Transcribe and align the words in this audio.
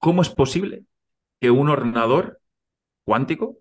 ¿cómo 0.00 0.22
es 0.22 0.30
posible 0.30 0.84
que 1.40 1.52
un 1.52 1.68
ordenador 1.68 2.40
cuántico 3.04 3.58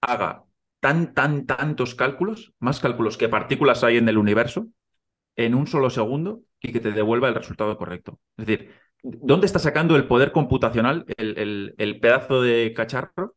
haga 0.00 0.44
tan, 0.80 1.14
tan, 1.14 1.46
tantos 1.46 1.94
cálculos, 1.94 2.54
más 2.58 2.80
cálculos 2.80 3.16
que 3.18 3.28
partículas 3.28 3.84
hay 3.84 3.98
en 3.98 4.08
el 4.08 4.18
universo, 4.18 4.68
en 5.36 5.54
un 5.54 5.66
solo 5.68 5.90
segundo 5.90 6.42
y 6.60 6.72
que 6.72 6.80
te 6.80 6.92
devuelva 6.92 7.28
el 7.28 7.36
resultado 7.36 7.76
correcto? 7.78 8.20
Es 8.36 8.46
decir, 8.46 8.72
¿dónde 9.02 9.46
está 9.46 9.60
sacando 9.60 9.96
el 9.96 10.08
poder 10.08 10.32
computacional, 10.32 11.04
el, 11.16 11.74
el 11.78 12.00
pedazo 12.00 12.42
de 12.42 12.72
cacharro, 12.74 13.34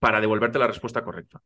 para 0.00 0.20
devolverte 0.20 0.58
la 0.58 0.66
respuesta 0.68 1.04
correcta? 1.04 1.42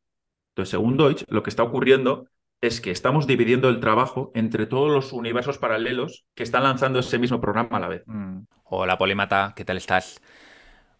Entonces, 0.50 0.70
según 0.70 0.96
Deutsch, 0.96 1.24
lo 1.28 1.42
que 1.42 1.50
está 1.50 1.62
ocurriendo 1.62 2.28
es 2.60 2.80
que 2.80 2.90
estamos 2.90 3.26
dividiendo 3.26 3.68
el 3.68 3.80
trabajo 3.80 4.32
entre 4.34 4.66
todos 4.66 4.90
los 4.90 5.12
universos 5.12 5.58
paralelos 5.58 6.24
que 6.34 6.42
están 6.42 6.62
lanzando 6.62 6.98
ese 6.98 7.18
mismo 7.18 7.40
programa 7.40 7.76
a 7.76 7.80
la 7.80 7.88
vez. 7.88 8.02
Mm. 8.06 8.40
Hola, 8.64 8.98
Polímata, 8.98 9.52
¿qué 9.54 9.64
tal 9.64 9.76
estás? 9.76 10.20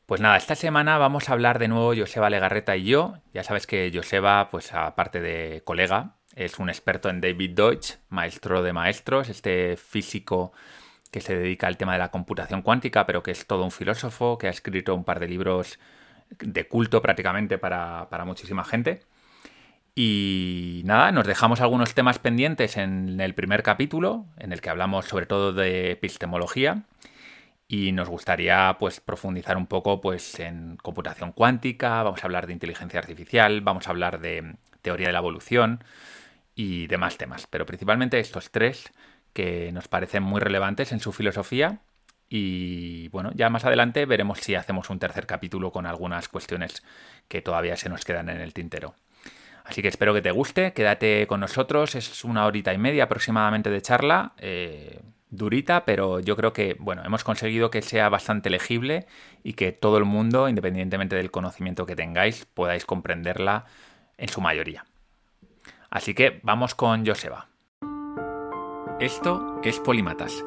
Pues 0.05 0.21
nada, 0.21 0.37
esta 0.37 0.55
semana 0.55 0.99
vamos 0.99 1.29
a 1.29 1.33
hablar 1.33 1.59
de 1.59 1.69
nuevo 1.69 1.93
Joseba 1.97 2.31
Legarreta 2.31 2.77
y 2.77 2.85
yo. 2.85 3.15
Ya 3.33 3.43
sabes 3.43 3.67
que 3.67 3.91
Joseba, 3.93 4.51
pues 4.51 4.73
aparte 4.73 5.21
de 5.21 5.63
colega, 5.65 6.17
es 6.37 6.59
un 6.59 6.69
experto 6.69 7.09
en 7.09 7.21
David 7.21 7.57
Deutsch, 7.57 7.97
maestro 8.09 8.63
de 8.63 8.73
maestros, 8.73 9.29
este 9.29 9.77
físico 9.77 10.53
que 11.11 11.21
se 11.21 11.37
dedica 11.37 11.67
al 11.67 11.77
tema 11.77 11.95
de 11.95 11.99
la 11.99 12.11
computación 12.11 12.63
cuántica, 12.63 13.07
pero 13.07 13.23
que 13.23 13.31
es 13.31 13.47
todo 13.47 13.65
un 13.65 13.71
filósofo, 13.71 14.39
que 14.39 14.47
ha 14.47 14.51
escrito 14.51 14.95
un 14.95 15.03
par 15.03 15.19
de 15.19 15.29
libros 15.29 15.81
de 16.39 16.69
culto 16.69 17.01
prácticamente 17.03 17.59
para, 17.59 18.09
para 18.11 18.25
muchísima 18.25 18.65
gente. 18.65 19.01
Y 19.99 20.83
nada, 20.85 21.11
nos 21.11 21.27
dejamos 21.27 21.63
algunos 21.63 21.95
temas 21.95 22.19
pendientes 22.19 22.77
en 22.77 23.19
el 23.19 23.35
primer 23.35 23.63
capítulo, 23.63 24.27
en 24.37 24.53
el 24.53 24.61
que 24.61 24.69
hablamos 24.69 25.07
sobre 25.07 25.25
todo 25.25 25.55
de 25.55 25.91
epistemología. 25.93 26.83
Y 27.67 27.93
nos 27.93 28.11
gustaría 28.11 28.77
pues 28.79 29.01
profundizar 29.01 29.57
un 29.57 29.67
poco 29.67 30.03
pues 30.03 30.39
en 30.39 30.77
computación 30.83 31.33
cuántica, 31.33 32.03
vamos 32.03 32.23
a 32.23 32.27
hablar 32.27 32.47
de 32.47 32.53
inteligencia 32.53 33.01
artificial, 33.01 33.63
vamos 33.63 33.87
a 33.87 33.91
hablar 33.91 34.21
de 34.21 34.57
teoría 34.83 35.07
de 35.07 35.15
la 35.15 35.21
evolución 35.21 35.83
y 36.55 36.89
demás 36.89 37.17
temas, 37.17 37.47
pero 37.47 37.65
principalmente 37.65 38.21
estos 38.21 38.51
tres 38.51 38.93
que 39.33 39.73
nos 39.73 39.89
parecen 39.89 40.23
muy 40.23 40.41
relevantes 40.41 40.93
en 40.93 41.01
su 41.01 41.13
filosofía 41.13 41.81
y 42.29 43.09
bueno, 43.09 43.33
ya 43.35 43.49
más 43.49 43.65
adelante 43.65 44.05
veremos 44.05 44.41
si 44.41 44.57
hacemos 44.57 44.91
un 44.91 44.99
tercer 44.99 45.27
capítulo 45.27 45.73
con 45.73 45.87
algunas 45.87 46.29
cuestiones 46.29 46.83
que 47.29 47.41
todavía 47.41 47.77
se 47.77 47.89
nos 47.89 48.05
quedan 48.05 48.29
en 48.29 48.43
el 48.43 48.53
tintero. 48.53 48.95
Así 49.67 49.83
que 49.83 49.89
espero 49.89 50.15
que 50.15 50.23
te 50.23 50.31
guste, 50.31 50.73
quédate 50.73 51.27
con 51.27 51.41
nosotros, 51.41 51.97
es 51.97 52.25
una 52.25 52.47
horita 52.47 52.73
y 52.73 52.79
media 52.79 53.05
aproximadamente 53.05 53.69
de 53.69 53.83
charla, 53.83 54.33
eh, 54.39 55.01
durita, 55.29 55.85
pero 55.85 56.21
yo 56.21 56.37
creo 56.37 56.53
que, 56.53 56.77
bueno, 56.79 57.03
hemos 57.05 57.25
conseguido 57.25 57.69
que 57.71 57.83
sea 57.83 58.09
bastante 58.09 58.49
legible 58.49 59.07
y 59.43 59.55
que 59.55 59.73
todo 59.73 59.99
el 59.99 60.05
mundo, 60.05 60.49
independientemente 60.49 61.17
del 61.17 61.33
conocimiento 61.33 61.85
que 61.85 61.97
tengáis, 61.97 62.47
podáis 62.47 62.87
comprenderla 62.87 63.65
en 64.19 64.29
su 64.29 64.41
mayoría. 64.41 64.85
Así 65.91 66.15
que 66.15 66.41
vamos 66.45 66.77
con 66.77 67.05
Joseba. 67.05 67.49
Esto 69.01 69.61
es 69.65 69.81
Polímatas, 69.81 70.45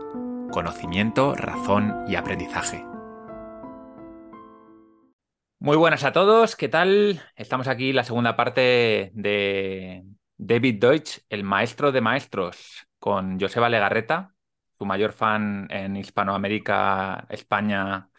conocimiento, 0.51 1.35
razón 1.35 1.93
y 2.07 2.15
aprendizaje. 2.15 2.88
Muy 5.61 5.75
buenas 5.75 6.05
a 6.05 6.13
todos, 6.13 6.55
¿qué 6.55 6.69
tal? 6.69 7.21
Estamos 7.35 7.67
aquí 7.67 7.89
en 7.89 7.97
la 7.97 8.05
segunda 8.05 8.37
parte 8.37 9.11
de 9.13 10.05
David 10.37 10.79
Deutsch, 10.79 11.19
el 11.27 11.43
maestro 11.43 11.91
de 11.91 11.99
maestros, 11.99 12.87
con 12.97 13.37
Joseba 13.37 13.67
Legarreta, 13.67 14.33
su 14.77 14.85
mayor 14.85 15.11
fan 15.11 15.67
en 15.69 15.97
Hispanoamérica, 15.97 17.25
España 17.27 18.09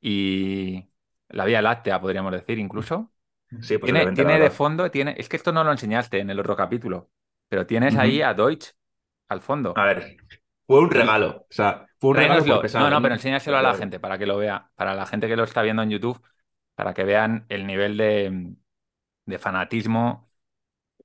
y 0.00 0.88
la 1.28 1.44
Vía 1.44 1.60
Láctea, 1.60 2.00
podríamos 2.00 2.32
decir 2.32 2.58
incluso. 2.58 3.12
Sí, 3.60 3.76
pues 3.76 3.92
tiene, 3.92 4.10
tiene 4.12 4.40
de 4.40 4.48
fondo, 4.48 4.90
tiene, 4.90 5.14
es 5.18 5.28
que 5.28 5.36
esto 5.36 5.52
no 5.52 5.64
lo 5.64 5.72
enseñaste 5.72 6.20
en 6.20 6.30
el 6.30 6.40
otro 6.40 6.56
capítulo, 6.56 7.10
pero 7.50 7.66
tienes 7.66 7.96
ahí 7.96 8.22
a 8.22 8.32
Deutsch 8.32 8.72
al 9.28 9.42
fondo. 9.42 9.74
A 9.76 9.84
ver, 9.84 10.16
fue 10.66 10.80
un 10.80 10.90
regalo. 10.90 11.42
O 11.42 11.46
sea, 11.50 11.84
fue 11.98 12.10
un 12.10 12.16
regalo. 12.16 12.62
No, 12.72 12.88
no, 12.88 13.02
pero 13.02 13.14
enséñaselo 13.14 13.58
a 13.58 13.62
la 13.62 13.74
gente 13.74 14.00
para 14.00 14.16
que 14.16 14.24
lo 14.24 14.38
vea, 14.38 14.70
para 14.74 14.94
la 14.94 15.04
gente 15.04 15.28
que 15.28 15.36
lo 15.36 15.44
está 15.44 15.60
viendo 15.60 15.82
en 15.82 15.90
YouTube 15.90 16.18
para 16.78 16.94
que 16.94 17.02
vean 17.02 17.44
el 17.48 17.66
nivel 17.66 17.96
de, 17.96 19.38
fanatismo 19.40 20.30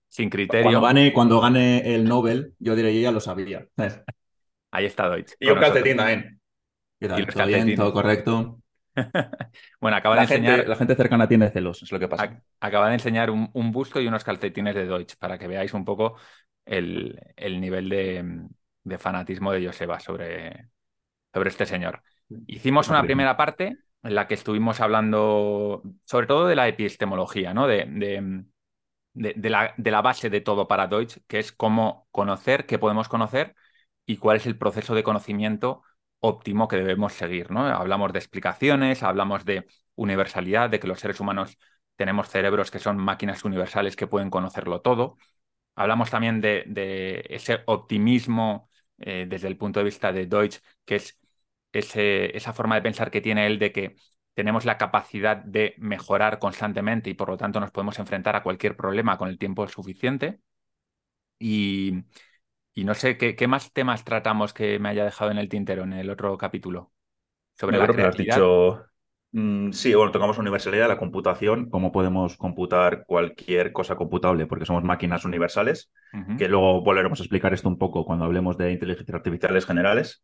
sin 0.08 0.30
criterio. 0.30 0.66
Cuando 0.66 0.82
gane, 0.82 1.12
cuando 1.12 1.42
gane 1.42 1.96
el 1.96 2.06
Nobel, 2.06 2.54
yo 2.60 2.76
diré, 2.76 2.94
yo 2.94 3.02
ya 3.02 3.12
lo 3.12 3.20
sabía. 3.20 3.66
Ahí 4.70 4.86
está 4.86 5.10
Deutsch. 5.10 5.34
Y 5.40 5.50
un 5.50 5.58
calcetín 5.58 5.98
también. 5.98 6.40
¿Qué 7.00 7.08
tal? 7.08 7.26
¿Todo 7.26 7.48
bien? 7.48 7.74
¿Todo 7.76 7.92
correcto? 7.92 8.60
bueno, 9.82 9.98
acaba 9.98 10.16
de 10.18 10.22
enseñar. 10.22 10.68
la 10.68 10.76
gente 10.76 10.96
cercana 10.96 11.28
tiene 11.28 11.50
celos, 11.50 11.82
es 11.82 11.92
lo 11.92 11.98
que 11.98 12.08
pasa. 12.08 12.40
Acaba 12.60 12.90
de 12.90 12.94
enseñar 12.94 13.32
un, 13.32 13.72
busto 13.72 14.00
y 14.00 14.06
unos 14.06 14.24
calcetines 14.24 14.76
de 14.76 14.86
Deutsch 14.86 15.16
para 15.18 15.40
que 15.40 15.48
veáis 15.48 15.74
un 15.74 15.86
poco 15.86 16.18
el, 16.66 17.20
nivel 17.36 17.90
de, 17.90 19.00
fanatismo 19.00 19.52
de 19.52 19.66
Joseba 19.66 20.00
sobre, 20.00 20.70
sobre 21.34 21.50
este 21.50 21.66
señor. 21.66 22.04
Hicimos 22.46 22.90
una 22.90 23.02
primera 23.02 23.36
parte 23.36 23.80
en 24.03 24.16
la 24.16 24.28
que 24.28 24.34
estuvimos 24.36 24.80
hablando 24.81 25.81
sobre 26.06 26.28
todo 26.28 26.47
de 26.47 26.56
la 26.56 26.68
epistemología, 26.68 27.53
¿no? 27.53 27.68
De, 27.68 27.86
de, 29.14 29.50
la, 29.50 29.74
de, 29.78 29.91
la, 29.91 30.02
base 30.02 30.30
de 30.30 30.41
todo 30.41 30.68
para 30.68 30.88
Deutsch, 30.88 31.19
que 31.28 31.40
es 31.40 31.52
cómo 31.52 32.08
conocer, 32.12 32.66
qué 32.66 32.80
podemos 32.80 33.08
conocer 33.09 33.56
y 34.06 34.18
cuál 34.18 34.38
es 34.38 34.46
el 34.46 34.58
proceso 34.58 34.96
de 34.96 35.03
conocimiento 35.03 35.84
óptimo 36.19 36.68
que 36.68 36.78
debemos 36.78 37.13
seguir. 37.13 37.52
¿no? 37.52 37.66
Hablamos 37.68 38.13
de 38.13 38.19
explicaciones, 38.19 39.03
hablamos 39.03 39.46
de 39.46 39.68
universalidad, 39.96 40.69
de 40.69 40.80
que 40.80 40.88
los 40.88 41.00
seres 41.00 41.19
humanos 41.19 41.58
tenemos 41.96 42.30
cerebros 42.30 42.72
que 42.72 42.80
son 42.80 42.97
máquinas 42.97 43.44
universales 43.46 43.96
que 43.96 44.08
pueden 44.08 44.30
conocerlo 44.30 44.81
todo. 44.81 45.18
Hablamos 45.75 46.09
también 46.12 46.42
de, 46.42 47.25
ese 47.30 47.62
optimismo 47.66 48.69
eh, 49.00 49.25
desde 49.28 49.47
el 49.47 49.58
punto 49.58 49.80
de 49.80 49.86
vista 49.86 50.12
de 50.13 50.25
Deutsch, 50.28 50.59
que 50.86 50.96
es 50.97 51.19
esa 51.80 52.54
forma 52.54 52.76
de 52.76 52.82
pensar 52.82 53.12
que 53.12 53.22
tiene 53.22 53.48
él 53.48 53.60
de 53.60 53.72
que 53.72 53.96
tenemos 54.34 54.66
la 54.66 54.78
capacidad 54.78 55.38
de 55.38 55.76
mejorar 55.78 56.40
constantemente 56.40 57.10
y 57.10 57.14
por 57.14 57.30
lo 57.30 57.38
tanto 57.38 57.60
nos 57.60 57.72
podemos 57.72 58.00
enfrentar 58.00 58.36
a 58.36 58.44
cualquier 58.44 58.76
problema 58.76 59.18
con 59.18 59.30
el 59.30 59.38
tiempo 59.38 59.68
suficiente. 59.68 60.40
Y, 61.40 62.04
no 62.76 62.94
sé, 62.94 63.18
¿qué, 63.18 63.48
más 63.48 63.74
temas 63.74 64.04
tratamos 64.04 64.54
que 64.54 64.80
me 64.80 64.90
haya 64.90 65.04
dejado 65.04 65.30
en 65.32 65.38
el 65.38 65.50
tintero 65.50 65.84
en 65.84 65.94
el 65.94 66.10
otro 66.10 66.38
capítulo? 66.38 66.92
Sobre 67.54 67.78
la 67.78 67.88
creatividad. 67.88 68.36
has 68.36 68.40
dicho... 68.40 68.86
Mm, 69.36 69.72
sí, 69.72 69.94
bueno, 69.96 70.12
tocamos 70.12 70.38
universalidad, 70.38 70.88
la 70.88 71.00
computación, 71.00 71.70
cómo 71.70 71.92
podemos 71.92 72.38
computar 72.38 73.04
cualquier 73.06 73.74
cosa 73.74 73.96
computable, 73.96 74.46
porque 74.46 74.66
somos 74.66 74.84
máquinas 74.84 75.26
universales, 75.26 75.92
que 76.38 76.48
luego 76.48 76.84
volveremos 76.84 77.20
a 77.20 77.24
explicar 77.24 77.52
esto 77.52 77.68
un 77.68 77.80
poco 77.80 78.06
cuando 78.06 78.26
hablemos 78.26 78.58
de 78.58 78.72
inteligencias 78.72 79.16
artificiales 79.16 79.66
generales. 79.66 80.24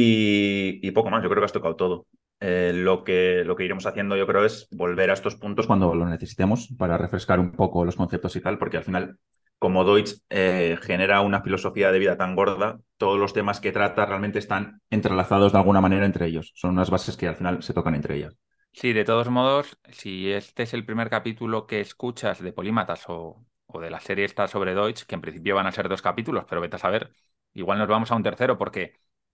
Y, 0.00 0.92
poco 0.92 1.10
más, 1.10 1.24
yo 1.24 1.28
creo 1.28 1.40
que 1.40 1.46
has 1.46 1.52
tocado 1.52 1.74
todo. 1.74 2.06
Eh, 2.38 2.70
lo, 2.72 3.02
que, 3.02 3.42
lo 3.44 3.56
que 3.56 3.64
iremos 3.64 3.84
haciendo, 3.84 4.16
yo 4.16 4.28
creo, 4.28 4.44
es 4.44 4.68
volver 4.70 5.10
a 5.10 5.14
estos 5.14 5.34
puntos 5.34 5.66
cuando 5.66 5.92
lo 5.92 6.06
necesitemos 6.06 6.68
para 6.78 6.96
refrescar 6.96 7.40
un 7.40 7.50
poco 7.50 7.84
los 7.84 7.96
conceptos 7.96 8.36
y 8.36 8.40
tal, 8.40 8.58
porque 8.58 8.76
al 8.76 8.84
final, 8.84 9.18
como 9.58 9.82
Deutsch 9.82 10.20
eh, 10.30 10.78
genera 10.80 11.20
una 11.20 11.42
filosofía 11.42 11.90
de 11.90 11.98
vida 11.98 12.16
tan 12.16 12.36
gorda, 12.36 12.78
todos 12.96 13.18
los 13.18 13.32
temas 13.32 13.58
que 13.58 13.72
trata 13.72 14.06
realmente 14.06 14.38
están 14.38 14.80
entrelazados 14.88 15.50
de 15.50 15.58
alguna 15.58 15.80
manera 15.80 16.06
entre 16.06 16.26
ellos. 16.26 16.52
Son 16.54 16.70
unas 16.70 16.90
bases 16.90 17.16
que 17.16 17.26
al 17.26 17.34
final 17.34 17.60
se 17.64 17.74
tocan 17.74 17.96
entre 17.96 18.18
ellas. 18.18 18.36
Sí, 18.72 18.92
de 18.92 19.04
todos 19.04 19.28
modos, 19.30 19.78
si 19.90 20.30
este 20.30 20.62
es 20.62 20.74
el 20.74 20.86
primer 20.86 21.10
capítulo 21.10 21.66
que 21.66 21.80
escuchas 21.80 22.40
de 22.40 22.52
Polímatas 22.52 23.02
o, 23.08 23.44
o 23.66 23.80
de 23.80 23.90
la 23.90 23.98
serie 23.98 24.26
esta 24.26 24.46
sobre 24.46 24.76
Deutsch, 24.76 25.06
que 25.06 25.16
en 25.16 25.22
principio 25.22 25.56
van 25.56 25.66
a 25.66 25.72
ser 25.72 25.88
dos 25.88 26.02
capítulos, 26.02 26.44
pero 26.48 26.60
vete 26.60 26.76
a 26.76 26.78
saber, 26.78 27.10
igual 27.52 27.78
nos 27.78 27.88
vamos 27.88 28.12
a 28.12 28.14
un 28.14 28.22
tercero 28.22 28.56
porque 28.56 28.92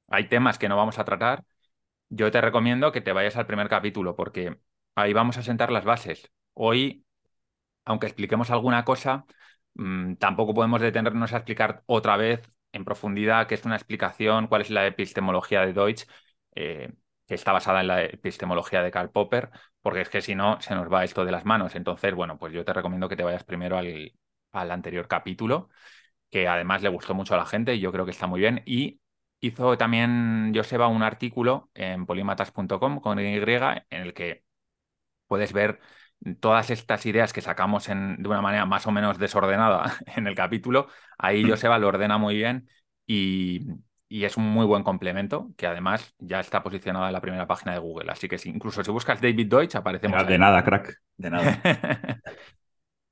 hay 0.08 0.28
temas 0.28 0.58
que 0.58 0.68
no 0.68 0.76
vamos 0.76 0.98
a 0.98 1.04
tratar, 1.04 1.44
yo 2.08 2.30
te 2.30 2.40
recomiendo 2.40 2.92
que 2.92 3.00
te 3.00 3.12
vayas 3.12 3.36
al 3.36 3.46
primer 3.46 3.68
capítulo 3.68 4.16
porque 4.16 4.58
ahí 4.94 5.12
vamos 5.12 5.38
a 5.38 5.42
sentar 5.42 5.72
las 5.72 5.84
bases. 5.84 6.30
Hoy, 6.54 7.04
aunque 7.84 8.06
expliquemos 8.06 8.50
alguna 8.50 8.84
cosa, 8.84 9.26
mm, 9.74 10.14
tampoco 10.16 10.54
podemos 10.54 10.80
detenernos 10.80 11.32
a 11.32 11.38
explicar 11.38 11.82
otra 11.86 12.16
vez 12.16 12.42
en 12.72 12.84
profundidad 12.84 13.46
qué 13.46 13.54
es 13.54 13.64
una 13.64 13.76
explicación, 13.76 14.46
cuál 14.48 14.62
es 14.62 14.70
la 14.70 14.86
epistemología 14.86 15.60
de 15.66 15.72
Deutsch, 15.72 16.04
eh, 16.54 16.92
que 17.26 17.34
está 17.34 17.52
basada 17.52 17.80
en 17.80 17.86
la 17.88 18.02
epistemología 18.04 18.82
de 18.82 18.90
Karl 18.90 19.10
Popper, 19.10 19.50
porque 19.80 20.00
es 20.02 20.08
que 20.08 20.22
si 20.22 20.34
no, 20.34 20.60
se 20.60 20.74
nos 20.74 20.92
va 20.92 21.04
esto 21.04 21.24
de 21.24 21.32
las 21.32 21.44
manos. 21.44 21.74
Entonces, 21.74 22.14
bueno, 22.14 22.38
pues 22.38 22.52
yo 22.52 22.64
te 22.64 22.72
recomiendo 22.72 23.08
que 23.08 23.16
te 23.16 23.22
vayas 23.22 23.44
primero 23.44 23.78
al, 23.78 24.12
al 24.52 24.70
anterior 24.70 25.08
capítulo, 25.08 25.68
que 26.30 26.48
además 26.48 26.82
le 26.82 26.88
gustó 26.88 27.14
mucho 27.14 27.34
a 27.34 27.38
la 27.38 27.46
gente 27.46 27.74
y 27.74 27.80
yo 27.80 27.92
creo 27.92 28.04
que 28.04 28.10
está 28.12 28.26
muy 28.26 28.40
bien. 28.40 28.62
Y 28.66 29.00
Hizo 29.44 29.76
también 29.76 30.52
Joseba 30.54 30.88
un 30.88 31.02
artículo 31.02 31.68
en 31.74 32.06
polimatas.com 32.06 33.00
con 33.00 33.18
Y 33.18 33.36
en 33.36 33.82
el 33.90 34.14
que 34.14 34.42
puedes 35.26 35.52
ver 35.52 35.80
todas 36.40 36.70
estas 36.70 37.04
ideas 37.04 37.34
que 37.34 37.42
sacamos 37.42 37.90
en, 37.90 38.22
de 38.22 38.28
una 38.30 38.40
manera 38.40 38.64
más 38.64 38.86
o 38.86 38.90
menos 38.90 39.18
desordenada 39.18 39.98
en 40.16 40.26
el 40.26 40.34
capítulo. 40.34 40.86
Ahí 41.18 41.44
mm. 41.44 41.50
Joseba 41.50 41.78
lo 41.78 41.88
ordena 41.88 42.16
muy 42.16 42.36
bien 42.36 42.70
y, 43.06 43.66
y 44.08 44.24
es 44.24 44.38
un 44.38 44.44
muy 44.44 44.64
buen 44.64 44.82
complemento 44.82 45.50
que 45.58 45.66
además 45.66 46.14
ya 46.18 46.40
está 46.40 46.62
posicionado 46.62 47.06
en 47.06 47.12
la 47.12 47.20
primera 47.20 47.46
página 47.46 47.74
de 47.74 47.80
Google. 47.80 48.10
Así 48.10 48.28
que 48.28 48.40
incluso 48.46 48.82
si 48.82 48.90
buscas 48.90 49.20
David 49.20 49.46
Deutsch 49.46 49.76
aparecemos. 49.76 50.26
De 50.26 50.38
nada, 50.38 50.64
crack, 50.64 51.02
de 51.18 51.30
nada. 51.30 51.60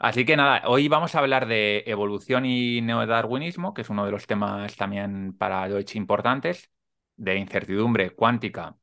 Así 0.02 0.24
que 0.24 0.36
nada, 0.36 0.62
hoy 0.66 0.88
vamos 0.88 1.14
a 1.14 1.20
hablar 1.20 1.46
de 1.46 1.84
evolución 1.86 2.44
y 2.44 2.80
neodarwinismo, 2.80 3.72
que 3.72 3.82
es 3.82 3.88
uno 3.90 4.04
de 4.04 4.10
los 4.10 4.26
temas 4.26 4.74
también 4.76 5.32
para 5.38 5.68
Deutsch 5.68 5.94
importantes, 5.94 6.72
de 7.16 7.36
incertidumbre 7.36 8.10
cuántica 8.10 8.76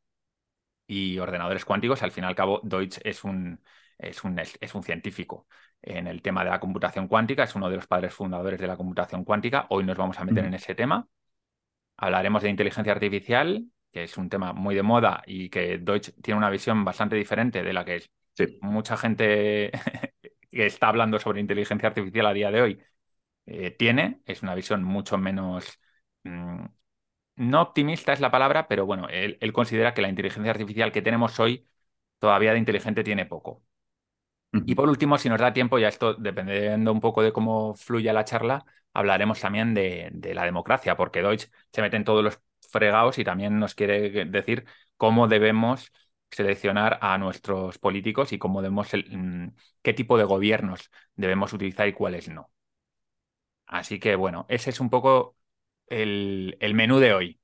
y 0.87 1.19
ordenadores 1.19 1.65
cuánticos. 1.65 2.03
Al 2.03 2.11
fin 2.11 2.23
y 2.25 2.27
al 2.27 2.35
cabo, 2.35 2.61
Deutsch 2.63 2.99
es 3.03 3.23
un, 3.25 3.61
es 3.97 4.23
un, 4.23 4.39
es 4.39 4.75
un 4.75 4.83
científico 4.83 5.47
en 5.81 6.07
el 6.07 6.21
tema 6.21 6.43
de 6.45 6.51
la 6.51 6.59
computación 6.61 7.07
cuántica, 7.09 7.43
es 7.43 7.55
uno 7.55 7.69
de 7.69 7.77
los 7.77 7.87
padres 7.87 8.13
fundadores 8.13 8.59
de 8.59 8.67
la 8.67 8.77
computación 8.77 9.25
cuántica. 9.25 9.67
Hoy 9.71 9.83
nos 9.83 9.97
vamos 9.97 10.19
a 10.19 10.25
meter 10.25 10.45
en 10.45 10.53
ese 10.53 10.75
tema. 10.75 11.07
Hablaremos 11.97 12.43
de 12.43 12.49
inteligencia 12.49 12.93
artificial, 12.93 13.65
que 13.91 14.03
es 14.03 14.17
un 14.17 14.29
tema 14.29 14.53
muy 14.53 14.75
de 14.75 14.83
moda 14.83 15.23
y 15.25 15.49
que 15.49 15.79
Deutsch 15.79 16.11
tiene 16.21 16.37
una 16.37 16.49
visión 16.49 16.85
bastante 16.85 17.15
diferente 17.17 17.63
de 17.63 17.73
la 17.73 17.85
que 17.85 18.03
mucha 18.61 18.95
gente 18.97 19.71
que 20.49 20.65
está 20.65 20.89
hablando 20.89 21.19
sobre 21.19 21.41
inteligencia 21.41 21.87
artificial 21.89 22.25
a 22.27 22.33
día 22.33 22.51
de 22.51 22.61
hoy 22.61 22.83
eh, 23.45 23.71
tiene. 23.71 24.21
Es 24.25 24.43
una 24.43 24.55
visión 24.55 24.83
mucho 24.83 25.17
menos... 25.17 25.79
Mm, 26.23 26.65
no 27.37 27.61
optimista 27.61 28.13
es 28.13 28.19
la 28.19 28.31
palabra, 28.31 28.67
pero 28.67 28.85
bueno, 28.85 29.07
él, 29.09 29.37
considera 29.53 29.93
que 29.93 30.01
la 30.01 30.09
inteligencia 30.09 30.51
artificial 30.51 30.91
que 30.91 31.01
tenemos 31.01 31.39
hoy 31.39 31.67
todavía 32.19 32.53
de 32.53 32.59
inteligente 32.59 33.03
tiene 33.03 33.25
poco. 33.25 33.63
Y 34.51 34.75
por 34.75 34.89
último, 34.89 35.17
si 35.17 35.29
nos 35.29 35.39
da 35.39 35.53
tiempo, 35.53 35.77
ya 35.79 35.87
esto 35.87 36.15
dependiendo 36.15 36.91
un 36.91 36.99
poco 37.01 37.21
de 37.21 37.31
cómo 37.31 37.75
fluya 37.75 38.13
la 38.13 38.25
charla, 38.25 38.65
hablaremos 38.93 39.39
también 39.39 39.73
de, 39.73 40.11
la 40.33 40.43
democracia, 40.43 40.97
porque 40.97 41.21
Deutsch 41.21 41.49
se 41.71 41.81
mete 41.81 41.97
en 41.97 42.03
todos 42.03 42.23
los 42.23 42.41
fregados 42.69 43.19
y 43.19 43.23
también 43.23 43.59
nos 43.59 43.75
quiere 43.75 44.25
decir 44.25 44.65
cómo 44.97 45.27
debemos 45.27 45.91
seleccionar 46.31 46.99
a 47.01 47.17
nuestros 47.17 47.77
políticos 47.79 48.33
y 48.33 48.37
cómo 48.39 48.61
debemos 48.61 48.89
mm, 49.11 49.47
qué 49.81 49.93
tipo 49.93 50.17
de 50.17 50.23
gobiernos 50.25 50.91
debemos 51.15 51.53
utilizar 51.53 51.87
y 51.87 51.93
cuáles 51.93 52.29
no. 52.29 52.51
Así 53.65 53.99
que 53.99 54.15
bueno, 54.15 54.45
ese 54.49 54.69
es 54.71 54.79
un 54.79 54.89
poco 54.89 55.37
el 55.87 56.73
menú 56.75 56.99
de 56.99 57.13
hoy. 57.13 57.41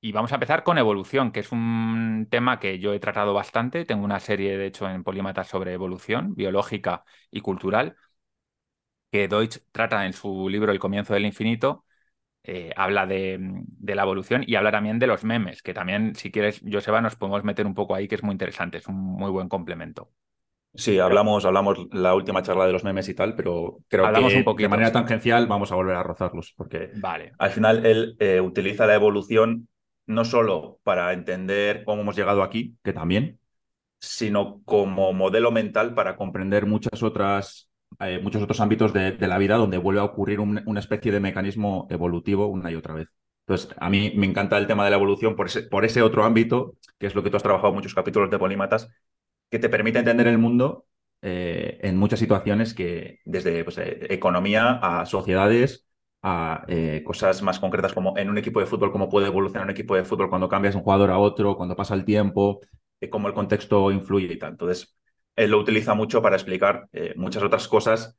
Y 0.00 0.12
vamos 0.12 0.32
a 0.32 0.36
empezar 0.36 0.64
con 0.64 0.78
evolución, 0.78 1.32
que 1.32 1.40
es 1.40 1.52
un 1.52 2.28
tema 2.30 2.60
que 2.60 2.78
yo 2.80 2.94
he 2.94 3.00
tratado 3.00 3.34
bastante. 3.34 3.84
Tengo 3.86 4.04
una 4.04 4.20
serie, 4.20 4.58
de 4.58 4.66
hecho, 4.66 4.88
en 4.90 5.04
Polímata 5.04 5.44
sobre 5.44 5.74
evolución 5.74 6.34
biológica 6.36 7.04
y 7.32 7.40
cultural, 7.42 7.96
que 9.10 9.28
Deutsch 9.28 9.58
trata 9.72 10.06
en 10.06 10.12
su 10.12 10.48
libro 10.48 10.72
El 10.72 10.78
comienzo 10.78 11.14
del 11.14 11.26
infinito. 11.26 11.84
Eh, 12.44 12.72
habla 12.76 13.06
de, 13.06 13.38
la 13.82 14.02
evolución 14.02 14.42
y 14.46 14.54
habla 14.54 14.72
también 14.72 14.98
de 14.98 15.06
los 15.06 15.24
memes, 15.24 15.62
que 15.62 15.74
también, 15.74 16.14
si 16.14 16.30
quieres, 16.30 16.62
Joseba, 16.70 17.00
nos 17.00 17.16
podemos 17.16 17.44
meter 17.44 17.66
un 17.66 17.74
poco 17.74 17.94
ahí, 17.94 18.08
que 18.08 18.14
es 18.14 18.22
muy 18.22 18.32
interesante, 18.32 18.78
es 18.78 18.86
un 18.86 18.96
muy 18.96 19.30
buen 19.30 19.48
complemento. 19.48 20.10
Sí, 20.74 20.98
hablamos, 20.98 21.44
hablamos 21.44 21.88
la 21.92 22.14
última 22.14 22.42
charla 22.42 22.66
de 22.66 22.72
los 22.72 22.84
memes 22.84 23.08
y 23.08 23.14
tal, 23.14 23.34
pero 23.34 23.78
creo 23.88 24.10
que 24.12 24.62
de 24.62 24.68
manera 24.68 24.92
tangencial 24.92 25.46
vamos 25.46 25.72
a 25.72 25.74
volver 25.74 25.96
a 25.96 26.02
rozarlos, 26.02 26.54
porque 26.56 26.90
vale. 26.96 27.32
al 27.38 27.50
final 27.50 27.84
él 27.84 28.16
eh, 28.18 28.40
utiliza 28.40 28.86
la 28.86 28.94
evolución 28.94 29.68
no 30.06 30.24
solo 30.24 30.78
para 30.84 31.12
entender 31.12 31.84
cómo 31.84 32.02
hemos 32.02 32.16
llegado 32.16 32.42
aquí, 32.42 32.76
que 32.82 32.92
también, 32.92 33.38
sino 34.00 34.62
como 34.64 35.12
modelo 35.12 35.50
mental 35.50 35.94
para 35.94 36.16
comprender 36.16 36.64
muchas 36.64 37.02
otras, 37.02 37.68
eh, 38.00 38.20
muchos 38.22 38.42
otros 38.42 38.60
ámbitos 38.60 38.92
de, 38.92 39.16
la 39.26 39.38
vida 39.38 39.56
donde 39.56 39.78
vuelve 39.78 40.00
a 40.00 40.04
ocurrir 40.04 40.40
una 40.40 40.80
especie 40.80 41.12
de 41.12 41.20
mecanismo 41.20 41.86
evolutivo 41.90 42.46
una 42.46 42.70
y 42.70 42.74
otra 42.74 42.94
vez. 42.94 43.08
Entonces, 43.46 43.74
a 43.78 43.88
mí 43.90 44.12
me 44.14 44.26
encanta 44.26 44.58
el 44.58 44.66
tema 44.66 44.84
de 44.84 44.90
la 44.90 44.96
evolución 44.96 45.34
por 45.34 45.46
ese, 45.46 45.62
por 45.62 45.84
ese 45.84 46.02
otro 46.02 46.24
ámbito, 46.24 46.76
que 46.98 47.06
es 47.06 47.14
lo 47.14 47.22
que 47.22 47.30
tú 47.30 47.36
has 47.36 47.42
trabajado 47.42 47.70
en 47.70 47.76
muchos 47.76 47.94
capítulos 47.94 48.30
de 48.30 48.38
Polímatas, 48.38 48.88
que 49.50 49.58
te 49.58 49.68
permite 49.68 50.00
entender 50.00 50.26
el 50.28 50.38
mundo 50.38 50.86
eh, 51.22 51.78
en 51.82 51.96
muchas 51.96 52.18
situaciones 52.18 52.74
que, 52.74 53.20
desde 53.24 53.64
pues, 53.64 53.78
eh, 53.78 54.06
economía 54.10 54.78
a 54.82 55.06
sociedades, 55.06 55.88
a 56.22 56.64
eh, 56.68 57.02
cosas 57.04 57.42
más 57.42 57.58
concretas 57.60 57.92
como 57.92 58.16
en 58.18 58.28
un 58.28 58.38
equipo 58.38 58.60
de 58.60 58.66
fútbol, 58.66 58.92
cómo 58.92 59.08
puede 59.08 59.28
evolucionar 59.28 59.64
un 59.66 59.70
equipo 59.70 59.94
de 59.96 60.04
fútbol 60.04 60.28
cuando 60.28 60.48
cambias 60.48 60.74
de 60.74 60.78
un 60.78 60.84
jugador 60.84 61.10
a 61.10 61.18
otro, 61.18 61.56
cuando 61.56 61.76
pasa 61.76 61.94
el 61.94 62.04
tiempo, 62.04 62.60
eh, 63.00 63.08
cómo 63.10 63.28
el 63.28 63.34
contexto 63.34 63.90
influye 63.92 64.32
y 64.32 64.38
tal. 64.38 64.52
Entonces, 64.52 64.97
él 65.38 65.50
lo 65.50 65.58
utiliza 65.58 65.94
mucho 65.94 66.20
para 66.20 66.36
explicar 66.36 66.88
eh, 66.92 67.14
muchas 67.16 67.42
otras 67.42 67.68
cosas 67.68 68.16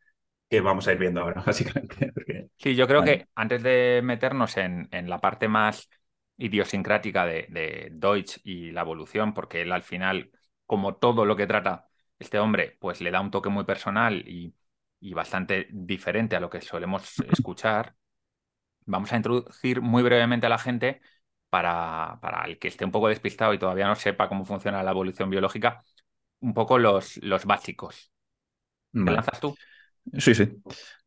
que 0.50 0.62
vamos 0.62 0.88
a 0.88 0.94
ir 0.94 0.98
viendo 0.98 1.22
ahora, 1.22 1.42
básicamente. 1.46 2.14
sí, 2.58 2.76
yo 2.76 2.88
creo 2.88 3.04
que 3.04 3.28
antes 3.36 3.62
de 3.62 4.02
meternos 4.04 4.58
en, 4.58 4.88
en 4.92 5.10
la 5.10 5.20
parte 5.20 5.48
más 5.48 5.90
idiosincrática 6.38 7.26
de, 7.26 7.48
de, 7.50 7.90
Deutsch 7.92 8.40
y 8.44 8.72
la 8.72 8.82
evolución, 8.82 9.34
porque 9.34 9.62
él 9.62 9.72
al 9.72 9.84
final, 9.84 10.32
como 10.66 10.96
todo 10.96 11.26
lo 11.26 11.36
que 11.36 11.48
trata 11.48 11.88
este 12.18 12.40
hombre, 12.40 12.78
pues 12.80 13.02
le 13.02 13.12
da 13.12 13.22
un 13.22 13.32
toque 13.32 13.50
muy 13.50 13.66
personal 13.66 14.28
y 14.28 14.54
y 15.00 15.14
bastante 15.14 15.68
diferente 15.72 16.36
a 16.36 16.40
lo 16.40 16.50
que 16.50 16.62
solemos 16.62 17.16
escuchar, 17.32 17.96
vamos 18.86 19.12
a 19.14 19.18
introducir 19.18 19.82
muy 19.82 20.04
brevemente 20.04 20.48
a 20.48 20.50
la 20.50 20.58
gente 20.58 21.02
para, 21.50 22.20
para 22.22 22.46
el 22.46 22.60
que 22.60 22.68
esté 22.68 22.86
un 22.86 22.92
poco 22.92 23.08
despistado 23.08 23.54
y 23.54 23.60
todavía 23.60 23.88
no 23.88 23.96
sepa 23.96 24.30
cómo 24.30 24.46
funciona 24.46 24.84
la 24.84 24.92
evolución 24.92 25.30
biológica, 25.30 25.84
un 26.42 26.54
poco 26.54 26.78
los, 26.78 27.18
los 27.24 27.46
básicos. 27.46 28.12
¿Me 28.92 29.12
lanzas 29.12 29.40
tú? 29.40 29.56
Sí, 30.18 30.34
sí. 30.34 30.50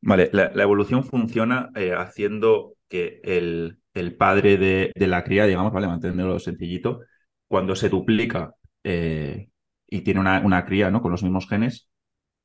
Vale, 0.00 0.30
la, 0.32 0.62
evolución 0.62 1.04
funciona 1.04 1.70
eh, 1.74 1.92
haciendo 1.92 2.76
que 2.88 3.20
el, 3.24 3.78
el 3.94 4.16
padre 4.16 4.56
de, 4.56 4.92
de, 4.94 5.06
la 5.06 5.24
cría, 5.24 5.46
digamos, 5.46 5.72
vale, 5.72 5.86
mantenerlo 5.86 6.38
sencillito, 6.38 7.00
cuando 7.48 7.74
se 7.74 7.88
duplica 7.88 8.54
eh, 8.84 9.48
y 9.88 10.00
tiene 10.02 10.20
una, 10.20 10.40
una, 10.40 10.64
cría 10.64 10.90
¿no? 10.90 11.02
con 11.02 11.10
los 11.10 11.22
mismos 11.22 11.48
genes, 11.48 11.88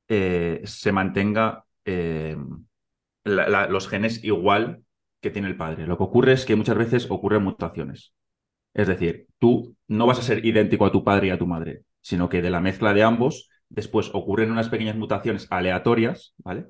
eh, 0.07 0.62
se 0.66 0.92
mantenga 0.92 1.63
los 3.24 3.88
genes 3.88 4.24
igual 4.24 4.83
que 5.22 5.31
tiene 5.31 5.48
el 5.48 5.57
padre. 5.57 5.88
Lo 5.88 5.98
que 5.98 6.04
ocurre 6.04 6.33
es 6.33 6.45
que 6.45 6.56
muchas 6.56 6.78
veces 6.78 7.10
ocurren 7.10 7.44
mutaciones. 7.44 8.13
Es 8.74 8.88
decir, 8.88 9.28
tú 9.40 9.75
no 9.88 10.06
vas 10.06 10.19
a 10.19 10.24
ser 10.24 10.45
idéntico 10.45 10.86
a 10.86 10.92
tu 10.92 11.04
padre 11.04 11.28
y 11.28 11.30
a 11.31 11.38
tu 11.38 11.48
madre, 11.48 11.83
sino 12.07 12.30
que 12.30 12.42
de 12.42 12.50
la 12.50 12.62
mezcla 12.62 12.94
de 12.94 13.04
ambos, 13.04 13.50
después 13.68 14.09
ocurren 14.13 14.50
unas 14.50 14.69
pequeñas 14.69 14.95
mutaciones 14.95 15.45
aleatorias, 15.50 16.33
¿vale? 16.38 16.68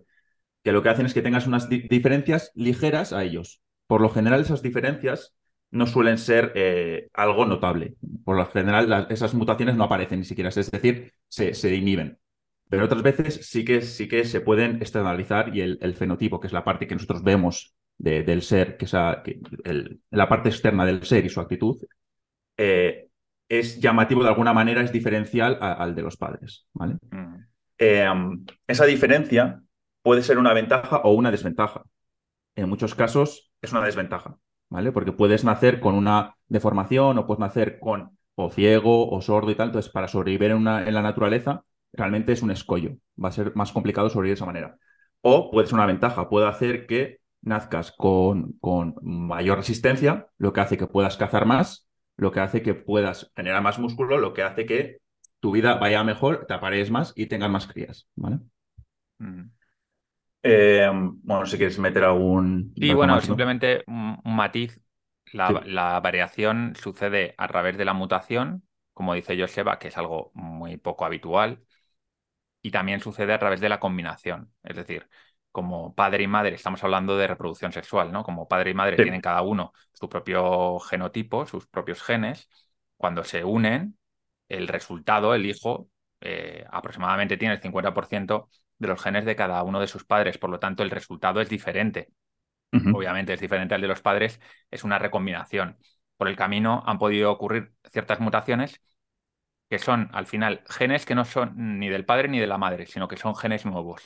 Que 0.63 0.71
lo 0.71 0.81
que 0.81 0.89
hacen 0.89 1.05
es 1.05 1.13
que 1.13 1.21
tengas 1.21 1.45
unas 1.45 1.69
diferencias 1.69 2.51
ligeras 2.55 3.13
a 3.13 3.23
ellos. 3.23 3.61
Por 3.85 4.01
lo 4.01 4.09
general, 4.09 4.41
esas 4.41 4.63
diferencias 4.63 5.35
no 5.69 5.85
suelen 5.85 6.17
ser 6.17 6.53
eh, 6.55 7.09
algo 7.13 7.45
notable. 7.45 7.93
Por 8.25 8.35
lo 8.35 8.47
general, 8.47 9.05
esas 9.11 9.35
mutaciones 9.35 9.75
no 9.75 9.83
aparecen 9.83 10.19
ni 10.19 10.25
siquiera, 10.25 10.49
es 10.49 10.71
decir, 10.71 11.13
se 11.29 11.75
inhiben. 11.75 12.17
Pero 12.67 12.85
otras 12.85 13.03
veces 13.03 13.47
sí 13.47 13.63
que, 13.63 13.83
sí 13.83 14.07
que 14.07 14.25
se 14.25 14.41
pueden 14.41 14.77
externalizar 14.77 15.55
y 15.55 15.61
el, 15.61 15.95
fenotipo, 15.95 16.39
que 16.39 16.47
es 16.47 16.53
la 16.53 16.63
parte 16.63 16.87
que 16.87 16.95
nosotros 16.95 17.21
vemos 17.21 17.75
del 17.99 18.41
ser, 18.41 18.75
que 18.75 18.85
es 18.85 18.93
la 18.93 20.29
parte 20.29 20.49
externa 20.49 20.83
del 20.83 21.03
ser 21.03 21.25
y 21.25 21.29
su 21.29 21.39
actitud, 21.39 21.77
eh, 22.57 23.06
es 23.49 23.79
llamativo 23.79 24.23
de 24.23 24.29
alguna 24.29 24.53
manera, 24.53 24.81
es 24.81 24.91
diferencial 24.91 25.57
al 25.61 25.95
de 25.95 26.01
los 26.01 26.17
padres. 26.17 26.67
¿vale? 26.73 26.97
Mm. 27.11 27.35
Eh, 27.77 28.09
esa 28.67 28.85
diferencia 28.85 29.61
puede 30.01 30.23
ser 30.23 30.37
una 30.37 30.53
ventaja 30.53 30.97
o 30.97 31.11
una 31.13 31.31
desventaja. 31.31 31.83
En 32.55 32.69
muchos 32.69 32.95
casos 32.95 33.51
es 33.61 33.71
una 33.71 33.85
desventaja, 33.85 34.37
¿vale? 34.69 34.91
Porque 34.91 35.11
puedes 35.11 35.43
nacer 35.43 35.79
con 35.79 35.93
una 35.93 36.35
deformación 36.47 37.17
o 37.17 37.27
puedes 37.27 37.39
nacer 37.39 37.79
con 37.79 38.17
o 38.35 38.49
ciego 38.49 39.09
o 39.09 39.21
sordo 39.21 39.51
y 39.51 39.55
tal. 39.55 39.67
Entonces, 39.67 39.91
para 39.91 40.07
sobrevivir 40.07 40.51
en, 40.51 40.57
una, 40.57 40.87
en 40.87 40.93
la 40.93 41.01
naturaleza, 41.01 41.63
realmente 41.93 42.33
es 42.33 42.41
un 42.41 42.51
escollo. 42.51 42.97
Va 43.23 43.29
a 43.29 43.31
ser 43.31 43.55
más 43.55 43.71
complicado 43.71 44.09
sobrevivir 44.09 44.35
de 44.35 44.39
esa 44.39 44.45
manera. 44.45 44.77
O 45.21 45.51
puede 45.51 45.67
ser 45.67 45.75
una 45.75 45.85
ventaja, 45.85 46.29
puede 46.29 46.47
hacer 46.47 46.87
que 46.87 47.19
nazcas 47.41 47.91
con, 47.91 48.53
con 48.59 48.95
mayor 49.01 49.57
resistencia, 49.57 50.27
lo 50.37 50.53
que 50.53 50.61
hace 50.61 50.77
que 50.77 50.87
puedas 50.87 51.17
cazar 51.17 51.45
más, 51.45 51.86
lo 52.17 52.31
que 52.31 52.39
hace 52.39 52.61
que 52.61 52.73
puedas 52.73 53.31
generar 53.35 53.61
más 53.61 53.79
músculo, 53.79 54.17
lo 54.17 54.33
que 54.33 54.43
hace 54.43 54.65
que 54.65 54.97
tu 55.39 55.51
vida 55.51 55.75
vaya 55.75 56.03
mejor, 56.03 56.45
te 56.47 56.53
aparees 56.53 56.91
más 56.91 57.13
y 57.15 57.27
tengas 57.27 57.49
más 57.49 57.67
crías. 57.67 58.07
¿vale? 58.15 58.39
Mm. 59.19 59.43
Eh, 60.43 60.89
bueno, 60.91 61.45
si 61.45 61.57
quieres 61.57 61.79
meter 61.79 62.03
algún. 62.03 62.73
Sí, 62.75 62.93
bueno, 62.93 63.19
simplemente 63.21 63.83
un, 63.87 64.19
matiz. 64.23 64.79
La, 65.33 65.61
la, 65.65 65.99
variación 65.99 66.73
sucede 66.79 67.35
a 67.37 67.49
través 67.49 67.77
de 67.77 67.83
la 67.83 67.91
mutación, 67.93 68.63
como 68.93 69.13
dice 69.13 69.37
Joseba, 69.37 69.77
que 69.77 69.89
es 69.89 69.97
algo 69.97 70.31
muy 70.33 70.77
poco 70.77 71.05
habitual 71.05 71.63
y 72.61 72.71
también 72.71 72.99
sucede 72.99 73.33
a 73.33 73.39
través 73.39 73.59
de 73.61 73.69
la 73.69 73.79
combinación. 73.79 74.53
Es 74.63 74.75
decir, 74.75 75.07
como 75.57 75.95
padre 75.95 76.21
y 76.21 76.27
madre, 76.27 76.53
estamos 76.53 76.83
hablando 76.83 77.17
de 77.17 77.25
reproducción 77.25 77.71
sexual, 77.71 78.11
¿no? 78.11 78.23
Como 78.23 78.47
padre 78.47 78.69
y 78.69 78.73
madre 78.75 78.99
tienen 78.99 79.21
cada 79.21 79.41
uno 79.41 79.73
su 79.91 80.07
propio 80.07 80.77
genotipo, 80.77 81.47
sus 81.47 81.65
propios 81.65 82.03
genes, 82.03 82.47
cuando 82.95 83.23
se 83.23 83.43
unen, 83.43 83.97
el 84.49 84.67
resultado, 84.67 85.33
el 85.33 85.47
hijo, 85.47 85.89
eh, 86.21 86.63
aproximadamente 86.69 87.37
tiene 87.37 87.55
el 87.55 87.59
50% 87.59 88.51
de 88.77 88.87
los 88.87 89.01
genes 89.01 89.25
de 89.25 89.35
cada 89.35 89.63
uno 89.63 89.79
de 89.79 89.87
sus 89.87 90.05
padres, 90.05 90.37
por 90.37 90.51
lo 90.51 90.59
tanto 90.59 90.83
el 90.83 90.91
resultado 90.91 91.41
es 91.41 91.49
diferente. 91.49 92.09
obviamente 92.91 93.33
es 93.33 93.41
diferente 93.41 93.73
al 93.73 93.81
de 93.81 93.87
los 93.87 94.01
padres, 94.01 94.39
es 94.69 94.83
una 94.83 94.99
recombinación. 94.99 95.79
Por 96.17 96.27
el 96.27 96.35
camino 96.35 96.83
han 96.85 96.99
podido 96.99 97.31
ocurrir 97.31 97.73
ciertas 97.91 98.19
mutaciones 98.19 98.79
que 99.69 99.79
son 99.79 100.09
al 100.13 100.27
final 100.27 100.63
genes 100.69 101.05
que 101.07 101.15
no 101.15 101.25
son 101.25 101.79
ni 101.79 101.89
del 101.89 102.05
padre 102.05 102.27
ni 102.27 102.39
de 102.39 102.47
la 102.47 102.59
madre, 102.59 102.85
sino 102.85 103.07
que 103.07 103.17
son 103.17 103.35
genes 103.35 103.65
nuevos. 103.65 104.03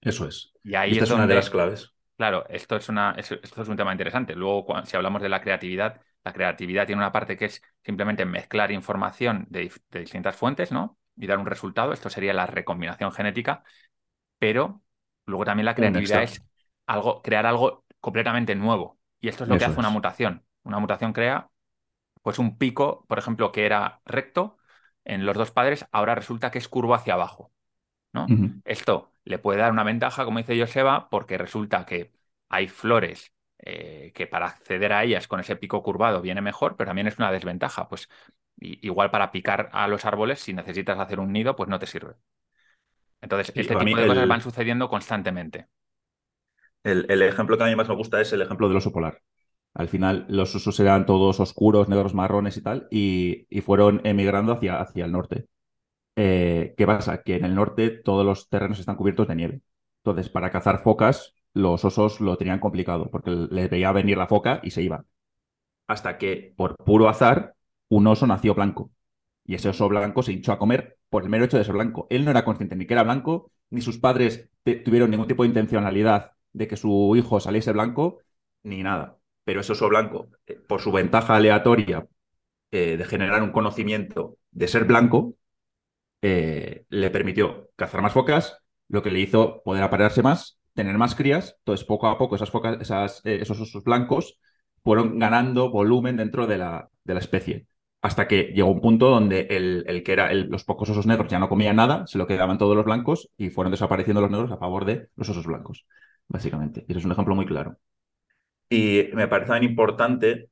Eso 0.00 0.26
es. 0.26 0.52
Y 0.62 0.74
ahí 0.74 0.98
es, 0.98 1.10
una 1.10 1.26
de 1.26 1.34
las 1.34 1.50
claves. 1.50 1.92
Claro, 2.16 2.44
esto 2.48 2.76
es, 2.76 2.88
una, 2.88 3.14
esto 3.16 3.62
es 3.62 3.68
un 3.68 3.76
tema 3.76 3.92
interesante. 3.92 4.34
Luego, 4.34 4.66
si 4.84 4.96
hablamos 4.96 5.22
de 5.22 5.28
la 5.28 5.40
creatividad, 5.40 6.00
la 6.24 6.32
creatividad 6.32 6.86
tiene 6.86 7.00
una 7.00 7.12
parte 7.12 7.36
que 7.36 7.46
es 7.46 7.62
simplemente 7.84 8.24
mezclar 8.24 8.72
información 8.72 9.46
de, 9.50 9.70
distintas 9.92 10.36
fuentes, 10.36 10.72
¿no? 10.72 10.98
Y 11.16 11.26
dar 11.26 11.38
un 11.38 11.46
resultado. 11.46 11.92
Esto 11.92 12.10
sería 12.10 12.32
la 12.32 12.46
recombinación 12.46 13.12
genética. 13.12 13.62
Pero 14.38 14.82
luego 15.26 15.44
también 15.44 15.66
la 15.66 15.74
creatividad 15.74 16.22
es 16.22 16.42
algo, 16.86 17.22
crear 17.22 17.46
algo 17.46 17.84
completamente 18.00 18.54
nuevo. 18.54 18.98
Y 19.20 19.28
esto 19.28 19.44
es 19.44 19.50
lo 19.50 19.58
que 19.58 19.64
hace 19.64 19.78
una 19.78 19.90
mutación. 19.90 20.44
Una 20.62 20.78
mutación 20.78 21.12
crea 21.12 21.50
pues 22.22 22.38
un 22.38 22.58
pico, 22.58 23.04
por 23.08 23.18
ejemplo, 23.18 23.52
que 23.52 23.64
era 23.64 24.00
recto 24.04 24.58
en 25.04 25.24
los 25.24 25.36
dos 25.36 25.50
padres, 25.50 25.86
ahora 25.92 26.14
resulta 26.14 26.50
que 26.50 26.58
es 26.58 26.68
curvo 26.68 26.94
hacia 26.94 27.14
abajo. 27.14 27.52
¿no? 28.12 28.26
Esto 28.64 29.12
le 29.28 29.38
puede 29.38 29.58
dar 29.58 29.72
una 29.72 29.84
ventaja, 29.84 30.24
como 30.24 30.38
dice 30.38 30.58
Joseba, 30.58 31.08
porque 31.10 31.38
resulta 31.38 31.84
que 31.84 32.12
hay 32.48 32.68
flores 32.68 33.32
eh, 33.58 34.12
que 34.14 34.26
para 34.26 34.46
acceder 34.46 34.92
a 34.92 35.04
ellas 35.04 35.28
con 35.28 35.40
ese 35.40 35.56
pico 35.56 35.82
curvado 35.82 36.22
viene 36.22 36.40
mejor, 36.40 36.76
pero 36.76 36.88
también 36.88 37.08
es 37.08 37.18
una 37.18 37.30
desventaja. 37.30 37.88
Pues 37.88 38.08
igual 38.60 39.10
para 39.10 39.30
picar 39.30 39.68
a 39.72 39.86
los 39.86 40.04
árboles, 40.04 40.40
si 40.40 40.52
necesitas 40.52 40.98
hacer 40.98 41.20
un 41.20 41.32
nido, 41.32 41.56
pues 41.56 41.68
no 41.68 41.78
te 41.78 41.86
sirve. 41.86 42.14
Entonces, 43.20 43.52
este 43.54 43.76
tipo 43.76 43.96
de 43.96 44.06
cosas 44.06 44.28
van 44.28 44.40
sucediendo 44.40 44.88
constantemente. 44.88 45.68
El, 46.84 47.20
ejemplo 47.22 47.58
que 47.58 47.64
a 47.64 47.66
mí 47.66 47.76
más 47.76 47.88
me 47.88 47.96
gusta 47.96 48.20
es 48.20 48.32
el 48.32 48.42
ejemplo 48.42 48.68
del 48.68 48.78
oso 48.78 48.92
polar. 48.92 49.20
Al 49.74 49.88
final, 49.88 50.24
los 50.28 50.54
osos 50.54 50.80
eran 50.80 51.04
todos 51.04 51.38
oscuros, 51.40 51.88
negros, 51.88 52.14
marrones 52.14 52.56
y 52.56 52.62
tal, 52.62 52.88
y, 52.90 53.46
fueron 53.60 54.00
emigrando 54.04 54.52
hacia, 54.52 54.80
hacia 54.80 55.04
el 55.04 55.12
norte. 55.12 55.48
Eh, 56.20 56.74
¿Qué 56.76 56.84
pasa? 56.84 57.22
Que 57.22 57.36
en 57.36 57.44
el 57.44 57.54
norte 57.54 57.90
todos 57.90 58.26
los 58.26 58.48
terrenos 58.48 58.80
están 58.80 58.96
cubiertos 58.96 59.28
de 59.28 59.36
nieve. 59.36 59.60
Entonces, 60.02 60.28
para 60.28 60.50
cazar 60.50 60.82
focas, 60.82 61.34
los 61.54 61.84
osos 61.84 62.20
lo 62.20 62.36
tenían 62.36 62.58
complicado, 62.58 63.08
porque 63.08 63.30
les 63.30 63.70
veía 63.70 63.92
venir 63.92 64.18
la 64.18 64.26
foca 64.26 64.60
y 64.64 64.72
se 64.72 64.82
iba. 64.82 65.04
Hasta 65.86 66.18
que, 66.18 66.54
por 66.56 66.76
puro 66.76 67.08
azar, 67.08 67.54
un 67.88 68.08
oso 68.08 68.26
nació 68.26 68.54
blanco. 68.56 68.90
Y 69.44 69.54
ese 69.54 69.68
oso 69.68 69.88
blanco 69.88 70.24
se 70.24 70.32
hinchó 70.32 70.50
a 70.52 70.58
comer 70.58 70.98
por 71.08 71.22
el 71.22 71.28
mero 71.28 71.44
hecho 71.44 71.56
de 71.56 71.64
ser 71.64 71.74
blanco. 71.74 72.08
Él 72.10 72.24
no 72.24 72.32
era 72.32 72.44
consciente 72.44 72.74
ni 72.74 72.86
que 72.86 72.94
era 72.94 73.04
blanco, 73.04 73.52
ni 73.70 73.80
sus 73.80 73.98
padres 73.98 74.50
tuvieron 74.84 75.10
ningún 75.10 75.28
tipo 75.28 75.44
de 75.44 75.50
intencionalidad 75.50 76.32
de 76.52 76.66
que 76.66 76.76
su 76.76 77.14
hijo 77.16 77.38
saliese 77.38 77.72
blanco, 77.72 78.18
ni 78.64 78.82
nada. 78.82 79.18
Pero 79.44 79.60
ese 79.60 79.72
oso 79.72 79.88
blanco, 79.88 80.30
eh, 80.48 80.56
por 80.56 80.80
su 80.80 80.90
ventaja 80.90 81.36
aleatoria 81.36 82.08
eh, 82.72 82.96
de 82.96 83.04
generar 83.04 83.42
un 83.42 83.52
conocimiento 83.52 84.36
de 84.50 84.68
ser 84.68 84.84
blanco, 84.84 85.36
eh, 86.22 86.84
le 86.88 87.10
permitió 87.10 87.70
cazar 87.76 88.02
más 88.02 88.12
focas, 88.12 88.58
lo 88.88 89.02
que 89.02 89.10
le 89.10 89.20
hizo 89.20 89.62
poder 89.64 89.82
aparearse 89.82 90.22
más, 90.22 90.58
tener 90.74 90.96
más 90.98 91.14
crías. 91.14 91.56
Entonces, 91.60 91.86
poco 91.86 92.08
a 92.08 92.18
poco, 92.18 92.36
esas 92.36 92.50
focas, 92.50 92.78
esas, 92.80 93.20
esos 93.24 93.60
osos 93.60 93.84
blancos 93.84 94.38
fueron 94.82 95.18
ganando 95.18 95.70
volumen 95.70 96.16
dentro 96.16 96.46
de 96.46 96.58
la, 96.58 96.88
especie. 97.06 97.66
Hasta 98.00 98.28
que 98.28 98.52
llegó 98.54 98.70
un 98.70 98.80
punto 98.80 99.10
donde 99.10 99.40
el, 99.50 99.84
el 99.88 100.02
que 100.02 100.12
era 100.12 100.32
los 100.32 100.64
pocos 100.64 100.88
osos 100.90 101.06
negros 101.06 101.30
ya 101.30 101.40
no 101.40 101.48
comían 101.48 101.76
nada, 101.76 102.06
se 102.06 102.16
lo 102.18 102.26
quedaban 102.26 102.58
todos 102.58 102.76
los 102.76 102.84
blancos 102.84 103.28
y 103.36 103.50
fueron 103.50 103.72
desapareciendo 103.72 104.20
los 104.20 104.30
negros 104.30 104.52
a 104.52 104.56
favor 104.56 104.84
de 104.84 105.08
los 105.16 105.28
osos 105.28 105.46
blancos, 105.46 105.84
básicamente. 106.28 106.84
Y 106.86 106.92
eso 106.92 107.00
es 107.00 107.04
un 107.04 107.12
ejemplo 107.12 107.34
muy 107.34 107.46
claro. 107.46 107.76
Y 108.70 109.08
me 109.14 109.28
parece 109.28 109.50
tan 109.50 109.64
importante 109.64 110.50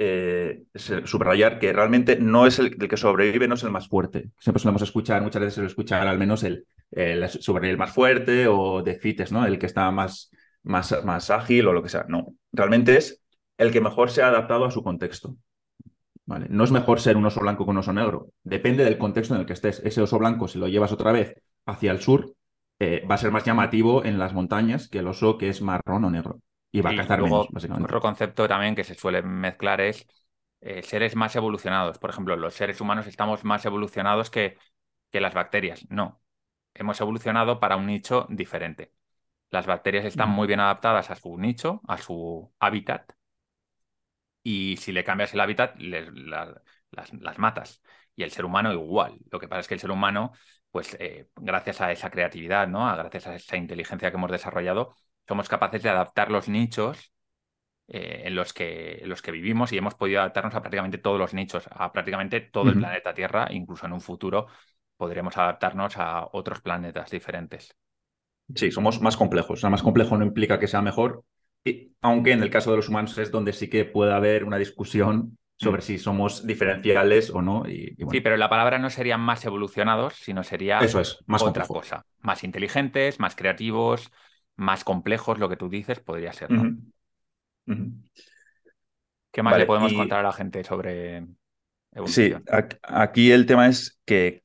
eh, 0.00 0.62
subrayar 0.76 1.58
que 1.58 1.72
realmente 1.72 2.16
no 2.20 2.46
es 2.46 2.60
el, 2.60 2.78
que 2.78 2.96
sobrevive, 2.96 3.48
no 3.48 3.56
es 3.56 3.64
el 3.64 3.72
más 3.72 3.88
fuerte. 3.88 4.30
Siempre 4.38 4.62
solemos 4.62 4.82
escuchar, 4.82 5.22
muchas 5.22 5.42
veces 5.42 5.64
escuchar 5.64 6.06
al 6.06 6.18
menos 6.18 6.44
el, 6.44 6.66
el 6.92 7.76
más 7.76 7.90
fuerte 7.92 8.46
o 8.46 8.80
de 8.84 8.94
fites, 8.94 9.32
¿no? 9.32 9.44
El 9.44 9.58
que 9.58 9.66
está 9.66 9.90
más, 9.90 10.30
más, 10.62 11.04
más 11.04 11.30
ágil 11.30 11.66
o 11.66 11.72
lo 11.72 11.82
que 11.82 11.88
sea. 11.88 12.04
No, 12.08 12.34
realmente 12.52 12.96
es 12.96 13.20
el 13.56 13.72
que 13.72 13.80
mejor 13.80 14.10
se 14.10 14.22
ha 14.22 14.28
adaptado 14.28 14.66
a 14.66 14.70
su 14.70 14.84
contexto. 14.84 15.34
¿Vale? 16.26 16.46
No 16.48 16.62
es 16.62 16.70
mejor 16.70 17.00
ser 17.00 17.16
un 17.16 17.26
oso 17.26 17.40
blanco 17.40 17.64
que 17.64 17.70
un 17.70 17.78
oso 17.78 17.92
negro. 17.92 18.28
Depende 18.44 18.84
del 18.84 18.98
contexto 18.98 19.34
en 19.34 19.40
el 19.40 19.46
que 19.46 19.54
estés. 19.54 19.80
Ese 19.84 20.00
oso 20.00 20.18
blanco, 20.20 20.46
si 20.46 20.60
lo 20.60 20.68
llevas 20.68 20.92
otra 20.92 21.10
vez 21.10 21.34
hacia 21.66 21.90
el 21.90 22.00
sur, 22.00 22.34
eh, 22.78 23.04
va 23.10 23.16
a 23.16 23.18
ser 23.18 23.32
más 23.32 23.42
llamativo 23.42 24.04
en 24.04 24.20
las 24.20 24.32
montañas 24.32 24.88
que 24.88 25.00
el 25.00 25.08
oso 25.08 25.38
que 25.38 25.48
es 25.48 25.60
marrón 25.60 26.04
o 26.04 26.10
negro 26.10 26.40
y 26.78 26.82
va 26.82 26.90
a 26.90 26.96
cazar 26.96 27.22
menos, 27.22 27.48
básicamente. 27.50 27.84
Otro 27.84 28.00
concepto 28.00 28.48
también 28.48 28.74
que 28.74 28.84
se 28.84 28.94
suele 28.94 29.22
mezclar 29.22 29.80
es 29.80 30.06
eh, 30.60 30.82
seres 30.82 31.16
más 31.16 31.34
evolucionados. 31.36 31.98
Por 31.98 32.10
ejemplo, 32.10 32.36
los 32.36 32.54
seres 32.54 32.80
humanos 32.80 33.06
estamos 33.06 33.44
más 33.44 33.64
evolucionados 33.64 34.30
que, 34.30 34.56
que 35.10 35.20
las 35.20 35.34
bacterias. 35.34 35.86
No, 35.90 36.20
hemos 36.74 37.00
evolucionado 37.00 37.60
para 37.60 37.76
un 37.76 37.86
nicho 37.86 38.26
diferente. 38.30 38.92
Las 39.50 39.66
bacterias 39.66 40.04
están 40.04 40.30
muy 40.30 40.46
bien 40.46 40.60
adaptadas 40.60 41.10
a 41.10 41.14
su 41.14 41.38
nicho, 41.38 41.80
a 41.88 41.96
su 41.96 42.52
hábitat, 42.58 43.12
y 44.42 44.76
si 44.78 44.92
le 44.92 45.04
cambias 45.04 45.34
el 45.34 45.40
hábitat, 45.40 45.76
las, 45.78 47.38
matas. 47.38 47.82
Y 48.16 48.22
el 48.22 48.30
ser 48.30 48.44
humano 48.44 48.72
igual. 48.72 49.18
Lo 49.30 49.38
que 49.38 49.48
pasa 49.48 49.60
es 49.60 49.68
que 49.68 49.74
el 49.74 49.80
ser 49.80 49.90
humano, 49.90 50.32
pues 50.70 50.96
eh, 51.00 51.28
gracias 51.36 51.80
a 51.80 51.92
esa 51.92 52.10
creatividad, 52.10 52.66
¿no? 52.66 52.80
gracias 52.96 53.26
a 53.26 53.34
esa 53.34 53.56
inteligencia 53.56 54.10
que 54.10 54.16
hemos 54.16 54.30
desarrollado, 54.30 54.96
somos 55.28 55.48
capaces 55.48 55.82
de 55.82 55.90
adaptar 55.90 56.30
los 56.30 56.48
nichos 56.48 57.12
eh, 57.86 58.22
en, 58.24 58.34
los 58.34 58.52
que, 58.52 59.02
los 59.04 59.22
que 59.22 59.30
vivimos 59.30 59.72
y 59.72 59.78
hemos 59.78 59.94
podido 59.94 60.20
adaptarnos 60.20 60.54
a 60.54 60.60
prácticamente 60.60 60.98
todos 60.98 61.18
los 61.18 61.34
nichos, 61.34 61.68
a 61.70 61.92
prácticamente 61.92 62.40
todo 62.40 62.70
el 62.70 62.78
planeta 62.78 63.14
Tierra, 63.14 63.46
incluso 63.50 63.86
en 63.86 63.92
un 63.92 64.00
futuro 64.00 64.46
podremos 64.96 65.36
adaptarnos 65.36 65.96
a 65.96 66.28
otros 66.32 66.60
planetas 66.60 67.10
diferentes. 67.10 67.76
Sí, 68.54 68.70
somos 68.70 69.00
más 69.00 69.16
complejos. 69.16 69.58
O 69.58 69.60
sea, 69.60 69.70
más 69.70 69.82
complejo 69.82 70.16
no 70.16 70.24
implica 70.24 70.58
que 70.58 70.66
sea 70.66 70.82
mejor, 70.82 71.22
y, 71.64 71.92
aunque 72.00 72.32
en 72.32 72.42
el 72.42 72.50
caso 72.50 72.70
de 72.70 72.78
los 72.78 72.88
humanos 72.88 73.16
es 73.18 73.30
donde 73.30 73.52
sí 73.52 73.68
que 73.68 73.84
puede 73.84 74.12
haber 74.12 74.44
una 74.44 74.56
discusión 74.56 75.38
sobre 75.56 75.78
mm. 75.78 75.84
si 75.84 75.98
somos 75.98 76.46
diferenciales 76.46 77.30
o 77.30 77.42
no. 77.42 77.64
Sí, 77.64 78.20
pero 78.20 78.36
la 78.36 78.48
palabra 78.48 78.78
no 78.78 78.90
sería 78.90 79.18
más 79.18 79.44
evolucionados, 79.44 80.14
sino 80.14 80.42
sería 80.42 80.78
Eso 80.78 81.00
es, 81.00 81.18
más 81.26 81.42
otra 81.42 81.66
cosa. 81.66 82.04
Más 82.20 82.44
inteligentes, 82.44 83.20
más 83.20 83.34
creativos, 83.36 84.10
más 84.58 84.84
complejos, 84.84 85.38
lo 85.38 85.48
que 85.48 85.56
tú 85.56 85.68
dices, 85.70 86.00
podría 86.00 86.32
ser. 86.32 86.50
¿Qué 87.64 89.42
más 89.42 89.56
le 89.56 89.66
podemos 89.66 89.94
contar 89.94 90.20
a 90.20 90.24
la 90.24 90.32
gente 90.32 90.64
sobre 90.64 91.24
evolución? 91.92 92.44
Sí, 92.44 92.54
aquí 92.82 93.30
el 93.30 93.46
tema 93.46 93.68
es 93.68 94.00
que 94.04 94.42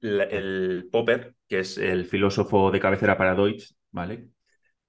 el 0.00 0.88
Popper, 0.90 1.34
que 1.48 1.60
es 1.60 1.78
el 1.78 2.06
filósofo 2.06 2.70
de 2.72 2.80
cabecera 2.80 3.16
para 3.16 3.36
Deutsch, 3.36 3.72
¿vale? 3.92 4.28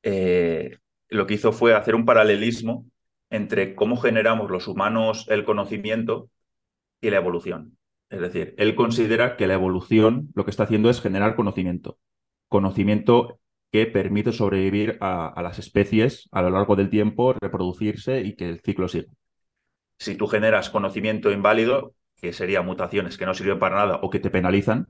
Eh, 0.01 0.77
lo 1.09 1.27
que 1.27 1.35
hizo 1.35 1.51
fue 1.53 1.75
hacer 1.75 1.93
un 1.93 2.05
paralelismo 2.05 2.85
entre 3.29 3.75
cómo 3.75 3.97
generamos 3.97 4.49
los 4.49 4.67
humanos 4.67 5.27
el 5.29 5.45
conocimiento 5.45 6.31
y 6.99 7.11
la 7.11 7.17
evolución. 7.17 7.77
Es 8.09 8.21
decir, 8.21 8.55
él 8.57 8.73
considera 8.73 9.37
que 9.37 9.45
la 9.45 9.53
evolución 9.53 10.29
lo 10.33 10.45
que 10.45 10.51
está 10.51 10.63
haciendo 10.63 10.89
es 10.89 10.99
generar 10.99 11.35
conocimiento. 11.35 11.99
Conocimiento 12.47 13.39
que 13.71 13.85
permite 13.85 14.31
sobrevivir 14.31 14.97
a, 15.01 15.39
las 15.41 15.59
especies 15.59 16.29
a 16.31 16.41
lo 16.41 16.49
largo 16.49 16.75
del 16.75 16.89
tiempo, 16.89 17.33
reproducirse 17.33 18.21
y 18.21 18.35
que 18.35 18.49
el 18.49 18.61
ciclo 18.61 18.87
siga. 18.87 19.11
Si 19.97 20.15
tú 20.15 20.27
generas 20.27 20.69
conocimiento 20.69 21.31
inválido, 21.31 21.93
que 22.21 22.33
serían 22.33 22.65
mutaciones 22.65 23.17
que 23.17 23.25
no 23.25 23.33
sirven 23.33 23.59
para 23.59 23.75
nada 23.75 23.99
o 24.01 24.09
que 24.09 24.19
te 24.19 24.29
penalizan, 24.29 24.87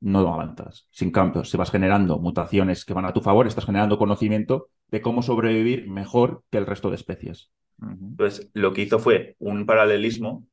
no 0.00 0.32
avanzas. 0.32 0.88
Sin 0.90 1.10
cambio, 1.10 1.44
si 1.44 1.56
vas 1.56 1.70
generando 1.70 2.18
mutaciones 2.18 2.84
que 2.84 2.94
van 2.94 3.06
a 3.06 3.12
tu 3.12 3.20
favor, 3.20 3.46
estás 3.46 3.64
generando 3.64 3.98
conocimiento 3.98 4.68
de 4.88 5.00
cómo 5.00 5.22
sobrevivir 5.22 5.88
mejor 5.88 6.42
que 6.50 6.58
el 6.58 6.66
resto 6.66 6.90
de 6.90 6.96
especies. 6.96 7.50
Entonces, 7.80 8.50
lo 8.54 8.72
que 8.72 8.82
hizo 8.82 8.98
fue 8.98 9.36
un 9.38 9.66
paralelismo 9.66 10.46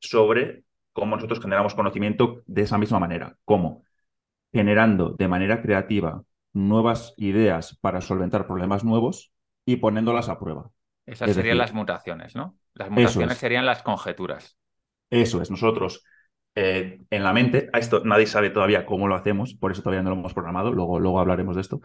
sobre 0.00 0.64
cómo 0.92 1.16
nosotros 1.16 1.40
generamos 1.40 1.74
conocimiento 1.74 2.42
de 2.46 2.62
esa 2.62 2.78
misma 2.78 2.98
manera. 2.98 3.36
¿Cómo? 3.44 3.84
Generando 4.52 5.10
de 5.10 5.28
manera 5.28 5.62
creativa 5.62 6.22
nuevas 6.58 7.14
ideas 7.16 7.78
para 7.80 8.00
solventar 8.00 8.46
problemas 8.46 8.84
nuevos 8.84 9.32
y 9.64 9.76
poniéndolas 9.76 10.28
a 10.28 10.38
prueba. 10.38 10.70
Esas 11.06 11.32
serían 11.32 11.58
las 11.58 11.72
mutaciones, 11.72 12.34
¿no? 12.34 12.58
Las 12.74 12.90
mutaciones 12.90 13.38
serían 13.38 13.64
las 13.64 13.82
conjeturas. 13.82 14.58
Eso 15.10 15.40
es, 15.40 15.50
nosotros 15.50 16.04
eh, 16.54 17.00
en 17.10 17.22
la 17.22 17.32
mente, 17.32 17.70
a 17.72 17.78
esto 17.78 18.02
nadie 18.04 18.26
sabe 18.26 18.50
todavía 18.50 18.84
cómo 18.84 19.06
lo 19.06 19.14
hacemos, 19.14 19.54
por 19.54 19.70
eso 19.70 19.82
todavía 19.82 20.02
no 20.02 20.10
lo 20.10 20.16
hemos 20.16 20.34
programado, 20.34 20.72
luego, 20.72 20.98
luego 20.98 21.20
hablaremos 21.20 21.54
de 21.54 21.62
esto, 21.62 21.80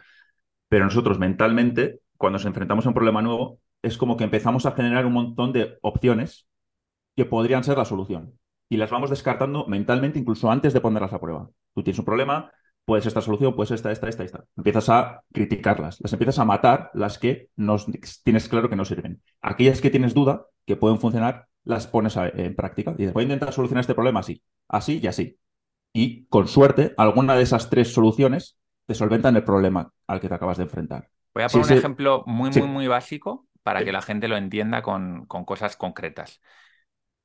pero 0.67 0.85
nosotros 0.85 1.19
mentalmente, 1.19 1.99
cuando 2.17 2.39
nos 2.39 2.45
enfrentamos 2.45 2.85
a 2.85 2.89
un 2.89 2.95
problema 2.95 3.21
nuevo, 3.21 3.59
es 3.83 3.97
como 3.97 4.17
que 4.17 4.23
empezamos 4.23 4.65
a 4.65 4.71
generar 4.71 5.05
un 5.05 5.13
montón 5.13 5.53
de 5.53 5.77
opciones 5.81 6.47
que 7.15 7.25
podrían 7.25 7.63
ser 7.63 7.77
la 7.77 7.85
solución. 7.85 8.39
Y 8.67 8.77
las 8.77 8.89
vamos 8.89 9.11
descartando 9.11 9.67
mentalmente 9.67 10.17
incluso 10.17 10.49
antes 10.49 10.73
de 10.73 10.81
ponerlas 10.81 11.13
a 11.13 11.19
prueba. 11.19 11.49
Tú 11.75 11.83
tienes 11.83 11.99
un 11.99 12.05
problema, 12.05 12.51
puedes 12.85 13.05
esta 13.05 13.21
solución, 13.21 13.55
pues 13.55 13.71
esta, 13.71 13.91
esta, 13.91 14.07
esta, 14.09 14.23
esta. 14.23 14.45
Empiezas 14.57 14.89
a 14.89 15.23
criticarlas, 15.31 15.99
las 16.01 16.13
empiezas 16.13 16.39
a 16.39 16.45
matar, 16.45 16.91
las 16.93 17.17
que 17.17 17.49
no, 17.55 17.77
tienes 18.23 18.49
claro 18.49 18.69
que 18.69 18.75
no 18.75 18.85
sirven. 18.85 19.21
Aquellas 19.41 19.81
que 19.81 19.89
tienes 19.89 20.13
duda 20.13 20.45
que 20.65 20.75
pueden 20.75 20.99
funcionar, 20.99 21.47
las 21.63 21.87
pones 21.87 22.17
en 22.17 22.55
práctica. 22.55 22.91
Y 22.91 23.01
dices, 23.01 23.13
voy 23.13 23.23
a 23.23 23.25
intentar 23.25 23.53
solucionar 23.53 23.81
este 23.81 23.95
problema 23.95 24.19
así, 24.19 24.41
así 24.67 24.99
y 25.01 25.07
así. 25.07 25.39
Y 25.93 26.25
con 26.25 26.47
suerte, 26.47 26.93
alguna 26.97 27.35
de 27.35 27.43
esas 27.43 27.69
tres 27.69 27.93
soluciones 27.93 28.57
te 28.85 28.95
solventan 28.95 29.35
el 29.35 29.43
problema 29.43 29.91
al 30.07 30.19
que 30.19 30.27
te 30.27 30.35
acabas 30.35 30.57
de 30.57 30.63
enfrentar. 30.63 31.09
Voy 31.33 31.43
a 31.43 31.47
poner 31.47 31.71
un 31.71 31.77
ejemplo 31.77 32.23
muy, 32.25 32.49
muy, 32.51 32.67
muy 32.67 32.87
básico 32.87 33.47
para 33.63 33.83
que 33.83 33.91
la 33.91 34.01
gente 34.01 34.27
lo 34.27 34.35
entienda 34.35 34.81
con, 34.81 35.25
con 35.25 35.45
cosas 35.45 35.77
concretas. 35.77 36.41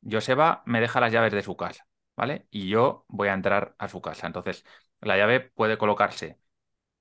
Joseba 0.08 0.62
me 0.66 0.80
deja 0.80 1.00
las 1.00 1.12
llaves 1.12 1.32
de 1.32 1.42
su 1.42 1.56
casa, 1.56 1.86
¿vale? 2.16 2.46
Y 2.50 2.68
yo 2.68 3.04
voy 3.08 3.28
a 3.28 3.34
entrar 3.34 3.74
a 3.78 3.88
su 3.88 4.00
casa. 4.00 4.26
Entonces, 4.26 4.64
la 5.00 5.16
llave 5.16 5.40
puede 5.40 5.78
colocarse 5.78 6.38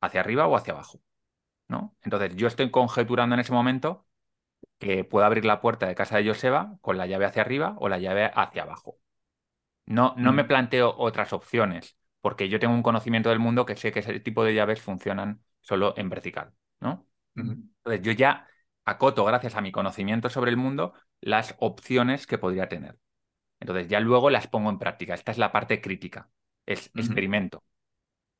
hacia 0.01 0.19
arriba 0.21 0.47
o 0.47 0.55
hacia 0.55 0.73
abajo, 0.73 1.01
¿no? 1.67 1.95
Entonces, 2.03 2.35
yo 2.35 2.47
estoy 2.47 2.71
conjeturando 2.71 3.35
en 3.35 3.41
ese 3.41 3.53
momento 3.53 4.05
que 4.77 5.03
puedo 5.03 5.25
abrir 5.25 5.45
la 5.45 5.61
puerta 5.61 5.87
de 5.87 5.95
casa 5.95 6.17
de 6.17 6.27
Joseba 6.27 6.77
con 6.81 6.97
la 6.97 7.07
llave 7.07 7.25
hacia 7.25 7.41
arriba 7.41 7.75
o 7.79 7.89
la 7.89 7.99
llave 7.99 8.31
hacia 8.33 8.63
abajo. 8.63 8.99
No, 9.85 10.13
no 10.17 10.33
me 10.33 10.43
mm. 10.43 10.47
planteo 10.47 10.95
otras 10.97 11.33
opciones, 11.33 11.97
porque 12.21 12.49
yo 12.49 12.59
tengo 12.59 12.73
un 12.73 12.83
conocimiento 12.83 13.29
del 13.29 13.39
mundo 13.39 13.65
que 13.65 13.75
sé 13.75 13.91
que 13.91 13.99
ese 13.99 14.19
tipo 14.19 14.43
de 14.43 14.53
llaves 14.53 14.81
funcionan 14.81 15.41
solo 15.61 15.93
en 15.97 16.09
vertical, 16.09 16.53
¿no? 16.79 17.07
Entonces, 17.35 18.01
yo 18.01 18.11
ya 18.13 18.47
acoto, 18.83 19.23
gracias 19.25 19.55
a 19.55 19.61
mi 19.61 19.71
conocimiento 19.71 20.29
sobre 20.29 20.49
el 20.49 20.57
mundo, 20.57 20.93
las 21.21 21.55
opciones 21.59 22.25
que 22.25 22.39
podría 22.39 22.67
tener. 22.67 22.97
Entonces, 23.59 23.87
ya 23.87 23.99
luego 23.99 24.29
las 24.29 24.47
pongo 24.47 24.69
en 24.69 24.79
práctica. 24.79 25.13
Esta 25.13 25.31
es 25.31 25.37
la 25.37 25.51
parte 25.51 25.81
crítica. 25.81 26.29
Es 26.65 26.91
experimento. 26.95 27.63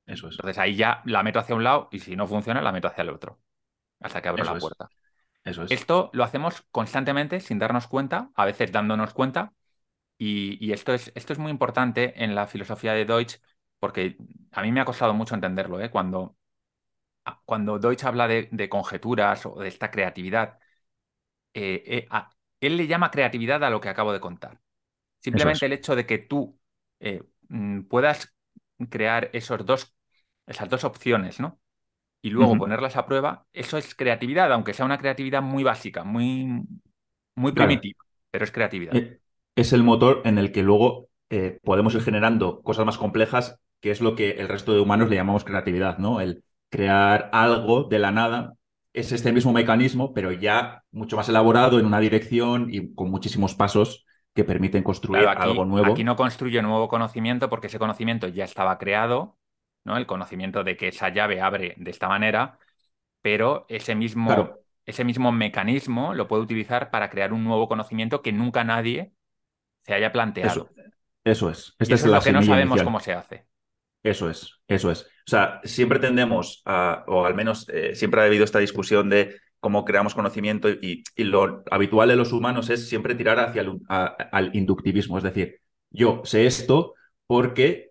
Eso 0.08 0.30
es. 0.30 0.36
Entonces 0.36 0.58
ahí 0.58 0.76
ya 0.76 1.02
la 1.06 1.22
meto 1.22 1.40
hacia 1.40 1.56
un 1.56 1.64
lado 1.64 1.90
y 1.92 2.00
si 2.00 2.16
no 2.16 2.26
funciona, 2.26 2.62
la 2.62 2.72
meto 2.72 2.88
hacia 2.88 3.02
el 3.02 3.10
otro. 3.10 3.40
Hasta 4.00 4.22
que 4.22 4.30
abro 4.30 4.44
la 4.44 4.58
puerta. 4.58 4.90
Eso 5.44 5.64
es. 5.64 5.72
Esto 5.72 6.10
lo 6.14 6.24
hacemos 6.24 6.66
constantemente 6.72 7.40
sin 7.42 7.60
darnos 7.60 7.88
cuenta, 7.88 8.32
a 8.36 8.46
veces 8.46 8.72
dándonos 8.72 9.14
cuenta. 9.14 9.54
Y, 10.20 10.72
esto, 10.72 10.94
es, 10.94 11.12
esto 11.14 11.34
es 11.34 11.40
muy 11.40 11.52
importante 11.52 12.24
en 12.24 12.34
la 12.34 12.48
filosofía 12.48 12.94
de 12.94 13.06
Deutsch, 13.06 13.40
porque 13.78 14.18
a 14.52 14.64
mí 14.64 14.72
me 14.72 14.82
ha 14.82 14.86
costado 14.86 15.14
mucho 15.14 15.36
entenderlo. 15.36 15.80
¿eh? 15.80 15.92
Cuando, 15.92 16.36
cuando 17.46 17.78
Deutsch 17.78 18.04
habla 18.04 18.28
de, 18.28 18.70
conjeturas 18.70 19.46
o 19.46 19.60
de 19.60 19.68
esta 19.68 19.92
creatividad, 19.92 20.58
eh, 21.54 21.84
eh, 21.86 22.08
él 22.60 22.78
le 22.78 22.88
llama 22.88 23.12
creatividad 23.12 23.64
a 23.64 23.70
lo 23.70 23.80
que 23.80 23.90
acabo 23.90 24.12
de 24.12 24.20
contar. 24.20 24.60
Simplemente 25.20 25.66
el 25.68 25.74
hecho 25.74 25.96
de 25.96 26.06
que 26.08 26.18
tú 26.18 26.60
mm, 27.50 27.82
puedas 27.82 28.36
crear 28.90 29.30
esos 29.34 29.66
dos 29.66 29.97
esas 30.48 30.70
dos 30.70 30.84
opciones, 30.84 31.40
¿no? 31.40 31.60
Y 32.22 32.32
luego 32.32 32.58
ponerlas 32.58 32.96
a 32.98 33.06
prueba, 33.06 33.46
eso 33.54 33.78
es 33.78 33.94
creatividad, 33.94 34.52
aunque 34.52 34.74
sea 34.74 34.86
una 34.86 34.98
creatividad 34.98 35.42
muy 35.42 35.64
básica, 35.64 36.04
muy, 36.04 36.64
muy 37.36 37.52
primitiva, 37.52 38.00
pero 38.32 38.44
es 38.44 38.52
creatividad. 38.52 38.96
Eh, 38.96 39.20
es 39.56 39.72
el 39.72 39.84
motor 39.84 40.22
en 40.26 40.38
el 40.38 40.52
que 40.52 40.64
luego 40.64 41.10
eh, 41.30 41.60
podemos 41.64 41.94
ir 41.94 42.02
generando 42.02 42.62
cosas 42.64 42.86
más 42.86 42.98
complejas, 42.98 43.60
que 43.82 43.92
es 43.92 44.02
lo 44.02 44.16
que 44.16 44.32
el 44.32 44.48
resto 44.48 44.74
de 44.74 44.80
humanos 44.80 45.10
le 45.10 45.16
llamamos 45.16 45.44
creatividad, 45.44 46.00
¿no? 46.00 46.20
El 46.20 46.44
crear 46.70 47.30
algo 47.34 47.84
de 47.84 48.00
la 48.00 48.12
nada 48.12 48.56
es 48.94 49.12
este 49.12 49.32
mismo 49.32 49.54
mecanismo, 49.54 50.14
pero 50.14 50.32
ya 50.32 50.84
mucho 50.92 51.18
más 51.18 51.30
elaborado 51.30 51.80
en 51.80 51.86
una 51.86 52.00
dirección 52.00 52.68
y 52.72 52.96
con 52.96 53.12
muchísimos 53.12 53.54
pasos 53.54 54.06
que 54.34 54.44
permiten 54.44 54.84
construir 54.84 55.28
algo 55.28 55.66
nuevo. 55.66 55.94
Aquí 55.94 56.04
no 56.04 56.16
construye 56.16 56.62
nuevo 56.62 56.88
conocimiento 56.88 57.50
porque 57.50 57.68
ese 57.68 57.80
conocimiento 57.80 58.28
ya 58.28 58.44
estaba 58.44 58.78
creado 58.78 59.38
el 59.96 60.06
conocimiento 60.06 60.64
de 60.64 60.76
que 60.76 60.90
esa 60.90 61.10
llave 61.10 61.40
abre 61.40 61.76
de 61.78 61.92
esta 61.92 62.10
manera, 62.10 62.60
pero 63.22 63.66
ese 63.70 63.96
mismo, 63.96 64.58
ese 64.86 65.06
mismo 65.06 65.32
mecanismo 65.32 66.14
lo 66.14 66.28
puede 66.28 66.44
utilizar 66.44 66.90
para 66.92 67.10
crear 67.10 67.32
un 67.32 67.44
nuevo 67.44 67.70
conocimiento 67.70 68.22
que 68.22 68.34
nunca 68.34 68.64
nadie 68.64 69.14
se 69.80 69.94
haya 69.94 70.12
planteado. 70.12 70.70
Eso, 71.24 71.50
es. 71.50 71.76
Esta 71.80 71.96
es, 71.96 72.06
lo 72.06 72.20
que 72.20 72.32
no 72.32 72.44
sabemos 72.44 72.84
cómo 72.84 73.00
se 73.00 73.14
hace. 73.14 73.46
Eso 74.04 74.30
es, 74.30 74.62
eso 74.68 74.92
es. 74.92 75.04
O 75.04 75.30
sea, 75.30 75.60
siempre 75.64 76.00
tendemos 76.00 76.62
a, 76.66 77.04
o 77.08 77.26
al 77.26 77.36
menos 77.36 77.68
eh, 77.70 77.96
siempre 77.96 78.22
ha 78.22 78.26
habido 78.26 78.44
esta 78.44 78.60
discusión 78.60 79.10
de 79.10 79.36
cómo 79.60 79.84
creamos 79.84 80.16
conocimiento 80.16 80.70
y, 80.70 81.04
lo 81.18 81.64
habitual 81.70 82.10
de 82.10 82.16
los 82.16 82.32
humanos 82.32 82.70
es 82.70 82.88
siempre 82.88 83.16
tirar 83.16 83.40
hacia 83.40 83.62
el 83.62 83.80
al 83.90 84.56
inductivismo. 84.56 85.18
Es 85.18 85.24
decir, 85.24 85.60
yo 85.90 86.22
sé 86.24 86.46
esto 86.46 86.94
porque 87.26 87.87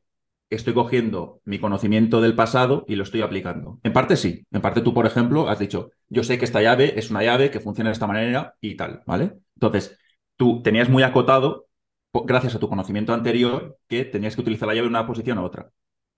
estoy 0.51 0.75
cogiendo 0.75 1.41
mi 1.45 1.59
conocimiento 1.59 2.21
del 2.21 2.35
pasado 2.35 2.85
y 2.87 2.97
lo 2.97 3.03
estoy 3.03 3.23
aplicando. 3.23 3.81
En 3.83 3.93
parte 3.93 4.17
sí. 4.17 4.47
En 4.51 4.63
parte 4.63 4.81
tú, 4.81 4.95
por 4.95 5.07
ejemplo, 5.07 5.49
has 5.49 5.59
dicho, 5.59 5.91
yo 6.09 6.23
sé 6.23 6.39
que 6.39 6.45
esta 6.45 6.63
llave 6.63 6.99
es 6.99 7.11
una 7.11 7.23
llave 7.23 7.51
que 7.51 7.61
funciona 7.61 7.91
de 7.91 7.95
esta 7.95 8.07
manera 8.07 8.55
y 8.61 8.77
tal, 8.77 9.03
¿vale? 9.07 9.33
Entonces, 9.57 9.99
tú 10.37 10.63
tenías 10.63 10.89
muy 10.89 11.03
acotado, 11.03 11.67
gracias 12.13 12.55
a 12.55 12.59
tu 12.59 12.69
conocimiento 12.69 13.13
anterior, 13.13 13.79
que 13.89 14.05
tenías 14.05 14.35
que 14.35 14.43
utilizar 14.43 14.69
la 14.69 14.75
llave 14.75 14.87
en 14.87 14.93
una 14.93 15.07
posición 15.07 15.39
u 15.39 15.45
otra. 15.45 15.71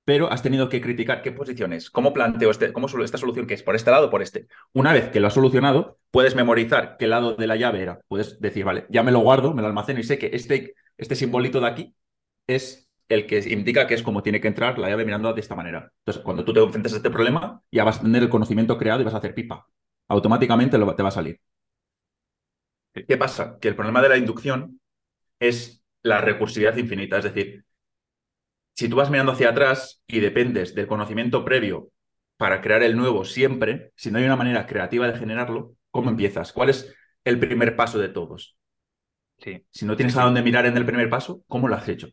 Pero 0.05 0.33
has 0.33 0.43
tenido 0.43 0.71
que 0.71 0.81
criticar 0.81 1.21
qué 1.21 1.33
posiciones, 1.33 1.91
cómo 1.91 2.15
planteo 2.15 2.51
este, 2.51 2.73
cómo 2.73 2.87
esta 2.87 3.19
solución 3.19 3.47
que 3.47 3.55
es 3.55 3.63
por 3.63 3.77
este 3.77 3.91
lado 3.91 4.07
o 4.07 4.11
por 4.11 4.23
este. 4.23 4.47
Una 4.73 4.93
vez 4.95 5.11
que 5.11 5.21
lo 5.21 5.27
has 5.27 5.35
solucionado, 5.35 5.99
puedes 6.11 6.35
memorizar 6.35 6.97
qué 6.99 7.07
lado 7.07 7.35
de 7.35 7.47
la 7.47 7.57
llave 7.57 7.83
era. 7.83 8.01
Puedes 8.09 8.41
decir, 8.41 8.65
vale, 8.65 8.87
ya 8.89 9.03
me 9.03 9.13
lo 9.13 9.21
guardo, 9.21 9.53
me 9.53 9.61
lo 9.61 9.69
almaceno 9.69 10.01
y 10.01 10.05
sé 10.05 10.19
que 10.19 10.31
este, 10.33 10.75
este 10.97 11.15
simbolito 11.15 11.61
de 11.61 11.67
aquí 11.67 11.95
es 12.47 12.88
el 13.09 13.27
que 13.27 13.39
indica 13.51 13.87
que 13.87 13.95
es 13.95 14.03
como 14.03 14.23
tiene 14.23 14.41
que 14.41 14.49
entrar 14.49 14.79
la 14.79 14.89
llave 14.89 15.05
mirando 15.05 15.33
de 15.33 15.41
esta 15.41 15.55
manera. 15.55 15.91
Entonces, 16.01 16.23
cuando 16.23 16.45
tú 16.45 16.53
te 16.53 16.61
enfrentas 16.61 16.93
a 16.93 16.97
este 16.97 17.11
problema, 17.11 17.63
ya 17.73 17.85
vas 17.85 17.99
a 17.99 18.03
tener 18.03 18.23
el 18.23 18.29
conocimiento 18.29 18.77
creado 18.79 19.01
y 19.01 19.05
vas 19.05 19.15
a 19.15 19.19
hacer 19.19 19.35
pipa. 19.35 19.67
Automáticamente 20.09 20.79
te 20.79 21.03
va 21.03 21.09
a 21.09 21.11
salir. 21.11 21.41
¿Qué 22.93 23.17
pasa? 23.17 23.59
Que 23.61 23.69
el 23.69 23.77
problema 23.77 24.03
de 24.03 24.09
la 24.09 24.17
inducción 24.17 24.81
es 25.39 25.85
la 26.03 26.21
recursividad 26.21 26.77
infinita. 26.77 27.19
Es 27.19 27.25
decir, 27.25 27.65
si 28.75 28.89
tú 28.89 28.97
vas 28.97 29.11
mirando 29.11 29.33
hacia 29.33 29.51
atrás 29.51 30.03
y 30.07 30.21
dependes 30.21 30.75
del 30.75 30.87
conocimiento 30.87 31.45
previo 31.45 31.91
para 32.37 32.61
crear 32.61 32.83
el 32.83 32.97
nuevo 32.97 33.25
siempre, 33.25 33.93
si 33.97 34.11
no 34.11 34.19
hay 34.19 34.25
una 34.25 34.37
manera 34.37 34.67
creativa 34.67 35.07
de 35.11 35.19
generarlo, 35.19 35.75
¿cómo 35.91 36.11
empiezas? 36.11 36.53
¿Cuál 36.53 36.71
es 36.71 36.95
el 37.25 37.39
primer 37.39 37.77
paso 37.77 37.99
de 37.99 38.09
todos? 38.09 38.57
Sí. 39.39 39.65
Si 39.71 39.87
no 39.87 39.97
tienes 39.97 40.17
a 40.17 40.25
dónde 40.25 40.43
mirar 40.43 40.67
en 40.67 40.77
el 40.77 40.87
primer 40.87 41.11
paso, 41.11 41.43
¿cómo 41.49 41.69
lo 41.69 41.75
has 41.75 41.89
hecho? 41.89 42.09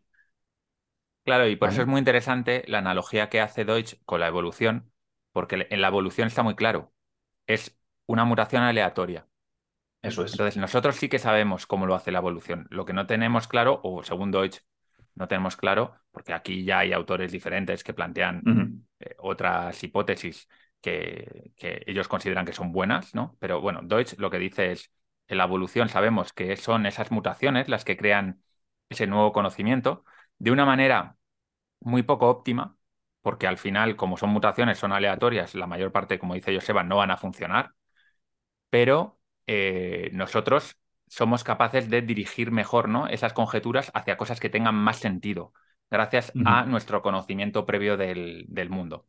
Claro, 1.26 1.48
y 1.48 1.56
por 1.56 1.70
eso 1.70 1.82
es 1.82 1.88
muy 1.88 1.98
interesante 1.98 2.64
la 2.68 2.78
analogía 2.78 3.30
que 3.30 3.42
hace 3.42 3.66
Deutsch 3.66 3.96
con 4.06 4.20
la 4.20 4.28
evolución, 4.28 4.92
porque 5.32 5.68
en 5.72 5.82
la 5.82 5.88
evolución 5.88 6.28
está 6.28 6.44
muy 6.44 6.56
claro, 6.56 6.94
es 7.48 7.78
una 8.06 8.26
mutación 8.26 8.62
aleatoria. 8.62 9.28
Eso 10.04 10.24
es. 10.24 10.34
Entonces, 10.34 10.58
nosotros 10.58 10.98
sí 10.98 11.10
que 11.10 11.18
sabemos 11.18 11.66
cómo 11.66 11.88
lo 11.88 11.96
hace 11.96 12.12
la 12.12 12.20
evolución. 12.20 12.68
Lo 12.70 12.86
que 12.86 12.94
no 12.94 13.08
tenemos 13.08 13.48
claro, 13.48 13.82
o 13.84 14.04
según 14.04 14.30
Deutsch, 14.30 14.60
no 15.16 15.28
tenemos 15.28 15.58
claro, 15.58 15.96
porque 16.12 16.32
aquí 16.32 16.64
ya 16.64 16.80
hay 16.80 16.94
autores 16.94 17.32
diferentes 17.32 17.84
que 17.84 17.96
plantean 17.96 18.86
eh, 19.00 19.16
otras 19.18 19.84
hipótesis 19.84 20.48
que, 20.80 21.54
que, 21.58 21.82
ellos 21.88 22.08
consideran 22.08 22.46
que 22.46 22.54
son 22.54 22.72
buenas, 22.72 23.16
¿no? 23.16 23.36
Pero 23.40 23.62
bueno, 23.62 23.82
Deutsch 23.84 24.20
lo 24.20 24.30
que 24.30 24.38
dice 24.38 24.74
es, 24.74 24.92
en 25.28 25.40
la 25.40 25.46
evolución 25.46 25.90
sabemos 25.90 26.34
que 26.34 26.56
son 26.56 26.86
esas 26.86 27.10
mutaciones 27.10 27.68
las 27.68 27.84
que 27.84 27.98
crean 27.98 28.44
ese 28.90 29.08
nuevo 29.08 29.32
conocimiento, 29.32 30.06
de 30.40 30.52
una 30.52 30.66
manera 30.66 31.18
muy 31.80 32.04
poco 32.04 32.30
óptima, 32.30 32.78
porque 33.22 33.48
al 33.48 33.58
final, 33.58 33.96
como 33.96 34.18
son 34.18 34.30
mutaciones, 34.30 34.78
son 34.78 34.92
aleatorias, 34.92 35.56
la 35.56 35.68
mayor 35.68 35.92
parte, 35.92 36.20
como 36.20 36.36
dice 36.36 36.54
Joseba, 36.54 36.84
no 36.84 36.98
van 36.98 37.12
a 37.12 37.18
funcionar, 37.18 37.72
pero 38.70 39.20
eh, 39.48 40.10
nosotros 40.14 40.78
somos 41.08 41.44
capaces 41.44 41.90
de 41.90 42.02
dirigir 42.02 42.52
mejor 42.52 42.90
¿no? 42.90 43.08
esas 43.08 43.34
conjeturas 43.34 43.92
hacia 43.94 44.18
cosas 44.18 44.40
que 44.40 44.50
tengan 44.50 44.76
más 44.76 44.98
sentido, 44.98 45.54
gracias 45.90 46.34
a 46.46 46.66
nuestro 46.66 47.02
conocimiento 47.02 47.66
previo 47.66 47.96
del, 47.98 48.70
mundo. 48.70 49.08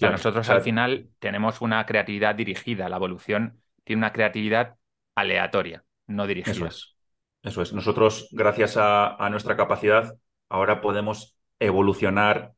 nosotros 0.00 0.48
al 0.48 0.62
final 0.62 1.10
tenemos 1.18 1.60
una 1.60 1.84
creatividad 1.84 2.34
dirigida, 2.34 2.88
la 2.88 2.96
evolución 2.96 3.60
tiene 3.84 4.00
una 4.00 4.12
creatividad 4.12 4.76
aleatoria, 5.14 5.84
no 6.06 6.26
dirigida. 6.26 6.52
Eso 6.52 6.66
es. 6.66 6.96
Eso 7.42 7.62
es. 7.62 7.72
Nosotros, 7.72 8.28
gracias 8.32 8.76
a 8.76 9.28
nuestra 9.30 9.56
capacidad, 9.56 10.14
ahora 10.50 10.82
podemos 10.82 11.38
evolucionar 11.58 12.54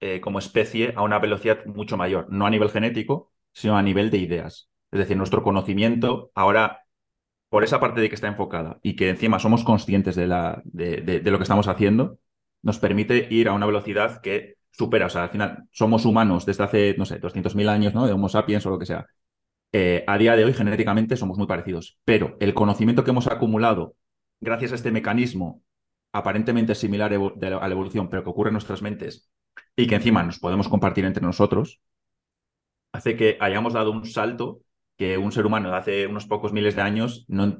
eh, 0.00 0.20
como 0.20 0.38
especie 0.38 0.94
a 0.96 1.02
una 1.02 1.18
velocidad 1.18 1.64
mucho 1.66 1.96
mayor, 1.96 2.26
no 2.30 2.46
a 2.46 2.50
nivel 2.50 2.70
genético, 2.70 3.32
sino 3.52 3.76
a 3.76 3.82
nivel 3.82 4.10
de 4.10 4.18
ideas. 4.18 4.70
Es 4.90 5.00
decir, 5.00 5.16
nuestro 5.16 5.42
conocimiento 5.42 6.30
ahora, 6.34 6.84
por 7.48 7.64
esa 7.64 7.80
parte 7.80 8.00
de 8.00 8.08
que 8.08 8.14
está 8.14 8.28
enfocada 8.28 8.78
y 8.82 8.96
que 8.96 9.10
encima 9.10 9.38
somos 9.38 9.64
conscientes 9.64 10.14
de, 10.16 10.26
la, 10.26 10.62
de, 10.64 11.22
lo 11.24 11.38
que 11.38 11.42
estamos 11.42 11.68
haciendo, 11.68 12.18
nos 12.62 12.78
permite 12.78 13.28
ir 13.30 13.48
a 13.48 13.52
una 13.52 13.66
velocidad 13.66 14.20
que 14.20 14.56
supera, 14.70 15.06
o 15.06 15.10
sea, 15.10 15.24
al 15.24 15.30
final 15.30 15.64
somos 15.70 16.04
humanos 16.04 16.46
desde 16.46 16.64
hace, 16.64 16.94
no 16.98 17.04
sé, 17.04 17.20
200.000 17.20 17.68
años, 17.68 17.94
¿no? 17.94 18.06
De 18.06 18.12
Homo 18.12 18.28
sapiens 18.28 18.66
o 18.66 18.70
lo 18.70 18.78
que 18.78 18.86
sea. 18.86 19.06
Eh, 19.72 20.04
a 20.06 20.18
día 20.18 20.36
de 20.36 20.44
hoy, 20.44 20.52
genéticamente, 20.52 21.16
somos 21.16 21.38
muy 21.38 21.46
parecidos, 21.46 21.98
pero 22.04 22.36
el 22.40 22.54
conocimiento 22.54 23.04
que 23.04 23.10
hemos 23.10 23.26
acumulado 23.26 23.96
gracias 24.40 24.72
a 24.72 24.74
este 24.76 24.92
mecanismo 24.92 25.62
aparentemente 26.14 26.76
similar 26.76 27.12
a 27.12 27.18
la 27.18 27.74
evolución, 27.74 28.08
pero 28.08 28.22
que 28.22 28.30
ocurre 28.30 28.50
en 28.50 28.54
nuestras 28.54 28.82
mentes 28.82 29.28
y 29.74 29.88
que 29.88 29.96
encima 29.96 30.22
nos 30.22 30.38
podemos 30.38 30.68
compartir 30.68 31.04
entre 31.04 31.24
nosotros, 31.24 31.80
hace 32.92 33.16
que 33.16 33.36
hayamos 33.40 33.72
dado 33.72 33.90
un 33.90 34.06
salto 34.06 34.60
que 34.96 35.18
un 35.18 35.32
ser 35.32 35.44
humano 35.44 35.70
de 35.72 35.76
hace 35.76 36.06
unos 36.06 36.26
pocos 36.26 36.52
miles 36.52 36.76
de 36.76 36.82
años 36.82 37.24
no, 37.26 37.58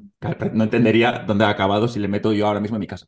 no 0.52 0.64
entendería 0.64 1.24
dónde 1.26 1.44
ha 1.44 1.48
acabado 1.48 1.88
si 1.88 1.98
le 1.98 2.06
meto 2.06 2.32
yo 2.32 2.46
ahora 2.46 2.60
mismo 2.60 2.76
en 2.76 2.80
mi 2.80 2.86
casa. 2.86 3.06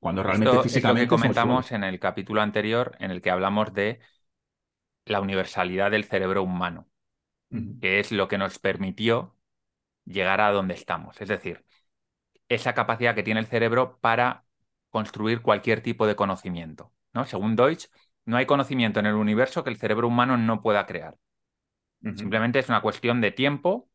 Cuando 0.00 0.24
realmente 0.24 0.62
físicamente. 0.64 1.04
Es 1.04 1.10
lo 1.10 1.16
que 1.16 1.20
comentamos 1.20 1.70
en 1.70 1.84
el 1.84 2.00
capítulo 2.00 2.40
anterior 2.40 2.96
en 2.98 3.12
el 3.12 3.22
que 3.22 3.30
hablamos 3.30 3.72
de 3.72 4.00
la 5.04 5.20
universalidad 5.20 5.92
del 5.92 6.02
cerebro 6.02 6.42
humano, 6.42 6.88
que 7.80 8.00
es 8.00 8.10
lo 8.10 8.26
que 8.26 8.36
nos 8.36 8.58
permitió 8.58 9.36
llegar 10.04 10.40
a 10.40 10.50
donde 10.50 10.74
estamos. 10.74 11.20
Es 11.20 11.28
decir, 11.28 11.64
esa 12.48 12.74
capacidad 12.74 13.14
que 13.14 13.22
tiene 13.22 13.40
el 13.40 13.46
cerebro 13.46 13.98
para 14.00 14.44
construir 14.90 15.42
cualquier 15.42 15.82
tipo 15.82 16.06
de 16.06 16.16
conocimiento. 16.16 16.92
¿no? 17.12 17.24
Según 17.24 17.56
Deutsch, 17.56 17.86
no 18.24 18.36
hay 18.36 18.46
conocimiento 18.46 19.00
en 19.00 19.06
el 19.06 19.14
universo 19.14 19.64
que 19.64 19.70
el 19.70 19.76
cerebro 19.76 20.08
humano 20.08 20.36
no 20.36 20.62
pueda 20.62 20.86
crear. 20.86 21.16
Simplemente 22.14 22.60
es 22.60 22.68
una 22.68 22.80
cuestión 22.80 23.20
de 23.20 23.32
tiempo, 23.32 23.90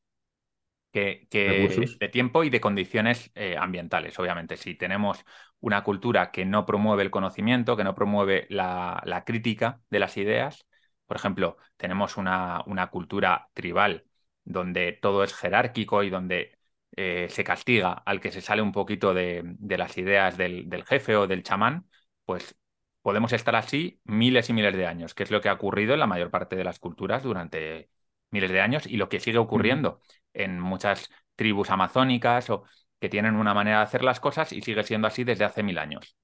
que, 0.91 1.27
de 1.31 2.09
tiempo 2.09 2.43
y 2.43 2.49
de 2.49 2.59
condiciones 2.59 3.31
eh, 3.33 3.55
ambientales. 3.57 4.19
Obviamente, 4.19 4.57
si 4.57 4.75
tenemos 4.75 5.23
una 5.61 5.83
cultura 5.83 6.29
que 6.31 6.45
no 6.45 6.65
promueve 6.65 7.03
el 7.03 7.11
conocimiento, 7.11 7.77
que 7.77 7.85
no 7.85 7.95
promueve 7.95 8.45
la, 8.49 9.23
crítica 9.25 9.81
de 9.89 9.99
las 9.99 10.17
ideas, 10.17 10.67
por 11.05 11.15
ejemplo, 11.15 11.57
tenemos 11.77 12.17
una, 12.17 12.61
una 12.65 12.87
cultura 12.87 13.49
tribal 13.53 14.05
donde 14.43 14.91
todo 14.91 15.23
es 15.23 15.33
jerárquico 15.33 16.03
y 16.03 16.09
donde 16.09 16.57
eh, 16.95 17.27
se 17.29 17.43
castiga 17.43 17.93
al 17.93 18.19
que 18.19 18.31
se 18.31 18.41
sale 18.41 18.61
un 18.61 18.71
poquito 18.71 19.13
de, 19.13 19.55
las 19.59 19.97
ideas 19.97 20.37
del, 20.37 20.69
del, 20.69 20.85
jefe 20.85 21.15
o 21.15 21.27
del 21.27 21.43
chamán, 21.43 21.87
pues 22.25 22.55
podemos 23.01 23.33
estar 23.33 23.55
así 23.55 23.99
miles 24.03 24.49
y 24.49 24.53
miles 24.53 24.75
de 24.75 24.87
años, 24.87 25.13
que 25.13 25.23
es 25.23 25.31
lo 25.31 25.41
que 25.41 25.49
ha 25.49 25.53
ocurrido 25.53 25.93
en 25.93 25.99
la 25.99 26.07
mayor 26.07 26.31
parte 26.31 26.55
de 26.55 26.63
las 26.63 26.79
culturas 26.79 27.23
durante 27.23 27.89
miles 28.31 28.51
de 28.51 28.61
años 28.61 28.87
y 28.87 28.97
lo 28.97 29.09
que 29.09 29.19
sigue 29.19 29.37
ocurriendo 29.37 30.01
en 30.33 30.59
muchas 30.59 31.09
tribus 31.35 31.69
amazónicas 31.69 32.49
o 32.49 32.63
que 32.99 33.09
tienen 33.09 33.35
una 33.35 33.53
manera 33.53 33.77
de 33.77 33.83
hacer 33.83 34.03
las 34.03 34.19
cosas 34.19 34.53
y 34.53 34.61
sigue 34.61 34.83
siendo 34.83 35.07
así 35.07 35.23
desde 35.23 35.45
hace 35.45 35.63
mil 35.63 35.77
años. 35.77 36.15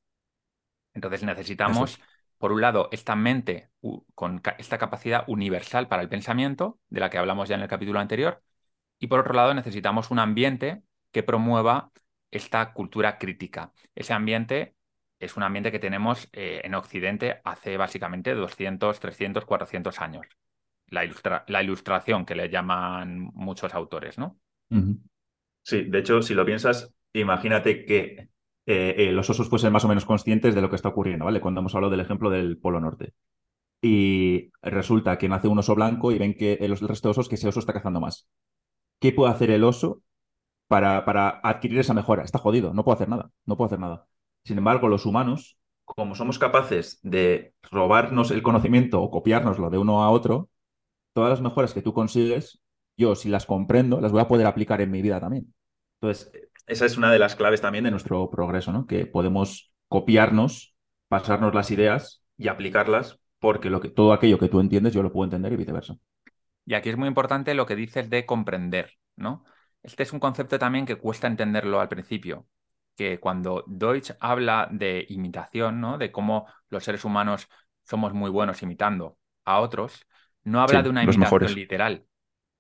Entonces 0.94 1.24
necesitamos, 1.24 2.00
por 2.38 2.52
un 2.52 2.62
lado, 2.62 2.90
esta 2.92 3.16
mente 3.16 3.70
con 4.16 4.42
esta 4.58 4.78
capacidad 4.78 5.24
universal 5.28 5.88
para 5.88 6.02
el 6.02 6.10
pensamiento, 6.10 6.80
de 6.90 7.00
la 7.00 7.10
que 7.10 7.18
hablamos 7.18 7.50
ya 7.50 7.56
en 7.56 7.62
el 7.62 7.68
capítulo 7.68 8.00
anterior, 8.00 8.42
y 9.00 9.08
por 9.08 9.22
otro 9.22 9.34
lado 9.34 9.54
necesitamos 9.54 10.12
un 10.12 10.20
ambiente 10.20 10.84
que 11.12 11.24
promueva 11.24 11.92
esta 12.32 12.74
cultura 12.74 13.18
crítica. 13.18 13.74
Ese 13.96 14.14
ambiente 14.14 14.76
es 15.20 15.36
un 15.36 15.44
ambiente 15.44 15.72
que 15.72 15.80
tenemos 15.80 16.30
eh, 16.32 16.62
en 16.64 16.76
Occidente 16.76 17.42
hace 17.44 17.78
básicamente 17.78 18.36
200, 18.36 19.00
300, 19.00 19.46
400 19.46 20.00
años 20.02 20.28
la, 20.92 21.64
ilustración 21.64 22.26
que 22.26 22.36
le 22.36 22.50
llaman 22.50 23.32
muchos 23.34 23.74
autores, 23.74 24.18
¿no? 24.18 24.40
Sí, 25.64 25.84
de 25.84 26.00
hecho, 26.00 26.22
si 26.22 26.34
lo 26.34 26.46
piensas, 26.46 26.94
imagínate 27.14 27.86
que 27.86 28.30
eh, 28.66 28.96
eh, 28.98 29.12
los 29.12 29.30
osos 29.30 29.50
fuesen 29.50 29.74
más 29.74 29.86
o 29.86 29.88
menos 29.88 30.06
conscientes 30.06 30.56
de 30.56 30.62
lo 30.62 30.70
que 30.70 30.76
está 30.76 30.90
ocurriendo, 30.90 31.26
¿vale? 31.26 31.42
Cuando 31.42 31.62
hemos 31.62 31.76
hablado 31.76 31.92
del 31.92 32.02
ejemplo 32.02 32.30
del 32.30 32.58
Polo 32.58 32.80
Norte. 32.80 33.14
Y 33.82 34.52
resulta 34.62 35.18
que 35.18 35.30
nace 35.30 35.48
un 35.48 35.60
oso 35.60 35.76
blanco 35.76 36.12
y 36.12 36.18
ven 36.18 36.36
que 36.36 36.54
el 36.54 36.78
resto 36.78 37.08
de 37.08 37.12
osos 37.12 37.30
que 37.30 37.36
ese 37.36 37.48
oso 37.48 37.60
está 37.60 37.74
cazando 37.74 38.02
más. 38.02 38.28
¿Qué 39.00 39.12
puede 39.12 39.32
hacer 39.32 39.52
el 39.52 39.64
oso 39.64 40.02
para, 40.68 41.06
para 41.06 41.40
adquirir 41.44 41.80
esa 41.80 41.94
mejora? 41.94 42.24
Está 42.24 42.40
jodido, 42.40 42.74
no 42.74 42.84
puede 42.84 42.96
hacer 42.96 43.10
nada, 43.10 43.32
no 43.46 43.58
puede 43.58 43.68
hacer 43.68 43.80
nada. 43.80 44.08
Sin 44.44 44.58
embargo, 44.58 44.88
los 44.88 45.06
humanos, 45.06 45.58
como 45.86 46.16
somos 46.16 46.40
capaces 46.40 47.00
de 47.04 47.54
robarnos 47.72 48.32
el 48.32 48.44
conocimiento 48.44 49.02
o 49.02 49.12
copiárnoslo 49.12 49.70
de 49.70 49.78
uno 49.78 50.04
a 50.04 50.10
otro, 50.10 50.50
todas 51.14 51.32
las 51.32 51.42
mejoras 51.42 51.74
que 51.74 51.82
tú 51.82 51.94
consigues, 51.94 52.62
yo 52.98 53.16
si 53.16 53.30
las 53.30 53.46
comprendo, 53.46 54.02
las 54.02 54.12
voy 54.12 54.22
a 54.22 54.28
poder 54.28 54.46
aplicar 54.46 54.82
en 54.82 54.92
mi 54.92 55.02
vida 55.02 55.20
también. 55.20 55.54
Entonces, 56.02 56.32
esa 56.68 56.86
es 56.86 56.98
una 56.98 57.12
de 57.12 57.20
las 57.20 57.36
claves 57.36 57.62
también 57.62 57.86
de 57.86 57.92
nuestro 57.92 58.30
progreso, 58.30 58.72
¿no? 58.72 58.86
Que 58.86 59.06
podemos 59.06 59.74
copiarnos, 59.88 60.76
pasarnos 61.08 61.54
las 61.54 61.72
ideas 61.72 62.24
y 62.38 62.48
aplicarlas 62.48 63.20
porque 63.40 63.70
lo 63.70 63.80
que, 63.82 63.90
todo 63.90 64.14
aquello 64.14 64.38
que 64.38 64.50
tú 64.50 64.60
entiendes 64.60 64.94
yo 64.94 65.02
lo 65.02 65.12
puedo 65.12 65.26
entender 65.26 65.54
y 65.54 65.58
viceversa. 65.58 65.98
Y 66.70 66.76
aquí 66.76 66.90
es 66.90 66.98
muy 66.98 67.08
importante 67.08 67.56
lo 67.56 67.66
que 67.66 67.76
dices 67.76 68.12
de 68.12 68.28
comprender, 68.28 69.00
¿no? 69.16 69.44
Este 69.82 70.04
es 70.04 70.14
un 70.14 70.20
concepto 70.20 70.60
también 70.60 70.86
que 70.86 70.98
cuesta 70.98 71.26
entenderlo 71.26 71.82
al 71.82 71.90
principio, 71.90 72.46
que 72.96 73.20
cuando 73.20 73.64
Deutsch 73.66 74.12
habla 74.20 74.68
de 74.70 75.04
imitación, 75.10 75.82
¿no? 75.82 75.98
De 75.98 76.12
cómo 76.12 76.46
los 76.70 76.84
seres 76.84 77.04
humanos 77.06 77.50
somos 77.82 78.14
muy 78.14 78.30
buenos 78.30 78.62
imitando 78.62 79.18
a 79.46 79.62
otros, 79.62 80.06
no 80.44 80.62
habla 80.62 80.84
de 80.84 80.90
una 80.90 81.04
imitación 81.04 81.56
literal, 81.56 82.06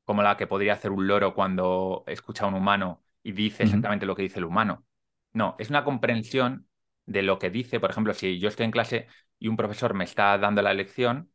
como 0.05 0.23
la 0.23 0.37
que 0.37 0.47
podría 0.47 0.73
hacer 0.73 0.89
un 0.89 1.05
loro 1.05 1.35
cuando 1.35 2.03
escucha 2.07 2.45
a 2.45 2.47
un 2.47 2.55
humano 2.55 3.03
y 3.21 3.33
dice 3.33 3.61
exactamente 3.61 4.07
lo 4.07 4.15
que 4.15 4.23
dice 4.23 4.39
el 4.39 4.45
humano. 4.45 4.87
No, 5.33 5.55
es 5.59 5.69
una 5.69 5.83
comprensión 5.83 6.67
de 7.05 7.21
lo 7.21 7.37
que 7.37 7.51
dice. 7.51 7.79
Por 7.79 7.91
ejemplo, 7.91 8.15
si 8.15 8.39
yo 8.39 8.47
estoy 8.47 8.65
en 8.65 8.71
clase 8.71 9.05
y 9.37 9.49
un 9.49 9.55
profesor 9.55 9.93
me 9.93 10.05
está 10.05 10.35
dando 10.39 10.63
la 10.63 10.73
lección, 10.73 11.29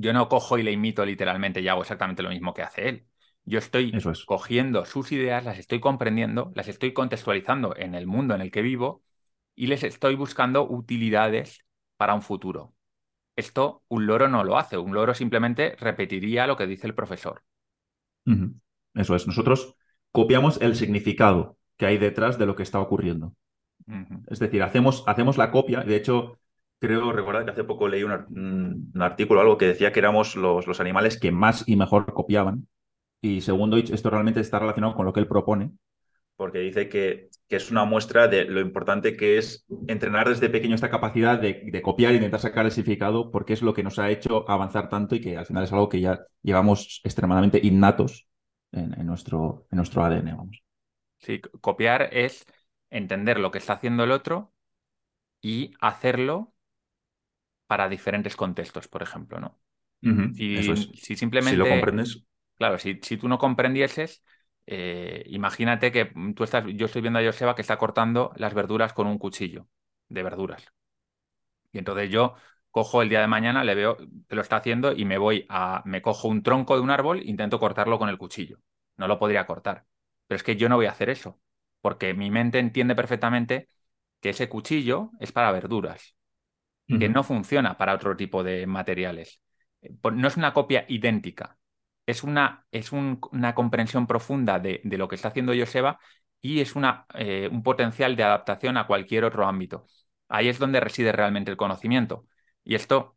yo 0.00 0.12
no 0.12 0.28
cojo 0.28 0.58
y 0.58 0.62
le 0.62 0.70
imito 0.70 1.04
literalmente 1.04 1.60
y 1.60 1.66
hago 1.66 1.82
exactamente 1.82 2.22
lo 2.22 2.30
mismo 2.30 2.54
que 2.54 2.62
hace 2.62 2.88
él. 2.88 3.06
Yo 3.44 3.58
estoy 3.58 3.92
cogiendo 4.26 4.84
sus 4.84 5.10
ideas, 5.10 5.44
las 5.44 5.58
estoy 5.58 5.80
comprendiendo, 5.80 6.52
las 6.54 6.68
estoy 6.68 6.92
contextualizando 6.92 7.74
en 7.76 7.94
el 7.94 8.06
mundo 8.06 8.34
en 8.34 8.40
el 8.40 8.50
que 8.52 8.62
vivo 8.62 9.02
y 9.56 9.66
les 9.66 9.82
estoy 9.82 10.14
buscando 10.14 10.68
utilidades 10.68 11.64
para 11.96 12.14
un 12.14 12.22
futuro. 12.22 12.74
Esto 13.34 13.82
un 13.88 14.06
loro 14.06 14.28
no 14.28 14.44
lo 14.44 14.56
hace, 14.56 14.78
un 14.78 14.94
loro 14.94 15.14
simplemente 15.14 15.74
repetiría 15.80 16.46
lo 16.46 16.56
que 16.56 16.66
dice 16.66 16.86
el 16.86 16.94
profesor. 16.94 17.42
Eso 18.94 19.16
es, 19.16 19.26
nosotros 19.26 19.74
copiamos 20.12 20.60
el 20.60 20.76
significado 20.76 21.58
que 21.76 21.86
hay 21.86 21.98
detrás 21.98 22.38
de 22.38 22.46
lo 22.46 22.54
que 22.54 22.62
está 22.62 22.78
ocurriendo. 22.80 23.34
Es 24.28 24.38
decir, 24.38 24.62
hacemos, 24.62 25.02
hacemos 25.06 25.38
la 25.38 25.50
copia, 25.50 25.80
de 25.80 25.96
hecho, 25.96 26.38
creo 26.78 27.12
recordar 27.12 27.44
que 27.44 27.50
hace 27.50 27.64
poco 27.64 27.88
leí 27.88 28.02
un, 28.04 28.92
artículo 29.00 29.40
algo 29.40 29.58
que 29.58 29.66
decía 29.66 29.92
que 29.92 30.00
éramos 30.00 30.36
los, 30.36 30.66
los, 30.66 30.80
animales 30.80 31.18
que 31.18 31.32
más 31.32 31.64
y 31.66 31.76
mejor 31.76 32.12
copiaban. 32.12 32.68
Y 33.20 33.40
segundo, 33.40 33.76
esto 33.76 34.10
realmente 34.10 34.40
está 34.40 34.58
relacionado 34.58 34.94
con 34.94 35.04
lo 35.04 35.12
que 35.12 35.20
él 35.20 35.26
propone, 35.26 35.72
porque 36.38 36.60
dice 36.60 36.88
que, 36.88 37.30
es 37.48 37.70
una 37.70 37.84
muestra 37.84 38.28
de 38.28 38.44
lo 38.44 38.60
importante 38.60 39.16
que 39.16 39.38
es 39.38 39.66
entrenar 39.88 40.28
desde 40.28 40.48
pequeño 40.50 40.74
esta 40.74 40.90
capacidad 40.90 41.38
de, 41.40 41.82
copiar 41.82 42.12
e 42.12 42.16
intentar 42.16 42.40
sacar 42.40 42.64
el 42.64 42.70
significado, 42.70 43.32
porque 43.32 43.54
es 43.54 43.62
lo 43.62 43.74
que 43.74 43.82
nos 43.82 43.98
ha 43.98 44.10
hecho 44.10 44.48
avanzar 44.48 44.88
tanto 44.88 45.16
y 45.16 45.20
que 45.20 45.36
al 45.36 45.46
final 45.46 45.64
es 45.64 45.72
algo 45.72 45.88
que 45.88 46.00
ya 46.00 46.20
llevamos 46.42 47.00
extremadamente 47.02 47.58
innatos 47.60 48.28
en, 48.70 49.04
nuestro, 49.04 49.66
en 49.72 49.76
nuestro 49.76 50.04
ADN, 50.04 50.36
vamos. 50.36 50.62
Sí, 51.18 51.40
copiar 51.60 52.10
es 52.12 52.46
entender 52.90 53.40
lo 53.40 53.50
que 53.50 53.58
está 53.58 53.72
haciendo 53.72 54.04
el 54.04 54.12
otro 54.12 54.52
y 55.40 55.72
hacerlo 55.80 56.54
para 57.68 57.88
diferentes 57.88 58.34
contextos, 58.34 58.88
por 58.88 59.02
ejemplo, 59.02 59.38
¿no? 59.38 59.60
si, 60.34 61.16
simplemente... 61.16 61.52
Si 61.52 61.56
lo 61.56 61.68
comprendes. 61.68 62.24
Claro, 62.56 62.78
si, 62.78 62.98
si 63.02 63.16
tú 63.16 63.28
no 63.28 63.38
comprendieses, 63.38 64.24
eh, 64.66 65.22
imagínate 65.28 65.92
que 65.92 66.12
tú 66.34 66.42
estás, 66.42 66.64
yo 66.74 66.86
estoy 66.86 67.02
viendo 67.02 67.20
a 67.20 67.24
Joseba 67.24 67.54
que 67.54 67.62
está 67.62 67.78
cortando 67.78 68.32
las 68.36 68.54
verduras 68.54 68.92
con 68.92 69.06
un 69.06 69.18
cuchillo 69.18 69.68
de 70.08 70.22
verduras. 70.24 70.66
Y 71.72 71.78
entonces 71.78 72.10
yo 72.10 72.34
cojo 72.70 73.02
el 73.02 73.08
día 73.08 73.20
de 73.20 73.26
mañana, 73.26 73.64
le 73.64 73.74
veo 73.74 73.96
que 73.96 74.34
lo 74.34 74.42
está 74.42 74.56
haciendo 74.56 74.92
y 74.92 75.04
me 75.04 75.18
voy 75.18 75.46
a, 75.48 75.82
me 75.84 76.02
cojo 76.02 76.28
un 76.28 76.42
tronco 76.42 76.74
de 76.74 76.82
un 76.82 76.90
árbol, 76.90 77.22
intento 77.24 77.58
cortarlo 77.58 77.98
con 77.98 78.08
el 78.08 78.18
cuchillo. 78.18 78.58
No 78.96 79.06
lo 79.06 79.18
podría 79.18 79.46
cortar. 79.46 79.86
Pero 80.26 80.36
es 80.36 80.42
que 80.42 80.56
yo 80.56 80.68
no 80.68 80.76
voy 80.76 80.86
a 80.86 80.90
hacer 80.90 81.10
eso, 81.10 81.40
porque 81.80 82.14
mi 82.14 82.30
mente 82.30 82.58
entiende 82.58 82.94
perfectamente 82.94 83.68
que 84.20 84.30
ese 84.30 84.48
cuchillo 84.48 85.12
es 85.20 85.32
para 85.32 85.52
verduras, 85.52 86.16
que 86.88 87.08
no 87.08 87.22
funciona 87.22 87.76
para 87.76 87.94
otro 87.94 88.16
tipo 88.16 88.42
de 88.42 88.66
materiales. 88.66 89.40
Eh, 89.82 89.90
no 90.12 90.28
es 90.28 90.36
una 90.36 90.52
copia 90.54 90.84
idéntica, 90.88 91.58
es 92.06 92.22
una, 92.24 92.66
es 92.72 92.92
una 92.92 93.54
comprensión 93.54 94.06
profunda 94.06 94.58
de, 94.58 94.80
lo 94.84 95.08
que 95.08 95.16
está 95.16 95.28
haciendo 95.28 95.52
Joseba 95.54 95.98
y 96.40 96.60
es 96.60 96.76
una, 96.76 97.06
eh, 97.14 97.48
un 97.52 97.62
potencial 97.62 98.16
de 98.16 98.24
adaptación 98.24 98.76
a 98.78 98.86
cualquier 98.86 99.24
otro 99.24 99.46
ámbito. 99.46 99.86
Ahí 100.28 100.48
es 100.48 100.58
donde 100.58 100.80
reside 100.80 101.12
realmente 101.12 101.50
el 101.50 101.56
conocimiento. 101.56 102.26
Y 102.64 102.74
esto 102.74 103.16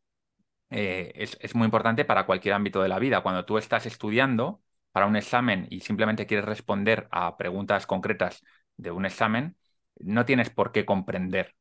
eh, 0.69 1.11
es, 1.15 1.37
es, 1.41 1.55
muy 1.55 1.65
importante 1.65 2.05
para 2.05 2.25
cualquier 2.25 2.53
ámbito 2.55 2.81
de 2.81 2.89
la 2.89 2.99
vida. 2.99 3.21
Cuando 3.21 3.45
tú 3.45 3.57
estás 3.57 3.85
estudiando 3.85 4.61
para 4.91 5.05
un 5.05 5.15
examen 5.15 5.67
y 5.69 5.81
simplemente 5.81 6.25
quieres 6.27 6.45
responder 6.45 7.07
a 7.11 7.37
preguntas 7.37 7.87
concretas 7.87 8.43
de 8.77 8.91
un 8.91 9.05
examen, 9.05 9.57
no 9.99 10.25
tienes 10.25 10.49
por 10.49 10.71
qué 10.71 10.85
comprender 10.85 11.55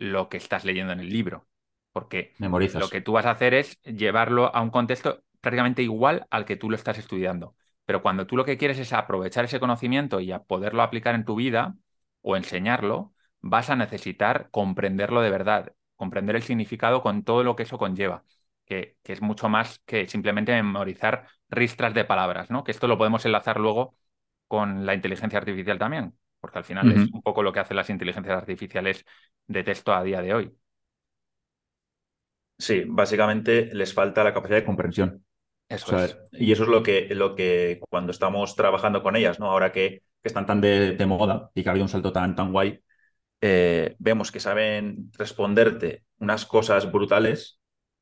lo 0.00 0.30
que 0.30 0.38
estás 0.38 0.64
leyendo 0.64 0.94
en 0.94 1.00
el 1.00 1.10
libro, 1.10 1.46
porque 1.92 2.34
lo 2.38 2.88
que 2.88 3.02
tú 3.02 3.12
vas 3.12 3.26
a 3.26 3.32
hacer 3.32 3.52
es 3.52 3.80
llevarlo 3.82 4.54
a 4.54 4.62
un 4.62 4.70
contexto 4.70 5.22
prácticamente 5.42 5.82
igual 5.82 6.26
al 6.30 6.46
que 6.46 6.56
tú 6.56 6.70
lo 6.70 6.76
estás 6.76 6.98
estudiando. 6.98 7.54
Pero 7.84 8.02
cuando 8.02 8.26
tú 8.26 8.36
lo 8.36 8.46
que 8.46 8.56
quieres 8.56 8.78
es 8.78 8.94
aprovechar 8.94 9.44
ese 9.44 9.60
conocimiento 9.60 10.20
y 10.20 10.32
a 10.32 10.42
poderlo 10.42 10.82
aplicar 10.82 11.14
en 11.14 11.26
tu 11.26 11.34
vida 11.34 11.76
o 12.22 12.36
enseñarlo, 12.36 13.12
vas 13.40 13.68
a 13.68 13.76
necesitar 13.76 14.48
comprenderlo 14.50 15.20
de 15.20 15.30
verdad, 15.30 15.74
comprender 15.96 16.34
el 16.36 16.42
significado 16.42 17.02
con 17.02 17.22
todo 17.22 17.44
lo 17.44 17.54
que 17.54 17.64
eso 17.64 17.76
conlleva, 17.76 18.24
que, 18.64 18.96
es 19.04 19.20
mucho 19.20 19.50
más 19.50 19.80
que 19.80 20.06
simplemente 20.08 20.52
memorizar 20.54 21.26
ristras 21.50 21.92
de 21.92 22.04
palabras, 22.06 22.50
¿no? 22.50 22.64
Que 22.64 22.70
esto 22.70 22.88
lo 22.88 22.96
podemos 22.96 23.24
enlazar 23.26 23.60
luego 23.60 23.94
con 24.46 24.86
la 24.86 24.94
inteligencia 24.94 25.38
artificial 25.38 25.78
también, 25.78 26.14
porque 26.40 26.58
al 26.58 26.64
final 26.64 26.90
es 26.90 27.10
un 27.12 27.22
poco 27.22 27.42
lo 27.42 27.52
que 27.52 27.60
hacen 27.60 27.76
las 27.76 27.90
inteligencias 27.90 28.36
artificiales 28.36 29.04
de 29.46 29.64
texto 29.64 29.92
a 29.92 30.02
día 30.02 30.22
de 30.22 30.34
hoy. 30.34 30.52
Sí, 32.58 32.84
básicamente 32.86 33.70
les 33.72 33.94
falta 33.94 34.24
la 34.24 34.34
capacidad 34.34 34.58
de 34.58 34.64
comprensión. 34.64 35.24
Eso 35.68 35.98
es. 36.02 36.18
Y 36.32 36.52
eso 36.52 36.64
es 36.64 36.68
lo 36.68 36.82
que, 36.82 37.14
lo 37.14 37.34
que 37.34 37.80
cuando 37.88 38.10
estamos 38.10 38.56
trabajando 38.56 39.02
con 39.02 39.16
ellas, 39.16 39.38
¿no? 39.38 39.50
Ahora 39.50 39.72
que, 39.72 40.02
están 40.22 40.44
tan 40.44 40.60
de, 40.60 40.94
moda 41.06 41.50
y 41.54 41.62
que 41.62 41.68
ha 41.68 41.72
habido 41.72 41.84
un 41.84 41.88
salto 41.88 42.12
tan, 42.12 42.36
tan 42.36 42.52
guay, 42.52 42.80
eh, 43.40 43.96
vemos 43.98 44.30
que 44.30 44.40
saben 44.40 45.10
responderte 45.16 46.04
unas 46.18 46.44
cosas 46.44 46.92
brutales, 46.92 47.58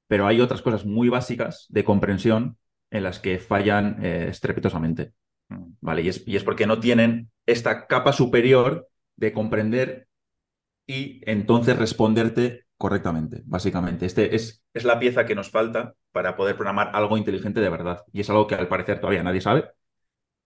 pero 0.08 0.26
hay 0.26 0.40
otras 0.40 0.62
cosas 0.62 0.84
muy 0.84 1.08
básicas 1.08 1.66
de 1.68 1.84
comprensión 1.84 2.56
en 2.90 3.04
las 3.04 3.20
que 3.20 3.38
fallan 3.38 4.04
eh, 4.04 4.26
estrepitosamente. 4.30 5.12
Mm. 5.48 5.74
¿Vale? 5.80 6.02
Y 6.02 6.08
es, 6.08 6.26
y 6.26 6.36
es 6.36 6.42
porque 6.42 6.66
no 6.66 6.80
tienen 6.80 7.30
esta 7.48 7.86
capa 7.86 8.12
superior 8.12 8.88
de 9.16 9.32
comprender 9.32 10.06
y 10.86 11.22
entonces 11.24 11.78
responderte 11.78 12.66
correctamente, 12.76 13.42
básicamente. 13.46 14.04
Este 14.04 14.36
es, 14.36 14.62
es 14.74 14.84
la 14.84 14.98
pieza 14.98 15.24
que 15.24 15.34
nos 15.34 15.50
falta 15.50 15.94
para 16.12 16.36
poder 16.36 16.56
programar 16.56 16.90
algo 16.92 17.16
inteligente 17.16 17.60
de 17.60 17.70
verdad. 17.70 18.04
Y 18.12 18.20
es 18.20 18.28
algo 18.28 18.46
que 18.46 18.54
al 18.54 18.68
parecer 18.68 19.00
todavía 19.00 19.22
nadie 19.22 19.40
sabe 19.40 19.64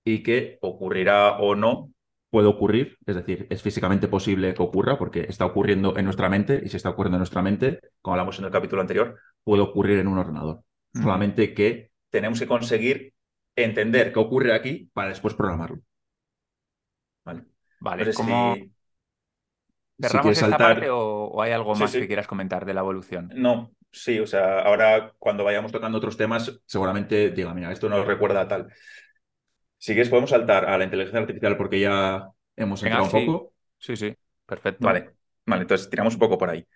y 0.05 0.23
que 0.23 0.59
ocurrirá 0.63 1.39
o 1.39 1.57
no 1.57 1.91
puede 2.31 2.47
ocurrir, 2.47 2.97
es 3.05 3.17
decir, 3.17 3.47
es 3.51 3.63
físicamente 3.63 4.07
posible 4.09 4.55
que 4.55 4.63
ocurra 4.63 4.97
porque 4.97 5.27
está 5.29 5.45
ocurriendo 5.45 5.99
en 5.99 6.05
nuestra 6.05 6.29
mente 6.29 6.63
y 6.65 6.69
si 6.69 6.77
está 6.77 6.91
ocurriendo 6.91 7.17
en 7.17 7.21
nuestra 7.21 7.43
mente, 7.43 7.81
como 8.01 8.15
hablamos 8.15 8.39
en 8.39 8.47
el 8.47 8.53
capítulo 8.53 8.81
anterior, 8.81 9.19
puede 9.45 9.63
ocurrir 9.63 9.99
en 9.99 10.07
un 10.07 10.19
ordenador. 10.19 10.63
Solamente 10.95 11.53
que 11.53 11.91
tenemos 12.11 12.39
que 12.39 12.47
conseguir 12.47 13.13
entender 13.57 14.13
qué 14.13 14.21
ocurre 14.21 14.55
aquí 14.55 14.89
para 14.95 15.09
después 15.09 15.35
programarlo. 15.35 15.81
Vale. 17.25 17.45
Vale, 17.81 18.15
como... 18.15 18.57
¿Cerramos 20.01 20.43
esta 20.43 20.59
parte 20.59 20.89
o, 20.91 21.41
hay 21.41 21.53
algo 21.53 21.75
más 21.75 21.93
que 21.93 22.07
quieras 22.07 22.27
comentar 22.27 22.65
de 22.65 22.75
la 22.75 22.81
evolución? 22.81 23.31
No, 23.35 23.73
sí, 23.91 24.19
o 24.19 24.27
sea, 24.27 24.61
ahora 24.61 25.13
cuando 25.19 25.45
vayamos 25.45 25.71
tocando 25.71 25.99
otros 25.99 26.17
temas, 26.17 26.61
seguramente 26.67 27.31
diga, 27.31 27.55
mira, 27.55 27.71
esto 27.71 27.89
nos 27.89 28.07
recuerda 28.07 28.41
a 28.41 28.49
tal. 28.49 28.73
Si 29.79 29.93
quieres, 29.93 30.09
podemos 30.09 30.31
saltar 30.31 30.65
a 30.65 30.79
la 30.79 30.85
inteligencia 30.85 31.21
artificial 31.21 31.57
porque 31.57 31.81
ya 31.81 32.29
hemos 32.57 32.83
entrado 32.83 33.05
un 33.05 33.11
poco. 33.11 33.53
Sí, 33.79 33.97
sí, 33.97 34.15
perfecto. 34.47 34.85
Vale, 34.85 35.11
vale, 35.47 35.63
entonces 35.63 35.89
tiramos 35.91 36.15
un 36.15 36.21
poco 36.21 36.39
por 36.39 36.51
ahí. 36.51 36.67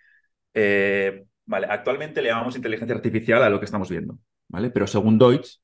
Eh, 0.55 1.25
vale, 1.45 1.67
actualmente 1.69 2.23
le 2.23 2.29
llamamos 2.29 2.57
inteligencia 2.57 2.95
artificial 2.95 3.43
a 3.43 3.51
lo 3.51 3.59
que 3.59 3.65
estamos 3.65 3.91
viendo, 3.91 4.19
¿vale? 4.49 4.71
Pero 4.71 4.87
según 4.87 5.19
Deutsch, 5.19 5.59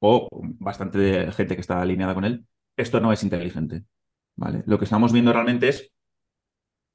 o 0.00 0.28
bastante 0.32 1.30
gente 1.32 1.54
que 1.54 1.60
está 1.60 1.80
alineada 1.80 2.14
con 2.14 2.24
él, 2.24 2.44
esto 2.76 3.00
no 3.00 3.12
es 3.12 3.22
inteligente, 3.22 3.84
Lo 4.66 4.78
que 4.78 4.84
estamos 4.84 5.12
viendo 5.12 5.32
realmente 5.32 5.68
es 5.68 5.92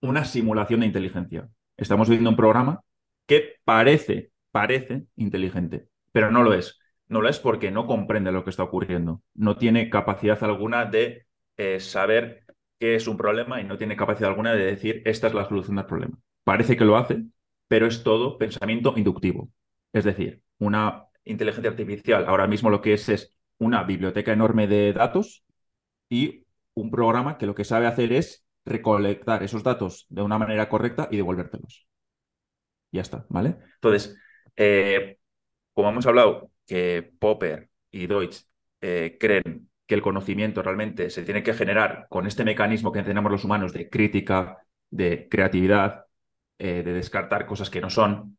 una 0.02 0.26
simulación 0.26 0.82
de 0.82 0.88
inteligencia. 0.88 1.50
Estamos 1.78 2.10
viendo 2.10 2.30
un 2.30 2.36
programa 2.36 2.82
que 3.26 3.56
parece, 3.64 4.32
parece 4.52 5.06
inteligente, 5.16 5.88
pero 6.12 6.32
no 6.32 6.44
lo 6.44 6.54
es. 6.54 6.80
No 7.08 7.22
lo 7.22 7.30
es 7.30 7.40
porque 7.40 7.72
no 7.72 7.86
comprende 7.86 8.32
lo 8.32 8.44
que 8.44 8.50
está 8.50 8.64
ocurriendo. 8.64 9.22
No 9.34 9.58
tiene 9.58 9.90
capacidad 9.90 10.42
alguna 10.44 10.86
de 10.86 11.26
eh, 11.58 11.80
saber 11.80 12.46
qué 12.80 12.96
es 12.96 13.08
un 13.08 13.18
problema 13.18 13.62
y 13.62 13.66
no 13.66 13.78
tiene 13.78 13.96
capacidad 13.96 14.30
alguna 14.30 14.54
de 14.54 14.66
decir 14.66 15.02
esta 15.06 15.28
es 15.28 15.34
la 15.34 15.48
solución 15.48 15.76
del 15.76 15.86
problema. 15.86 16.18
Parece 16.44 16.78
que 16.78 16.86
lo 16.86 16.98
hace, 16.98 17.24
pero 17.68 17.88
es 17.88 18.04
todo 18.04 18.38
pensamiento 18.38 18.94
inductivo. 18.96 19.52
Es 19.92 20.06
decir, 20.06 20.42
una 20.60 21.06
inteligencia 21.26 21.72
artificial 21.72 22.26
ahora 22.26 22.48
mismo 22.48 22.70
lo 22.70 22.82
que 22.82 22.94
es 22.94 23.10
es 23.10 23.36
una 23.58 23.84
biblioteca 23.84 24.34
enorme 24.34 24.68
de 24.68 24.94
datos 24.94 25.44
y 26.10 26.43
un 26.76 26.92
programa 26.92 27.38
que 27.38 27.46
lo 27.46 27.56
que 27.56 27.66
sabe 27.66 27.88
hacer 27.88 28.14
es 28.14 28.46
recolectar 28.66 29.44
esos 29.44 29.64
datos 29.64 30.06
de 30.10 30.22
una 30.22 30.38
manera 30.38 30.70
correcta 30.70 31.08
y 31.12 31.18
devolvértelos. 31.18 31.88
Ya 32.92 33.02
está, 33.02 33.26
¿vale? 33.30 33.58
Entonces, 33.76 34.16
eh, 34.56 35.18
como 35.74 35.90
hemos 35.90 36.06
hablado, 36.06 36.52
que 36.66 37.12
Popper 37.20 37.70
y 37.92 38.08
Deutsch 38.08 38.44
eh, 38.82 39.18
creen 39.20 39.70
que 39.86 39.96
el 39.96 40.02
conocimiento 40.02 40.62
realmente 40.62 41.10
se 41.10 41.24
tiene 41.24 41.44
que 41.44 41.54
generar 41.54 42.08
con 42.10 42.26
este 42.26 42.46
mecanismo 42.46 42.92
que 42.92 43.04
tenemos 43.04 43.32
los 43.32 43.44
humanos 43.44 43.74
de 43.74 43.90
crítica, 43.90 44.66
de 44.90 45.28
creatividad, 45.30 46.06
eh, 46.58 46.84
de 46.84 46.94
descartar 46.94 47.46
cosas 47.46 47.70
que 47.70 47.82
no 47.82 47.90
son, 47.90 48.38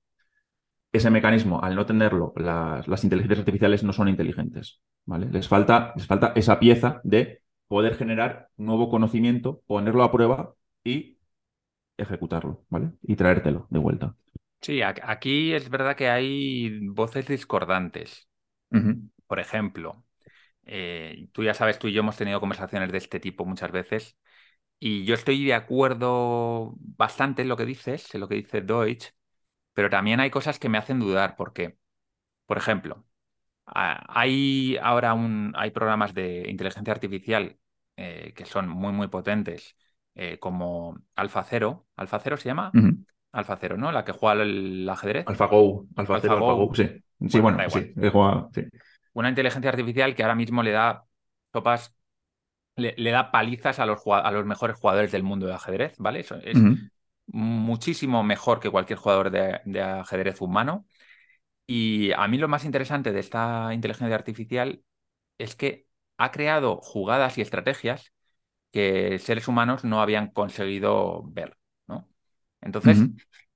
ese 0.93 1.11
mecanismo, 1.11 1.61
al 1.61 1.75
no 1.75 1.85
tenerlo, 1.85 2.33
las, 2.37 3.03
inteligencias 3.03 3.41
artificiales 3.41 3.83
no 3.83 3.93
son 3.93 4.09
inteligentes. 4.09 4.81
¿vale? 5.05 5.27
Les, 5.31 5.49
falta, 5.49 5.93
les 5.97 6.07
falta 6.07 6.33
esa 6.37 6.59
pieza 6.61 7.01
de 7.03 7.43
poder 7.69 7.97
generar 7.97 8.51
nuevo 8.57 8.91
conocimiento, 8.91 9.63
ponerlo 9.67 10.05
a 10.05 10.13
prueba 10.13 10.55
y 10.85 11.19
ejecutarlo, 11.99 12.65
¿vale? 12.71 12.93
Y 13.03 13.17
traértelo 13.17 13.67
de 13.71 13.81
vuelta. 13.81 14.17
Sí, 14.63 14.81
aquí 14.83 15.53
es 15.55 15.69
verdad 15.69 15.95
que 15.97 16.09
hay 16.09 16.81
voces 16.89 17.27
discordantes. 17.29 18.29
Por 19.27 19.41
ejemplo, 19.41 20.05
eh, 20.67 21.29
tú 21.33 21.45
ya 21.45 21.55
sabes, 21.55 21.79
tú 21.79 21.89
y 21.89 21.93
yo 21.95 22.01
hemos 22.01 22.17
tenido 22.17 22.41
conversaciones 22.41 22.93
de 22.93 22.99
este 22.99 23.21
tipo 23.21 23.45
muchas 23.47 23.73
veces 23.73 24.19
y 24.81 25.05
yo 25.07 25.15
estoy 25.15 25.45
de 25.47 25.55
acuerdo 25.55 26.75
bastante 26.79 27.43
en 27.43 27.49
lo 27.49 27.57
que 27.57 27.67
dices, 27.67 28.15
en 28.15 28.21
lo 28.23 28.29
que 28.29 28.37
dice 28.37 28.63
Deutsch, 28.63 29.11
pero 29.75 29.91
también 29.91 30.21
hay 30.21 30.31
cosas 30.31 30.59
que 30.61 30.69
me 30.71 30.79
hacen 30.79 31.01
dudar 31.01 31.37
porque, 31.37 31.79
por 32.47 32.59
ejemplo, 32.59 33.07
hay 33.67 34.77
ahora 34.83 35.15
un, 35.15 35.53
hay 35.57 35.71
programas 35.71 36.15
de 36.15 36.49
inteligencia 36.49 36.93
artificial 36.93 37.57
eh, 37.97 38.33
que 38.35 38.45
son 38.45 38.69
muy, 38.69 38.93
muy 38.93 39.09
potentes, 39.09 39.77
eh, 40.15 40.39
como 40.39 40.99
AlphaZero. 41.15 41.87
¿AlphaZero 41.97 42.37
se 42.37 42.49
llama? 42.49 42.73
AlphaZero, 43.33 43.77
¿no? 43.77 43.91
La 43.93 44.05
que 44.05 44.13
juega 44.13 44.43
el 44.43 44.89
ajedrez. 44.89 45.27
AlphaGo. 45.27 45.87
AlphaZero, 45.97 46.35
AlphaGo, 46.35 46.75
sí. 46.75 46.91
Sí, 47.29 47.41
bueno, 47.41 47.59
sí, 47.71 47.95
Una 49.15 49.29
inteligencia 49.29 49.71
artificial 49.71 50.15
que 50.15 50.23
ahora 50.23 50.35
mismo 50.35 50.63
le 50.63 50.73
da 50.73 51.05
topas, 51.53 51.95
le, 52.77 53.11
da 53.11 53.31
palizas 53.31 53.79
a 53.79 53.87
los, 53.87 54.03
a 54.07 54.31
los 54.31 54.45
mejores 54.45 54.77
jugadores 54.77 55.13
del 55.13 55.23
mundo 55.23 55.47
de 55.47 55.55
ajedrez, 55.55 55.95
¿vale? 55.99 56.21
Eso 56.21 56.37
es 56.43 56.59
muchísimo 57.27 58.23
mejor 58.23 58.61
que 58.61 58.71
cualquier 58.71 58.99
jugador 58.99 59.31
de 59.31 59.81
ajedrez 59.81 60.41
humano. 60.41 60.85
Y 61.67 62.13
a 62.13 62.29
mí 62.29 62.39
lo 62.39 62.49
más 62.49 62.65
interesante 62.65 63.13
de 63.13 63.21
esta 63.21 63.73
inteligencia 63.73 64.15
artificial 64.15 64.83
es 65.39 65.57
que 65.57 65.87
ha 66.19 66.31
creado 66.31 66.77
jugadas 66.77 67.39
y 67.39 67.41
estrategias 67.41 68.13
que 68.71 69.19
seres 69.19 69.49
humanos 69.49 69.85
no 69.85 70.01
habían 70.01 70.31
conseguido 70.31 71.23
ver, 71.27 71.57
¿no? 71.87 72.09
Entonces, 72.61 72.99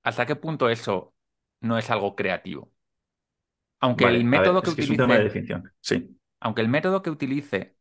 ¿hasta 0.03 0.27
qué 0.27 0.37
punto 0.37 0.69
eso 0.71 1.15
no 1.61 1.77
es 1.77 1.91
algo 1.91 2.15
creativo? 2.15 2.73
Aunque 3.81 4.07
el 4.07 4.25
método 4.25 4.63
que 4.63 4.71
utilice. 4.71 5.67
Sí. 5.81 6.17
Aunque 6.41 6.63
el 6.63 6.69
método 6.69 7.03
que 7.03 7.11
utilice 7.11 7.77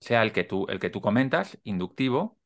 sea 0.00 0.22
el 0.22 0.32
que 0.32 0.44
tú, 0.44 0.66
el 0.68 0.78
que 0.78 0.90
tú 0.90 1.00
comentas, 1.00 1.58
inductivo, 1.64 2.38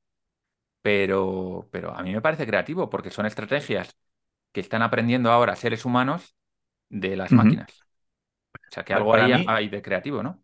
pero, 0.82 1.68
pero 1.70 1.94
a 1.94 2.02
mí 2.02 2.12
me 2.12 2.22
parece 2.22 2.46
creativo, 2.46 2.90
porque 2.90 3.10
son 3.10 3.26
estrategias 3.26 3.96
que 4.52 4.60
están 4.60 4.82
aprendiendo 4.82 5.30
ahora 5.30 5.56
seres 5.56 5.84
humanos 5.84 6.36
de 6.92 7.16
las 7.16 7.32
máquinas. 7.32 7.80
O 8.54 8.70
sea, 8.70 8.84
que 8.84 8.94
algo 8.94 9.14
ahí 9.14 9.44
hay 9.48 9.68
de 9.68 9.82
creativo, 9.82 10.22
¿no? 10.22 10.42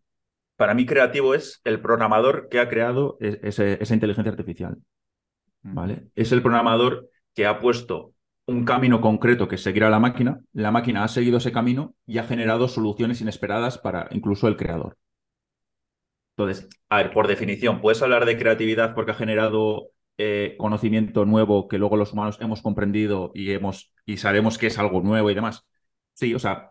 Para 0.57 0.73
mí, 0.73 0.85
creativo 0.85 1.35
es 1.35 1.61
el 1.63 1.79
programador 1.79 2.49
que 2.49 2.59
ha 2.59 2.67
creado 2.67 3.17
e-, 3.21 3.39
esa 3.43 3.93
inteligencia 3.93 4.31
artificial. 4.31 4.77
Mm. 5.61 5.73
¿Vale? 5.73 6.07
Es 6.15 6.31
el 6.31 6.41
programador 6.41 7.09
que 7.33 7.45
ha 7.45 7.59
puesto 7.59 8.13
un 8.45 8.65
camino 8.65 8.99
concreto 8.99 9.47
que 9.47 9.57
seguirá 9.57 9.89
la 9.89 9.99
máquina, 9.99 10.41
la 10.53 10.71
máquina 10.71 11.03
ha 11.03 11.07
seguido 11.07 11.37
ese 11.37 11.51
camino 11.51 11.93
y 12.07 12.17
ha 12.17 12.23
generado 12.23 12.67
soluciones 12.67 13.21
inesperadas 13.21 13.77
para 13.77 14.07
incluso 14.11 14.47
el 14.47 14.57
creador. 14.57 14.97
Entonces, 16.35 16.67
a 16.89 16.97
ver, 16.97 17.13
por 17.13 17.27
definición, 17.27 17.79
¿puedes 17.79 18.01
hablar 18.01 18.25
de 18.25 18.37
creatividad 18.37 18.95
porque 18.95 19.11
ha 19.11 19.15
generado 19.15 19.91
eh, 20.17 20.55
conocimiento 20.57 21.25
nuevo 21.25 21.67
que 21.67 21.77
luego 21.77 21.95
los 21.95 22.13
humanos 22.13 22.39
hemos 22.41 22.63
comprendido 22.63 23.31
y, 23.35 23.51
hemos, 23.51 23.93
y 24.05 24.17
sabemos 24.17 24.57
que 24.57 24.67
es 24.67 24.79
algo 24.79 25.01
nuevo 25.01 25.29
y 25.29 25.35
demás? 25.35 25.67
Sí, 26.19 26.35
o 26.35 26.39
sea, 26.39 26.69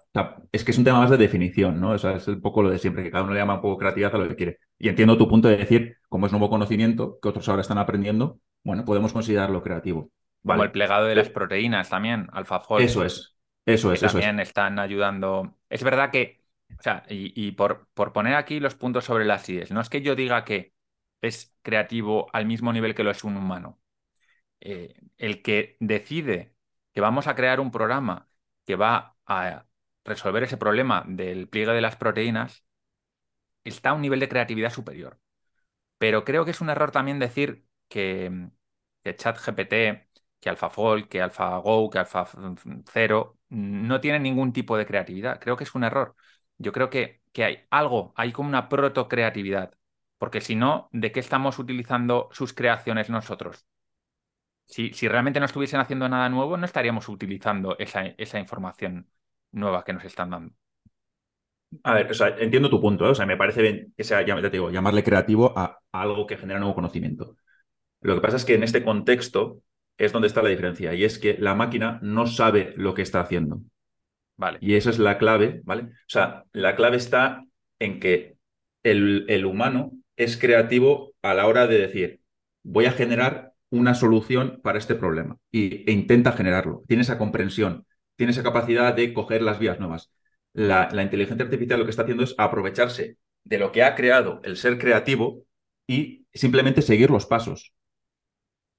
es 0.53 0.63
que 0.63 0.73
es 0.73 0.77
un 0.77 0.85
tema 0.85 0.99
más 0.99 1.09
de 1.09 1.17
definición, 1.17 1.81
¿no? 1.81 1.93
O 1.93 1.99
sea, 1.99 2.17
es 2.17 2.29
un 2.29 2.43
poco 2.43 2.63
lo 2.63 2.69
de 2.69 2.79
siempre, 2.79 3.03
que 3.03 3.11
cada 3.11 3.25
uno 3.25 3.33
le 3.33 3.41
llama 3.41 3.55
un 3.55 3.63
poco 3.63 3.79
creatividad 3.79 4.15
a 4.15 4.19
lo 4.19 4.29
que 4.29 4.37
quiere. 4.37 4.59
Y 4.79 4.91
entiendo 4.91 5.17
tu 5.17 5.27
punto 5.27 5.49
de 5.49 5.57
decir, 5.57 5.97
como 6.11 6.27
es 6.27 6.33
nuevo 6.33 6.51
conocimiento, 6.51 7.19
que 7.19 7.31
otros 7.31 7.49
ahora 7.49 7.63
están 7.63 7.79
aprendiendo, 7.79 8.41
bueno, 8.63 8.85
podemos 8.85 9.11
considerarlo 9.15 9.63
creativo. 9.63 10.11
Como 10.45 10.65
el 10.65 10.71
plegado 10.71 11.07
de 11.07 11.15
las 11.15 11.31
proteínas 11.31 11.89
también, 11.89 12.29
AlphaFold. 12.31 12.85
Eso 12.85 13.03
es, 13.07 13.39
eso 13.65 13.91
es. 13.91 14.03
Eso 14.03 14.13
también 14.13 14.39
están 14.39 14.79
ayudando. 14.79 15.57
Es 15.71 15.83
verdad 15.83 16.11
que, 16.11 16.43
o 16.79 16.83
sea, 16.83 17.05
y, 17.09 17.51
por, 17.53 17.89
por, 17.95 18.13
poner 18.13 18.35
aquí 18.35 18.61
los 18.61 18.75
puntos 18.75 19.07
sobre 19.07 19.25
las 19.25 19.49
IES, 19.49 19.71
no 19.71 19.81
es 19.81 19.89
que 19.89 20.03
yo 20.03 20.15
diga 20.15 20.45
que 20.45 20.75
es 21.23 21.55
creativo 21.63 22.27
al 22.35 22.45
mismo 22.45 22.71
nivel 22.71 22.95
que 22.95 23.03
lo 23.03 23.11
es 23.11 23.25
un 23.25 23.39
humano. 23.39 23.81
Eh, 24.61 25.01
el 25.17 25.41
que 25.41 25.79
decide 25.81 26.53
que 26.93 27.01
vamos 27.01 27.29
a 27.29 27.35
crear 27.35 27.61
un 27.61 27.71
programa 27.71 28.29
que 28.67 28.77
va 28.77 29.15
a 29.29 29.67
resolver 30.05 30.43
ese 30.43 30.57
problema 30.57 31.05
del 31.07 31.49
pliegue 31.49 31.73
de 31.73 31.81
las 31.83 31.97
proteínas, 31.97 32.65
está 33.65 33.91
a 33.91 33.95
un 33.95 34.03
nivel 34.03 34.21
de 34.21 34.29
creatividad 34.29 34.71
superior. 34.73 35.21
Pero 35.99 36.25
creo 36.25 36.45
que 36.45 36.53
es 36.53 36.61
un 36.61 36.71
error 36.71 36.91
también 36.93 37.19
decir 37.19 37.67
que, 37.89 38.51
que 39.03 39.17
ChatGPT, 39.17 40.09
que 40.41 40.49
AlphaFold, 40.51 41.09
que 41.09 41.23
AlphaGo, 41.23 41.91
que 41.91 41.99
AlphaZero 41.99 43.39
no 43.49 44.01
tienen 44.01 44.23
ningún 44.23 44.53
tipo 44.53 44.77
de 44.77 44.87
creatividad. 44.87 45.41
Creo 45.41 45.57
que 45.57 45.65
es 45.65 45.75
un 45.75 45.85
error. 45.85 46.15
Yo 46.59 46.73
creo 46.73 46.91
que, 46.91 47.23
que 47.33 47.45
hay 47.45 47.67
algo, 47.71 48.13
hay 48.17 48.33
como 48.33 48.49
una 48.49 48.69
proto-creatividad. 48.69 49.75
Porque 50.19 50.41
si 50.41 50.57
no, 50.57 50.89
¿de 50.93 51.13
qué 51.13 51.21
estamos 51.21 51.59
utilizando 51.59 52.29
sus 52.33 52.53
creaciones 52.53 53.11
nosotros? 53.11 53.67
Si, 54.67 54.93
si, 54.93 55.09
realmente 55.09 55.41
no 55.41 55.47
estuviesen 55.47 55.81
haciendo 55.81 56.09
nada 56.09 56.29
nuevo, 56.29 56.57
no 56.57 56.67
estaríamos 56.67 57.09
utilizando 57.09 57.77
esa, 57.79 58.05
esa 58.19 58.39
información 58.39 59.09
nueva 59.53 59.85
que 59.85 59.93
nos 59.93 60.05
están 60.05 60.31
dando. 60.31 60.55
A 61.83 61.95
ver, 61.95 62.11
o 62.11 62.15
sea, 62.15 62.29
entiendo 62.39 62.71
tu 62.71 62.81
punto, 62.81 63.07
¿eh? 63.07 63.11
o 63.11 63.15
sea, 63.15 63.27
me 63.27 63.37
parece 63.37 63.61
bien 63.61 63.93
que 63.97 64.05
sea, 64.05 64.25
ya 64.25 64.41
te 64.41 64.51
digo, 64.51 64.71
llamarle 64.71 65.05
creativo 65.05 65.53
a, 65.57 65.79
algo 65.93 66.27
que 66.27 66.39
genera 66.39 66.59
nuevo 66.59 66.75
conocimiento. 66.75 67.37
Lo 68.01 68.15
que 68.15 68.21
pasa 68.21 68.37
es 68.37 68.45
que 68.45 68.55
en 68.55 68.63
este 68.63 68.83
contexto 68.83 69.61
es 69.99 70.13
donde 70.13 70.29
está 70.29 70.43
la 70.43 70.49
diferencia, 70.49 70.95
y 70.95 71.05
es 71.05 71.19
que 71.19 71.37
la 71.39 71.55
máquina 71.55 71.99
no 72.03 72.27
sabe 72.27 72.73
lo 72.77 72.95
que 72.95 73.03
está 73.03 73.21
haciendo. 73.21 73.61
Vale. 74.37 74.59
Y 74.61 74.75
esa 74.75 74.91
es 74.91 74.99
la 74.99 75.19
clave, 75.19 75.61
¿vale? 75.65 75.83
O 75.83 76.09
sea, 76.09 76.45
la 76.53 76.77
clave 76.77 76.97
está 76.97 77.45
en 77.81 77.99
que 77.99 78.37
el, 78.85 79.27
el 79.29 79.45
humano 79.45 79.93
es 80.17 80.37
creativo 80.37 81.15
a 81.23 81.35
la 81.35 81.47
hora 81.47 81.67
de 81.67 81.79
decir, 81.79 82.21
voy 82.63 82.87
a 82.87 82.93
generar 82.93 83.53
una 83.71 83.95
solución 83.95 84.61
para 84.63 84.79
este 84.79 84.95
problema 84.95 85.37
y, 85.51 85.89
e 85.89 85.93
intenta 85.93 86.33
generarlo. 86.33 86.85
Tiene 86.87 87.03
esa 87.03 87.19
comprensión, 87.19 87.87
tiene 88.19 88.33
esa 88.33 88.43
capacidad 88.43 88.95
de 88.95 89.15
coger 89.15 89.41
las 89.41 89.59
vías 89.59 89.81
nuevas 89.81 90.11
la, 90.59 91.03
inteligencia 91.03 91.45
artificial 91.45 91.79
lo 91.79 91.85
que 91.85 91.91
está 91.91 92.03
haciendo 92.03 92.25
es 92.25 92.35
aprovecharse 92.39 93.19
de 93.45 93.59
lo 93.59 93.73
que 93.73 93.83
ha 93.83 93.95
creado 93.95 94.41
el 94.45 94.57
ser 94.57 94.79
creativo 94.79 95.45
y 95.87 96.27
simplemente 96.33 96.83
seguir 96.83 97.11
los 97.11 97.27
pasos. 97.27 97.73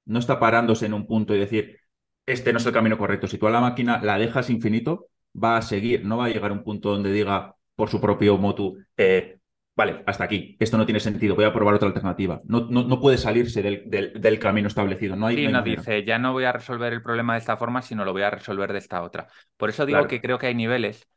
No 0.06 0.20
está 0.20 0.40
parándose 0.40 0.86
en 0.86 0.94
un 0.94 1.08
punto 1.08 1.34
y 1.36 1.40
decir, 1.40 1.80
este 2.26 2.52
no 2.52 2.60
es 2.60 2.66
el 2.66 2.74
camino 2.74 2.98
correcto. 2.98 3.28
Si 3.28 3.38
tú 3.38 3.48
a 3.48 3.52
la 3.52 3.62
máquina 3.62 4.02
la 4.04 4.18
dejas 4.18 4.50
infinito, 4.50 5.08
va 5.42 5.58
a 5.58 5.62
seguir, 5.62 6.06
no 6.06 6.18
va 6.18 6.26
a 6.26 6.30
llegar 6.30 6.52
a 6.52 6.54
un 6.54 6.64
punto 6.64 6.92
donde 6.92 7.12
diga 7.12 7.56
por 7.76 7.90
su 7.90 8.02
propio 8.02 8.38
motu, 8.38 8.78
eh, 8.98 9.39
vale, 9.80 10.04
hasta 10.06 10.26
aquí, 10.26 10.58
esto 10.60 10.78
no 10.78 10.86
tiene 10.86 11.00
sentido, 11.00 11.36
voy 11.36 11.46
a 11.46 11.54
probar 11.54 11.76
otra 11.76 11.88
alternativa. 11.88 12.42
No, 12.44 12.68
no, 12.70 13.00
puede 13.00 13.18
salirse 13.18 13.62
del, 13.64 14.40
camino 14.40 14.68
establecido. 14.68 15.16
No 15.16 15.28
hay, 15.28 15.38
sí, 15.38 15.48
no, 15.48 15.62
dice, 15.62 16.04
ya 16.04 16.20
no 16.20 16.34
voy 16.34 16.44
a 16.44 16.52
resolver 16.52 16.92
el 16.92 17.02
problema 17.02 17.36
de 17.36 17.40
esta 17.40 17.56
forma, 17.56 17.82
sino 17.82 18.04
lo 18.04 18.12
voy 18.12 18.24
a 18.24 18.30
resolver 18.30 18.74
de 18.74 18.80
esta 18.80 19.02
otra. 19.02 19.28
Por 19.56 19.70
eso 19.70 19.86
digo 19.86 20.06
que 20.06 20.20
creo 20.20 20.38
que 20.38 20.48
hay 20.48 20.56
niveles 20.56 21.08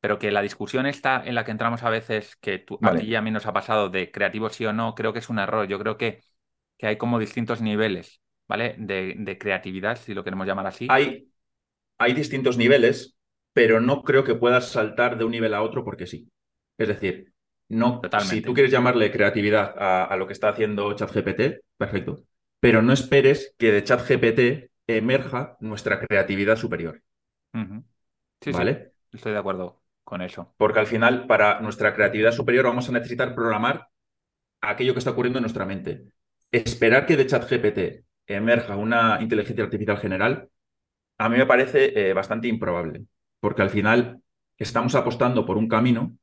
pero 0.00 0.18
que 0.18 0.30
la 0.30 0.42
discusión 0.42 0.84
está 0.84 1.22
en 1.24 1.34
la 1.34 1.46
que 1.46 1.50
entramos 1.50 1.82
a 1.82 1.88
veces, 1.88 2.36
que 2.36 2.58
tú, 2.58 2.78
a 2.82 2.94
ti 2.94 3.06
y 3.06 3.14
a 3.14 3.22
mí 3.22 3.30
nos 3.30 3.46
ha 3.46 3.54
pasado 3.54 3.88
de 3.88 4.10
creativo 4.10 4.50
sí 4.50 4.66
o 4.66 4.72
no, 4.74 4.94
creo 4.94 5.14
que 5.14 5.20
es 5.20 5.30
un 5.30 5.38
error. 5.38 5.66
Yo 5.66 5.78
creo 5.78 5.96
que, 5.96 6.20
que 6.76 6.86
hay 6.86 6.98
como 6.98 7.18
distintos 7.18 7.62
niveles, 7.62 8.20
¿vale? 8.46 8.76
De, 8.76 9.38
creatividad, 9.40 9.96
si 9.96 10.12
lo 10.12 10.22
queremos 10.22 10.46
llamar 10.46 10.66
así. 10.66 10.88
Hay, 10.90 11.30
hay 11.96 12.12
distintos 12.12 12.58
niveles, 12.58 13.16
pero 13.54 13.80
no 13.80 14.02
creo 14.02 14.24
que 14.24 14.34
puedas 14.34 14.68
saltar 14.68 15.16
de 15.16 15.24
un 15.24 15.30
nivel 15.30 15.54
a 15.54 15.62
otro 15.62 15.84
porque 15.84 16.06
sí. 16.06 16.30
Es 16.76 16.88
decir, 16.88 17.32
no, 17.68 18.02
si 18.20 18.40
tú 18.40 18.52
quieres 18.52 18.70
llamarle 18.70 19.10
creatividad 19.10 19.74
a, 19.78 20.14
lo 20.16 20.26
que 20.26 20.32
está 20.32 20.50
haciendo 20.50 20.92
ChatGPT, 20.94 21.64
perfecto. 21.76 22.24
Pero 22.60 22.82
no 22.82 22.92
esperes 22.92 23.54
que 23.58 23.72
de 23.72 23.84
ChatGPT 23.84 24.70
emerja 24.86 25.56
nuestra 25.60 26.00
creatividad 26.00 26.56
superior. 26.56 27.02
Sí, 28.40 28.52
¿Vale? 28.52 28.92
Sí, 29.10 29.16
estoy 29.16 29.32
de 29.32 29.38
acuerdo 29.38 29.82
con 30.02 30.20
eso. 30.20 30.54
Porque 30.56 30.80
al 30.80 30.86
final, 30.86 31.26
para 31.26 31.60
nuestra 31.60 31.94
creatividad 31.94 32.32
superior, 32.32 32.66
vamos 32.66 32.88
a 32.88 32.92
necesitar 32.92 33.34
programar 33.34 33.88
aquello 34.60 34.92
que 34.92 34.98
está 34.98 35.10
ocurriendo 35.10 35.38
en 35.38 35.44
nuestra 35.44 35.64
mente. 35.64 36.04
Esperar 36.52 37.06
que 37.06 37.16
de 37.16 37.26
ChatGPT 37.26 38.04
emerja 38.26 38.76
una 38.76 39.18
inteligencia 39.20 39.64
artificial 39.64 39.98
general, 39.98 40.48
a 41.18 41.28
mí 41.28 41.38
me 41.38 41.46
parece 41.46 42.10
eh, 42.10 42.12
bastante 42.12 42.48
improbable, 42.48 43.04
porque 43.40 43.62
al 43.62 43.70
final 43.70 44.20
estamos 44.58 44.94
apostando 44.94 45.46
por 45.46 45.56
un 45.56 45.68
camino 45.68 46.16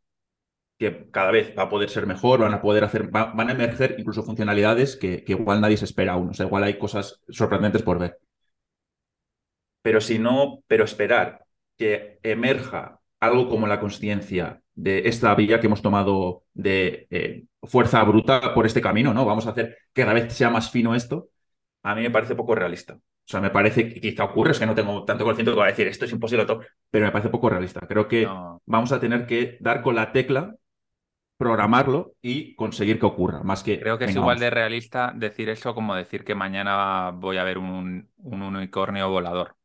que 0.82 1.12
cada 1.12 1.30
vez 1.30 1.54
va 1.56 1.64
a 1.64 1.70
poder 1.70 1.92
ser 1.92 2.08
mejor, 2.08 2.40
van 2.40 2.56
a 2.56 2.62
poder 2.62 2.84
hacer, 2.84 3.10
van 3.10 3.50
a 3.50 3.52
emerger 3.52 3.98
incluso 4.00 4.24
funcionalidades 4.24 4.96
que, 4.96 5.24
que, 5.24 5.34
igual 5.34 5.62
nadie 5.62 5.78
se 5.78 5.86
espera 5.86 6.14
aún. 6.14 6.30
O 6.30 6.34
sea, 6.34 6.48
igual 6.48 6.64
hay 6.64 6.80
cosas 6.80 7.22
sorprendentes 7.30 7.84
por 7.84 8.00
ver. 8.00 8.18
Pero 9.84 10.02
si 10.02 10.18
no, 10.18 10.64
pero 10.66 10.84
esperar 10.84 11.46
que 11.78 12.18
emerja 12.24 13.00
algo 13.20 13.48
como 13.48 13.68
la 13.68 13.80
conciencia 13.80 14.64
de 14.74 15.08
esta 15.08 15.36
vía 15.36 15.60
que 15.60 15.68
hemos 15.68 15.84
tomado 15.84 16.46
de 16.56 17.06
eh, 17.12 17.44
fuerza 17.62 18.04
bruta 18.04 18.56
por 18.56 18.66
este 18.66 18.82
camino, 18.82 19.14
¿no? 19.14 19.24
Vamos 19.24 19.46
a 19.46 19.52
hacer 19.52 19.78
que 19.94 20.02
cada 20.02 20.14
vez 20.14 20.34
sea 20.34 20.50
más 20.50 20.72
fino 20.72 20.96
esto, 20.96 21.30
a 21.84 21.94
mí 21.94 22.02
me 22.02 22.10
parece 22.10 22.34
poco 22.34 22.56
realista. 22.56 22.96
O 22.96 23.30
sea, 23.32 23.40
me 23.40 23.52
parece 23.52 23.88
que 23.88 24.02
quizá 24.02 24.24
ocurre, 24.24 24.52
es 24.54 24.60
que 24.60 24.66
no 24.66 24.74
tengo 24.74 25.06
tanto 25.06 25.26
conocimiento 25.26 25.54
que 25.54 25.60
va 25.60 25.66
a 25.66 25.70
decir 25.70 25.88
esto 25.88 26.06
es 26.06 26.12
imposible, 26.12 26.46
todo, 26.46 26.62
pero 26.90 27.06
me 27.06 27.12
parece 27.12 27.30
poco 27.30 27.50
realista. 27.50 27.82
Creo 27.82 28.08
que 28.08 28.28
vamos 28.66 28.92
a 28.92 29.00
tener 29.00 29.28
que 29.28 29.58
dar 29.60 29.84
con 29.84 29.94
la 29.94 30.12
tecla, 30.12 30.56
programarlo 31.42 32.14
y 32.22 32.56
conseguir 32.56 33.00
que 33.00 33.06
ocurra, 33.06 33.42
más 33.44 33.64
que... 33.64 33.80
Creo 33.80 33.98
que 33.98 34.06
es 34.06 34.16
igual 34.16 34.38
de 34.40 34.50
realista 34.50 35.12
decir 35.16 35.50
eso 35.50 35.74
como 35.74 35.96
decir 35.96 36.24
que 36.24 36.36
mañana 36.36 37.12
voy 37.12 37.38
a 37.38 37.44
ver 37.44 37.58
un, 37.58 38.10
unicornio 38.18 39.10
volador. 39.10 39.56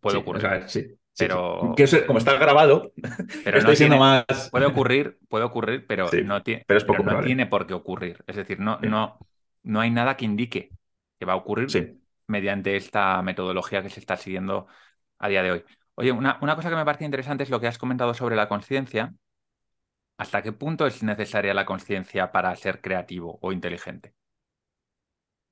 puede 0.00 0.18
ocurrir. 0.18 0.64
sí 0.66 0.98
pero 1.16 1.74
como 2.06 2.18
está 2.18 2.34
grabado, 2.34 2.92
pero 3.44 3.58
estoy 3.58 3.76
siendo 3.76 3.98
más. 3.98 4.24
Puede 4.50 4.66
ocurrir, 4.66 5.18
puede 5.28 5.44
ocurrir, 5.44 5.86
pero, 5.86 6.10
no, 6.24 6.42
tiene, 6.42 6.64
pero 6.66 6.80
no 7.04 7.20
tiene 7.22 7.46
por 7.46 7.66
qué 7.66 7.74
ocurrir. 7.74 8.24
Es 8.26 8.36
decir, 8.36 8.58
no, 8.58 8.78
no, 8.80 9.18
no 9.62 9.80
hay 9.80 9.90
nada 9.90 10.16
que 10.16 10.24
indique 10.24 10.70
que 11.18 11.24
va 11.24 11.34
a 11.34 11.36
ocurrir 11.36 11.68
mediante 12.26 12.76
esta 12.76 13.22
metodología 13.22 13.82
que 13.82 13.90
se 13.90 14.00
está 14.00 14.16
siguiendo 14.16 14.66
a 15.18 15.28
día 15.28 15.42
de 15.42 15.52
hoy. 15.52 15.64
Oye, 15.94 16.10
una, 16.10 16.38
una 16.42 16.56
cosa 16.56 16.70
que 16.70 16.76
me 16.76 16.84
parece 16.84 17.04
interesante 17.04 17.44
es 17.44 17.50
lo 17.50 17.60
que 17.60 17.68
has 17.68 17.78
comentado 17.78 18.14
sobre 18.14 18.34
la 18.34 18.48
conciencia. 18.48 19.14
¿Hasta 20.16 20.42
qué 20.42 20.52
punto 20.52 20.86
es 20.86 21.02
necesaria 21.02 21.54
la 21.54 21.64
conciencia 21.64 22.30
para 22.30 22.54
ser 22.56 22.80
creativo 22.80 23.38
o 23.42 23.52
inteligente? 23.52 24.14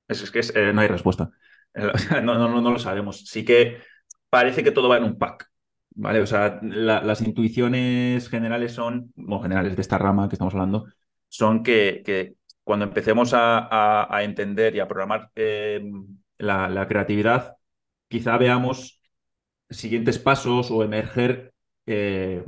Es, 0.07 0.29
que 0.31 0.39
eh, 0.39 0.73
no 0.73 0.81
hay 0.81 0.87
respuesta. 0.87 1.31
No, 2.21 2.71
lo 2.71 2.79
sabemos. 2.79 3.25
Sí 3.25 3.43
que 3.43 3.81
parece 4.29 4.63
que 4.63 4.71
todo 4.71 4.89
va 4.89 4.97
en 4.97 5.05
un 5.05 5.17
pack. 5.17 5.49
¿vale? 5.95 6.21
O 6.21 6.27
sea, 6.27 6.59
las 6.61 7.21
intuiciones 7.21 8.29
generales 8.29 8.73
son, 8.73 9.11
bueno, 9.15 9.41
generales 9.41 9.75
de 9.75 9.81
esta 9.81 9.97
rama 9.97 10.29
que 10.29 10.35
estamos 10.35 10.53
hablando, 10.53 10.85
son 11.29 11.63
que, 11.63 12.35
cuando 12.63 12.85
empecemos 12.85 13.31
a, 13.33 14.19
entender 14.23 14.75
y 14.75 14.79
a 14.79 14.87
programar 14.87 15.31
em, 15.35 16.19
la, 16.37 16.87
creatividad, 16.87 17.57
quizá 18.07 18.37
veamos 18.37 19.01
siguientes 19.69 20.19
pasos 20.19 20.69
o 20.71 20.83
emerger 20.83 21.53
eh, 21.87 22.43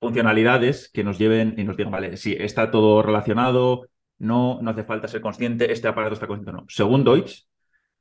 funcionalidades 0.00 0.90
que 0.92 1.04
nos 1.04 1.18
lleven 1.18 1.54
y 1.56 1.64
nos 1.64 1.76
digan, 1.76 1.92
vale, 1.92 2.16
si 2.16 2.32
está 2.34 2.70
todo 2.70 3.02
relacionado, 3.02 3.88
no, 4.18 4.60
no 4.62 4.70
hace 4.70 4.84
falta 4.84 5.08
ser 5.08 5.20
consciente, 5.20 5.72
este 5.72 5.88
aparato 5.88 6.14
está 6.14 6.26
consciente 6.26 6.52
no. 6.52 6.66
Según 6.68 7.04
Deutsch, 7.04 7.46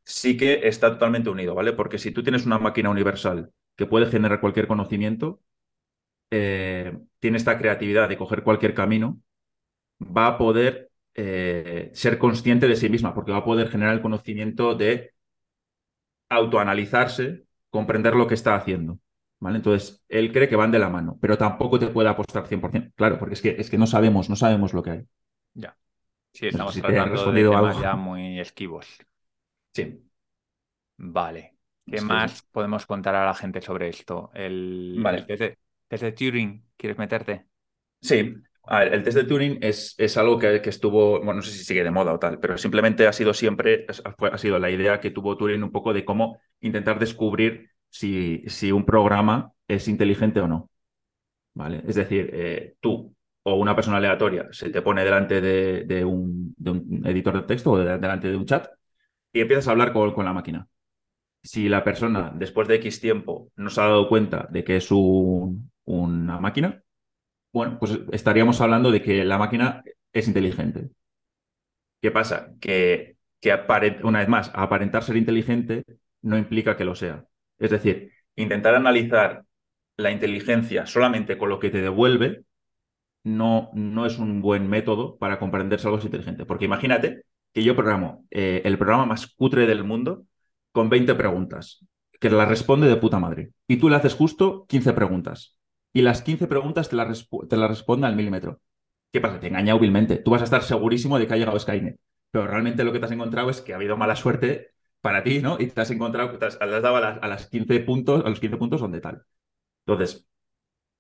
sí 0.03 0.38
que 0.38 0.67
está 0.67 0.91
totalmente 0.91 1.29
unido, 1.29 1.55
¿vale? 1.55 1.73
Porque 1.73 1.97
si 1.97 2.12
tú 2.12 2.23
tienes 2.23 2.45
una 2.45 2.60
máquina 2.60 2.89
universal 2.89 3.51
que 3.75 3.86
puede 3.86 4.08
generar 4.08 4.39
cualquier 4.41 4.67
conocimiento, 4.67 5.41
eh, 6.31 6.97
tiene 7.19 7.38
esta 7.38 7.58
creatividad 7.58 8.10
de 8.10 8.17
coger 8.17 8.43
cualquier 8.43 8.73
camino, 8.73 9.21
va 10.01 10.27
a 10.27 10.38
poder 10.38 10.91
eh, 11.15 11.91
ser 11.93 12.17
consciente 12.17 12.67
de 12.67 12.75
sí 12.75 12.89
misma, 12.89 13.13
porque 13.13 13.31
va 13.31 13.39
a 13.39 13.45
poder 13.45 13.69
generar 13.69 13.93
el 13.95 14.01
conocimiento 14.01 14.75
de 14.75 15.13
autoanalizarse, 16.29 17.45
comprender 17.69 18.15
lo 18.15 18.27
que 18.27 18.34
está 18.36 18.55
haciendo. 18.55 18.99
¿Vale? 19.45 19.58
Entonces, 19.58 20.03
él 20.10 20.31
cree 20.34 20.49
que 20.49 20.55
van 20.55 20.71
de 20.71 20.79
la 20.79 20.89
mano, 20.89 21.19
pero 21.21 21.38
tampoco 21.38 21.77
te 21.77 21.86
puede 21.89 22.10
apostar 22.10 22.47
100%. 22.47 22.93
Claro, 22.95 23.19
porque 23.19 23.36
es 23.36 23.43
que, 23.43 23.55
es 23.60 23.69
que 23.69 23.77
no 23.77 23.86
sabemos, 23.86 24.27
no 24.27 24.36
sabemos 24.36 24.73
lo 24.73 24.81
que 24.81 24.89
hay. 24.89 25.03
Ya. 25.53 25.77
Sí, 26.34 26.47
estamos 26.47 26.74
tratando 26.74 27.32
de 27.32 27.43
temas 27.43 27.80
ya 27.80 27.95
muy 27.95 28.39
esquivos. 28.39 28.88
Sí. 29.72 30.03
Vale. 30.97 31.53
¿Qué 31.86 32.01
más 32.01 32.41
podemos 32.51 32.88
contar 32.88 33.13
a 33.13 33.24
la 33.24 33.36
gente 33.36 33.61
sobre 33.61 33.89
esto? 33.89 34.32
El, 34.34 34.97
vale. 35.03 35.22
test, 35.22 36.01
de, 36.01 36.11
Turing, 36.11 36.65
¿quieres 36.76 36.97
meterte? 36.97 37.45
Sí, 38.01 38.34
el 38.67 39.03
test 39.03 39.17
de 39.17 39.24
Turing 39.26 39.59
es, 39.61 39.93
es 39.99 40.17
algo 40.17 40.39
que, 40.39 40.59
estuvo, 40.65 41.19
bueno, 41.19 41.36
no 41.36 41.41
sé 41.43 41.51
si 41.51 41.63
sigue 41.63 41.84
de 41.84 41.91
moda 41.91 42.13
o 42.13 42.17
tal, 42.17 42.39
pero 42.39 42.57
simplemente 42.57 43.05
ha 43.05 43.13
sido 43.13 43.32
siempre, 43.32 43.86
ha 44.32 44.38
sido 44.39 44.57
la 44.57 44.72
idea 44.72 44.99
que 44.99 45.11
tuvo 45.11 45.38
Turing 45.38 45.61
un 45.61 45.72
poco 45.72 45.93
de 45.93 46.03
cómo 46.03 46.39
intentar 46.61 46.97
descubrir 46.97 47.74
si, 47.95 48.43
si 48.47 48.71
un 48.71 48.85
programa 48.85 49.51
es 49.67 49.87
inteligente 49.87 50.39
o 50.41 50.47
no. 50.47 50.69
¿Vale? 51.53 51.83
Es 51.87 51.95
decir, 51.95 52.29
eh, 52.33 52.75
tú 52.79 53.15
o 53.43 53.55
una 53.55 53.75
persona 53.75 53.97
aleatoria 53.97 54.47
se 54.51 54.69
te 54.69 54.81
pone 54.81 55.03
delante 55.03 55.39
de, 55.39 56.05
un, 56.05 56.55
editor 57.05 57.35
de 57.35 57.47
texto 57.47 57.71
o 57.71 57.77
delante 57.77 58.27
de 58.29 58.35
un 58.35 58.45
chat 58.45 58.67
y 59.31 59.41
empiezas 59.41 59.67
a 59.67 59.71
hablar 59.71 59.93
con 59.93 60.25
la 60.25 60.33
máquina 60.33 60.67
si 61.45 61.69
la 61.69 61.83
persona 61.83 62.31
después 62.35 62.67
de 62.67 62.75
X 62.75 62.99
tiempo 62.99 63.51
no 63.55 63.69
se 63.69 63.79
ha 63.79 63.85
dado 63.85 64.09
cuenta 64.09 64.47
de 64.49 64.63
que 64.63 64.77
es 64.77 64.89
una 64.91 66.39
máquina, 66.39 66.83
bueno, 67.53 67.77
pues 67.79 67.99
estaríamos 68.11 68.59
hablando 68.61 68.91
de 68.91 69.01
que 69.01 69.23
la 69.23 69.37
máquina 69.37 69.83
es 70.11 70.27
inteligente. 70.27 70.89
¿Qué 72.01 72.11
pasa? 72.11 72.53
Que, 72.59 73.17
que 73.39 73.53
una 74.03 74.19
vez 74.19 74.27
más, 74.27 74.51
aparentar 74.53 75.03
ser 75.03 75.17
inteligente 75.17 75.85
no 76.21 76.37
implica 76.37 76.75
que 76.75 76.85
lo 76.85 76.95
sea. 76.95 77.25
Es 77.60 77.72
decir, 77.72 78.12
intentar 78.36 78.76
analizar 78.76 79.45
la 79.97 80.12
inteligencia 80.12 80.86
solamente 80.86 81.38
con 81.38 81.49
lo 81.49 81.60
que 81.60 81.70
te 81.70 81.82
devuelve 81.82 82.43
no, 83.24 83.72
no 83.74 84.06
es 84.06 84.20
un 84.20 84.41
buen 84.41 84.70
método 84.70 85.18
para 85.18 85.39
comprender 85.39 85.80
si 85.80 85.88
algo 85.88 85.97
es 85.97 86.06
inteligente. 86.06 86.45
Porque 86.45 86.66
imagínate 86.66 87.24
que 87.53 87.64
yo 87.64 87.76
programo 87.76 88.26
eh, 88.32 88.62
el 88.66 88.78
programa 88.78 89.06
más 89.06 89.28
cutre 89.28 89.66
del 89.66 89.84
mundo 89.84 90.26
con 90.72 90.89
20 90.89 91.16
preguntas, 91.16 91.86
que 92.20 92.30
las 92.30 92.47
responde 92.47 92.88
de 92.88 92.97
puta 92.97 93.20
madre. 93.20 93.51
Y 93.68 93.78
tú 93.78 93.89
le 93.89 93.95
haces 93.95 94.14
justo 94.14 94.66
15 94.68 94.93
preguntas. 94.93 95.58
Y 95.93 96.01
las 96.01 96.22
15 96.22 96.47
preguntas 96.47 96.89
te 96.89 96.97
las, 96.97 97.28
te 97.49 97.56
responde 97.56 98.08
al 98.08 98.16
milímetro. 98.16 98.60
¿Qué 99.12 99.22
pasa? 99.22 99.39
Te 99.39 99.47
engaña 99.47 99.74
hábilmente. 99.74 100.18
Tú 100.18 100.32
vas 100.32 100.41
a 100.41 100.43
estar 100.43 100.62
segurísimo 100.62 101.18
de 101.18 101.26
que 101.26 101.34
ha 101.34 101.38
llegado 101.38 101.58
Skynet. 101.58 101.97
Pero 102.32 102.47
realmente 102.47 102.84
lo 102.84 102.91
que 102.91 102.99
te 102.99 103.06
has 103.06 103.12
encontrado 103.12 103.49
es 103.49 103.62
que 103.62 103.72
ha 103.72 103.78
habido 103.78 103.95
mala 103.95 104.18
suerte 104.18 104.74
para 105.06 105.22
ti, 105.22 105.39
¿no? 105.39 105.58
Y 105.60 105.68
te 105.68 105.82
has 105.82 105.91
encontrado, 105.91 106.36
te 106.39 106.47
has, 106.47 106.58
dado 106.58 106.95
a 106.95 107.28
las, 107.28 107.47
15 107.47 107.80
puntos, 107.82 108.26
a 108.26 108.30
los 108.30 108.39
15 108.39 108.58
puntos 108.58 108.82
donde 108.82 109.01
tal. 109.01 109.24
Entonces, 109.86 110.28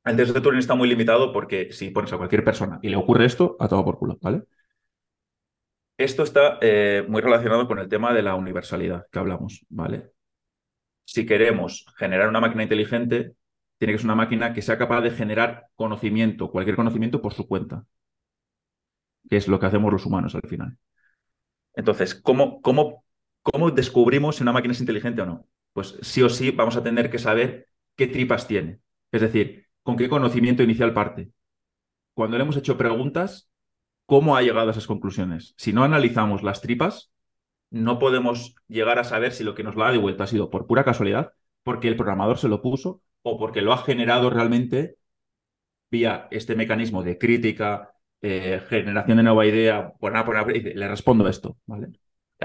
el 0.03 0.15
test 0.15 0.31
de 0.31 0.41
Turing 0.41 0.59
está 0.59 0.75
muy 0.75 0.87
limitado 0.87 1.33
porque 1.33 1.71
si 1.71 1.89
pones 1.89 2.13
a 2.13 2.17
cualquier 2.17 2.43
persona 2.43 2.77
y 2.83 2.89
le 2.89 2.97
ocurre 2.97 3.25
esto, 3.25 3.57
a 3.59 3.67
todo 3.67 3.83
por 3.83 3.97
culo, 3.97 4.19
¿vale? 4.21 4.43
Esto 5.97 6.21
está 6.21 6.59
eh, 6.61 7.03
muy 7.07 7.19
relacionado 7.19 7.67
con 7.67 7.79
el 7.79 7.89
tema 7.89 8.13
de 8.13 8.21
la 8.21 8.35
universalidad 8.35 9.07
que 9.11 9.17
hablamos, 9.17 9.65
¿vale? 9.69 10.11
Si 11.03 11.25
queremos 11.25 11.87
generar 11.97 12.29
una 12.29 12.41
máquina 12.41 12.61
inteligente, 12.61 13.33
tiene 13.79 13.93
que 13.93 13.97
ser 13.97 14.05
una 14.05 14.13
máquina 14.13 14.53
que 14.53 14.61
sea 14.61 14.77
capaz 14.77 15.01
de 15.01 15.09
generar 15.09 15.65
conocimiento, 15.75 16.51
cualquier 16.51 16.75
conocimiento 16.75 17.23
por 17.23 17.33
su 17.33 17.47
cuenta, 17.47 17.85
que 19.27 19.37
es 19.37 19.47
lo 19.47 19.59
que 19.59 19.65
hacemos 19.65 19.91
los 19.91 20.05
humanos 20.05 20.35
al 20.35 20.47
final. 20.47 20.77
Entonces, 21.73 22.13
¿cómo, 22.13 22.61
cómo, 22.61 23.04
cómo 23.45 23.69
descubrimos 23.69 24.37
si 24.37 24.43
una 24.43 24.51
máquina 24.51 24.73
es 24.73 24.79
inteligente 24.79 25.21
o 25.21 25.25
no? 25.27 25.47
Pues 25.73 25.97
sí 26.01 26.23
o 26.23 26.29
sí 26.29 26.51
vamos 26.51 26.75
a 26.77 26.83
tener 26.83 27.11
que 27.11 27.19
saber 27.19 27.69
qué 27.95 28.07
tripas 28.07 28.47
tiene, 28.47 28.79
es 29.11 29.21
decir, 29.21 29.67
con 29.83 29.97
qué 29.97 30.09
conocimiento 30.09 30.63
inicial 30.63 30.93
parte. 30.93 31.31
Cuando 32.15 32.37
le 32.37 32.43
hemos 32.43 32.57
hecho 32.57 32.77
preguntas, 32.77 33.49
cómo 34.07 34.35
ha 34.35 34.41
llegado 34.41 34.69
a 34.69 34.71
esas 34.71 34.87
conclusiones. 34.87 35.53
Si 35.57 35.73
no 35.73 35.83
analizamos 35.83 36.41
las 36.41 36.61
tripas, 36.61 37.11
no 37.69 37.99
podemos 37.99 38.55
llegar 38.67 38.97
a 38.99 39.03
saber 39.03 39.31
si 39.31 39.43
lo 39.43 39.53
que 39.53 39.63
nos 39.63 39.75
lo 39.75 39.85
ha 39.85 39.91
devuelto 39.91 40.23
ha 40.23 40.27
sido 40.27 40.49
por 40.49 40.65
pura 40.65 40.83
casualidad, 40.83 41.33
porque 41.63 41.87
el 41.87 41.97
programador 41.97 42.37
se 42.39 42.47
lo 42.47 42.61
puso 42.61 43.01
o 43.21 43.37
porque 43.37 43.61
lo 43.61 43.73
ha 43.73 43.77
generado 43.77 44.29
realmente 44.29 44.97
vía 45.91 46.27
este 46.31 46.55
mecanismo 46.55 47.03
de 47.03 47.17
crítica, 47.17 47.93
eh, 48.21 48.61
generación 48.69 49.17
de 49.17 49.23
nueva 49.23 49.45
idea. 49.45 49.93
Bueno, 49.99 50.23
le 50.43 50.87
respondo 50.87 51.27
esto, 51.27 51.57
¿vale? 51.65 51.89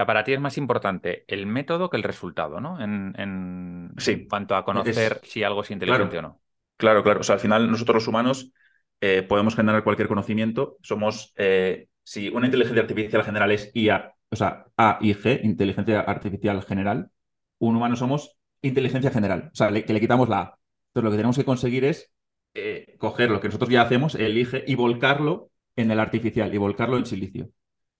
Para 0.05 0.23
ti 0.23 0.33
es 0.33 0.39
más 0.39 0.57
importante 0.57 1.23
el 1.27 1.45
método 1.45 1.89
que 1.89 1.97
el 1.97 2.03
resultado, 2.03 2.59
¿no? 2.59 2.81
En, 2.81 3.91
sí, 3.97 4.27
cuanto 4.27 4.55
a 4.55 4.63
conocer 4.63 5.19
si 5.23 5.43
algo 5.43 5.61
es 5.61 5.71
inteligente 5.71 6.17
o 6.17 6.21
no. 6.21 6.41
Claro, 6.77 7.03
claro. 7.03 7.19
O 7.19 7.23
sea, 7.23 7.35
al 7.35 7.41
final 7.41 7.69
nosotros 7.69 7.95
los 7.95 8.07
humanos 8.07 8.51
eh, 8.99 9.23
podemos 9.23 9.55
generar 9.55 9.83
cualquier 9.83 10.07
conocimiento. 10.07 10.77
Somos, 10.81 11.33
eh, 11.37 11.87
si 12.03 12.29
una 12.29 12.47
inteligencia 12.47 12.81
artificial 12.81 13.23
general 13.23 13.51
es 13.51 13.71
IA, 13.73 14.13
o 14.29 14.35
sea, 14.35 14.65
A 14.77 14.97
y 15.01 15.13
G, 15.13 15.41
inteligencia 15.43 15.99
artificial 16.01 16.63
general, 16.63 17.11
un 17.59 17.75
humano 17.75 17.95
somos 17.95 18.37
inteligencia 18.61 19.11
general, 19.11 19.49
o 19.51 19.55
sea, 19.55 19.71
que 19.71 19.93
le 19.93 19.99
quitamos 19.99 20.29
la 20.29 20.39
A. 20.39 20.59
Entonces, 20.87 21.03
lo 21.03 21.11
que 21.11 21.17
tenemos 21.17 21.37
que 21.37 21.45
conseguir 21.45 21.85
es 21.85 22.13
eh, 22.53 22.95
coger 22.97 23.29
lo 23.29 23.39
que 23.39 23.47
nosotros 23.47 23.69
ya 23.69 23.81
hacemos, 23.81 24.15
elige, 24.15 24.63
y 24.67 24.75
volcarlo 24.75 25.51
en 25.75 25.91
el 25.91 25.99
artificial, 25.99 26.53
y 26.53 26.57
volcarlo 26.57 26.97
en 26.97 27.05
silicio. 27.05 27.49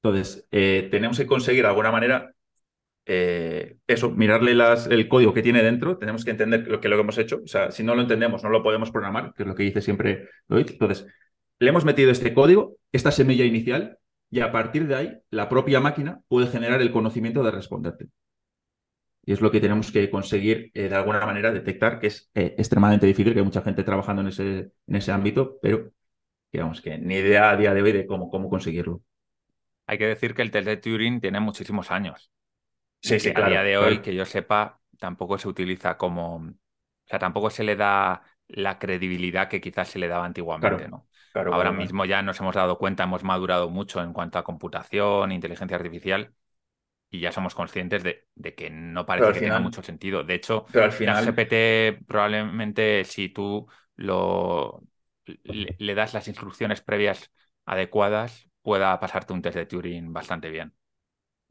Entonces, 0.04 0.48
tenemos 0.50 1.18
que 1.18 1.28
conseguir 1.28 1.64
de 1.64 1.70
alguna 1.70 1.92
manera 1.92 2.34
eh, 3.06 3.78
eso, 3.88 4.12
mirarle 4.12 4.52
el 4.52 5.08
código 5.08 5.34
que 5.34 5.42
tiene 5.42 5.64
dentro, 5.64 5.98
tenemos 5.98 6.24
que 6.24 6.32
entender 6.32 6.68
lo 6.68 6.80
que, 6.80 6.88
lo 6.90 6.96
que 6.96 7.02
hemos 7.02 7.18
hecho. 7.18 7.42
O 7.44 7.48
sea, 7.48 7.72
si 7.72 7.84
no 7.84 7.96
lo 7.96 8.02
entendemos, 8.02 8.44
no 8.44 8.50
lo 8.50 8.64
podemos 8.64 8.92
programar, 8.92 9.34
que 9.34 9.44
es 9.44 9.48
lo 9.48 9.56
que 9.56 9.64
dice 9.64 9.82
siempre 9.82 10.30
Lloyd. 10.48 10.70
Entonces, 10.72 11.08
le 11.60 11.70
hemos 11.70 11.86
metido 11.86 12.12
este 12.12 12.34
código, 12.34 12.78
esta 12.92 13.12
semilla 13.12 13.46
inicial, 13.46 13.98
y 14.30 14.40
a 14.42 14.52
partir 14.52 14.88
de 14.88 14.96
ahí, 14.96 15.18
la 15.30 15.50
propia 15.50 15.80
máquina 15.80 16.22
puede 16.28 16.48
generar 16.48 16.82
el 16.82 16.92
conocimiento 16.92 17.44
de 17.44 17.52
responderte. 17.52 18.08
Y 19.26 19.34
es 19.34 19.42
lo 19.42 19.52
que 19.52 19.60
tenemos 19.60 19.92
que 19.92 20.10
conseguir 20.10 20.72
eh, 20.74 20.90
de 20.90 20.96
alguna 20.96 21.26
manera 21.26 21.52
detectar, 21.52 22.00
que 22.00 22.08
es 22.08 22.32
eh, 22.34 22.56
extremadamente 22.58 23.06
difícil, 23.06 23.34
que 23.34 23.40
hay 23.40 23.46
mucha 23.46 23.62
gente 23.62 23.84
trabajando 23.84 24.22
en 24.24 24.30
ese, 24.30 24.72
en 24.88 24.96
ese 24.96 25.12
ámbito, 25.12 25.60
pero 25.62 25.92
digamos 26.52 26.82
que 26.82 26.98
ni 26.98 27.16
idea 27.16 27.52
a 27.52 27.58
día 27.58 27.74
de 27.74 27.82
hoy 27.82 27.92
de 27.92 28.06
cómo, 28.08 28.30
cómo 28.30 28.50
conseguirlo. 28.50 29.04
Hay 29.88 29.98
que 29.98 30.08
decir 30.08 30.34
que 30.34 30.42
el 30.42 30.52
test 30.52 30.68
de 30.68 30.78
Turing 30.78 31.20
tiene 31.20 31.40
muchísimos 31.40 31.92
años. 31.92 32.32
Sí, 33.02 33.20
sí, 33.20 33.32
a 33.36 33.48
día 33.48 33.64
de 33.64 33.78
hoy, 33.78 34.02
que 34.02 34.14
yo 34.14 34.26
sepa, 34.26 34.80
tampoco 35.00 35.38
se 35.38 35.48
utiliza 35.48 35.98
como. 35.98 36.36
O 36.36 36.54
sea, 37.06 37.20
tampoco 37.20 37.50
se 37.50 37.64
le 37.64 37.76
da 37.76 38.22
la 38.48 38.80
credibilidad 38.80 39.50
que 39.50 39.62
quizás 39.62 39.90
se 39.90 40.00
le 40.00 40.08
daba 40.08 40.26
antiguamente, 40.26 40.88
¿no? 40.88 41.08
Ahora 41.34 41.72
mismo 41.72 42.06
ya 42.06 42.22
nos 42.22 42.40
hemos 42.40 42.56
dado 42.56 42.78
cuenta, 42.78 43.04
hemos 43.04 43.24
madurado 43.24 43.70
mucho 43.70 44.02
en 44.02 44.14
cuanto 44.14 44.38
a 44.38 44.44
computación, 44.44 45.32
inteligencia 45.32 45.78
artificial, 45.78 46.34
y 47.10 47.20
ya 47.20 47.32
somos 47.32 47.56
conscientes 47.56 48.04
de, 48.04 48.56
que 48.56 48.70
no 48.70 49.06
parece 49.06 49.34
que 49.34 49.40
tenga 49.42 49.60
mucho 49.60 49.84
sentido. 49.84 50.24
De 50.24 50.36
hecho, 50.36 50.66
pero 50.72 50.86
al 50.86 50.92
final... 50.92 51.26
GPT 51.26 52.06
probablemente 52.06 53.04
si 53.04 53.30
tú 53.30 53.68
lo, 53.96 54.82
le 55.26 55.96
das 55.96 56.14
las 56.14 56.28
instrucciones 56.28 56.82
previas 56.82 57.32
adecuadas, 57.66 58.50
pueda 58.62 59.00
pasarte 59.00 59.34
un 59.34 59.42
test 59.42 59.58
de 59.58 59.66
Turing 59.66 60.14
bastante 60.14 60.50
bien. 60.50 60.74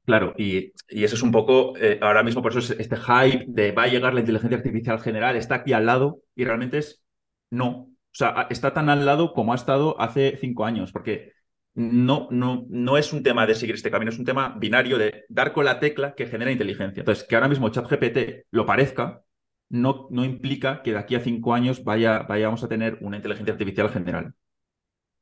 Claro, 0.05 0.35
y, 0.37 0.73
eso 0.89 1.15
es 1.15 1.23
un 1.23 1.31
poco, 1.31 1.77
eh, 1.77 1.99
ahora 2.03 2.23
mismo 2.23 2.43
por 2.43 2.53
eso 2.53 2.61
es 2.61 2.71
este 2.81 2.97
hype 2.97 3.45
de 3.49 3.73
va 3.73 3.85
a 3.85 3.89
llegar 3.89 4.15
la 4.15 4.21
inteligencia 4.21 4.59
artificial 4.59 4.99
general, 5.01 5.37
está 5.37 5.57
aquí 5.57 5.73
al 5.73 5.87
lado 5.87 6.23
y 6.35 6.45
realmente 6.45 6.79
es 6.79 7.03
no. 7.51 7.69
O 8.13 8.15
sea, 8.15 8.47
está 8.51 8.75
tan 8.75 8.89
al 8.89 9.07
lado 9.07 9.33
como 9.33 9.53
ha 9.53 9.57
estado 9.57 10.01
hace 10.01 10.37
cinco 10.41 10.65
años, 10.65 10.91
porque 10.93 11.33
no, 11.75 12.29
no, 12.31 12.67
no 12.69 12.99
es 12.99 13.13
un 13.13 13.23
tema 13.23 13.47
de 13.47 13.55
seguir 13.55 13.77
este 13.77 13.91
camino, 13.91 14.11
es 14.11 14.19
un 14.19 14.25
tema 14.25 14.57
binario 14.59 14.99
de 14.99 15.25
dar 15.29 15.53
con 15.53 15.65
la 15.65 15.79
tecla 15.79 16.15
que 16.15 16.27
genera 16.27 16.51
inteligencia. 16.51 17.01
Entonces, 17.03 17.25
que 17.25 17.35
ahora 17.37 17.49
mismo 17.49 17.69
ChatGPT 17.69 18.47
lo 18.51 18.67
parezca, 18.67 19.23
no, 19.69 20.09
no 20.11 20.25
implica 20.25 20.83
que 20.83 20.93
de 20.93 20.99
aquí 20.99 21.15
a 21.15 21.21
cinco 21.21 21.55
años 21.55 21.85
vaya, 21.85 22.23
vayamos 22.23 22.65
a 22.65 22.69
tener 22.69 22.99
una 23.01 23.17
inteligencia 23.17 23.53
artificial 23.53 23.91
general. 23.91 24.35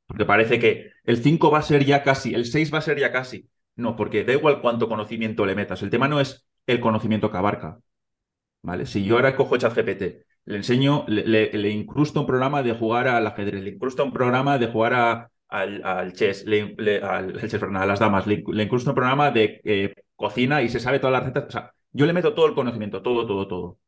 Porque 0.09 0.24
parece 0.24 0.59
que 0.59 0.90
el 1.04 1.18
5 1.18 1.50
va 1.50 1.59
a 1.59 1.62
ser 1.62 1.84
ya 1.84 2.02
casi, 2.02 2.34
el 2.34 2.46
6 2.46 2.72
va 2.74 2.78
a 2.78 2.82
ser 2.82 2.98
ya 2.98 3.12
casi. 3.12 3.48
No, 3.76 3.94
porque 3.94 4.24
da 4.24 4.32
igual 4.32 4.61
cuánto 4.61 4.88
conocimiento 4.88 5.46
le 5.46 5.54
metas. 5.54 5.82
El 5.82 5.90
tema 5.90 6.09
no 6.09 6.18
es 6.18 6.46
el 6.66 6.80
conocimiento 6.80 7.30
que 7.30 7.36
abarca. 7.36 7.78
¿Vale? 8.62 8.86
Si 8.86 9.04
yo 9.04 9.16
ahora 9.16 9.36
cojo 9.36 9.56
ChatGPT, 9.56 10.02
le 10.46 10.56
enseño, 10.56 11.04
le, 11.06 11.70
incrusto 11.70 12.20
un 12.20 12.26
programa 12.26 12.62
de 12.62 12.72
jugar 12.72 13.06
al 13.06 13.26
ajedrez, 13.26 13.62
le 13.62 13.70
incrusto 13.70 14.02
un 14.02 14.12
programa 14.12 14.59
de 14.59 14.66
jugar 14.68 15.30
al, 15.48 16.12
chess, 16.14 16.44
le, 16.46 16.74
al, 17.02 17.38
chess, 17.48 17.62
a 17.62 17.86
las 17.86 18.00
damas, 18.00 18.26
le, 18.26 18.42
incrusto 18.62 18.90
un 18.90 18.96
programa 18.96 19.30
de 19.30 19.61
eh, 19.62 19.94
cocina 20.16 20.62
y 20.62 20.70
se 20.70 20.80
sabe 20.80 20.98
todas 20.98 21.12
las 21.12 21.22
recetas. 21.22 21.48
O 21.48 21.50
sea, 21.50 21.74
yo 21.92 22.06
le 22.06 22.14
meto 22.14 22.32
todo 22.32 22.46
el 22.46 22.54
conocimiento, 22.54 23.02
todo, 23.02 23.26
todo, 23.26 23.46
todo. 23.46 23.78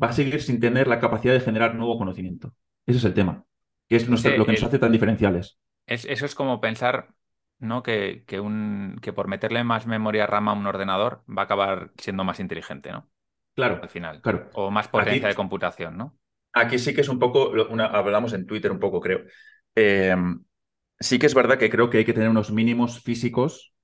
Va 0.00 0.08
a 0.08 0.12
seguir 0.12 0.42
sin 0.42 0.58
tener 0.58 0.88
la 0.88 0.98
capacidad 0.98 1.34
de 1.34 1.40
generar 1.40 1.74
nuevo 1.76 1.96
conocimiento. 1.96 2.52
Ese 2.84 2.98
es 2.98 3.04
el 3.04 3.14
tema, 3.14 3.44
que 3.88 3.96
es 3.96 4.08
lo 4.08 4.44
que 4.44 4.52
nos 4.52 4.62
hace 4.64 4.78
tan 4.78 4.92
diferenciales. 4.92 5.58
Eso 5.88 6.26
es 6.26 6.34
como 6.34 6.60
pensar 6.60 7.14
¿no? 7.58 7.82
Que, 7.82 8.24
que, 8.26 8.40
un, 8.40 8.98
que 9.02 9.12
por 9.12 9.28
meterle 9.28 9.64
más 9.64 9.86
memoria 9.86 10.26
RAM 10.26 10.48
a 10.48 10.52
un 10.52 10.66
ordenador 10.66 11.22
va 11.28 11.42
a 11.42 11.44
acabar 11.44 11.90
siendo 11.98 12.24
más 12.24 12.40
inteligente, 12.40 12.92
¿no? 12.92 13.08
Claro. 13.54 13.80
Al 13.82 13.88
final. 13.88 14.20
Claro. 14.20 14.50
O 14.54 14.70
más 14.70 14.88
potencia 14.88 15.28
de 15.28 15.34
computación, 15.34 15.96
¿no? 15.96 16.16
Aquí 16.52 16.78
sí 16.78 16.94
que 16.94 17.00
es 17.00 17.08
un 17.08 17.18
poco, 17.18 17.50
una, 17.70 17.86
hablamos 17.86 18.32
en 18.32 18.46
Twitter 18.46 18.70
un 18.70 18.78
poco, 18.78 19.00
creo. 19.00 19.22
Em, 19.74 20.44
sí 20.98 21.18
que 21.18 21.26
es 21.26 21.34
verdad 21.34 21.58
que 21.58 21.70
creo 21.70 21.90
que 21.90 21.98
hay 21.98 22.04
que 22.04 22.12
tener 22.12 22.28
unos 22.28 22.50
mínimos 22.50 23.00
físicos 23.02 23.74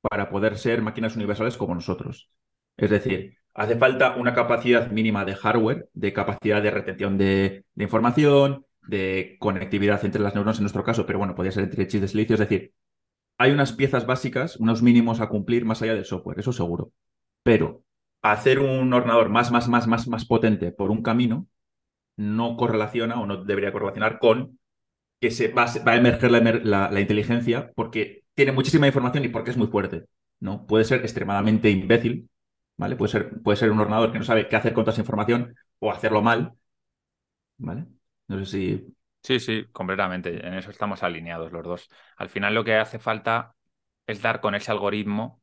para 0.00 0.30
poder 0.30 0.58
ser 0.58 0.82
máquinas 0.82 1.16
universales 1.16 1.56
como 1.56 1.74
nosotros. 1.74 2.30
Es 2.76 2.90
decir, 2.90 3.36
hace 3.54 3.76
falta 3.76 4.16
una 4.16 4.34
capacidad 4.34 4.90
mínima 4.90 5.24
de 5.24 5.34
hardware, 5.34 5.88
de 5.92 6.12
capacidad 6.12 6.62
de 6.62 6.70
retención 6.70 7.18
de, 7.18 7.64
de 7.74 7.84
información, 7.84 8.64
de 8.88 9.36
conectividad 9.38 10.04
entre 10.04 10.20
las 10.20 10.34
neuronas 10.34 10.58
en 10.58 10.64
nuestro 10.64 10.82
caso, 10.82 11.06
pero 11.06 11.18
bueno, 11.18 11.34
podría 11.34 11.52
ser 11.52 11.64
entre 11.64 11.86
chips 11.86 12.02
de 12.02 12.08
silicio. 12.08 12.34
Es 12.34 12.40
decir, 12.40 12.72
hay 13.38 13.52
unas 13.52 13.72
piezas 13.72 14.06
básicas, 14.06 14.56
unos 14.56 14.82
mínimos 14.82 15.20
a 15.20 15.28
cumplir 15.28 15.64
más 15.64 15.82
allá 15.82 15.94
del 15.94 16.04
software, 16.04 16.40
eso 16.40 16.52
seguro. 16.52 16.92
Pero 17.42 17.84
hacer 18.22 18.58
un 18.58 18.92
ordenador 18.92 19.28
más, 19.28 19.52
más, 19.52 19.68
más, 19.68 19.86
más, 19.86 20.08
más 20.08 20.24
potente 20.24 20.72
por 20.72 20.90
un 20.90 21.02
camino 21.02 21.46
no 22.16 22.56
correlaciona 22.56 23.20
o 23.20 23.26
no 23.26 23.44
debería 23.44 23.72
correlacionar 23.72 24.18
con 24.18 24.58
que 25.20 25.30
se 25.30 25.48
va, 25.48 25.64
a 25.64 25.96
emerger 25.96 26.30
la, 26.30 27.00
inteligencia 27.00 27.72
porque 27.74 28.24
tiene 28.34 28.52
muchísima 28.52 28.86
información 28.86 29.24
y 29.24 29.28
porque 29.28 29.50
es 29.50 29.56
muy 29.56 29.68
fuerte. 29.68 30.06
¿no? 30.40 30.66
Puede 30.66 30.84
ser 30.84 31.00
extremadamente 31.02 31.70
imbécil 31.70 32.28
¿vale? 32.78 32.96
Puede 32.96 33.12
ser, 33.12 33.42
puede 33.42 33.56
ser 33.58 33.70
un 33.70 33.80
ordenador 33.80 34.12
que 34.12 34.18
no 34.18 34.24
sabe 34.24 34.48
qué 34.48 34.56
hacer 34.56 34.72
con 34.72 34.84
toda 34.84 34.92
esa 34.92 35.02
información 35.02 35.54
o 35.80 35.92
hacerlo 35.92 36.22
mal, 36.22 36.54
¿vale? 37.58 37.86
No 38.28 38.44
sé 38.44 38.46
si... 38.46 38.94
Sí, 39.22 39.40
sí, 39.40 39.66
completamente. 39.72 40.46
En 40.46 40.54
eso 40.54 40.70
estamos 40.70 41.02
alineados 41.02 41.52
los 41.52 41.64
dos. 41.64 41.90
Al 42.16 42.28
final 42.28 42.54
lo 42.54 42.64
que 42.64 42.76
hace 42.76 42.98
falta 42.98 43.54
es 44.06 44.22
dar 44.22 44.40
con 44.40 44.54
ese 44.54 44.70
algoritmo 44.70 45.42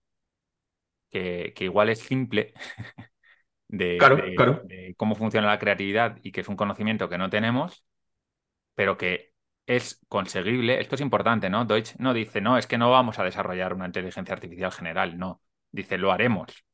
que, 1.10 1.54
igual 1.60 1.90
es 1.90 2.00
simple 2.00 2.54
de, 3.68 3.98
de 4.66 4.96
cómo 4.98 5.16
funciona 5.16 5.48
la 5.48 5.60
creatividad 5.60 6.18
y 6.24 6.32
que 6.32 6.42
es 6.42 6.48
un 6.48 6.56
conocimiento 6.56 7.10
que 7.10 7.18
no 7.18 7.30
tenemos, 7.30 7.86
pero 8.76 8.98
que 8.98 9.34
es 9.66 10.06
conseguible. 10.08 10.80
Esto 10.80 10.96
es 10.96 11.02
importante, 11.02 11.50
¿no? 11.50 11.66
Deutsch 11.66 11.96
no 11.98 12.14
dice, 12.14 12.42
no, 12.42 12.58
es 12.58 12.68
que 12.68 12.78
no 12.78 12.92
vamos 12.92 13.20
a 13.20 13.24
desarrollar 13.24 13.74
una 13.74 13.88
inteligencia 13.88 14.34
artificial 14.34 14.72
general, 14.72 15.18
no. 15.18 15.42
Dice, 15.72 15.98
lo 15.98 16.12
haremos, 16.12 16.66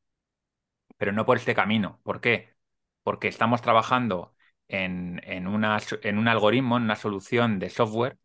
pero 0.98 1.12
no 1.12 1.26
por 1.26 1.38
este 1.38 1.56
camino. 1.56 2.00
¿Por 2.04 2.22
qué? 2.22 2.54
Porque 3.04 3.28
estamos 3.28 3.62
trabajando 3.62 4.36
en, 4.72 5.22
en, 5.26 5.48
una, 5.48 5.78
en 6.02 6.18
un 6.18 6.28
algoritmo, 6.30 6.78
en 6.78 6.84
una 6.84 6.96
solución 6.96 7.60
de 7.60 7.70
software 7.70 8.18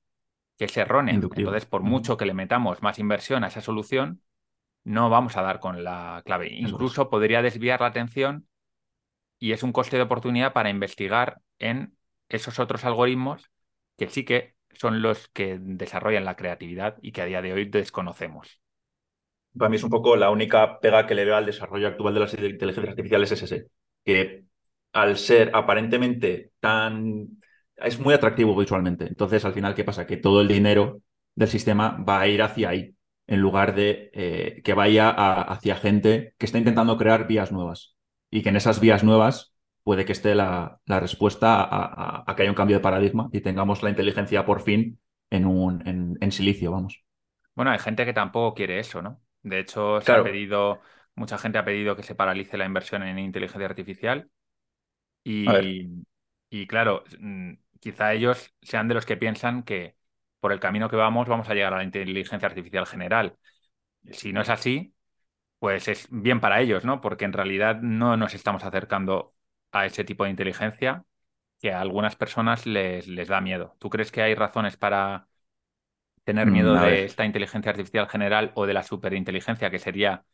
que 0.56 0.66
es 0.66 0.76
errónea. 0.76 1.14
Entonces, 1.14 1.66
por 1.66 1.82
mucho 1.82 2.16
que 2.16 2.24
le 2.24 2.34
metamos 2.34 2.82
más 2.82 2.98
inversión 2.98 3.44
a 3.44 3.48
esa 3.48 3.60
solución, 3.60 4.22
no 4.84 5.10
vamos 5.10 5.36
a 5.36 5.42
dar 5.42 5.58
con 5.58 5.82
la 5.82 6.22
clave. 6.24 6.48
Incluso 6.52 7.10
podría 7.10 7.42
desviar 7.42 7.80
la 7.80 7.88
atención 7.88 8.46
y 9.38 9.52
es 9.52 9.62
un 9.64 9.72
coste 9.72 9.96
de 9.96 10.04
oportunidad 10.04 10.52
para 10.52 10.70
investigar 10.70 11.40
en 11.58 11.96
esos 12.28 12.58
otros 12.60 12.84
algoritmos 12.84 13.50
que 13.98 14.08
sí 14.08 14.24
que 14.24 14.54
son 14.72 15.02
los 15.02 15.28
que 15.28 15.58
desarrollan 15.60 16.24
la 16.24 16.36
creatividad 16.36 16.96
y 17.02 17.12
que 17.12 17.22
a 17.22 17.26
día 17.26 17.42
de 17.42 17.52
hoy 17.52 17.64
desconocemos. 17.64 18.60
Para 19.58 19.68
mí 19.68 19.76
es 19.76 19.84
un 19.84 19.90
poco 19.90 20.16
la 20.16 20.30
única 20.30 20.78
pega 20.80 21.06
que 21.06 21.14
le 21.14 21.24
veo 21.24 21.36
al 21.36 21.46
desarrollo 21.46 21.88
actual 21.88 22.14
de 22.14 22.20
las 22.20 22.34
inteligencias 22.34 22.90
artificiales 22.90 23.32
es 23.32 23.42
ese, 23.42 23.66
que 24.04 24.44
al 24.96 25.18
ser 25.18 25.50
aparentemente 25.54 26.52
tan... 26.58 27.38
es 27.76 28.00
muy 28.00 28.14
atractivo 28.14 28.56
visualmente. 28.56 29.06
Entonces, 29.06 29.44
al 29.44 29.52
final, 29.52 29.74
¿qué 29.74 29.84
pasa? 29.84 30.06
Que 30.06 30.16
todo 30.16 30.40
el 30.40 30.48
dinero 30.48 31.02
del 31.34 31.48
sistema 31.48 32.02
va 32.02 32.20
a 32.20 32.28
ir 32.28 32.40
hacia 32.40 32.70
ahí, 32.70 32.94
en 33.26 33.40
lugar 33.40 33.74
de 33.74 34.10
eh, 34.14 34.62
que 34.64 34.72
vaya 34.72 35.10
hacia 35.10 35.76
gente 35.76 36.34
que 36.38 36.46
está 36.46 36.56
intentando 36.56 36.96
crear 36.96 37.26
vías 37.26 37.52
nuevas. 37.52 37.94
Y 38.30 38.42
que 38.42 38.48
en 38.48 38.56
esas 38.56 38.80
vías 38.80 39.04
nuevas 39.04 39.54
puede 39.84 40.06
que 40.06 40.12
esté 40.12 40.34
la, 40.34 40.80
respuesta 40.86 41.68
a, 42.26 42.34
que 42.34 42.42
haya 42.42 42.50
un 42.50 42.56
cambio 42.56 42.78
de 42.78 42.82
paradigma 42.82 43.28
y 43.32 43.42
tengamos 43.42 43.82
la 43.82 43.90
inteligencia 43.90 44.46
por 44.46 44.62
fin 44.62 44.98
en, 45.30 45.44
un, 45.44 46.18
en, 46.20 46.32
silicio, 46.32 46.72
vamos. 46.72 47.04
Bueno, 47.54 47.70
hay 47.70 47.78
gente 47.78 48.04
que 48.06 48.14
tampoco 48.14 48.54
quiere 48.54 48.78
eso, 48.78 49.02
¿no? 49.02 49.20
De 49.42 49.60
hecho, 49.60 50.00
se 50.00 50.10
ha 50.10 50.22
pedido, 50.22 50.80
mucha 51.14 51.36
gente 51.38 51.58
ha 51.58 51.64
pedido 51.64 51.94
que 51.94 52.02
se 52.02 52.14
paralice 52.14 52.56
la 52.56 52.64
inversión 52.64 53.02
en 53.02 53.18
inteligencia 53.18 53.66
artificial. 53.66 54.28
Y, 55.28 56.04
y 56.50 56.66
claro, 56.66 57.04
mm, 57.18 57.54
quizá 57.80 58.12
ellos 58.14 58.54
sean 58.62 58.88
de 58.88 58.94
los 58.94 59.06
que 59.06 59.16
piensan 59.16 59.62
que 59.64 59.96
por 60.40 60.52
el 60.52 60.60
camino 60.60 60.88
que 60.88 60.96
vamos 60.96 61.28
vamos 61.28 61.48
a 61.48 61.54
llegar 61.54 61.72
a 61.74 61.78
la 61.78 61.84
inteligencia 61.84 62.46
artificial 62.48 62.86
general. 62.86 63.36
Si 64.12 64.32
no 64.32 64.42
es 64.42 64.50
así, 64.50 64.94
pues 65.60 65.88
es 65.88 66.08
bien 66.10 66.40
para 66.40 66.60
ellos, 66.62 66.84
¿no? 66.84 67.00
Porque 67.00 67.24
en 67.26 67.32
realidad 67.34 67.80
no 67.82 68.16
nos 68.16 68.34
estamos 68.34 68.64
acercando 68.64 69.34
a 69.72 69.86
ese 69.86 70.04
tipo 70.04 70.24
de 70.24 70.30
inteligencia 70.30 71.04
que 71.60 71.72
a 71.72 71.80
algunas 71.82 72.16
personas 72.16 72.66
les, 72.66 73.08
les 73.08 73.28
da 73.28 73.40
miedo. 73.42 73.76
¿Tú 73.80 73.90
crees 73.90 74.12
que 74.12 74.22
hay 74.22 74.34
razones 74.36 74.76
para 74.78 75.28
tener 76.24 76.50
miedo 76.50 76.76
mm, 76.76 76.78
de 76.78 77.04
esta 77.04 77.24
inteligencia 77.24 77.70
artificial 77.70 78.08
general 78.08 78.52
o 78.54 78.66
de 78.66 78.74
la 78.74 78.82
superinteligencia, 78.82 79.70
que 79.70 79.78
sería 79.78 80.24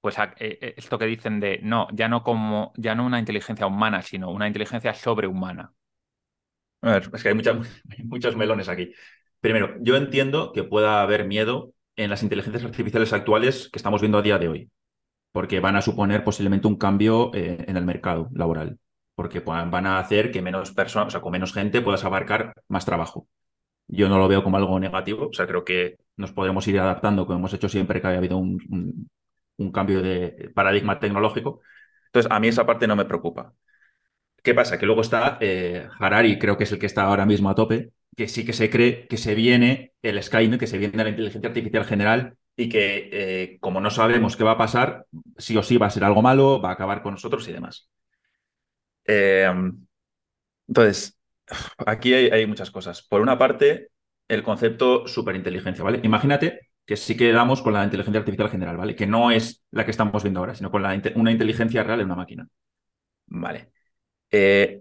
pues 0.00 0.18
eh, 0.18 0.32
eh, 0.38 0.74
esto 0.76 0.98
que 0.98 1.06
dicen 1.06 1.40
de 1.40 1.60
no, 1.62 1.88
ya 1.92 2.08
no 2.08 2.22
como, 2.22 2.72
ya 2.76 2.94
no 2.94 3.06
una 3.06 3.18
inteligencia 3.18 3.66
humana, 3.66 4.02
sino 4.02 4.30
una 4.30 4.46
inteligencia 4.46 4.94
sobrehumana. 4.94 5.72
A 6.82 6.92
ver, 6.92 7.10
es 7.12 7.22
que 7.22 7.28
hay, 7.28 7.34
hay 7.34 8.04
muchos 8.04 8.36
melones 8.36 8.68
aquí. 8.68 8.92
Primero, 9.40 9.76
yo 9.80 9.96
entiendo 9.96 10.52
que 10.52 10.64
pueda 10.64 11.02
haber 11.02 11.26
miedo 11.26 11.72
en 11.96 12.10
las 12.10 12.22
inteligencias 12.22 12.64
artificiales 12.64 13.12
actuales 13.12 13.68
que 13.72 13.78
estamos 13.78 14.00
viendo 14.00 14.18
a 14.18 14.22
día 14.22 14.38
de 14.38 14.48
hoy, 14.48 14.70
porque 15.32 15.60
van 15.60 15.76
a 15.76 15.82
suponer 15.82 16.24
posiblemente 16.24 16.68
un 16.68 16.76
cambio 16.76 17.32
eh, 17.34 17.64
en 17.66 17.76
el 17.76 17.84
mercado 17.84 18.28
laboral 18.32 18.78
porque 19.18 19.40
van 19.40 19.84
a 19.84 19.98
hacer 19.98 20.30
que 20.30 20.42
menos 20.42 20.70
personas, 20.70 21.08
o 21.08 21.10
sea, 21.10 21.20
con 21.20 21.32
menos 21.32 21.52
gente 21.52 21.80
puedas 21.80 22.04
abarcar 22.04 22.52
más 22.68 22.84
trabajo. 22.84 23.26
Yo 23.88 24.08
no 24.08 24.16
lo 24.16 24.28
veo 24.28 24.44
como 24.44 24.58
algo 24.58 24.78
negativo, 24.78 25.26
o 25.26 25.32
sea, 25.32 25.48
creo 25.48 25.64
que 25.64 25.96
nos 26.16 26.30
podemos 26.30 26.68
ir 26.68 26.78
adaptando, 26.78 27.26
como 27.26 27.40
hemos 27.40 27.52
hecho 27.52 27.68
siempre 27.68 28.00
que 28.00 28.06
haya 28.06 28.18
habido 28.18 28.36
un, 28.36 29.10
cambio 29.72 30.02
de 30.02 30.50
paradigma 30.54 30.98
tecnológico. 31.00 31.60
Entonces, 32.06 32.30
a 32.30 32.40
mí 32.40 32.48
esa 32.48 32.66
parte 32.66 32.86
no 32.86 32.96
me 32.96 33.04
preocupa. 33.04 33.54
¿Qué 34.42 34.54
pasa? 34.54 34.78
Que 34.78 34.86
luego 34.86 35.02
está 35.02 35.38
eh, 35.40 35.88
Harari, 35.98 36.38
creo 36.38 36.56
que 36.56 36.64
es 36.64 36.72
el 36.72 36.78
que 36.78 36.86
está 36.86 37.02
ahora 37.04 37.26
mismo 37.26 37.50
a 37.50 37.54
tope, 37.54 37.92
que 38.16 38.28
sí 38.28 38.44
que 38.44 38.52
se 38.52 38.70
cree 38.70 39.06
que 39.08 39.16
se 39.16 39.34
viene 39.34 39.92
el 40.02 40.22
Skynet, 40.22 40.60
que 40.60 40.66
se 40.66 40.78
viene 40.78 41.02
la 41.02 41.10
inteligencia 41.10 41.48
artificial 41.48 41.84
general 41.84 42.36
y 42.56 42.68
que 42.68 43.10
eh, 43.12 43.58
como 43.60 43.80
no 43.80 43.90
sabemos 43.90 44.36
qué 44.36 44.44
va 44.44 44.52
a 44.52 44.58
pasar, 44.58 45.06
sí 45.36 45.56
o 45.56 45.62
sí 45.62 45.76
va 45.76 45.86
a 45.86 45.90
ser 45.90 46.04
algo 46.04 46.22
malo, 46.22 46.60
va 46.60 46.70
a 46.70 46.72
acabar 46.72 47.02
con 47.02 47.12
nosotros 47.14 47.46
y 47.48 47.52
demás. 47.52 47.88
Eh, 49.06 49.50
entonces, 50.68 51.18
aquí 51.86 52.14
hay, 52.14 52.46
muchas 52.46 52.70
cosas. 52.70 53.02
Por 53.02 53.20
una 53.20 53.38
parte, 53.38 53.88
el 54.28 54.42
concepto 54.42 55.06
superinteligencia, 55.06 55.84
¿vale? 55.84 56.00
Imagínate 56.02 56.67
que 56.88 56.96
sí 56.96 57.18
que 57.18 57.30
damos 57.32 57.60
con 57.60 57.74
la 57.74 57.84
inteligencia 57.84 58.20
artificial 58.20 58.48
general, 58.48 58.78
¿vale? 58.78 58.96
Que 58.96 59.06
no 59.06 59.30
es 59.30 59.62
la 59.72 59.84
que 59.84 59.90
estamos 59.90 60.22
viendo 60.22 60.40
ahora, 60.40 60.54
sino 60.54 60.70
con 60.70 60.82
la, 60.82 60.98
una 61.16 61.30
inteligencia 61.30 61.82
real 61.82 62.00
en 62.00 62.06
una 62.06 62.16
máquina. 62.16 62.48
Vale. 63.26 63.72
Eh, 64.30 64.80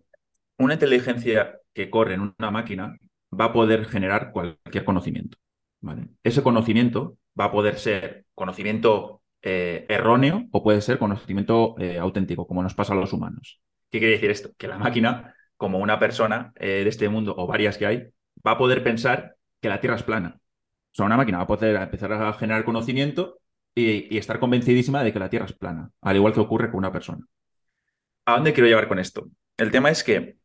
una 0.58 0.76
inteligencia 0.76 1.60
que 1.74 1.90
corre 1.90 2.14
en 2.14 2.22
una 2.22 2.50
máquina 2.50 2.98
va 3.38 3.46
a 3.46 3.52
poder 3.54 3.84
generar 3.84 4.32
cualquier 4.32 4.86
conocimiento. 4.86 5.38
¿vale? 5.82 6.08
Ese 6.24 6.42
conocimiento 6.42 7.18
va 7.38 7.46
a 7.46 7.52
poder 7.52 7.78
ser 7.78 8.24
conocimiento 8.34 9.22
eh, 9.42 9.86
erróneo 9.90 10.48
o 10.52 10.64
puede 10.64 10.80
ser 10.80 11.00
conocimiento 11.00 11.76
auténtico, 12.00 12.48
como 12.48 12.64
nos 12.64 12.74
pasa 12.74 12.94
a 12.94 12.96
los 12.96 13.12
humanos. 13.12 13.60
¿Qué 13.92 14.00
quiere 14.00 14.14
decir 14.14 14.32
esto? 14.32 14.52
Que 14.58 14.70
la 14.70 14.78
máquina, 14.78 15.36
como 15.58 15.80
una 15.80 16.00
persona 16.00 16.54
eh, 16.56 16.84
de 16.86 16.90
este 16.90 17.10
mundo 17.10 17.36
o 17.38 17.48
varias 17.48 17.78
que 17.78 17.86
hay, 17.86 18.08
va 18.46 18.52
a 18.52 18.58
poder 18.58 18.82
pensar 18.82 19.36
que 19.60 19.68
la 19.68 19.82
Tierra 19.82 19.98
es 19.98 20.04
plana. 20.04 20.40
Sea, 20.98 21.06
una 21.06 21.16
máquina 21.16 21.38
va 21.38 21.44
a 21.44 21.48
poder 21.48 21.76
empezar 21.76 22.12
a 22.12 22.34
generar 22.34 22.66
conocimiento 22.66 23.38
y, 23.76 24.18
estar 24.18 24.40
convencidísima 24.40 25.04
de 25.04 25.14
que 25.14 25.20
la 25.20 25.30
Tierra 25.30 25.46
es 25.46 25.54
plana, 25.54 25.92
al 26.02 26.16
igual 26.16 26.34
que 26.34 26.40
ocurre 26.40 26.72
con 26.72 26.80
una 26.80 26.92
persona. 26.92 27.24
¿A 28.26 28.34
dónde 28.34 28.52
quiero 28.52 28.68
llevar 28.68 28.88
con 28.88 28.98
esto? 28.98 29.28
El 29.58 29.70
tema 29.70 29.92
es 29.92 30.04
que 30.04 30.38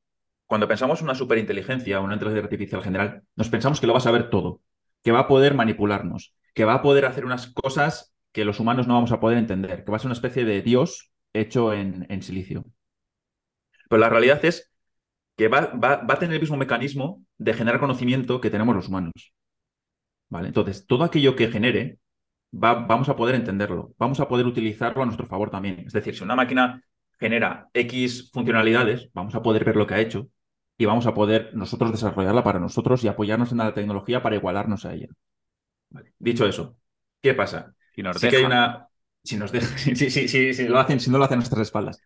cuando 0.47 0.69
pensamos 0.69 1.01
en 1.01 1.07
una 1.07 1.15
superinteligencia 1.15 1.99
o 1.99 2.05
una 2.05 2.13
inteligencia 2.13 2.45
artificial 2.45 2.83
general, 2.83 3.23
nos 3.35 3.49
pensamos 3.49 3.81
que 3.81 3.87
lo 3.87 3.95
va 3.95 4.01
a 4.01 4.03
saber 4.03 4.29
todo, 4.29 4.61
que 5.03 5.11
va 5.11 5.21
a 5.21 5.27
poder 5.27 5.55
manipularnos, 5.55 6.35
que 6.53 6.67
va 6.67 6.75
a 6.75 6.83
poder 6.83 7.07
hacer 7.07 7.25
unas 7.25 7.47
cosas 7.47 8.15
que 8.33 8.45
los 8.45 8.61
humanos 8.61 8.87
no 8.87 8.93
vamos 8.93 9.13
a 9.13 9.21
poder 9.21 9.39
entender, 9.39 9.85
que 9.85 9.91
va 9.91 9.97
a 9.97 10.01
ser 10.01 10.09
una 10.09 10.15
especie 10.15 10.45
de 10.45 10.61
Dios 10.61 11.11
hecho 11.33 11.73
en 11.73 12.23
silicio. 12.23 12.67
Pero 13.89 14.01
la 14.01 14.11
realidad 14.11 14.45
es 14.45 14.71
que 15.39 15.49
va, 15.49 15.71
a 15.83 16.19
tener 16.19 16.35
el 16.35 16.41
mismo 16.43 16.59
mecanismo 16.59 17.25
de 17.39 17.55
generar 17.55 17.81
conocimiento 17.81 18.43
que 18.43 18.51
tenemos 18.51 18.77
los 18.77 18.89
humanos. 18.89 19.33
¿Vale? 20.33 20.49
Entonces, 20.49 20.87
todo 20.87 21.05
aquello 21.05 21.37
que 21.37 21.49
genere, 21.49 21.99
vamos 22.53 23.11
a 23.11 23.17
poder 23.17 23.35
entenderlo, 23.35 23.95
vamos 23.99 24.19
a 24.19 24.29
poder 24.29 24.47
utilizarlo 24.47 25.03
a 25.03 25.05
nuestro 25.05 25.27
favor 25.27 25.51
también. 25.51 25.81
Es 25.81 25.93
decir, 25.93 26.17
si 26.17 26.25
una 26.25 26.35
máquina 26.35 26.83
genera 27.21 27.69
X 27.75 28.31
funcionalidades, 28.33 29.11
vamos 29.13 29.35
a 29.35 29.43
poder 29.43 29.63
ver 29.67 29.77
lo 29.77 29.87
que 29.87 29.93
ha 29.93 30.01
hecho 30.01 30.31
y 30.79 30.87
vamos 30.87 31.05
a 31.05 31.13
poder 31.13 31.51
nosotros 31.53 31.93
desarrollarla 31.93 32.43
para 32.43 32.59
nosotros 32.59 33.05
y 33.05 33.09
apoyarnos 33.09 33.53
en 33.53 33.59
la 33.59 33.75
tecnología 33.75 34.23
para 34.23 34.37
igualarnos 34.37 34.87
a 34.87 34.95
ella. 34.95 35.09
Dicho 36.19 36.47
eso, 36.47 36.79
¿qué 37.21 37.35
pasa? 37.35 37.75
Si 37.95 38.03
nos 38.03 38.19
Que 38.19 38.35
hay 38.35 38.45
una... 38.45 38.89
Si 39.23 39.37
nos 39.37 39.53
dejan, 39.53 39.79
si, 39.97 40.67
lo 40.67 40.79
hacen, 40.79 40.99
si 40.99 41.11
no 41.11 41.19
lo 41.19 41.25
hacen 41.25 41.35
a 41.35 41.41
nuestras 41.41 41.67
espaldas 41.67 42.03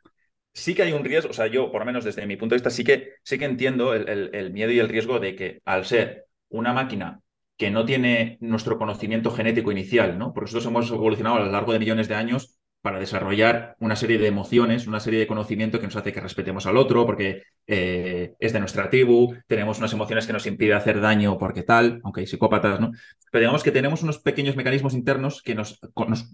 sí 0.52 0.74
que 0.74 0.82
hay 0.82 0.92
un 0.94 1.04
riesgo, 1.04 1.30
o 1.30 1.34
sea, 1.34 1.48
yo, 1.48 1.70
por 1.70 1.82
lo 1.82 1.84
menos 1.84 2.02
desde 2.02 2.26
mi 2.26 2.36
punto 2.36 2.54
de 2.54 2.56
vista, 2.56 2.70
sí 2.70 2.82
que, 2.82 3.12
sí 3.22 3.38
que 3.38 3.44
entiendo 3.44 3.92
el, 3.92 4.52
miedo 4.52 4.72
y 4.72 4.78
el 4.78 4.88
riesgo 4.88 5.20
de 5.20 5.36
que 5.36 5.60
al 5.66 5.84
ser 5.84 6.28
una 6.48 6.72
máquina 6.72 7.20
que 7.56 7.70
no 7.70 7.84
tiene 7.84 8.38
nuestro 8.40 8.78
conocimiento 8.78 9.30
genético 9.30 9.72
inicial, 9.72 10.18
¿no? 10.18 10.32
Porque 10.32 10.52
nosotros 10.52 10.66
hemos 10.66 10.90
evolucionado 10.90 11.36
a 11.36 11.40
lo 11.40 11.50
largo 11.50 11.72
de 11.72 11.78
millones 11.78 12.08
de 12.08 12.14
años 12.14 12.58
para 12.86 13.00
desarrollar 13.00 13.74
una 13.80 13.96
serie 13.96 14.16
de 14.16 14.28
emociones, 14.28 14.86
una 14.86 15.00
serie 15.00 15.18
de 15.18 15.26
conocimiento 15.26 15.80
que 15.80 15.86
nos 15.86 15.96
hace 15.96 16.12
que 16.12 16.20
respetemos 16.20 16.66
al 16.66 16.76
otro, 16.76 17.04
porque 17.04 17.42
eh, 17.66 18.34
es 18.38 18.52
de 18.52 18.60
nuestra 18.60 18.88
tribu, 18.88 19.34
tenemos 19.48 19.78
unas 19.78 19.92
emociones 19.92 20.24
que 20.24 20.32
nos 20.32 20.46
impiden 20.46 20.76
hacer 20.76 21.00
daño 21.00 21.36
porque 21.36 21.64
tal, 21.64 22.00
aunque 22.04 22.20
hay 22.20 22.28
psicópatas, 22.28 22.78
¿no? 22.78 22.92
Pero 23.32 23.40
digamos 23.40 23.64
que 23.64 23.72
tenemos 23.72 24.04
unos 24.04 24.20
pequeños 24.20 24.54
mecanismos 24.54 24.94
internos 24.94 25.42
que 25.42 25.56
nos, 25.56 25.80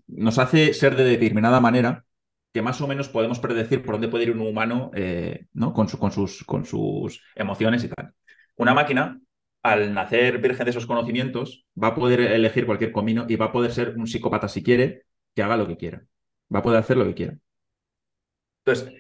nos, 0.08 0.38
hace 0.38 0.74
ser 0.74 0.94
de 0.94 1.04
determinada 1.04 1.58
manera 1.58 2.04
que 2.52 2.60
más 2.60 2.82
o 2.82 2.86
menos 2.86 3.08
podemos 3.08 3.38
predecir 3.38 3.82
por 3.82 3.94
dónde 3.94 4.08
puede 4.08 4.24
ir 4.24 4.32
un 4.32 4.46
humano 4.46 4.90
eh, 4.94 5.46
¿no? 5.54 5.72
con, 5.72 5.86
con, 5.86 6.12
sus, 6.12 6.44
con 6.44 6.66
sus 6.66 7.22
emociones 7.34 7.82
y 7.84 7.88
tal. 7.88 8.12
Una 8.56 8.74
máquina, 8.74 9.18
al 9.62 9.94
nacer 9.94 10.38
virgen 10.38 10.64
de 10.64 10.70
esos 10.70 10.86
conocimientos, 10.86 11.66
va 11.80 11.88
a 11.88 11.94
poder 11.94 12.20
elegir 12.20 12.66
cualquier 12.66 12.92
camino 12.92 13.26
y 13.28 13.36
va 13.36 13.46
a 13.46 13.52
poder 13.52 13.72
ser 13.72 13.94
un 13.96 14.06
psicópata 14.06 14.48
si 14.48 14.62
quiere, 14.62 15.04
que 15.34 15.42
haga 15.42 15.56
lo 15.56 15.66
que 15.66 15.76
quiera. 15.76 16.04
Va 16.54 16.58
a 16.60 16.62
poder 16.62 16.80
hacer 16.80 16.96
lo 16.96 17.04
que 17.04 17.14
quiera. 17.14 17.38
Entonces, 18.64 18.92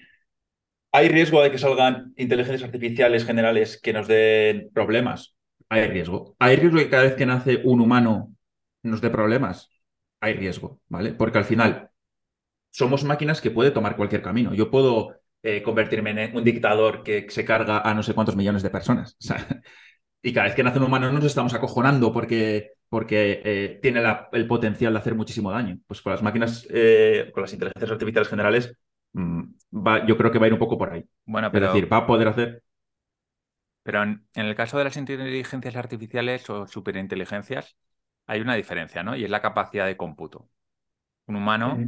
¿hay 0.92 1.08
riesgo 1.08 1.42
de 1.42 1.50
que 1.50 1.58
salgan 1.58 2.12
inteligencias 2.16 2.62
artificiales 2.62 3.24
generales 3.24 3.80
que 3.80 3.92
nos 3.92 4.08
den 4.08 4.70
problemas? 4.72 5.36
Hay 5.68 5.86
riesgo. 5.88 6.36
¿Hay 6.38 6.56
riesgo 6.56 6.78
de 6.78 6.84
que 6.84 6.90
cada 6.90 7.04
vez 7.04 7.14
que 7.14 7.26
nace 7.26 7.60
un 7.64 7.80
humano 7.80 8.34
nos 8.82 9.00
dé 9.00 9.10
problemas? 9.10 9.70
Hay 10.20 10.34
riesgo, 10.34 10.80
¿vale? 10.88 11.12
Porque 11.12 11.38
al 11.38 11.44
final 11.44 11.90
somos 12.70 13.04
máquinas 13.04 13.40
que 13.40 13.50
puede 13.50 13.70
tomar 13.70 13.96
cualquier 13.96 14.22
camino. 14.22 14.54
Yo 14.54 14.70
puedo 14.70 15.16
eh, 15.42 15.62
convertirme 15.62 16.10
en 16.10 16.36
un 16.36 16.44
dictador 16.44 17.02
que 17.02 17.26
se 17.30 17.44
carga 17.44 17.80
a 17.80 17.94
no 17.94 18.02
sé 18.02 18.14
cuántos 18.14 18.36
millones 18.36 18.62
de 18.62 18.70
personas. 18.70 19.16
y 20.22 20.32
cada 20.32 20.46
vez 20.46 20.54
que 20.54 20.62
nace 20.62 20.78
un 20.78 20.84
humano 20.84 21.10
nos 21.10 21.24
estamos 21.24 21.52
acojonando 21.52 22.12
porque, 22.12 22.74
porque 22.88 23.42
eh, 23.44 23.78
tiene 23.82 24.02
el 24.32 24.46
potencial 24.46 24.92
de 24.92 24.98
hacer 25.00 25.16
muchísimo 25.16 25.50
daño. 25.50 25.78
Pues 25.86 26.00
con 26.00 26.12
las 26.12 26.22
máquinas, 26.22 26.66
eh, 26.70 27.30
con 27.34 27.42
las 27.42 27.52
inteligencias 27.52 27.90
artificiales 27.90 28.28
generales, 28.28 28.76
mm, 29.14 29.42
va, 29.74 30.06
yo 30.06 30.16
creo 30.16 30.30
que 30.30 30.38
va 30.38 30.44
a 30.44 30.48
ir 30.48 30.52
un 30.52 30.60
poco 30.60 30.78
por 30.78 30.92
ahí. 30.92 31.04
Bueno, 31.24 31.50
pero... 31.50 31.66
Es 31.66 31.74
decir, 31.74 31.92
va 31.92 31.98
a 31.98 32.06
poder 32.06 32.28
hacer... 32.28 32.62
Pero 33.82 34.00
en, 34.04 34.24
el 34.34 34.54
caso 34.54 34.78
de 34.78 34.84
las 34.84 34.96
inteligencias 34.96 35.74
artificiales 35.74 36.48
o 36.48 36.68
superinteligencias, 36.68 37.76
hay 38.26 38.40
una 38.40 38.54
diferencia, 38.54 39.02
¿no? 39.02 39.16
Y 39.16 39.24
es 39.24 39.30
la 39.30 39.42
capacidad 39.42 39.86
de 39.86 39.96
cómputo. 39.96 40.48
Un 41.26 41.34
humano 41.34 41.78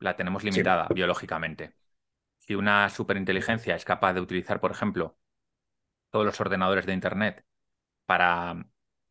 la 0.00 0.16
tenemos 0.16 0.42
limitada 0.42 0.88
biológicamente. 0.92 1.76
Si 2.38 2.56
una 2.56 2.88
superinteligencia 2.88 3.76
es 3.76 3.84
capaz 3.84 4.12
de 4.14 4.20
utilizar, 4.20 4.58
por 4.58 4.72
ejemplo, 4.72 5.16
todos 6.10 6.26
los 6.26 6.40
ordenadores 6.40 6.84
de 6.84 6.94
Internet 6.94 7.44
para 8.10 8.66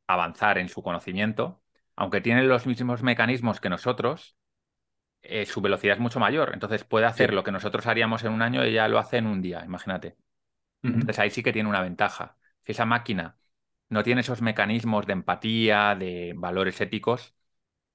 avanzar 0.08 0.58
en 0.58 0.68
su 0.68 0.84
conocimiento, 0.84 1.64
aunque 1.96 2.20
tiene 2.20 2.44
los 2.44 2.68
mismos 2.68 3.02
mecanismos 3.02 3.62
que 3.62 3.70
nosotros, 3.70 4.36
eh, 5.22 5.46
su 5.46 5.62
velocidad 5.62 5.96
es 5.96 6.02
mucho 6.02 6.20
mayor. 6.20 6.52
Entonces 6.54 6.84
puede 6.84 7.06
hacer 7.08 7.34
lo 7.34 7.44
que 7.44 7.52
nosotros 7.54 7.88
haríamos 7.88 8.24
en 8.26 8.34
un 8.34 8.42
año 8.42 8.66
y 8.66 8.70
ella 8.70 8.90
lo 8.90 9.00
hace 9.00 9.18
en 9.18 9.28
un 9.28 9.42
día, 9.42 9.64
imagínate. 9.66 10.18
Entonces 10.90 11.20
ahí 11.20 11.32
sí 11.32 11.44
que 11.44 11.54
tiene 11.54 11.70
una 11.70 11.82
ventaja. 11.82 12.38
Si 12.64 12.74
esa 12.74 12.86
máquina 12.86 13.40
no 13.90 14.04
tiene 14.04 14.22
esos 14.22 14.42
mecanismos 14.42 15.08
de 15.08 15.14
empatía, 15.14 15.96
de 15.96 16.34
valores 16.38 16.82
éticos, 16.82 17.36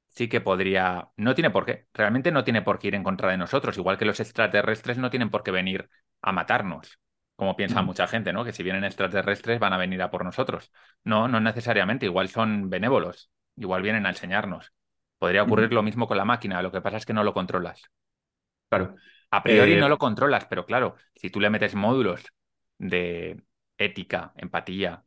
sí 0.09 0.29
que 0.29 0.41
podría. 0.41 1.11
No 1.17 1.35
tiene 1.35 1.51
por 1.51 1.67
qué. 1.67 1.89
Realmente 1.95 2.33
no 2.33 2.45
tiene 2.45 2.63
por 2.63 2.79
qué 2.81 2.89
ir 2.89 2.97
en 2.97 3.05
contra 3.05 3.31
de 3.31 3.39
nosotros. 3.39 3.79
Igual 3.79 3.99
que 3.99 4.07
los 4.07 4.21
extraterrestres 4.21 4.99
no 4.99 5.11
tienen 5.11 5.31
por 5.31 5.43
qué 5.45 5.51
venir 5.53 5.91
a 6.23 6.33
matarnos. 6.33 6.99
Como 7.37 7.57
piensa 7.57 7.83
mucha 7.83 8.07
gente, 8.07 8.33
¿no? 8.33 8.45
Que 8.45 8.53
si 8.53 8.63
vienen 8.63 8.85
extraterrestres 8.85 9.59
van 9.59 9.73
a 9.73 9.77
venir 9.77 10.01
a 10.03 10.11
por 10.11 10.25
nosotros. 10.25 10.71
No, 11.03 11.27
no 11.27 11.41
necesariamente. 11.41 12.07
Igual 12.07 12.29
son 12.29 12.71
benévolos. 12.71 13.31
Igual 13.57 13.83
vienen 13.83 14.07
a 14.07 14.11
enseñarnos. 14.11 14.73
Podría 15.19 15.43
ocurrir 15.43 15.73
lo 15.73 15.83
mismo 15.83 16.07
con 16.07 16.17
la 16.17 16.25
máquina. 16.25 16.63
Lo 16.63 16.71
que 16.71 16.81
pasa 16.81 16.99
es 16.99 17.07
que 17.07 17.13
no 17.13 17.25
lo 17.25 17.35
controlas. 17.35 17.83
Claro. 18.69 18.95
A 19.31 19.43
priori 19.43 19.77
no 19.77 19.87
eh, 19.87 19.89
lo 19.89 19.99
controlas, 19.99 20.47
pero 20.47 20.65
claro, 20.65 20.95
si 21.17 21.29
tú 21.29 21.41
le 21.41 21.51
metes 21.51 21.75
módulos 21.75 22.25
de 22.79 23.43
ética, 23.79 24.33
empatía, 24.37 25.03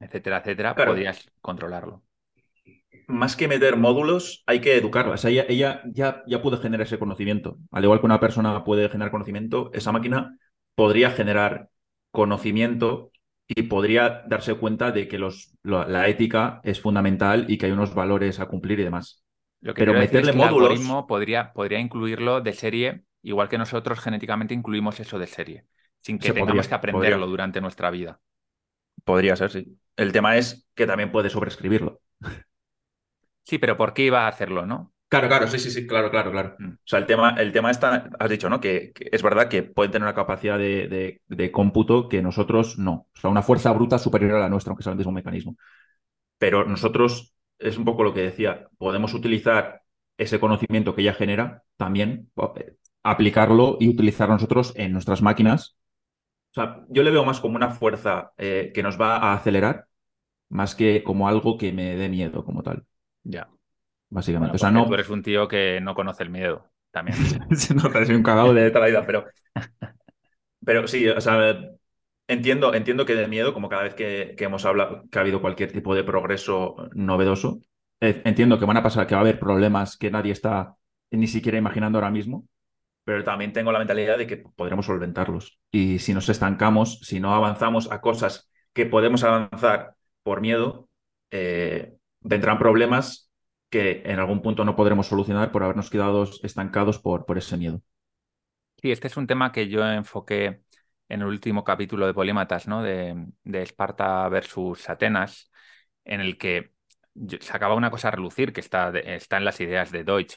etcétera, 0.00 0.38
etcétera, 0.38 0.74
podrías 0.74 1.30
controlarlo 1.40 2.02
más 3.08 3.36
que 3.36 3.48
meter 3.48 3.76
módulos, 3.76 4.42
hay 4.46 4.60
que 4.60 4.76
educarla. 4.76 5.14
O 5.14 5.16
sea, 5.16 5.30
ella, 5.30 5.80
ya, 5.92 6.24
ya 6.26 6.42
puede 6.42 6.56
generar 6.56 6.86
ese 6.86 6.98
conocimiento. 6.98 7.58
Al 7.70 7.84
igual 7.84 8.00
que 8.00 8.06
una 8.06 8.20
persona 8.20 8.64
puede 8.64 8.88
generar 8.88 9.10
conocimiento, 9.10 9.70
esa 9.72 9.92
máquina 9.92 10.36
podría 10.76 11.10
generar 11.10 11.70
conocimiento 12.12 13.10
y 13.48 13.62
podría 13.62 14.22
darse 14.28 14.54
cuenta 14.54 14.92
de 14.92 15.08
que 15.08 15.18
los, 15.18 15.52
la 15.64 16.08
ética 16.08 16.60
es 16.62 16.80
fundamental 16.80 17.46
y 17.48 17.58
que 17.58 17.66
hay 17.66 17.72
unos 17.72 17.94
valores 17.94 18.38
a 18.38 18.46
cumplir 18.46 18.78
y 18.80 18.84
demás. 18.84 19.24
Lo 19.60 19.74
que 19.74 19.84
Pero 19.84 19.94
meterle 19.94 20.32
módulos. 20.32 20.56
El 20.56 20.62
algoritmo 20.62 21.06
podría, 21.06 21.52
podría 21.52 21.80
incluirlo 21.80 22.40
de 22.40 22.52
serie, 22.52 23.02
igual 23.22 23.48
que 23.48 23.58
nosotros 23.58 24.00
genéticamente 24.00 24.54
incluimos 24.54 25.00
eso 25.00 25.18
de 25.18 25.26
serie, 25.26 25.64
sin 26.00 26.18
que 26.18 26.32
tengamos 26.32 26.68
que 26.68 26.74
aprenderlo 26.74 27.26
durante 27.26 27.60
nuestra 27.60 27.90
vida. 27.90 28.20
Podría 29.04 29.36
ser, 29.36 29.50
sí. 29.50 29.78
El 29.96 30.12
tema 30.12 30.36
es 30.36 30.68
que 30.74 30.86
también 30.86 31.10
puede 31.10 31.30
sobreescribirlo. 31.30 32.00
Sí, 33.44 33.58
pero 33.58 33.76
¿por 33.76 33.94
qué 33.94 34.02
iba 34.02 34.24
a 34.24 34.28
hacerlo, 34.28 34.66
no? 34.66 34.92
Claro, 35.08 35.28
claro, 35.28 35.46
sí, 35.46 35.58
sí, 35.60 35.70
sí, 35.70 35.86
claro, 35.86 36.10
claro, 36.10 36.32
claro. 36.32 36.56
Mm. 36.58 36.72
O 36.72 36.76
sea, 36.84 36.98
el 36.98 37.06
tema, 37.06 37.30
el 37.38 37.52
tema 37.52 37.70
está, 37.70 38.10
has 38.18 38.30
dicho, 38.30 38.50
¿no? 38.50 38.60
Que, 38.60 38.92
es 39.12 39.22
verdad 39.22 39.48
que 39.48 39.62
pueden 39.62 39.92
tener 39.92 40.04
una 40.06 40.14
capacidad 40.14 40.58
de, 40.58 41.50
cómputo 41.52 42.08
que 42.08 42.22
nosotros 42.22 42.78
no. 42.78 43.06
O 43.14 43.20
sea, 43.20 43.30
una 43.30 43.42
fuerza 43.42 43.72
bruta 43.72 43.98
superior 43.98 44.32
a 44.32 44.40
la 44.40 44.48
nuestra, 44.48 44.72
aunque 44.72 44.82
sea 44.82 44.92
el 44.92 44.98
mismo 44.98 45.12
mecanismo. 45.12 45.56
Pero 46.38 46.64
nosotros, 46.64 47.34
es 47.58 47.78
un 47.78 47.84
poco 47.84 48.02
lo 48.02 48.12
que 48.14 48.22
decía, 48.22 48.68
podemos 48.78 49.14
utilizar 49.14 49.82
ese 50.18 50.40
conocimiento 50.40 50.94
que 50.94 51.02
ella 51.02 51.14
genera 51.14 51.62
también, 51.76 52.30
eh, 52.56 52.74
aplicarlo 53.02 53.76
y 53.80 53.88
utilizarlo 53.88 54.34
nosotros 54.34 54.72
en 54.76 54.92
nuestras 54.92 55.22
máquinas. 55.22 55.76
O 56.50 56.54
sea, 56.54 56.84
yo 56.88 57.02
le 57.02 57.10
veo 57.12 57.24
más 57.24 57.40
como 57.40 57.56
una 57.56 57.70
fuerza 57.70 58.32
eh, 58.38 58.72
que 58.74 58.82
nos 58.82 59.00
va 59.00 59.18
a 59.18 59.34
acelerar, 59.34 59.86
más 60.48 60.74
que 60.74 61.04
como 61.04 61.28
algo 61.28 61.58
que 61.58 61.72
me 61.72 61.96
dé 61.96 62.08
miedo 62.08 62.44
como 62.44 62.62
tal. 62.62 62.84
Ya. 63.22 63.48
Básicamente. 64.16 64.56
o 64.56 64.58
sea, 64.58 64.70
no. 64.70 64.86
Tú 64.86 64.94
eres 64.94 65.10
un 65.10 65.22
tío 65.22 65.46
que 65.46 65.78
no 65.82 65.94
conoce 65.94 66.22
el 66.22 66.30
miedo 66.30 66.70
también. 66.90 67.18
no, 67.74 68.04
soy 68.06 68.14
un 68.14 68.22
cagado 68.22 68.54
de 68.54 68.70
toda 68.70 68.80
la 68.80 68.86
vida, 68.86 69.06
pero. 69.06 69.26
Pero 70.64 70.88
sí, 70.88 71.06
o 71.06 71.20
sea, 71.20 71.54
entiendo, 72.26 72.74
entiendo 72.74 73.06
que 73.06 73.14
de 73.14 73.28
miedo, 73.28 73.54
como 73.54 73.68
cada 73.68 73.84
vez 73.84 73.94
que, 73.94 74.34
hemos 74.36 74.64
hablado, 74.64 75.04
que 75.12 75.18
ha 75.18 75.20
habido 75.20 75.40
cualquier 75.40 75.70
tipo 75.70 75.94
de 75.94 76.02
progreso 76.02 76.74
novedoso, 76.92 77.60
eh, 78.00 78.20
entiendo 78.24 78.58
que 78.58 78.64
van 78.64 78.78
a 78.78 78.82
pasar, 78.82 79.06
que 79.06 79.14
va 79.14 79.20
a 79.20 79.22
haber 79.22 79.38
problemas 79.38 79.96
que 79.96 80.10
nadie 80.10 80.32
está 80.32 80.74
ni 81.12 81.28
siquiera 81.28 81.56
imaginando 81.56 81.98
ahora 81.98 82.10
mismo, 82.10 82.48
pero 83.04 83.22
también 83.22 83.52
tengo 83.52 83.70
la 83.70 83.78
mentalidad 83.78 84.18
de 84.18 84.26
que 84.26 84.38
podremos 84.38 84.86
solventarlos. 84.86 85.60
Y 85.70 86.00
si 86.00 86.14
nos 86.14 86.28
estancamos, 86.28 86.98
si 87.02 87.20
no 87.20 87.32
avanzamos 87.32 87.92
a 87.92 88.00
cosas 88.00 88.50
que 88.72 88.86
podemos 88.86 89.22
avanzar 89.22 89.94
por 90.24 90.40
miedo, 90.40 90.88
eh, 91.30 91.94
vendrán 92.22 92.58
problemas 92.58 93.25
que 93.76 94.02
en 94.06 94.18
algún 94.18 94.40
punto 94.40 94.64
no 94.64 94.74
podremos 94.74 95.06
solucionar 95.06 95.52
por 95.52 95.62
habernos 95.62 95.90
quedado 95.90 96.24
estancados 96.42 96.98
por, 96.98 97.26
por 97.26 97.36
ese 97.36 97.58
miedo. 97.58 97.82
Sí, 98.80 98.90
este 98.90 99.08
es 99.08 99.16
un 99.18 99.26
tema 99.26 99.52
que 99.52 99.68
yo 99.68 99.86
enfoqué 99.86 100.62
en 101.10 101.20
el 101.20 101.26
último 101.26 101.62
capítulo 101.62 102.06
de 102.06 102.14
Polímatas, 102.14 102.66
¿no? 102.66 102.82
De, 102.82 103.26
Esparta 103.44 104.26
versus 104.30 104.88
Atenas, 104.88 105.50
en 106.04 106.22
el 106.22 106.38
que 106.38 106.72
sacaba 107.40 107.74
una 107.74 107.90
cosa 107.90 108.08
a 108.08 108.12
relucir 108.12 108.54
que 108.54 108.60
está, 108.60 108.90
está 108.98 109.36
en 109.36 109.44
las 109.44 109.60
ideas 109.60 109.92
de 109.92 110.04
Deutsch, 110.04 110.36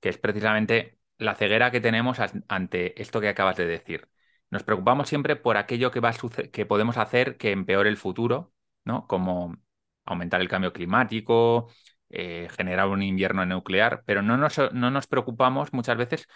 que 0.00 0.08
es 0.08 0.18
precisamente 0.18 0.98
la 1.16 1.36
ceguera 1.36 1.70
que 1.70 1.80
tenemos 1.80 2.18
ante 2.48 3.00
esto 3.00 3.20
que 3.20 3.28
acabas 3.28 3.56
de 3.56 3.66
decir. 3.66 4.08
Nos 4.50 4.64
preocupamos 4.64 5.08
siempre 5.08 5.36
por 5.36 5.56
aquello 5.56 5.92
que, 5.92 6.00
va 6.00 6.12
que 6.52 6.66
podemos 6.66 6.96
hacer 6.96 7.36
que 7.36 7.52
empeore 7.52 7.88
el 7.88 7.96
futuro, 7.96 8.52
¿no? 8.84 9.06
Como 9.06 9.56
aumentar 10.04 10.40
el 10.40 10.48
cambio 10.48 10.72
climático, 10.72 11.70
eh, 12.14 12.48
generar 12.56 12.88
un 12.88 13.02
invierno 13.02 13.44
nuclear, 13.46 14.02
pero 14.06 14.22
no 14.22 14.36
nos, 14.36 14.58
no 14.72 14.90
nos 14.90 15.06
preocupamos 15.06 15.72
muchas 15.72 15.96
veces 15.96 16.26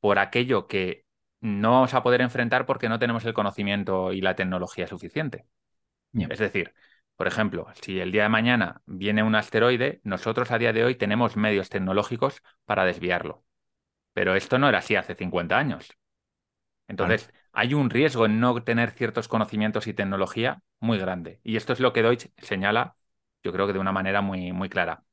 por 0.00 0.18
aquello 0.18 0.66
que 0.66 1.04
no 1.40 1.72
vamos 1.72 1.94
a 1.94 2.02
poder 2.02 2.20
enfrentar 2.20 2.66
porque 2.66 2.88
no 2.88 2.98
tenemos 2.98 3.24
el 3.24 3.34
conocimiento 3.34 4.12
y 4.12 4.20
la 4.20 4.34
tecnología 4.34 4.86
suficiente. 4.86 5.46
Es 6.12 6.38
decir, 6.38 6.74
por 7.16 7.26
ejemplo, 7.26 7.66
si 7.82 8.00
el 8.00 8.12
día 8.12 8.24
de 8.24 8.28
mañana 8.28 8.82
viene 8.86 9.22
un 9.22 9.34
asteroide, 9.34 10.00
nosotros 10.04 10.50
a 10.50 10.58
día 10.58 10.72
de 10.72 10.84
hoy 10.84 10.94
tenemos 10.96 11.36
medios 11.36 11.68
tecnológicos 11.68 12.42
para 12.64 12.84
desviarlo. 12.84 13.44
Pero 14.14 14.34
esto 14.34 14.58
no 14.58 14.68
era 14.68 14.78
así 14.78 14.96
hace 14.96 15.14
50 15.14 15.58
años. 15.58 15.88
Entonces, 16.88 17.30
hay 17.52 17.74
un 17.74 17.90
riesgo 17.90 18.26
en 18.26 18.40
no 18.40 18.62
tener 18.64 18.90
ciertos 18.92 19.28
conocimientos 19.28 19.86
y 19.86 19.94
tecnología 19.94 20.62
muy 20.80 20.98
grande. 20.98 21.40
Y 21.44 21.56
esto 21.56 21.72
es 21.72 21.80
lo 21.80 21.92
que 21.92 22.02
Deutsch 22.02 22.28
señala 22.38 22.96
yo 23.42 23.52
creo 23.52 23.66
que 23.66 23.72
de 23.72 23.78
una 23.78 23.92
manera 23.92 24.20
muy, 24.20 24.52
muy 24.52 24.68
clara. 24.68 25.04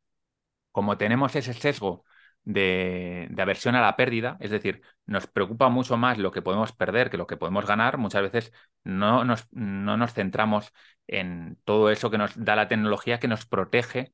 Como 0.76 0.98
tenemos 0.98 1.34
ese 1.38 1.54
sesgo 1.54 2.04
de, 2.44 3.34
aversión 3.38 3.76
a 3.76 3.82
la 3.82 3.96
pérdida, 3.96 4.36
es 4.42 4.52
decir, 4.52 4.82
nos 5.06 5.26
preocupa 5.26 5.70
mucho 5.70 5.96
más 5.96 6.18
lo 6.18 6.32
que 6.32 6.42
podemos 6.42 6.74
perder 6.74 7.10
que 7.10 7.16
lo 7.16 7.28
que 7.28 7.38
podemos 7.38 7.66
ganar, 7.66 7.98
muchas 7.98 8.24
veces 8.24 8.52
no 8.84 9.24
nos, 9.24 9.48
no 9.54 9.96
nos 9.96 10.14
centramos 10.14 10.74
en 11.08 11.58
todo 11.64 11.90
eso 11.92 12.12
que 12.12 12.18
nos 12.18 12.32
da 12.36 12.58
la 12.58 12.68
tecnología 12.68 13.22
que 13.22 13.30
nos 13.30 13.46
protege 13.46 14.12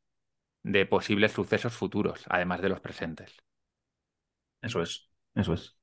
de 0.61 0.85
posibles 0.85 1.31
sucesos 1.31 1.73
futuros, 1.73 2.25
además 2.29 2.61
de 2.61 2.69
los 2.69 2.79
presentes. 2.79 3.35
Eso 4.61 4.83
es, 4.83 5.09
eso 5.33 5.53
es. 5.55 5.75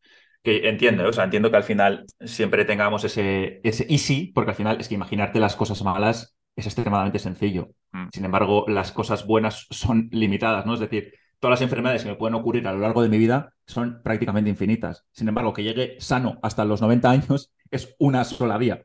Que 0.45 0.69
entiendo, 0.69 1.09
o 1.09 1.13
sea, 1.13 1.25
entiendo 1.25 1.51
que 1.51 1.57
al 1.57 1.65
final 1.65 2.07
siempre 2.21 2.65
tengamos 2.65 3.03
ese, 3.03 3.61
ese 3.65 3.85
easy, 3.91 4.31
porque 4.33 4.53
al 4.53 4.57
final 4.57 4.81
es 4.81 4.87
que 4.87 4.95
imaginarte 4.95 5.41
las 5.41 5.57
cosas 5.57 5.83
malas 5.83 6.38
es 6.59 6.67
extremadamente 6.67 7.21
sencillo. 7.21 7.71
Mm. 7.93 8.09
Sin 8.13 8.25
embargo, 8.25 8.65
las 8.67 8.91
cosas 8.91 9.25
buenas 9.25 9.67
son 9.71 10.09
limitadas, 10.11 10.67
¿no? 10.67 10.75
Es 10.75 10.81
decir, 10.81 11.15
todas 11.39 11.53
las 11.53 11.63
enfermedades 11.63 12.03
que 12.03 12.09
me 12.11 12.17
pueden 12.17 12.35
ocurrir 12.35 12.67
a 12.67 12.73
lo 12.73 12.81
largo 12.81 13.01
de 13.01 13.09
mi 13.09 13.17
vida 13.17 13.55
son 13.65 14.03
prácticamente 14.03 14.51
infinitas. 14.51 15.07
Sin 15.13 15.29
embargo, 15.29 15.53
que 15.53 15.63
llegue 15.63 15.97
sano 16.01 16.41
hasta 16.43 16.65
los 16.65 16.81
90 16.81 17.11
años 17.11 17.53
es 17.71 17.95
una 18.01 18.25
sola 18.25 18.59
vía. 18.59 18.85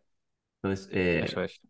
Entonces, 0.61 0.87
eh, 0.93 1.23
Eso 1.25 1.43
es. 1.43 1.61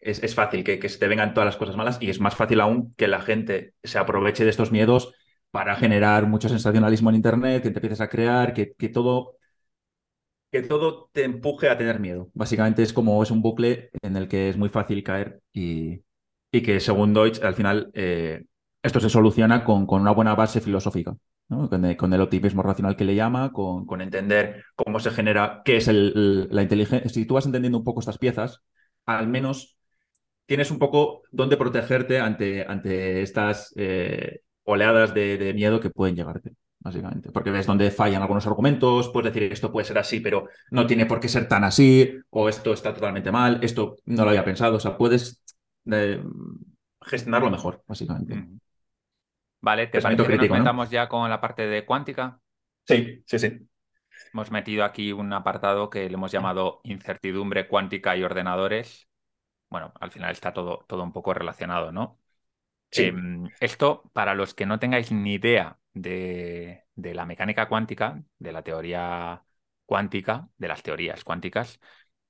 Es, 0.00 0.34
fácil 0.34 0.64
que, 0.64 0.88
se 0.88 0.98
te 0.98 1.08
vengan 1.08 1.34
todas 1.34 1.44
las 1.44 1.58
cosas 1.58 1.76
malas 1.76 1.98
y 2.00 2.08
es 2.08 2.20
más 2.20 2.34
fácil 2.34 2.62
aún 2.62 2.94
que 2.96 3.06
la 3.06 3.20
gente 3.20 3.74
se 3.82 3.98
aproveche 3.98 4.44
de 4.44 4.50
estos 4.50 4.72
miedos 4.72 5.12
para 5.50 5.76
generar 5.76 6.26
mucho 6.26 6.48
sensacionalismo 6.48 7.10
en 7.10 7.16
Internet, 7.16 7.62
que 7.62 7.70
te 7.70 7.80
empieces 7.80 8.00
a 8.00 8.08
crear, 8.08 8.54
que, 8.54 8.72
que 8.72 8.88
todo 8.88 9.36
que 10.50 10.62
todo 10.62 11.10
te 11.12 11.24
empuje 11.24 11.68
a 11.68 11.78
tener 11.78 12.00
miedo. 12.00 12.30
Básicamente 12.34 12.82
es 12.82 12.92
como 12.92 13.22
es 13.22 13.30
un 13.30 13.42
bucle 13.42 13.90
en 14.02 14.16
el 14.16 14.28
que 14.28 14.48
es 14.48 14.56
muy 14.56 14.68
fácil 14.68 15.02
caer 15.02 15.40
y, 15.52 16.02
y 16.52 16.62
que 16.62 16.80
según 16.80 17.14
Deutsch 17.14 17.42
al 17.42 17.54
final 17.54 17.90
eh, 17.94 18.44
esto 18.82 19.00
se 19.00 19.10
soluciona 19.10 19.64
con, 19.64 19.86
con, 19.86 20.02
una 20.02 20.12
buena 20.12 20.34
base 20.34 20.60
filosófica, 20.60 21.16
con, 21.48 22.12
el, 22.14 22.20
optimismo 22.20 22.62
racional 22.62 22.96
que 22.96 23.04
le 23.04 23.14
llama, 23.14 23.52
con, 23.52 24.00
entender 24.00 24.64
cómo 24.74 24.98
se 25.00 25.10
genera, 25.10 25.62
qué 25.64 25.76
es 25.76 25.88
el, 25.88 26.48
la 26.50 26.62
inteligencia. 26.62 27.08
Si 27.10 27.26
tú 27.26 27.34
vas 27.34 27.46
entendiendo 27.46 27.78
un 27.78 27.84
poco 27.84 28.00
estas 28.00 28.18
piezas, 28.18 28.62
al 29.06 29.28
menos 29.28 29.76
tienes 30.46 30.70
un 30.70 30.78
poco 30.78 31.22
dónde 31.30 31.56
protegerte 31.56 32.20
ante, 32.20 32.64
ante 32.66 33.22
estas 33.22 33.72
eh, 33.76 34.40
oleadas 34.64 35.14
de, 35.14 35.38
de 35.38 35.54
miedo 35.54 35.80
que 35.80 35.90
pueden 35.90 36.16
llegarte 36.16 36.54
básicamente. 36.80 37.30
Porque 37.30 37.50
ves 37.50 37.66
dónde 37.66 37.90
fallan 37.90 38.22
algunos 38.22 38.46
argumentos, 38.46 39.10
puedes 39.10 39.32
decir 39.32 39.52
esto 39.52 39.70
puede 39.70 39.86
ser 39.86 39.98
así, 39.98 40.20
pero 40.20 40.48
no 40.70 40.86
tiene 40.86 41.06
por 41.06 41.20
qué 41.20 41.28
ser 41.28 41.46
tan 41.46 41.64
así, 41.64 42.18
o 42.30 42.48
esto 42.48 42.72
está 42.72 42.92
totalmente 42.92 43.30
mal, 43.30 43.60
esto 43.62 43.96
no 44.06 44.24
lo 44.24 44.30
había 44.30 44.44
pensado. 44.44 44.76
O 44.76 44.80
sea, 44.80 44.96
puedes 44.96 45.42
eh, 45.90 46.22
gestionarlo 47.02 47.50
mejor, 47.50 47.82
básicamente. 47.86 48.46
Vale, 49.60 49.88
¿te 49.88 50.00
parece 50.00 50.26
que 50.26 50.36
nos 50.36 50.50
metamos 50.50 50.90
ya 50.90 51.08
con 51.08 51.28
la 51.28 51.40
parte 51.40 51.66
de 51.66 51.84
cuántica? 51.84 52.40
Sí, 52.86 53.22
sí, 53.26 53.38
sí. 53.38 53.68
Hemos 54.32 54.50
metido 54.50 54.84
aquí 54.84 55.12
un 55.12 55.32
apartado 55.32 55.90
que 55.90 56.08
le 56.08 56.14
hemos 56.14 56.32
llamado 56.32 56.80
incertidumbre 56.84 57.68
cuántica 57.68 58.16
y 58.16 58.22
ordenadores. 58.22 59.08
Bueno, 59.68 59.92
al 60.00 60.10
final 60.10 60.32
está 60.32 60.52
todo, 60.52 60.84
todo 60.88 61.02
un 61.02 61.12
poco 61.12 61.34
relacionado, 61.34 61.92
¿no? 61.92 62.18
Em, 62.92 63.48
esto, 63.60 64.10
para 64.12 64.34
los 64.34 64.54
que 64.54 64.66
no 64.66 64.78
tengáis 64.78 65.12
ni 65.12 65.34
idea 65.34 65.79
de, 65.94 66.84
la 66.96 67.26
mecánica 67.26 67.68
cuántica, 67.68 68.22
de 68.38 68.52
la 68.52 68.62
teoría 68.62 69.42
cuántica, 69.86 70.48
de 70.56 70.68
las 70.68 70.82
teorías 70.82 71.24
cuánticas, 71.24 71.80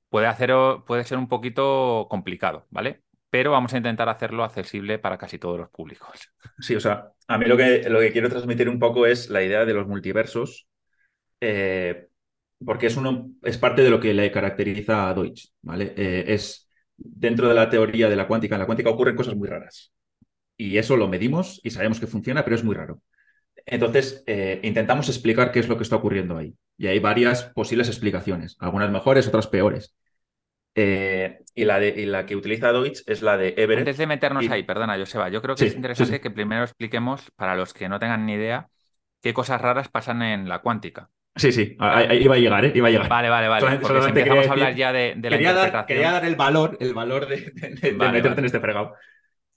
puede, 0.08 0.26
hacer, 0.26 0.52
puede 0.86 1.04
ser 1.04 1.18
un 1.18 1.28
poquito 1.28 2.06
complicado, 2.11 2.66
¿vale? 2.70 3.02
Pero 3.30 3.52
vamos 3.52 3.72
a 3.74 3.76
intentar 3.76 4.08
hacerlo 4.08 4.42
accesible 4.42 4.98
para 4.98 5.18
casi 5.18 5.38
todos 5.38 5.58
los 5.58 5.70
públicos. 5.70 6.32
Sí, 6.58 6.74
o 6.74 6.80
sea, 6.80 7.12
a 7.28 7.38
mí 7.38 7.46
lo 7.46 7.56
que, 7.56 7.88
lo 7.88 8.00
que 8.00 8.12
quiero 8.12 8.28
transmitir 8.28 8.68
un 8.68 8.78
poco 8.78 9.06
es 9.06 9.30
la 9.30 9.42
idea 9.42 9.64
de 9.64 9.74
los 9.74 9.86
multiversos, 9.86 10.66
eh, 11.40 12.08
porque 12.64 12.86
es, 12.86 12.96
uno, 12.96 13.30
es 13.42 13.56
parte 13.56 13.82
de 13.82 13.90
lo 13.90 14.00
que 14.00 14.12
le 14.12 14.30
caracteriza 14.30 15.08
a 15.08 15.14
Deutsch, 15.14 15.48
¿vale? 15.62 15.94
Eh, 15.96 16.24
es 16.28 16.70
dentro 16.96 17.48
de 17.48 17.54
la 17.54 17.70
teoría 17.70 18.08
de 18.08 18.16
la 18.16 18.26
cuántica, 18.26 18.56
en 18.56 18.61
la 18.61 18.66
cuántica 18.66 18.90
ocurren 18.90 19.16
cosas 19.16 19.34
muy 19.34 19.48
raras. 19.48 19.92
Y 20.56 20.76
eso 20.76 20.96
lo 20.96 21.08
medimos 21.08 21.61
y 21.64 21.70
sabemos 21.70 21.98
que 21.98 22.06
funciona, 22.06 22.44
pero 22.44 22.56
es 22.56 22.64
muy 22.64 22.74
raro. 22.74 23.00
Entonces, 23.70 24.24
eh, 24.26 24.58
intentamos 24.64 25.08
explicar 25.08 25.52
qué 25.52 25.60
es 25.60 25.68
lo 25.68 25.76
que 25.76 25.84
está 25.84 25.96
ocurriendo 25.96 26.36
ahí. 26.36 26.54
Y 26.76 26.88
hay 26.88 26.98
varias 26.98 27.44
posibles 27.44 27.88
explicaciones, 27.88 28.56
algunas 28.58 28.90
mejores, 28.90 29.28
otras 29.28 29.46
peores. 29.46 29.94
Eh, 30.74 31.38
y, 31.54 31.64
la 31.64 31.78
de, 31.78 32.06
la 32.06 32.26
que 32.26 32.34
utiliza 32.34 32.72
Deutsch 32.72 33.02
es 33.06 33.22
la 33.22 33.36
de 33.36 33.54
Everett. 33.56 33.80
Antes 33.80 33.98
de 33.98 34.06
meternos 34.08 34.48
ahí, 34.50 34.64
perdona, 34.64 34.98
Joseba, 34.98 35.28
yo 35.28 35.40
creo 35.40 35.54
que 35.54 35.66
es 35.66 35.74
interesante 35.76 36.20
que 36.20 36.30
primero 36.30 36.64
expliquemos, 36.64 37.30
para 37.36 37.54
los 37.54 37.72
que 37.72 37.88
no 37.88 38.00
tengan 38.00 38.26
ni 38.26 38.34
idea, 38.34 38.68
qué 39.22 39.32
cosas 39.32 39.60
raras 39.60 39.88
pasan 39.88 40.22
en 40.22 40.48
la 40.48 40.60
cuántica. 40.60 41.10
Sí, 41.36 41.52
sí, 41.52 41.76
iba 41.78 42.34
a 42.34 42.38
llegar, 42.38 42.64
¿eh? 42.64 42.72
Iba 42.74 42.88
a 42.88 42.90
llegar. 42.90 43.08
Vale, 43.08 43.28
vale, 43.28 43.48
vale. 43.48 43.78
porque 43.78 44.02
si 44.02 44.08
empezamos 44.08 44.48
a 44.48 44.52
hablar 44.52 44.74
ya 44.74 44.92
de, 44.92 45.14
la 45.14 45.36
interpretación... 45.36 45.86
quería 45.86 46.10
dar 46.10 46.24
el 46.24 46.34
valor, 46.34 46.76
el 46.80 46.92
valor 46.92 47.28
de, 47.28 47.52
meterte 47.94 48.40
en 48.40 48.46
este 48.46 48.58
fregado 48.58 48.94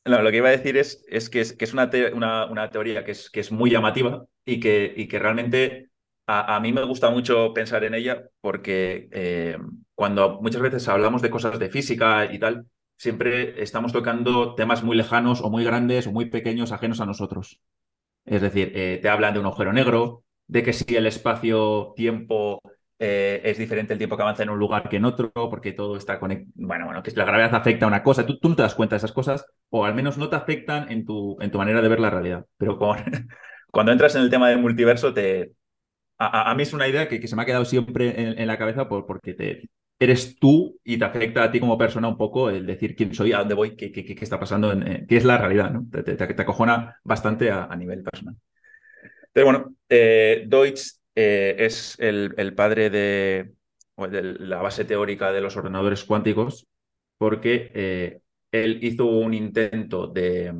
lo 0.05 0.31
que 0.31 0.37
iba 0.37 0.49
a 0.49 0.51
decir 0.51 0.77
es, 0.77 1.03
es 1.07 1.29
que 1.29 1.41
es, 1.41 1.73
una, 1.73 2.45
una, 2.49 2.69
teoría 2.69 3.03
que 3.03 3.11
es, 3.11 3.29
que 3.29 3.39
es 3.39 3.51
muy 3.51 3.69
llamativa 3.69 4.25
y 4.45 4.59
que, 4.59 4.93
y 4.95 5.07
que 5.07 5.19
realmente 5.19 5.89
a, 6.27 6.59
mí 6.59 6.71
me 6.71 6.83
gusta 6.83 7.09
mucho 7.09 7.53
pensar 7.53 7.83
en 7.83 7.93
ella 7.93 8.23
porque 8.41 9.09
eh, 9.11 9.57
cuando 9.95 10.41
muchas 10.41 10.61
veces 10.61 10.87
hablamos 10.87 11.21
de 11.21 11.29
cosas 11.29 11.59
de 11.59 11.69
física 11.69 12.31
y 12.31 12.39
tal, 12.39 12.65
siempre 12.97 13.61
estamos 13.61 13.91
tocando 13.93 14.55
temas 14.55 14.83
muy 14.83 14.95
lejanos 14.95 15.41
o 15.41 15.49
muy 15.49 15.63
grandes 15.63 16.07
o 16.07 16.11
muy 16.11 16.25
pequeños 16.29 16.71
ajenos 16.71 17.01
a 17.01 17.05
nosotros. 17.05 17.61
Es 18.25 18.41
decir, 18.41 18.71
eh, 18.75 18.99
te 19.01 19.09
hablan 19.09 19.33
de 19.33 19.39
un 19.41 19.45
agujero 19.45 19.73
negro, 19.73 20.23
de 20.47 20.63
que 20.63 20.73
si 20.73 20.95
el 20.95 21.07
espacio-tiempo 21.07 22.61
eh, 22.99 23.41
es 23.43 23.57
diferente 23.57 23.93
el 23.93 23.99
tiempo 23.99 24.15
que 24.15 24.23
avanza 24.23 24.43
en 24.43 24.49
un 24.49 24.59
lugar 24.59 24.87
que 24.87 24.97
en 24.97 25.05
otro, 25.05 25.31
porque 25.33 25.73
todo 25.73 25.97
está 25.97 26.19
conectado. 26.19 26.51
Bueno, 26.55 26.85
bueno, 26.85 27.03
que 27.03 27.11
la 27.11 27.25
gravedad 27.25 27.55
afecta 27.55 27.85
a 27.85 27.87
una 27.87 28.03
cosa. 28.03 28.25
Tú, 28.25 28.39
tú, 28.39 28.49
no 28.49 28.55
te 28.55 28.61
das 28.61 28.75
cuenta 28.75 28.95
de 28.95 28.97
esas 28.97 29.11
cosas, 29.11 29.45
o 29.69 29.85
al 29.85 29.95
menos 29.95 30.17
no 30.17 30.29
te 30.29 30.35
afectan 30.35 30.91
en 30.91 31.05
tu, 31.05 31.37
en 31.41 31.51
tu 31.51 31.57
manera 31.57 31.81
de 31.81 31.89
ver 31.89 31.99
la 31.99 32.09
realidad. 32.09 32.45
Pero 32.57 32.77
cuando 33.71 33.91
entras 33.91 34.15
en 34.15 34.21
el 34.23 34.29
tema 34.29 34.49
del 34.49 34.59
multiverso, 34.59 35.13
te. 35.13 35.53
A, 36.19 36.53
mí 36.55 36.63
es 36.63 36.73
una 36.73 36.87
idea 36.87 37.09
que, 37.09 37.19
que, 37.19 37.27
se 37.27 37.35
me 37.35 37.41
ha 37.41 37.45
quedado 37.45 37.65
siempre 37.65 38.39
en, 38.41 38.47
la 38.47 38.57
cabeza 38.57 38.87
por, 38.87 39.05
porque 39.05 39.33
te, 39.33 39.69
eres 39.99 40.37
tú 40.39 40.79
y 40.83 40.97
te 40.97 41.05
afecta 41.05 41.43
a 41.43 41.51
ti 41.51 41.59
como 41.59 41.77
persona 41.77 42.07
un 42.07 42.17
poco 42.17 42.49
el 42.49 42.65
decir 42.65 42.95
quién 42.95 43.13
soy, 43.13 43.33
a 43.33 43.39
dónde 43.39 43.55
voy, 43.55 43.75
qué, 43.75 43.91
qué, 43.91 44.05
qué 44.05 44.23
está 44.23 44.39
pasando, 44.39 44.71
en, 44.71 45.05
qué 45.07 45.17
es 45.17 45.25
la 45.25 45.37
realidad, 45.37 45.71
¿no? 45.71 45.85
Te, 45.91 46.03
te, 46.03 46.15
te 46.15 46.41
acojona 46.41 46.99
bastante 47.03 47.51
a, 47.51 47.75
nivel 47.75 48.03
personal. 48.03 48.35
Pero 49.31 49.45
bueno, 49.47 49.75
eh, 49.89 50.45
Deutsch 50.47 51.02
eh, 51.15 51.55
es 51.59 51.95
el, 51.99 52.53
padre 52.55 52.89
de, 52.89 53.53
la 53.97 54.61
base 54.61 54.85
teórica 54.85 55.31
de 55.31 55.41
los 55.41 55.55
ordenadores 55.57 56.03
cuánticos, 56.03 56.67
porque 57.17 57.71
eh, 57.73 58.21
él 58.51 58.79
hizo 58.83 59.05
un 59.05 59.33
intento 59.33 60.07
de, 60.07 60.53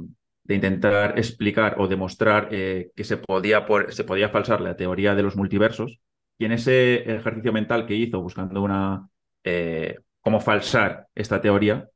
intentar 0.47 1.17
explicar 1.17 1.75
o 1.79 1.87
demostrar 1.87 2.49
eh, 2.51 2.91
que 2.95 3.03
se 3.03 3.17
podía, 3.17 3.65
se 3.89 4.03
podía 4.03 4.29
falsar 4.29 4.61
la 4.61 4.75
teoría 4.75 5.15
de 5.15 5.23
los 5.23 5.35
multiversos, 5.35 5.99
y 6.37 6.45
en 6.45 6.51
ese 6.53 7.15
ejercicio 7.15 7.53
mental 7.53 7.85
que 7.85 7.95
hizo 7.95 8.21
buscando 8.21 8.61
una 8.61 9.09
cómo 10.21 10.39
falsar 10.39 11.07
esta 11.15 11.41
teoría, 11.41 11.89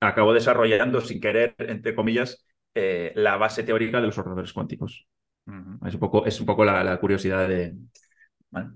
acabó 0.00 0.32
desarrollando 0.32 1.00
sin 1.00 1.20
querer, 1.20 1.54
entre 1.58 1.94
comillas, 1.94 2.44
la 2.74 3.36
base 3.36 3.62
teórica 3.62 4.00
de 4.00 4.06
los 4.08 4.18
ordenadores 4.18 4.52
cuánticos. 4.52 5.06
Es 5.86 5.94
un 5.94 6.00
poco, 6.00 6.26
es 6.26 6.40
un 6.40 6.46
poco 6.46 6.64
la, 6.64 6.96
curiosidad 6.98 7.48
de... 7.48 7.74
Bueno, 8.50 8.74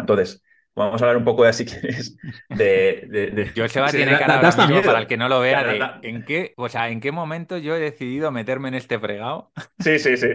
entonces, 0.00 0.42
vamos 0.74 1.00
a 1.00 1.04
hablar 1.04 1.16
un 1.16 1.24
poco 1.24 1.44
de 1.44 1.48
así 1.48 1.64
que 1.64 1.88
es 1.88 2.16
de, 2.48 3.52
Yo 3.54 3.68
se 3.68 3.80
va 3.80 3.88
a 3.88 3.90
tener 3.90 4.18
cara 4.18 4.40
para 4.40 4.98
el 5.00 5.06
que 5.06 5.16
no 5.16 5.28
lo 5.28 5.40
vea 5.40 6.00
en 6.02 6.24
qué, 6.24 6.54
o 6.56 6.68
sea, 6.68 6.88
en 6.90 7.00
qué 7.00 7.12
momento 7.12 7.58
yo 7.58 7.74
he 7.74 7.80
decidido 7.80 8.30
meterme 8.30 8.68
en 8.68 8.74
este 8.74 8.98
fregado. 8.98 9.52
Sí, 9.78 9.98
sí, 9.98 10.16
sí. 10.16 10.28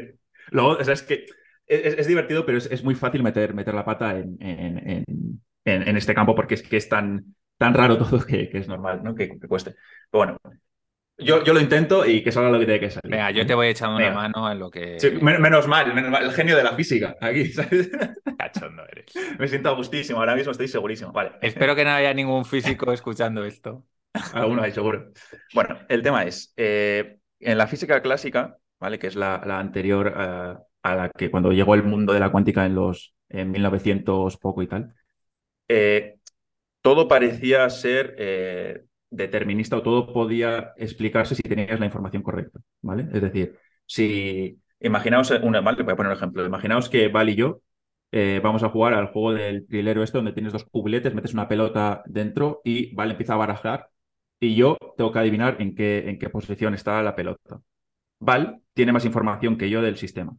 Luego, 0.50 0.72
o 0.72 0.84
sea, 0.84 0.94
es 0.94 1.04
que 1.04 1.26
es, 1.66 2.08
divertido, 2.08 2.46
pero 2.46 2.58
es, 2.58 2.84
muy 2.84 2.96
fácil 2.96 3.24
meter, 3.24 3.54
meter 3.54 3.74
la 3.74 3.86
pata 3.86 4.18
en, 4.18 4.38
en, 4.40 5.98
este 5.98 6.14
campo 6.14 6.36
porque 6.36 6.56
es 6.56 6.64
que 6.64 6.78
es 6.78 6.90
tan, 6.90 7.36
tan 7.58 7.74
raro 7.74 7.98
todo 7.98 8.26
que, 8.26 8.50
es 8.52 8.68
normal, 8.68 9.02
¿no? 9.04 9.16
Que, 9.16 9.40
que 9.40 9.48
cueste. 9.48 9.76
Pero 10.12 10.26
bueno, 10.26 10.38
yo, 11.18 11.44
yo, 11.44 11.54
lo 11.54 11.60
intento 11.60 12.06
y 12.06 12.24
que 12.24 12.32
salga 12.32 12.50
lo 12.50 12.60
que 12.60 12.66
tiene 12.66 12.80
que 12.80 12.90
salir. 12.90 13.12
Venga, 13.12 13.32
yo 13.32 13.46
te 13.46 13.54
voy 13.54 13.68
echando 13.68 13.98
una 13.98 14.12
mano 14.12 14.52
en 14.52 14.60
lo 14.60 14.72
que. 14.72 14.98
menos, 15.22 15.68
mal, 15.68 15.94
menos, 15.94 16.10
mal, 16.10 16.24
el 16.24 16.32
genio 16.32 16.58
de 16.58 16.64
la 16.64 16.74
física 16.74 17.16
aquí, 17.22 17.46
¿sabes? 17.54 17.92
Cachondo 18.38 18.84
eres. 18.92 19.14
Me 19.38 19.48
siento 19.48 19.76
gustísimo, 19.76 20.20
ahora 20.20 20.36
mismo 20.36 20.52
estoy 20.52 20.68
segurísimo. 20.68 21.12
Vale. 21.12 21.34
Espero 21.42 21.76
que 21.76 21.84
no 21.84 21.92
haya 21.92 22.14
ningún 22.14 22.46
físico 22.46 22.92
escuchando 22.92 23.46
esto. 23.46 23.86
Alguno 24.34 24.64
hay, 24.64 24.72
seguro. 24.72 25.12
Bueno, 25.54 25.80
el 25.88 26.02
tema 26.02 26.24
es: 26.24 26.54
eh, 26.58 27.18
en 27.40 27.58
la 27.58 27.68
física 27.68 28.02
clásica, 28.02 28.58
¿vale? 28.80 28.98
Que 28.98 29.08
es 29.08 29.16
la, 29.16 29.36
anterior 29.36 30.14
eh, 30.18 30.56
a 30.84 30.96
la 30.96 31.10
que 31.10 31.30
cuando 31.30 31.52
llegó 31.52 31.76
el 31.76 31.84
mundo 31.84 32.14
de 32.14 32.20
la 32.20 32.32
cuántica 32.32 32.66
en 32.66 32.76
los 32.76 33.14
en 33.30 33.52
1900 33.52 34.38
poco 34.38 34.62
y 34.62 34.68
tal, 34.68 34.94
eh, 35.68 36.18
todo 36.82 37.08
parecía 37.08 37.70
ser 37.70 38.16
determinista 39.14 39.78
o 39.78 39.84
todo 39.84 40.12
podía 40.12 40.74
explicarse 40.78 41.36
si 41.36 41.44
tenías 41.44 41.80
la 41.80 41.86
información 41.86 42.24
correcta, 42.24 42.60
¿vale? 42.82 43.08
Es 43.14 43.22
decir, 43.22 43.56
si 43.86 44.60
imaginaos 44.80 45.32
una, 45.44 45.62
vale, 45.62 45.84
voy 45.84 45.94
a 45.94 45.96
poner 45.96 46.12
un 46.12 46.18
ejemplo, 46.18 46.46
imaginaos 46.46 46.90
que 46.90 47.08
Val 47.08 47.30
y 47.30 47.36
yo 47.36 47.62
eh, 48.12 48.42
vamos 48.44 48.64
a 48.64 48.70
jugar 48.70 48.94
al 48.94 49.08
juego 49.08 49.34
del 49.34 49.68
trilero 49.68 50.04
este 50.04 50.18
donde 50.18 50.34
tienes 50.34 50.54
dos 50.54 50.66
cubiletes, 50.66 51.14
metes 51.14 51.34
una 51.34 51.48
pelota 51.48 52.04
dentro 52.06 52.62
y 52.64 52.94
Val 52.96 53.12
empieza 53.12 53.34
a 53.34 53.38
barajar 53.38 53.90
y 54.40 54.56
yo 54.56 54.78
tengo 54.98 55.12
que 55.12 55.20
adivinar 55.20 55.58
en 55.60 55.76
qué, 55.76 56.10
en 56.10 56.20
qué 56.20 56.30
posición 56.30 56.74
está 56.74 57.02
la 57.02 57.16
pelota. 57.16 57.62
Val 58.20 58.62
tiene 58.74 58.94
más 58.94 59.06
información 59.06 59.58
que 59.58 59.70
yo 59.70 59.82
del 59.82 59.98
sistema. 59.98 60.36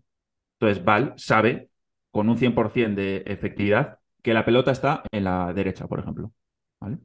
Entonces, 0.59 0.85
Val 0.85 1.15
sabe 1.17 1.71
con 2.11 2.29
un 2.29 2.39
100% 2.39 2.95
de 2.95 3.23
efectividad 3.27 3.99
que 4.23 4.35
la 4.35 4.45
pelota 4.45 4.73
está 4.73 5.03
en 5.13 5.25
la 5.25 5.53
derecha, 5.53 5.87
por 5.87 6.01
ejemplo. 6.01 6.33
¿Vale? 6.81 6.99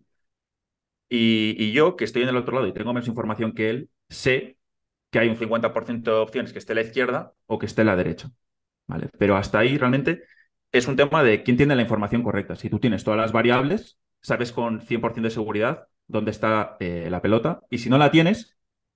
Y, 1.09 1.71
yo, 1.71 1.95
que 1.95 2.05
estoy 2.05 2.23
en 2.23 2.29
el 2.29 2.37
otro 2.37 2.55
lado 2.55 2.67
y 2.67 2.73
tengo 2.73 2.93
menos 2.93 3.07
información 3.07 3.53
que 3.53 3.69
él, 3.69 3.89
sé 4.09 4.57
que 5.09 5.19
hay 5.19 5.29
un 5.29 5.37
50% 5.37 6.11
de 6.11 6.17
opciones 6.17 6.53
que 6.53 6.59
esté 6.59 6.73
a 6.73 6.75
la 6.75 6.81
izquierda 6.81 7.33
o 7.47 7.57
que 7.57 7.65
esté 7.65 7.81
a 7.81 7.85
la 7.85 7.95
derecha. 7.95 8.31
¿vale? 8.87 9.09
Pero 9.17 9.35
hasta 9.35 9.59
ahí 9.59 9.77
realmente 9.77 10.23
es 10.71 10.87
un 10.87 10.95
tema 10.95 11.23
de 11.23 11.43
quién 11.43 11.57
tiene 11.57 11.75
la 11.75 11.81
información 11.81 12.23
correcta. 12.23 12.55
Si 12.55 12.69
tú 12.69 12.79
tienes 12.79 13.03
todas 13.03 13.19
las 13.19 13.31
variables, 13.31 13.97
sabes 14.21 14.51
con 14.51 14.81
100% 14.81 15.21
de 15.21 15.29
seguridad 15.31 15.87
dónde 16.07 16.31
está 16.31 16.77
eh, 16.79 17.07
la 17.09 17.21
pelota. 17.21 17.61
Y 17.69 17.79
si 17.79 17.89
no 17.89 17.97
la 17.97 18.11
tienes, 18.11 18.55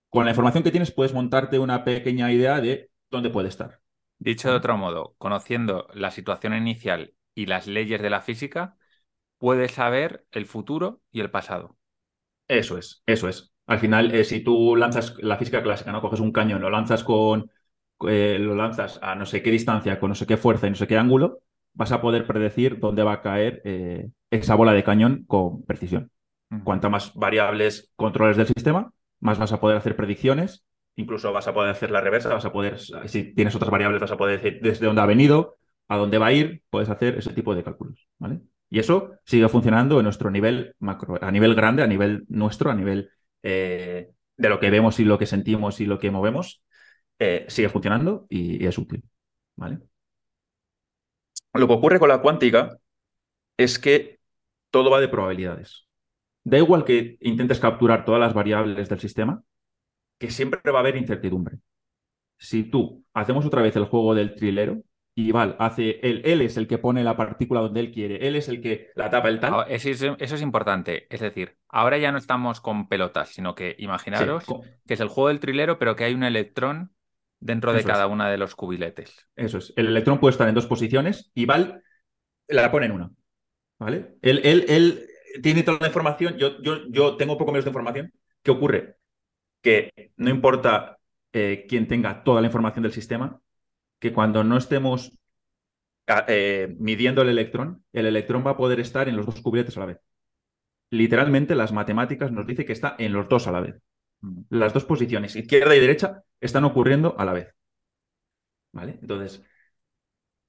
con 0.09 0.26
la 0.26 0.32
información 0.32 0.64
que 0.64 0.72
tienes 0.72 0.91
puedes 0.91 1.14
montarte 1.14 1.59
una 1.59 1.84
pequeña 1.84 2.32
idea 2.32 2.61
de 2.61 2.91
dónde 3.09 3.30
puede 3.32 3.49
estar. 3.49 3.82
Dicho 4.20 4.49
de 4.49 4.55
otro 4.55 4.78
modo, 4.78 5.16
conociendo 5.18 5.88
la 5.93 6.11
situación 6.11 6.53
inicial 6.53 7.16
y 7.34 7.47
las 7.47 7.68
leyes 7.68 8.01
de 8.01 8.09
la 8.09 8.22
física, 8.22 8.78
puede 9.38 9.70
saber 9.70 10.26
el 10.32 10.45
futuro 10.45 11.01
y 11.11 11.22
el 11.22 11.32
pasado. 11.32 11.78
Eso 12.48 12.78
es, 12.78 13.02
eso 13.06 13.28
es. 13.28 13.52
Al 13.66 13.80
final, 13.80 14.14
eh, 14.14 14.24
si 14.24 14.41
tú 14.41 14.76
lanzas 14.76 15.16
la 15.20 15.38
física 15.38 15.64
clásica, 15.64 15.91
¿no? 15.91 16.02
Coges 16.02 16.20
un 16.20 16.32
cañón, 16.32 16.62
lo 16.62 16.70
lanzas 16.70 17.04
con. 17.04 17.50
Eh, 18.08 18.38
lo 18.39 18.56
lanzas 18.56 19.00
a 19.02 19.16
no 19.16 19.26
sé 19.26 19.41
qué 19.41 19.52
distancia, 19.52 20.00
con 20.00 20.10
no 20.10 20.16
sé 20.16 20.26
qué 20.28 20.36
fuerza 20.36 20.68
y 20.68 20.72
no 20.72 20.76
sé 20.76 20.88
qué 20.88 20.98
ángulo, 20.98 21.39
vas 21.74 21.91
a 21.91 22.02
poder 22.02 22.28
predecir 22.28 22.80
dónde 22.80 23.04
va 23.04 23.14
a 23.14 23.22
caer 23.22 23.62
eh, 23.64 24.10
esa 24.30 24.56
bola 24.56 24.74
de 24.74 24.84
cañón 24.84 25.24
con 25.26 25.64
precisión. 25.64 26.12
Cuanta 26.64 26.89
más 26.89 27.14
variables 27.16 27.91
controles 27.96 28.38
del 28.38 28.46
sistema, 28.46 28.91
más 29.20 29.39
vas 29.39 29.54
a 29.54 29.60
poder 29.60 29.78
hacer 29.78 29.96
predicciones. 29.96 30.66
Incluso 30.96 31.32
vas 31.34 31.48
a 31.48 31.54
poder 31.54 31.72
hacer 31.72 31.89
la 31.89 32.02
reversa, 32.02 32.32
vas 32.32 32.46
a 32.46 32.52
poder, 32.52 32.78
si 32.80 33.34
tienes 33.34 33.56
otras 33.56 33.72
variables, 33.72 34.02
vas 34.02 34.12
a 34.12 34.18
poder 34.18 34.39
decir 34.39 34.60
desde 34.62 34.86
dónde 34.86 35.02
ha 35.02 35.08
venido, 35.08 35.56
a 35.88 35.98
dónde 35.98 36.20
va 36.20 36.28
a 36.28 36.34
ir, 36.34 36.62
puedes 36.70 36.89
hacer 36.89 37.18
ese 37.18 37.34
tipo 37.34 37.56
de 37.56 37.64
cálculos. 37.64 38.08
¿vale? 38.20 38.41
Y 38.74 38.80
eso 38.80 39.19
sigue 39.24 39.47
funcionando 39.49 39.99
en 39.99 40.03
nuestro 40.03 40.32
nivel 40.32 40.76
macro, 40.80 41.24
a 41.24 41.30
nivel 41.30 41.53
grande, 41.53 41.84
a 41.84 41.88
nivel 41.88 42.26
nuestro, 42.28 42.71
a 42.71 42.74
nivel 42.74 43.11
eh, 43.43 44.09
de 44.36 44.49
lo 44.49 44.59
que 44.59 44.71
vemos 44.71 44.99
y 44.99 45.05
lo 45.05 45.19
que 45.19 45.28
sentimos 45.28 45.80
y 45.80 45.86
lo 45.86 45.99
que 45.99 46.09
movemos, 46.09 46.63
eh, 47.19 47.45
sigue 47.49 47.69
funcionando 47.69 48.26
y, 48.30 48.65
es 48.65 48.76
útil. 48.80 49.03
¿vale? 49.55 49.78
Lo 51.53 51.67
que 51.67 51.74
ocurre 51.74 51.99
con 51.99 52.09
la 52.09 52.19
cuántica 52.19 52.80
es 53.57 53.78
que 53.78 54.19
todo 54.71 54.89
va 54.89 55.01
de 55.01 55.07
probabilidades. 55.07 55.88
Da 56.43 56.57
igual 56.57 56.84
que 56.84 57.19
intentes 57.21 57.59
capturar 57.59 58.05
todas 58.05 58.21
las 58.21 58.34
variables 58.34 58.89
del 58.89 58.99
sistema, 58.99 59.43
que 60.17 60.32
siempre 60.32 60.71
va 60.71 60.80
a 60.80 60.82
haber 60.82 60.95
incertidumbre. 60.95 61.59
Si 62.39 62.63
tú 62.63 63.05
hacemos 63.13 63.45
otra 63.45 63.61
vez 63.61 63.76
el 63.76 63.86
juego 63.86 64.15
del 64.15 64.34
trilero, 64.34 64.82
y 65.16 65.32
Val 65.32 65.55
hace 65.59 65.99
él, 66.01 66.22
él 66.26 66.41
es 66.41 66.57
el 66.57 66.68
que 66.68 66.80
pone 66.80 67.03
la 67.03 67.16
partícula 67.16 67.61
donde 67.61 67.80
él 67.80 67.91
quiere, 67.91 68.28
él 68.28 68.36
es 68.36 68.49
el 68.49 68.61
que 68.61 68.89
la 68.95 69.09
tapa 69.09 69.30
el 69.30 69.39
tal. 69.39 69.66
Eso 69.70 70.16
es, 70.18 70.41
importante. 70.41 71.07
Es 71.09 71.20
decir, 71.20 71.57
ahora 71.70 71.97
ya 71.97 72.11
no 72.11 72.18
estamos 72.18 72.61
con 72.61 72.88
pelotas, 72.88 73.30
sino 73.30 73.53
que 73.53 73.76
imaginaros 73.78 74.45
que 74.88 74.93
es 74.95 74.99
el 74.99 75.09
juego 75.09 75.28
del 75.28 75.39
trilero, 75.39 75.78
pero 75.78 75.95
que 75.95 76.05
hay 76.05 76.14
un 76.14 76.24
electrón 76.24 76.93
dentro 77.39 77.74
de 77.74 77.84
cada 77.84 78.07
una 78.07 78.30
de 78.30 78.38
los 78.38 78.55
cubiletes. 78.55 79.28
Eso 79.36 79.59
es. 79.59 79.74
El 79.76 79.88
electrón 79.88 80.20
puede 80.20 80.32
estar 80.32 80.47
en 80.47 80.55
dos 80.55 80.66
posiciones 80.66 81.32
y 81.36 81.45
Val 81.45 81.84
la 82.47 82.72
pone 82.72 82.88
en 82.88 82.93
una. 82.93 83.11
¿Vale? 83.78 84.16
Él, 84.22 84.41
él, 84.43 84.66
él 84.70 85.07
tiene 85.41 85.64
toda 85.64 85.80
la 85.82 85.88
información, 85.88 86.38
yo, 86.38 86.61
yo, 86.61 86.88
yo 86.89 87.18
tengo 87.18 87.38
poco 87.38 87.51
menos 87.51 87.66
de 87.66 87.70
información. 87.70 88.14
¿Qué 88.41 88.51
ocurre? 88.51 88.95
Que 89.61 90.11
no 90.18 90.30
importa 90.30 90.97
eh, 91.32 91.66
quién 91.68 91.88
tenga 91.88 92.24
toda 92.24 92.41
la 92.41 92.47
información 92.47 92.84
del 92.84 92.93
sistema, 92.93 93.39
que 94.04 94.12
cuando 94.12 94.43
no 94.43 94.58
estemos 94.58 95.18
ah, 96.08 96.26
eh, 96.28 96.76
midiendo 96.78 97.22
el 97.22 97.30
electrón, 97.30 97.86
el 97.93 98.06
electrón 98.06 98.45
va 98.45 98.51
a 98.51 98.58
poder 98.58 98.82
estar 98.82 99.08
en 99.08 99.16
los 99.16 99.26
dos 99.26 99.39
cubiletes 99.39 99.78
a 99.78 99.80
la 99.80 99.86
vez. 99.86 99.99
Literalmente 100.89 101.56
las 101.56 101.72
matemáticas 101.72 102.30
nos 102.30 102.45
dice 102.45 102.66
que 102.66 102.74
está 102.74 102.97
en 102.99 103.14
los 103.14 103.30
dos 103.30 103.47
a 103.47 103.54
la 103.54 103.62
vez. 103.62 103.82
Las 104.49 104.74
dos 104.74 104.84
posiciones, 104.84 105.38
izquierda 105.38 105.74
y 105.74 105.80
derecha, 105.80 106.22
están 106.41 106.66
ocurriendo 106.66 107.18
a 107.18 107.24
la 107.24 107.32
vez. 107.32 107.56
¿Vale? 108.74 108.99
Entonces, 109.01 109.41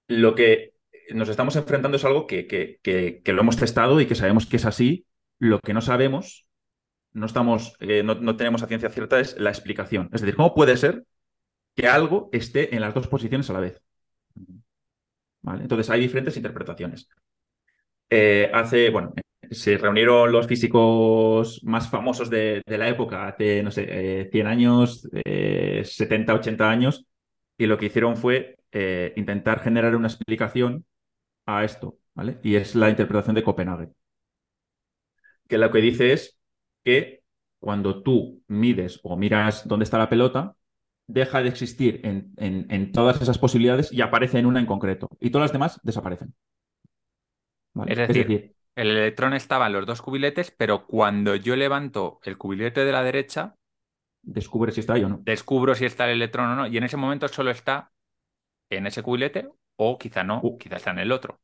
lo 0.08 0.34
que 0.34 0.74
nos 1.10 1.28
estamos 1.28 1.54
enfrentando 1.54 1.96
es 1.96 2.04
algo 2.04 2.26
que, 2.26 2.48
que, 2.48 2.80
que, 2.82 3.32
lo 3.32 3.42
hemos 3.42 3.56
testado 3.56 4.00
y 4.00 4.06
que 4.06 4.16
sabemos 4.16 4.46
que 4.46 4.56
es 4.56 4.64
así. 4.64 5.06
Lo 5.38 5.60
que 5.60 5.74
no 5.74 5.80
sabemos, 5.80 6.44
no, 7.12 7.26
estamos, 7.26 7.76
eh, 7.78 8.02
no, 8.02 8.16
no 8.16 8.36
tenemos 8.36 8.64
a 8.64 8.66
ciencia 8.66 8.90
cierta, 8.90 9.20
es 9.20 9.38
la 9.38 9.50
explicación. 9.50 10.10
Es 10.12 10.22
decir, 10.22 10.34
¿cómo 10.34 10.56
puede 10.56 10.76
ser 10.76 11.04
que 11.74 11.88
algo 11.88 12.28
esté 12.32 12.74
en 12.74 12.80
las 12.80 12.94
dos 12.94 13.08
posiciones 13.08 13.48
a 13.50 13.52
la 13.54 13.60
vez. 13.60 13.80
¿Vale? 15.42 15.62
Entonces 15.62 15.90
hay 15.90 16.00
diferentes 16.00 16.36
interpretaciones. 16.36 17.08
Eh, 18.08 18.50
hace, 18.52 18.90
bueno, 18.90 19.12
se 19.50 19.76
reunieron 19.76 20.30
los 20.32 20.46
físicos 20.46 21.60
más 21.64 21.90
famosos 21.90 22.30
de, 22.30 22.62
la 22.66 22.88
época, 22.88 23.28
hace, 23.28 23.62
no 23.62 23.70
sé, 23.70 24.28
100 24.30 24.46
eh, 24.46 24.50
años, 24.50 25.08
70, 25.82 26.32
eh, 26.32 26.36
80 26.36 26.70
años, 26.70 27.06
y 27.58 27.66
lo 27.66 27.76
que 27.78 27.86
hicieron 27.86 28.16
fue 28.16 28.56
intentar 29.16 29.60
generar 29.60 29.94
una 29.94 30.08
explicación 30.08 30.84
a 31.46 31.64
esto, 31.64 31.98
¿vale? 32.14 32.38
Y 32.42 32.56
es 32.56 32.74
la 32.74 32.90
interpretación 32.90 33.36
de 33.36 33.44
Copenhague. 33.44 33.90
Que 35.48 35.58
lo 35.58 35.70
que 35.70 35.78
dice 35.80 36.12
es 36.12 36.38
que 36.84 37.22
cuando 37.58 38.02
tú 38.02 38.42
mides 38.48 39.00
o 39.02 39.16
miras 39.16 39.66
dónde 39.66 39.84
está 39.84 39.98
la 39.98 40.08
pelota, 40.08 40.56
deja 41.06 41.42
de 41.42 41.48
existir 41.48 42.00
en, 42.04 42.92
todas 42.92 43.20
esas 43.20 43.38
posibilidades 43.38 43.92
y 43.92 44.00
aparece 44.00 44.38
en 44.38 44.46
una 44.46 44.60
en 44.60 44.66
concreto. 44.66 45.10
Y 45.20 45.30
todas 45.30 45.44
las 45.44 45.52
demás 45.52 45.80
desaparecen. 45.82 46.34
Es, 47.86 47.98
decir, 47.98 48.54
el 48.76 48.90
electrón 48.90 49.34
estaba 49.34 49.66
en 49.66 49.72
los 49.72 49.86
dos 49.86 50.00
cubiletes, 50.00 50.50
pero 50.50 50.86
cuando 50.86 51.34
yo 51.34 51.56
levanto 51.56 52.20
el 52.22 52.38
cubilete 52.38 52.84
de 52.84 52.92
la 52.92 53.02
derecha... 53.02 53.56
Descubre 54.22 54.72
si 54.72 54.80
está 54.80 54.94
ahí 54.94 55.04
o 55.04 55.08
no. 55.08 55.20
Descubro 55.22 55.74
si 55.74 55.84
está 55.84 56.06
el 56.06 56.12
electrón 56.12 56.50
o 56.50 56.54
no. 56.54 56.66
Y 56.66 56.76
en 56.78 56.84
ese 56.84 56.96
momento 56.96 57.28
solo 57.28 57.50
está 57.50 57.92
en 58.70 58.86
ese 58.86 59.02
cubilete 59.02 59.48
o 59.76 59.98
quizá 59.98 60.24
no, 60.24 60.40
uh. 60.42 60.58
quizá 60.58 60.76
está 60.76 60.92
en 60.92 61.00
el 61.00 61.12
otro. 61.12 61.40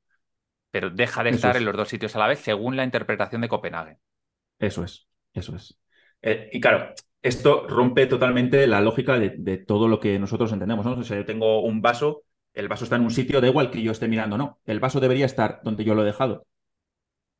Pero 0.70 0.88
deja 0.88 1.24
de 1.24 1.30
estar 1.30 1.56
en 1.56 1.64
los 1.64 1.76
dos 1.76 1.88
sitios 1.88 2.14
a 2.14 2.20
la 2.20 2.28
vez 2.28 2.38
según 2.38 2.76
la 2.76 2.84
interpretación 2.84 3.40
de 3.40 3.48
Copenhague. 3.48 3.98
Eso 4.58 4.84
es, 4.84 5.08
eso 5.32 5.56
es. 5.56 5.78
Eh, 6.22 6.48
y 6.52 6.60
claro, 6.60 6.94
esto 7.22 7.66
rompe 7.68 8.06
totalmente 8.06 8.66
la 8.66 8.80
lógica 8.80 9.18
de, 9.18 9.58
todo 9.58 9.88
lo 9.88 10.00
que 10.00 10.18
nosotros 10.18 10.52
entendemos. 10.52 10.84
¿no? 10.86 10.92
O 10.92 11.04
sea, 11.04 11.18
yo 11.18 11.26
tengo 11.26 11.62
un 11.62 11.82
vaso, 11.82 12.22
el 12.54 12.68
vaso 12.68 12.84
está 12.84 12.96
en 12.96 13.02
un 13.02 13.10
sitio, 13.10 13.40
da 13.40 13.48
igual 13.48 13.70
que 13.70 13.82
yo 13.82 13.92
esté 13.92 14.08
mirando, 14.08 14.38
no. 14.38 14.58
El 14.64 14.80
vaso 14.80 15.00
debería 15.00 15.26
estar 15.26 15.60
donde 15.62 15.84
yo 15.84 15.94
lo 15.94 16.02
he 16.02 16.06
dejado. 16.06 16.46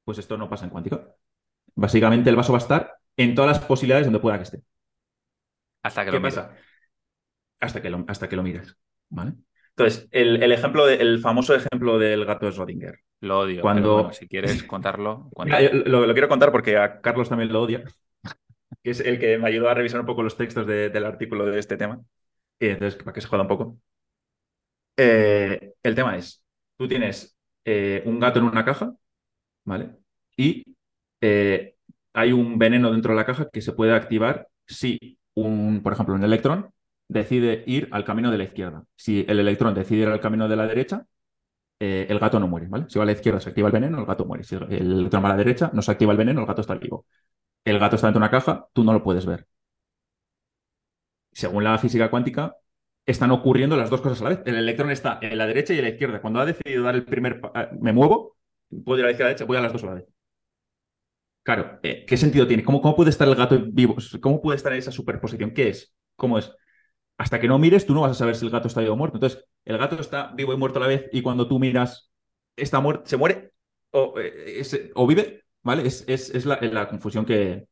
Pues 0.05 0.19
esto 0.19 0.37
no 0.37 0.51
pasa 0.51 0.65
en 0.65 0.71
cuántica. 0.71 1.15
Básicamente 1.75 2.31
el 2.31 2.37
vaso 2.37 2.53
va 2.53 2.59
a 2.59 2.63
estar 2.63 2.95
en 3.17 3.35
todas 3.35 3.57
las 3.57 3.67
posibilidades 3.67 4.07
donde 4.07 4.21
pueda 4.21 4.37
que 4.37 4.45
esté. 4.45 4.63
Hasta 5.83 6.05
que 6.05 6.11
¿Qué 6.11 6.17
lo 6.17 6.23
pasa? 6.23 6.55
Hasta 7.61 7.81
que 7.81 7.91
lo, 7.91 8.05
hasta 8.07 8.29
que 8.29 8.37
lo 8.37 8.43
mires. 8.43 8.77
¿Vale? 9.09 9.33
Entonces, 9.71 10.09
el, 10.11 10.53
ejemplo 10.53 10.89
el 10.89 11.21
famoso 11.21 11.55
ejemplo 11.55 11.99
del 11.99 12.27
gato 12.27 12.45
de 12.45 12.53
Schrödinger. 12.53 12.99
Lo 13.21 13.41
odio. 13.41 13.63
Cuando... 13.63 14.13
si 14.13 14.29
quieres 14.29 14.63
contarlo. 14.65 15.31
lo, 15.37 16.13
quiero 16.13 16.29
contar 16.29 16.53
porque 16.53 16.77
a 16.77 17.01
Carlos 17.01 17.31
también 17.31 17.53
lo 17.53 17.63
odia 17.63 17.85
que 18.83 18.91
es 18.91 19.01
el 19.01 19.19
que 19.19 19.39
me 19.39 19.49
ayudó 19.49 19.69
a 19.69 19.75
revisar 19.75 20.01
un 20.01 20.07
poco 20.07 20.23
los 20.23 20.37
textos 20.37 20.67
del 20.67 21.05
artículo 21.05 21.47
de 21.47 21.59
este 21.59 21.77
tema. 21.77 22.01
Y 22.59 22.69
entonces, 22.69 23.03
para 23.03 23.13
que 23.15 23.21
se 23.21 23.29
joda 23.29 23.43
un 23.43 23.49
poco. 23.49 23.79
Eh, 24.97 25.73
el 25.83 25.95
tema 25.95 26.17
es, 26.17 26.45
tú 26.77 26.87
tienes 26.89 27.37
eh, 27.65 28.03
un 28.07 28.21
gato 28.21 28.39
en 28.39 28.47
una 28.47 28.65
caja, 28.65 28.93
¿vale? 29.65 29.97
Y 30.37 30.65
eh, 31.21 31.77
hay 32.13 32.33
un 32.33 32.59
veneno 32.59 32.93
dentro 32.93 33.13
de 33.13 33.17
la 33.17 33.27
caja 33.27 33.49
que 33.51 33.63
se 33.63 33.73
puede 33.73 33.95
activar 33.95 34.49
si, 34.67 35.19
un, 35.35 35.83
por 35.83 35.93
ejemplo, 35.95 36.15
un 36.15 36.25
electrón 36.25 36.73
decide 37.09 37.65
ir 37.67 37.89
al 37.93 38.05
camino 38.05 38.31
de 38.31 38.39
la 38.39 38.45
izquierda. 38.45 38.85
Si 38.97 39.25
el 39.29 39.41
electrón 39.41 39.75
decide 39.75 40.03
ir 40.03 40.09
al 40.09 40.21
camino 40.21 40.49
de 40.49 40.57
la 40.57 40.67
derecha, 40.67 41.07
el 41.81 42.19
gato 42.19 42.39
no 42.39 42.47
muere, 42.47 42.67
¿vale? 42.69 42.85
Si 42.89 42.99
va 42.99 43.05
a 43.05 43.07
la 43.07 43.13
izquierda 43.13 43.41
se 43.41 43.49
activa 43.49 43.69
el 43.69 43.73
veneno, 43.73 43.99
el 43.99 44.07
gato 44.07 44.27
muere. 44.27 44.45
Si 44.45 44.55
el 44.55 44.71
electrón 44.71 45.25
va 45.25 45.29
a 45.29 45.33
la 45.33 45.39
derecha, 45.39 45.71
no 45.73 45.81
se 45.83 45.91
activa 45.91 46.13
el 46.13 46.19
veneno, 46.19 46.43
el 46.43 46.47
gato 46.47 46.61
está 46.61 46.75
vivo 46.75 47.07
el 47.65 47.79
gato 47.79 47.97
está 47.97 48.09
dentro 48.09 48.21
de 48.21 48.27
una 48.27 48.31
caja, 48.31 48.67
tú 48.73 48.85
no 48.85 48.93
lo 48.93 49.03
puedes 49.03 49.27
ver. 49.27 49.47
Según 51.33 51.65
la 51.65 51.79
física 51.79 52.11
cuántica, 52.11 52.57
están 53.07 53.31
ocurriendo 53.31 53.77
las 53.77 53.91
dos 53.91 54.01
cosas 54.01 54.21
a 54.21 54.25
la 54.25 54.31
vez. 54.31 54.43
El 54.47 54.57
electrón 54.57 54.91
está 54.91 55.19
en 55.23 55.37
la 55.39 55.47
derecha 55.47 55.75
y 55.75 55.79
en 55.79 55.85
la 55.85 55.91
izquierda. 55.91 56.21
Cuando 56.21 56.41
ha 56.41 56.47
decidido 56.47 56.85
dar 56.85 56.95
el 56.95 57.05
primer... 57.05 57.41
Eh, 57.55 57.69
me 57.81 57.93
muevo, 57.93 58.37
puedo 58.85 58.99
ir 58.99 59.05
a 59.05 59.09
la 59.09 59.13
izquierda 59.13 59.31
a 59.31 59.33
la 59.33 59.35
derecha, 59.35 59.45
voy 59.45 59.57
a 59.57 59.61
las 59.61 59.73
dos 59.73 59.83
a 59.85 59.87
la 59.87 59.95
vez. 59.95 60.05
Claro, 61.43 61.81
eh, 61.83 62.05
¿qué 62.07 62.17
sentido 62.17 62.47
tiene? 62.47 62.63
¿Cómo, 62.63 62.81
¿Cómo 62.81 62.95
puede 62.95 63.11
estar 63.11 63.27
el 63.27 63.35
gato 63.35 63.59
vivo? 63.73 63.97
¿Cómo 64.21 64.43
puede 64.43 64.57
estar 64.57 64.73
en 64.73 64.79
esa 64.79 64.93
superposición? 64.93 65.53
¿Qué 65.53 65.69
es? 65.69 65.95
¿Cómo 66.17 66.39
es? 66.39 66.53
Hasta 67.17 67.41
que 67.41 67.49
no 67.49 67.59
mires, 67.59 67.87
tú 67.87 67.95
no 67.95 68.03
vas 68.03 68.13
a 68.13 68.15
saber 68.15 68.37
si 68.37 68.45
el 68.45 68.53
gato 68.53 68.69
está 68.69 68.81
vivo 68.81 68.95
o 68.95 68.97
muerto. 68.97 69.17
Entonces, 69.17 69.45
el 69.65 69.79
gato 69.79 69.99
está 70.01 70.33
vivo 70.35 70.53
y 70.53 70.57
muerto 70.57 70.79
a 70.79 70.83
la 70.83 70.89
vez 70.89 71.09
y 71.13 71.23
cuando 71.23 71.49
tú 71.49 71.59
miras, 71.59 72.11
está 72.57 72.81
muerto, 72.81 73.05
se 73.07 73.17
muere 73.17 73.53
o, 73.91 74.15
eh, 74.19 74.63
o 74.95 75.07
vive 75.07 75.45
¿Vale? 75.63 75.87
Es, 75.87 76.05
es, 76.09 76.47
la, 76.47 76.89
confusión 76.89 77.25
que, 77.25 77.67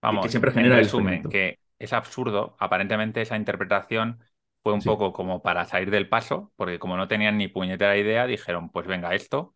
Vamos, 0.00 0.30
siempre 0.30 0.52
genera 0.52 0.78
el 0.78 0.84
resumen, 0.84 1.24
que 1.24 1.58
es 1.78 1.92
absurdo. 1.92 2.56
Aparentemente 2.58 3.22
esa 3.22 3.36
interpretación 3.36 4.20
fue 4.62 4.72
un 4.72 4.82
poco 4.82 5.12
como 5.12 5.42
para 5.42 5.64
salir 5.64 5.90
del 5.90 6.08
paso, 6.08 6.52
porque 6.56 6.78
como 6.78 6.96
no 6.96 7.08
tenían 7.08 7.38
ni 7.38 7.48
puñetera 7.48 7.96
idea, 7.96 8.26
dijeron, 8.26 8.70
pues 8.70 8.86
venga 8.86 9.14
esto. 9.14 9.54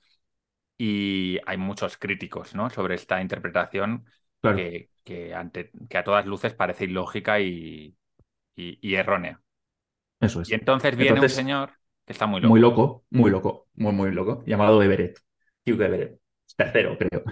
Y 0.79 1.39
hay 1.47 1.57
muchos 1.57 1.97
críticos 1.97 2.55
¿no? 2.55 2.71
sobre 2.71 2.95
esta 2.95 3.21
interpretación 3.21 4.07
que, 4.43 4.91
que, 5.05 5.35
ante, 5.35 5.71
que 5.89 5.99
a 5.99 6.05
todas 6.05 6.27
luces 6.27 6.55
parece 6.55 6.85
ilógica 6.85 7.41
y, 7.41 7.97
y, 8.55 8.95
errónea. 8.95 9.41
Eso 10.21 10.43
es. 10.43 10.51
Y 10.51 10.55
entonces 10.55 10.97
viene 10.97 11.21
un 11.21 11.29
señor 11.29 11.73
que 12.07 12.13
está 12.13 12.27
muy 12.27 12.41
loco. 12.41 12.51
Muy 12.51 12.61
loco, 12.61 13.05
muy 13.11 13.31
loco, 13.31 13.69
muy, 13.75 13.93
muy 13.93 14.13
loco, 14.13 14.43
llamado 14.47 14.83
Everett. 14.83 15.19
Hugh 15.67 15.83
Everett. 15.83 16.21
Tercero, 16.57 16.97
creo. 16.97 17.25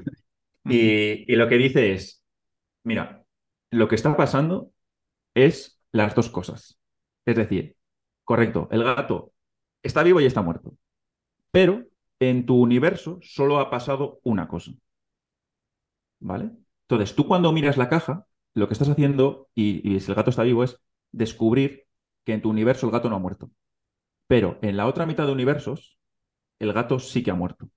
Y, 0.64 1.34
lo 1.34 1.48
que 1.48 1.56
dice 1.56 1.92
es, 1.92 2.22
mira, 2.84 3.24
lo 3.70 3.88
que 3.88 3.94
está 3.94 4.16
pasando 4.16 4.72
es 5.34 5.80
las 5.92 6.14
dos 6.14 6.28
cosas. 6.30 6.78
Es 7.24 7.36
decir, 7.36 7.76
correcto, 8.24 8.68
el 8.70 8.84
gato 8.84 9.32
está 9.82 10.02
vivo 10.02 10.20
y 10.20 10.26
está 10.26 10.42
muerto. 10.42 10.76
Pero 11.50 11.86
en 12.20 12.46
tu 12.46 12.60
universo 12.60 13.18
solo 13.22 13.58
ha 13.58 13.70
pasado 13.70 14.20
una 14.24 14.48
cosa. 14.48 14.72
¿Vale? 16.20 16.50
Entonces, 16.82 17.14
tú 17.14 17.26
cuando 17.26 17.52
miras 17.52 17.76
la 17.76 17.88
caja, 17.88 18.26
lo 18.54 18.66
que 18.66 18.74
estás 18.74 18.88
haciendo, 18.88 19.48
y, 19.54 19.88
y 19.88 20.00
si 20.00 20.10
el 20.10 20.16
gato 20.16 20.30
está 20.30 20.42
vivo, 20.42 20.64
es 20.64 20.80
descubrir 21.12 21.86
que 22.24 22.34
en 22.34 22.42
tu 22.42 22.50
universo 22.50 22.86
el 22.86 22.92
gato 22.92 23.08
no 23.08 23.16
ha 23.16 23.20
muerto. 23.20 23.50
Pero 24.26 24.58
en 24.62 24.76
la 24.76 24.86
otra 24.86 25.06
mitad 25.06 25.26
de 25.26 25.32
universos, 25.32 25.98
el 26.58 26.72
gato 26.72 26.98
sí 26.98 27.22
que 27.22 27.30
ha 27.30 27.34
muerto. 27.34 27.70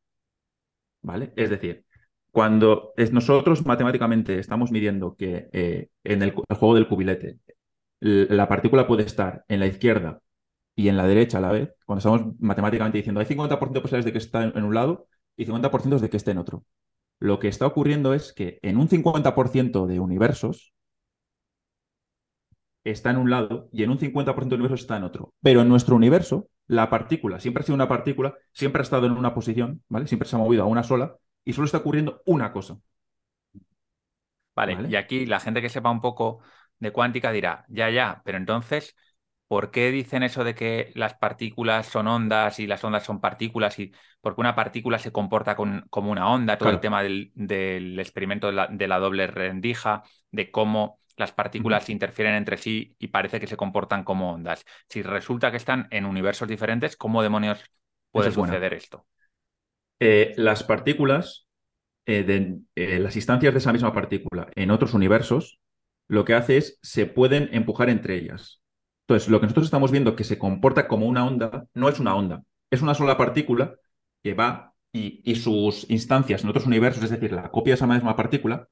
¿Vale? 1.01 1.33
Es 1.35 1.49
decir, 1.49 1.85
cuando 2.31 2.93
nosotros 3.11 3.65
matemáticamente 3.65 4.39
estamos 4.39 4.71
midiendo 4.71 5.15
que 5.15 5.49
eh, 5.51 5.89
en 6.03 6.21
el, 6.23 6.31
juego 6.31 6.75
del 6.75 6.87
cubilete 6.87 7.39
la 7.99 8.47
partícula 8.47 8.87
puede 8.87 9.03
estar 9.03 9.45
en 9.47 9.59
la 9.59 9.67
izquierda 9.67 10.21
y 10.75 10.87
en 10.87 10.97
la 10.97 11.05
derecha 11.05 11.37
a 11.37 11.41
la 11.41 11.51
vez, 11.51 11.75
cuando 11.85 11.99
estamos 11.99 12.39
matemáticamente 12.39 12.97
diciendo 12.97 13.19
hay 13.19 13.27
50% 13.27 13.73
de 13.73 13.81
posibilidades 13.81 14.05
de 14.05 14.11
que 14.13 14.17
esté 14.17 14.37
en 14.39 14.63
un 14.63 14.73
lado 14.73 15.07
y 15.35 15.45
50% 15.45 15.99
de 15.99 16.09
que 16.09 16.17
esté 16.17 16.31
en 16.31 16.37
otro. 16.39 16.65
Lo 17.19 17.39
que 17.39 17.49
está 17.49 17.67
ocurriendo 17.67 18.13
es 18.13 18.33
que 18.33 18.59
en 18.63 18.77
un 18.77 18.87
50% 18.87 19.85
de 19.85 19.99
universos 19.99 20.73
está 22.83 23.11
en 23.11 23.17
un 23.17 23.29
lado 23.29 23.69
y 23.71 23.83
en 23.83 23.91
un 23.91 23.99
50% 23.99 24.49
de 24.49 24.55
universos 24.55 24.81
está 24.81 24.97
en 24.97 25.03
otro. 25.03 25.33
Pero 25.41 25.61
en 25.61 25.69
nuestro 25.69 25.95
universo, 25.95 26.49
la 26.65 26.89
partícula 26.89 27.39
siempre 27.39 27.61
ha 27.61 27.65
sido 27.65 27.75
una 27.75 27.87
partícula, 27.87 28.33
siempre 28.53 28.79
ha 28.81 28.83
estado 28.83 29.05
en 29.05 29.11
una 29.11 29.35
posición, 29.35 29.83
¿vale? 29.89 30.07
Siempre 30.07 30.27
se 30.27 30.35
ha 30.35 30.39
movido 30.39 30.63
a 30.63 30.65
una 30.65 30.83
sola 30.83 31.17
y 31.43 31.53
solo 31.53 31.65
está 31.65 31.79
ocurriendo 31.79 32.21
una 32.25 32.51
cosa. 32.51 32.77
Vale, 34.55 34.77
y 34.89 34.95
aquí 34.95 35.25
la 35.25 35.39
gente 35.39 35.61
que 35.61 35.69
sepa 35.69 35.89
un 35.89 36.01
poco 36.01 36.41
de 36.79 36.91
cuántica 36.91 37.31
dirá, 37.31 37.65
ya, 37.69 37.89
ya, 37.89 38.21
pero 38.25 38.37
entonces, 38.37 38.95
¿por 39.47 39.71
qué 39.71 39.91
dicen 39.91 40.23
eso 40.23 40.43
de 40.43 40.55
que 40.55 40.91
las 40.95 41.13
partículas 41.13 41.87
son 41.87 42.07
ondas 42.07 42.59
y 42.59 42.67
las 42.67 42.83
ondas 42.83 43.03
son 43.03 43.21
partículas? 43.21 43.79
y 43.79 43.93
Porque 44.19 44.41
una 44.41 44.55
partícula 44.55 44.99
se 44.99 45.11
comporta 45.11 45.55
como 45.55 46.11
una 46.11 46.29
onda, 46.29 46.57
todo 46.57 46.69
el 46.69 46.79
tema 46.79 47.01
del, 47.01 47.31
experimento 47.97 48.47
de 48.47 48.53
la, 48.53 48.67
de 48.67 48.87
la, 48.87 48.99
doble 48.99 49.27
rendija, 49.27 50.03
de 50.31 50.51
cómo 50.51 50.99
las 51.17 51.31
partículas 51.31 51.89
interfieren 51.89 52.35
entre 52.35 52.57
sí 52.57 52.95
y 52.99 53.07
parece 53.07 53.39
que 53.39 53.47
se 53.47 53.57
comportan 53.57 54.03
como 54.03 54.33
ondas. 54.33 54.65
Si 54.89 55.01
resulta 55.01 55.51
que 55.51 55.57
están 55.57 55.87
en 55.91 56.05
universos 56.05 56.47
diferentes, 56.47 56.97
¿cómo 56.97 57.23
demonios 57.23 57.63
puede 58.11 58.31
suceder 58.31 58.73
esto? 58.73 59.05
Eh, 60.03 60.33
las 60.35 60.63
partículas, 60.63 61.45
eh, 62.07 62.23
de, 62.23 62.57
eh, 62.73 62.97
las 62.99 63.15
instancias 63.15 63.53
de 63.53 63.59
esa 63.59 63.71
misma 63.71 63.93
partícula 63.93 64.49
en 64.55 64.71
otros 64.71 64.95
universos, 64.95 65.59
lo 66.07 66.25
que 66.25 66.33
hace 66.33 66.57
es 66.57 66.79
se 66.81 67.05
pueden 67.05 67.49
empujar 67.53 67.87
entre 67.87 68.15
ellas. 68.15 68.63
Entonces, 69.07 69.29
lo 69.29 69.39
que 69.39 69.45
nosotros 69.45 69.67
estamos 69.67 69.91
viendo 69.91 70.15
que 70.15 70.23
se 70.23 70.39
comporta 70.39 70.87
como 70.87 71.05
una 71.05 71.23
onda, 71.27 71.67
no 71.75 71.87
es 71.87 71.99
una 71.99 72.15
onda, 72.15 72.41
es 72.71 72.81
una 72.81 72.95
sola 72.95 73.15
partícula 73.15 73.75
que 74.23 74.33
va 74.33 74.73
y, 74.91 75.21
y 75.23 75.35
sus 75.35 75.87
instancias 75.91 76.43
en 76.43 76.49
otros 76.49 76.65
universos, 76.65 77.03
es 77.03 77.11
decir, 77.11 77.31
la 77.31 77.51
copia 77.51 77.73
de 77.73 77.75
esa 77.75 77.85
misma 77.85 78.15
partícula, 78.15 78.69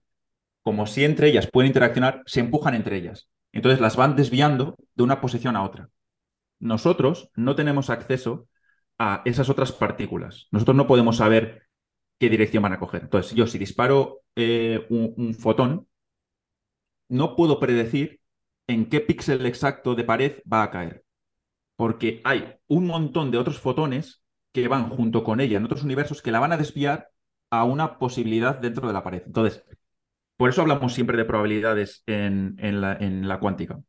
como 0.64 0.88
si 0.88 1.06
entre 1.06 1.28
ellas 1.30 1.46
pueden 1.46 1.68
interaccionar, 1.68 2.24
se 2.26 2.40
empujan 2.40 2.74
entre 2.74 2.98
ellas. 2.98 3.30
Entonces 3.52 3.80
las 3.82 3.96
van 3.96 4.16
desviando 4.16 4.78
de 4.96 5.04
una 5.04 5.22
posición 5.22 5.56
a 5.56 5.64
otra. 5.64 5.90
Nosotros 6.60 7.30
no 7.36 7.56
tenemos 7.56 7.92
acceso 7.92 8.49
a 9.00 9.22
esas 9.26 9.50
otras 9.50 9.72
partículas. 9.72 10.48
Nosotros 10.52 10.76
no 10.78 10.86
podemos 10.86 11.18
saber 11.18 11.64
qué 12.20 12.30
dirección 12.30 12.62
van 12.62 12.74
a 12.74 12.80
coger. 12.80 13.04
Entonces, 13.04 13.34
yo 13.34 13.48
si 13.48 13.58
disparo 13.58 14.22
eh, 14.36 14.86
un, 14.90 15.34
fotón, 15.34 15.88
no 17.08 17.36
puedo 17.36 17.60
predecir 17.60 18.20
en 18.68 18.88
qué 18.90 19.00
píxel 19.00 19.46
exacto 19.46 19.96
de 19.96 20.04
pared 20.04 20.44
va 20.52 20.64
a 20.64 20.70
caer. 20.70 21.06
Porque 21.78 22.22
hay 22.26 22.56
un 22.68 22.86
montón 22.88 23.32
de 23.32 23.38
otros 23.38 23.60
fotones 23.60 24.22
que 24.52 24.68
van 24.68 24.90
junto 24.90 25.24
con 25.24 25.40
ella 25.40 25.58
en 25.58 25.66
otros 25.66 25.84
universos 25.84 26.22
que 26.22 26.32
la 26.32 26.40
van 26.40 26.52
a 26.52 26.58
desviar 26.58 27.10
a 27.50 27.64
una 27.64 27.98
posibilidad 27.98 28.56
dentro 28.60 28.86
de 28.88 28.94
la 28.94 29.04
pared. 29.04 29.24
Entonces, 29.26 29.64
por 30.36 30.50
eso 30.50 30.62
hablamos 30.62 30.94
siempre 30.94 31.18
de 31.18 31.26
probabilidades 31.26 32.04
en, 32.06 32.58
la, 32.82 32.94
en 32.94 33.28
la 33.28 33.40
cuántica. 33.40 33.80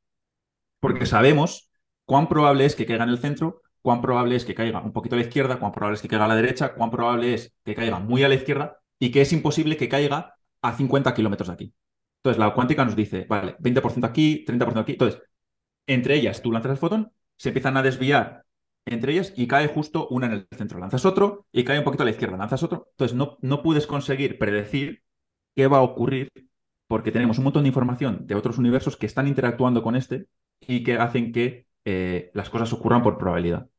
Porque 0.78 1.04
sabemos 1.04 1.70
cuán 2.04 2.28
probable 2.28 2.64
es 2.64 2.76
que 2.76 2.86
caiga 2.86 3.04
en 3.04 3.10
el 3.10 3.18
centro 3.18 3.62
cuán 3.82 4.00
probable 4.00 4.36
es 4.36 4.44
que 4.44 4.54
caiga 4.54 4.80
un 4.80 4.92
poquito 4.92 5.14
a 5.16 5.18
la 5.18 5.24
izquierda, 5.24 5.58
cuán 5.58 5.72
probable 5.72 5.96
es 5.96 6.02
que 6.02 6.08
caiga 6.08 6.24
a 6.24 6.28
la 6.28 6.36
derecha, 6.36 6.74
cuán 6.74 6.90
probable 6.90 7.34
es 7.34 7.54
que 7.64 7.74
caiga 7.74 7.98
muy 7.98 8.22
a 8.22 8.28
la 8.28 8.34
izquierda 8.34 8.78
y 8.98 9.10
que 9.10 9.22
es 9.22 9.32
imposible 9.32 9.76
que 9.76 9.88
caiga 9.88 10.34
a 10.62 10.72
50 10.76 11.14
kilómetros 11.14 11.48
de 11.48 11.54
aquí. 11.54 11.74
Entonces, 12.18 12.38
la 12.38 12.52
cuántica 12.54 12.84
nos 12.84 12.96
dice, 12.96 13.26
vale, 13.28 13.56
20% 13.58 14.04
aquí, 14.04 14.44
30% 14.46 14.80
aquí. 14.80 14.92
Entonces, 14.92 15.22
entre 15.86 16.16
ellas, 16.16 16.42
tú 16.42 16.52
lanzas 16.52 16.72
el 16.72 16.78
fotón, 16.78 17.12
se 17.36 17.48
empiezan 17.48 17.76
a 17.76 17.82
desviar 17.82 18.44
entre 18.86 19.12
ellas 19.12 19.32
y 19.36 19.46
cae 19.46 19.68
justo 19.68 20.08
una 20.08 20.26
en 20.26 20.32
el 20.32 20.48
centro. 20.56 20.78
Lanzas 20.78 21.04
otro 21.04 21.46
y 21.52 21.64
cae 21.64 21.78
un 21.78 21.84
poquito 21.84 22.02
a 22.02 22.06
la 22.06 22.12
izquierda, 22.12 22.36
lanzas 22.36 22.62
otro. 22.62 22.88
Entonces, 22.92 23.16
no, 23.16 23.38
no 23.40 23.62
puedes 23.62 23.86
conseguir 23.86 24.38
predecir 24.38 25.02
qué 25.54 25.66
va 25.66 25.78
a 25.78 25.82
ocurrir 25.82 26.30
porque 26.86 27.12
tenemos 27.12 27.38
un 27.38 27.44
montón 27.44 27.62
de 27.62 27.68
información 27.68 28.26
de 28.26 28.34
otros 28.34 28.58
universos 28.58 28.96
que 28.96 29.06
están 29.06 29.28
interactuando 29.28 29.82
con 29.82 29.96
este 29.96 30.26
y 30.60 30.82
que 30.82 30.94
hacen 30.94 31.32
que 31.32 31.66
eh, 31.84 32.30
las 32.34 32.50
cosas 32.50 32.72
ocurran 32.72 33.02
por 33.02 33.16
probabilidad. 33.16 33.69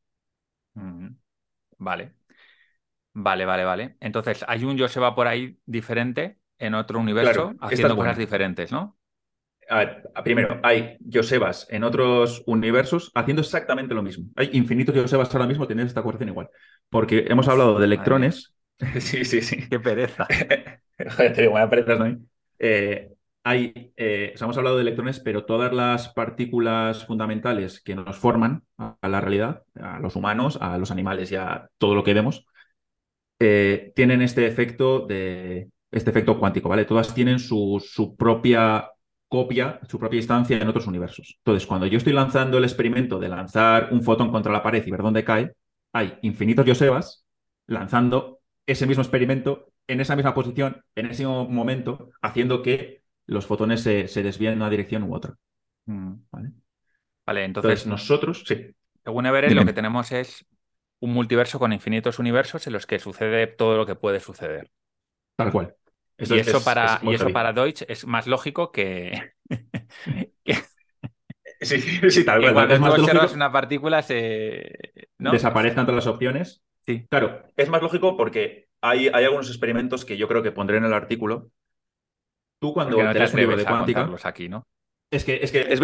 Vale. 1.78 2.14
Vale, 3.14 3.44
vale, 3.44 3.64
vale. 3.64 3.96
Entonces, 4.00 4.44
hay 4.48 4.64
un 4.64 4.78
Joseba 4.78 5.14
por 5.14 5.26
ahí 5.26 5.58
diferente 5.66 6.38
en 6.58 6.74
otro 6.74 6.98
universo 6.98 7.54
haciendo 7.60 7.96
cosas 7.96 8.16
diferentes, 8.16 8.72
¿no? 8.72 8.96
A 9.68 9.78
ver, 9.78 10.02
primero, 10.24 10.60
hay 10.62 10.98
Josebas 11.10 11.66
en 11.70 11.84
otros 11.84 12.42
universos 12.46 13.10
haciendo 13.14 13.42
exactamente 13.42 13.94
lo 13.94 14.02
mismo. 14.02 14.26
Hay 14.36 14.50
infinitos 14.52 14.94
Josebas 14.94 15.32
ahora 15.34 15.46
mismo 15.46 15.66
teniendo 15.66 15.88
esta 15.88 16.02
corrección 16.02 16.28
igual. 16.28 16.50
Porque 16.90 17.26
hemos 17.28 17.48
hablado 17.48 17.78
de 17.78 17.84
electrones. 17.86 18.54
sí, 19.00 19.24
sí, 19.24 19.40
sí. 19.40 19.68
Qué 19.68 19.78
pereza. 19.80 20.26
Joder, 21.16 21.32
te 21.32 21.42
digo, 21.42 21.54
pereza, 21.70 21.94
¿no? 21.96 22.18
Eh, 22.58 23.12
hay, 23.44 23.92
eh, 23.96 24.34
hemos 24.40 24.56
hablado 24.56 24.76
de 24.76 24.82
electrones, 24.82 25.20
pero 25.20 25.44
todas 25.44 25.72
las 25.72 26.08
partículas 26.10 27.04
fundamentales 27.04 27.80
que 27.82 27.94
nos 27.94 28.16
forman 28.16 28.64
a, 28.78 28.96
la 29.08 29.20
realidad, 29.20 29.62
a 29.74 29.98
los 30.00 30.16
humanos, 30.16 30.58
a 30.60 30.78
los 30.78 30.90
animales 30.90 31.32
y 31.32 31.36
a 31.36 31.68
todo 31.78 31.94
lo 31.94 32.04
que 32.04 32.14
vemos, 32.14 32.46
eh, 33.38 33.92
tienen 33.96 34.22
este 34.22 34.46
efecto 34.46 35.06
de 35.06 35.68
este 35.90 36.10
efecto 36.10 36.38
cuántico, 36.38 36.68
¿vale? 36.68 36.84
Todas 36.84 37.14
tienen 37.14 37.38
su, 37.38 37.84
su, 37.86 38.16
propia 38.16 38.90
copia, 39.28 39.80
su 39.88 39.98
propia 39.98 40.18
instancia 40.18 40.56
en 40.58 40.68
otros 40.68 40.86
universos. 40.86 41.36
Entonces, 41.38 41.66
cuando 41.66 41.86
yo 41.86 41.98
estoy 41.98 42.12
lanzando 42.12 42.58
el 42.58 42.64
experimento 42.64 43.18
de 43.18 43.28
lanzar 43.28 43.88
un 43.92 44.02
fotón 44.02 44.30
contra 44.30 44.52
la 44.52 44.62
pared 44.62 44.84
y 44.86 44.90
ver 44.90 45.02
dónde 45.02 45.24
cae, 45.24 45.52
hay 45.92 46.18
infinitos 46.22 46.66
Josebas 46.66 47.26
lanzando 47.66 48.40
ese 48.66 48.86
mismo 48.86 49.02
experimento 49.02 49.72
en 49.86 50.00
esa 50.00 50.16
misma 50.16 50.34
posición, 50.34 50.82
en 50.94 51.06
ese 51.06 51.24
mismo 51.24 51.48
momento, 51.48 52.10
haciendo 52.22 52.62
que 52.62 53.01
los 53.26 53.46
fotones 53.46 53.82
se, 53.82 54.08
se 54.08 54.22
desvían 54.22 54.54
en 54.54 54.60
una 54.60 54.70
dirección 54.70 55.02
u 55.04 55.14
otra. 55.14 55.34
Mm. 55.86 56.14
¿Vale? 56.30 57.44
entonces, 57.44 57.86
nosotros, 57.86 58.44
sí. 58.46 58.74
Según 59.04 59.26
Everett, 59.26 59.52
lo 59.52 59.64
que 59.64 59.72
tenemos 59.72 60.12
es 60.12 60.44
un 61.00 61.12
multiverso 61.12 61.58
con 61.58 61.72
infinitos 61.72 62.18
universos 62.18 62.66
en 62.66 62.72
los 62.72 62.86
que 62.86 62.98
sucede 62.98 63.46
todo 63.46 63.76
lo 63.76 63.86
que 63.86 63.94
puede 63.94 64.20
suceder. 64.20 64.70
Tal 65.36 65.50
cual. 65.50 65.74
y, 66.18 66.38
eso 66.38 66.62
para, 66.62 67.00
y 67.02 67.14
eso 67.14 67.30
para 67.30 67.52
Deutsch 67.52 67.82
es 67.88 68.06
más 68.06 68.26
lógico 68.26 68.72
que. 68.72 69.32
Sí, 71.62 71.80
sí, 71.80 72.24
tal 72.24 72.40
cual. 72.40 72.54
Cuando 72.54 72.74
es 72.74 72.80
más 72.80 72.98
lógico... 72.98 73.34
una 73.34 73.52
partícula 73.52 74.02
se. 74.02 74.78
Desaparezcan 75.16 75.86
todas 75.86 76.04
las 76.04 76.12
opciones. 76.12 76.64
Sí. 76.84 77.06
Claro, 77.08 77.44
es 77.56 77.68
más 77.68 77.80
lógico 77.80 78.16
porque 78.16 78.66
hay, 78.80 79.06
hay 79.06 79.24
algunos 79.24 79.48
experimentos 79.48 80.04
que 80.04 80.16
yo 80.16 80.26
creo 80.26 80.42
que 80.42 80.50
pondré 80.50 80.78
en 80.78 80.86
el 80.86 80.92
artículo 80.92 81.52
Tú 82.62 82.72
cuando 82.72 83.02
no 83.02 83.12
te, 83.12 83.18
un 83.18 83.40
libro 83.40 83.56
de 83.56 83.64
cuántica. 83.64 84.08
aquí, 84.22 84.48
¿no? 84.48 84.68
Es 85.10 85.24
que 85.24 85.40
es, 85.42 85.50
que 85.50 85.62
es, 85.62 85.80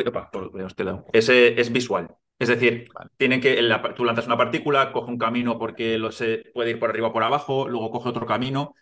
es, 1.59 1.73
visual. 1.73 2.15
Es 2.39 2.47
decir, 2.47 2.89
tienen 3.17 3.41
que 3.41 3.61
tú 3.97 4.05
lanzas 4.05 4.29
una 4.29 4.37
partícula, 4.37 4.93
coge 4.93 5.11
un 5.11 5.19
camino 5.19 5.59
porque 5.59 5.99
lo 5.99 6.13
se 6.13 6.45
puede 6.55 6.71
ir 6.71 6.79
por 6.79 6.91
arriba 6.91 7.09
o 7.09 7.13
por 7.13 7.25
abajo, 7.25 7.69
luego 7.69 7.91
coge 7.91 8.11
otro 8.11 8.27
camino. 8.27 8.77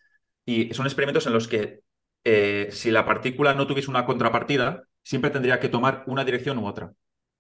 Y 0.45 0.75
son 0.75 0.85
experimentos 0.85 1.27
en 1.27 1.33
los 1.33 1.49
que 1.49 1.81
eh, 2.23 2.69
si 2.71 2.91
la 2.91 3.07
partícula 3.07 3.55
no 3.55 3.67
tuviese 3.67 3.89
una 3.89 4.05
contrapartida, 4.05 4.83
siempre 5.03 5.31
tendría 5.31 5.59
que 5.59 5.71
tomar 5.71 6.05
una 6.07 6.23
dirección 6.23 6.59
u 6.59 6.67
otra. 6.67 6.93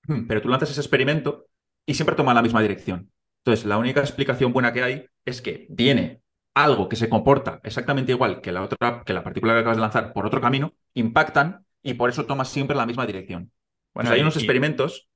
Hmm. 0.04 0.26
Pero 0.26 0.40
tú 0.40 0.48
lanzas 0.48 0.70
ese 0.70 0.80
experimento 0.80 1.48
y 1.84 1.92
siempre 1.92 2.16
toma 2.16 2.32
la 2.32 2.40
misma 2.40 2.62
dirección. 2.62 3.12
Entonces, 3.44 3.66
la 3.66 3.76
única 3.76 4.00
explicación 4.00 4.54
buena 4.54 4.72
que 4.72 4.82
hay 4.82 5.06
es 5.26 5.42
que 5.42 5.66
viene 5.68 6.22
algo 6.56 6.88
que 6.88 6.96
se 6.96 7.10
comporta 7.10 7.60
exactamente 7.62 8.12
igual 8.12 8.40
que 8.40 8.50
la 8.50 8.62
otra, 8.62 9.02
que 9.04 9.12
la 9.12 9.22
partícula 9.22 9.52
que 9.52 9.60
acabas 9.60 9.76
de 9.76 9.82
lanzar 9.82 10.12
por 10.14 10.26
otro 10.26 10.40
camino, 10.40 10.72
impactan 10.94 11.66
y 11.82 11.94
por 11.94 12.08
eso 12.08 12.24
tomas 12.24 12.48
siempre 12.48 12.74
la 12.74 12.86
misma 12.86 13.06
dirección. 13.06 13.52
Bueno, 13.92 14.10
hay 14.10 14.22
unos 14.22 14.36
experimentos. 14.36 15.06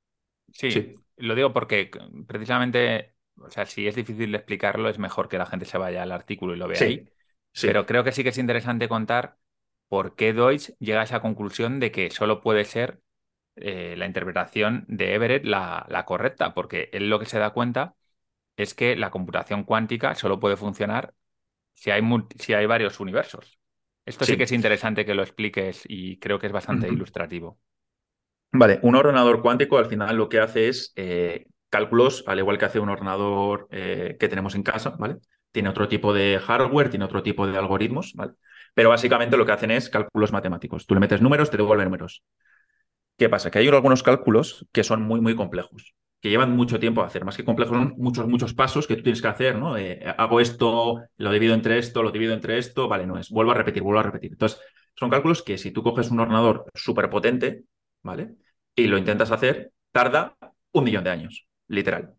Sí, 0.53 0.95
lo 1.17 1.33
digo 1.33 1.51
porque 1.51 1.89
precisamente, 2.27 3.15
o 3.37 3.49
sea, 3.49 3.65
si 3.65 3.87
es 3.87 3.95
difícil 3.95 4.31
de 4.31 4.37
explicarlo, 4.37 4.87
es 4.87 4.99
mejor 4.99 5.29
que 5.29 5.39
la 5.39 5.47
gente 5.47 5.65
se 5.65 5.79
vaya 5.79 6.03
al 6.03 6.11
artículo 6.11 6.53
y 6.53 6.57
lo 6.57 6.67
vea 6.67 6.83
ahí. 6.83 7.09
Pero 7.59 7.87
creo 7.87 8.03
que 8.03 8.11
sí 8.11 8.21
que 8.21 8.29
es 8.29 8.37
interesante 8.37 8.87
contar 8.87 9.37
por 9.87 10.15
qué 10.15 10.33
Deutsch 10.33 10.73
llega 10.77 11.01
a 11.01 11.05
esa 11.05 11.21
conclusión 11.21 11.79
de 11.79 11.91
que 11.91 12.11
solo 12.11 12.41
puede 12.41 12.65
ser 12.65 13.01
eh, 13.55 13.95
la 13.97 14.05
interpretación 14.05 14.85
de 14.87 15.15
Everett 15.15 15.43
la, 15.43 15.87
la 15.89 16.05
correcta, 16.05 16.53
porque 16.53 16.89
él 16.93 17.09
lo 17.09 17.19
que 17.19 17.25
se 17.25 17.39
da 17.39 17.49
cuenta 17.49 17.95
es 18.57 18.75
que 18.75 18.95
la 18.95 19.11
computación 19.11 19.63
cuántica 19.63 20.15
solo 20.15 20.39
puede 20.39 20.57
funcionar 20.57 21.15
si 21.81 21.89
hay, 21.89 22.03
si 22.37 22.53
hay 22.53 22.67
varios 22.67 22.99
universos. 22.99 23.57
Esto 24.05 24.23
sí. 24.23 24.37
que 24.37 24.43
es 24.43 24.51
interesante 24.51 25.03
que 25.03 25.15
lo 25.15 25.23
expliques 25.23 25.81
y 25.87 26.19
creo 26.19 26.37
que 26.37 26.45
es 26.45 26.53
bastante 26.53 26.87
ilustrativo. 26.87 27.57
Vale, 28.51 28.77
un 28.83 28.95
ordenador 28.95 29.41
cuántico 29.41 29.79
al 29.79 29.87
final 29.87 30.15
lo 30.15 30.29
que 30.29 30.39
hace 30.39 30.67
es 30.67 30.93
eh, 30.95 31.47
cálculos, 31.71 32.23
al 32.27 32.37
igual 32.37 32.59
que 32.59 32.65
hace 32.65 32.79
un 32.79 32.89
ordenador 32.89 33.67
eh, 33.71 34.15
que 34.19 34.29
tenemos 34.29 34.53
en 34.53 34.61
casa, 34.61 34.91
¿vale? 34.99 35.15
Tiene 35.51 35.69
otro 35.69 35.87
tipo 35.87 36.13
de 36.13 36.39
hardware, 36.39 36.91
tiene 36.91 37.05
otro 37.05 37.23
tipo 37.23 37.47
de 37.47 37.57
algoritmos, 37.57 38.13
¿vale? 38.13 38.33
Pero 38.75 38.89
básicamente 38.89 39.35
lo 39.35 39.47
que 39.47 39.53
hacen 39.53 39.71
es 39.71 39.89
cálculos 39.89 40.31
matemáticos. 40.31 40.85
Tú 40.85 40.93
le 40.93 40.99
metes 40.99 41.19
números, 41.19 41.49
te 41.49 41.57
devuelve 41.57 41.83
números. 41.83 42.23
¿Qué 43.17 43.27
pasa? 43.27 43.49
Que 43.49 43.57
hay 43.57 43.67
algunos 43.67 44.03
cálculos 44.03 44.67
que 44.71 44.83
son 44.83 45.01
muy, 45.01 45.19
muy 45.19 45.35
complejos, 45.35 45.95
que 46.21 46.29
llevan 46.29 46.55
mucho 46.55 46.79
tiempo 46.79 47.01
a 47.01 47.07
hacer. 47.07 47.25
Más 47.25 47.35
que 47.35 47.43
complejos, 47.43 47.75
son 47.75 47.95
muchos, 47.97 48.27
muchos 48.27 48.53
pasos 48.53 48.87
que 48.87 48.95
tú 48.95 49.03
tienes 49.03 49.21
que 49.21 49.27
hacer, 49.27 49.57
¿no? 49.57 49.75
Hago 50.17 50.39
esto, 50.39 51.01
lo 51.17 51.31
divido 51.31 51.53
entre 51.53 51.77
esto, 51.79 52.03
lo 52.03 52.11
divido 52.11 52.33
entre 52.33 52.57
esto, 52.57 52.87
vale, 52.87 53.07
no 53.07 53.17
es. 53.17 53.29
Vuelvo 53.29 53.51
a 53.51 53.55
repetir, 53.55 53.83
vuelvo 53.83 53.99
a 53.99 54.03
repetir. 54.03 54.31
Entonces, 54.31 54.61
son 54.95 55.09
cálculos 55.09 55.41
que 55.41 55.57
si 55.57 55.71
tú 55.71 55.83
coges 55.83 56.11
un 56.11 56.19
ordenador 56.19 56.65
súper 56.75 57.09
potente, 57.09 57.63
¿vale? 58.03 58.35
Y 58.75 58.87
lo 58.87 58.97
intentas 58.97 59.31
hacer, 59.31 59.73
tarda 59.91 60.37
un 60.71 60.83
millón 60.83 61.03
de 61.03 61.09
años, 61.09 61.47
literal. 61.67 62.13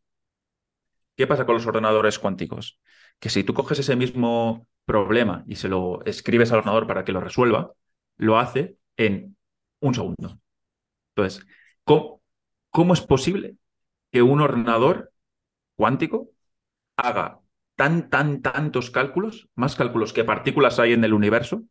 ¿Qué 1.17 1.27
pasa 1.27 1.47
con 1.47 1.55
los 1.55 1.67
ordenadores 1.67 2.19
cuánticos? 2.19 2.81
Que 3.19 3.29
si 3.29 3.45
tú 3.45 3.55
coges 3.55 3.79
ese 3.79 3.97
mismo 3.97 4.67
problema 4.85 5.45
y 5.47 5.57
se 5.57 5.69
lo 5.69 6.05
escribes 6.05 6.51
al 6.53 6.59
ordenador 6.59 6.87
para 6.87 7.05
que 7.05 7.13
lo 7.13 7.21
resuelva, 7.21 7.73
lo 8.17 8.39
hace 8.39 8.77
en 8.97 9.37
un 9.81 9.95
segundo. 9.95 10.41
Entonces, 11.15 11.47
¿cómo, 11.85 12.95
es 12.95 13.01
posible 13.03 13.57
que 14.13 14.23
un 14.23 14.41
ordenador 14.41 15.13
cuántico 15.77 16.31
haga 16.97 17.41
tan, 17.77 18.11
tan, 18.11 18.43
tantos 18.43 18.91
cálculos, 18.91 19.49
más 19.55 19.75
cálculos 19.75 20.13
que 20.13 20.25
partículas 20.25 20.79
hay 20.79 20.93
en 20.93 21.05
el 21.05 21.15
universo, 21.15 21.65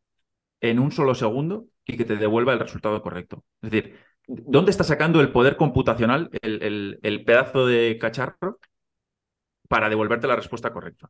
en 0.59 0.79
un 0.79 0.91
solo 0.91 1.15
segundo 1.15 1.67
y 1.85 1.97
que 1.97 2.05
te 2.05 2.17
devuelva 2.17 2.53
el 2.53 2.59
resultado 2.59 3.01
correcto? 3.01 3.45
Es 3.61 3.71
decir, 3.71 3.95
¿dónde 4.27 4.71
está 4.71 4.83
sacando 4.83 5.21
el 5.21 5.31
poder 5.31 5.55
computacional, 5.55 6.29
el, 6.41 6.99
el 7.01 7.23
pedazo 7.23 7.65
de 7.65 7.97
cacharro, 7.99 8.59
para 9.69 9.89
devolverte 9.89 10.27
la 10.27 10.35
respuesta 10.35 10.73
correcta? 10.73 11.09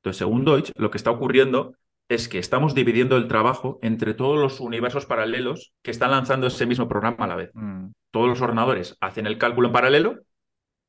Entonces, 0.00 0.18
según 0.18 0.44
Deutsch, 0.44 0.72
lo 0.76 0.90
que 0.90 0.98
está 0.98 1.10
ocurriendo 1.10 1.76
es 2.08 2.28
que 2.28 2.38
estamos 2.38 2.74
dividiendo 2.74 3.16
el 3.16 3.28
trabajo 3.28 3.78
entre 3.82 4.14
todos 4.14 4.38
los 4.38 4.60
universos 4.60 5.06
paralelos 5.06 5.72
que 5.82 5.90
están 5.90 6.10
lanzando 6.10 6.46
ese 6.46 6.66
mismo 6.66 6.88
programa 6.88 7.24
a 7.24 7.28
la 7.28 7.36
vez. 7.36 7.50
Mm. 7.54 7.92
Todos 8.10 8.28
los 8.28 8.40
ordenadores 8.42 8.96
hacen 9.00 9.26
el 9.26 9.38
cálculo 9.38 9.68
en 9.68 9.72
paralelo. 9.72 10.20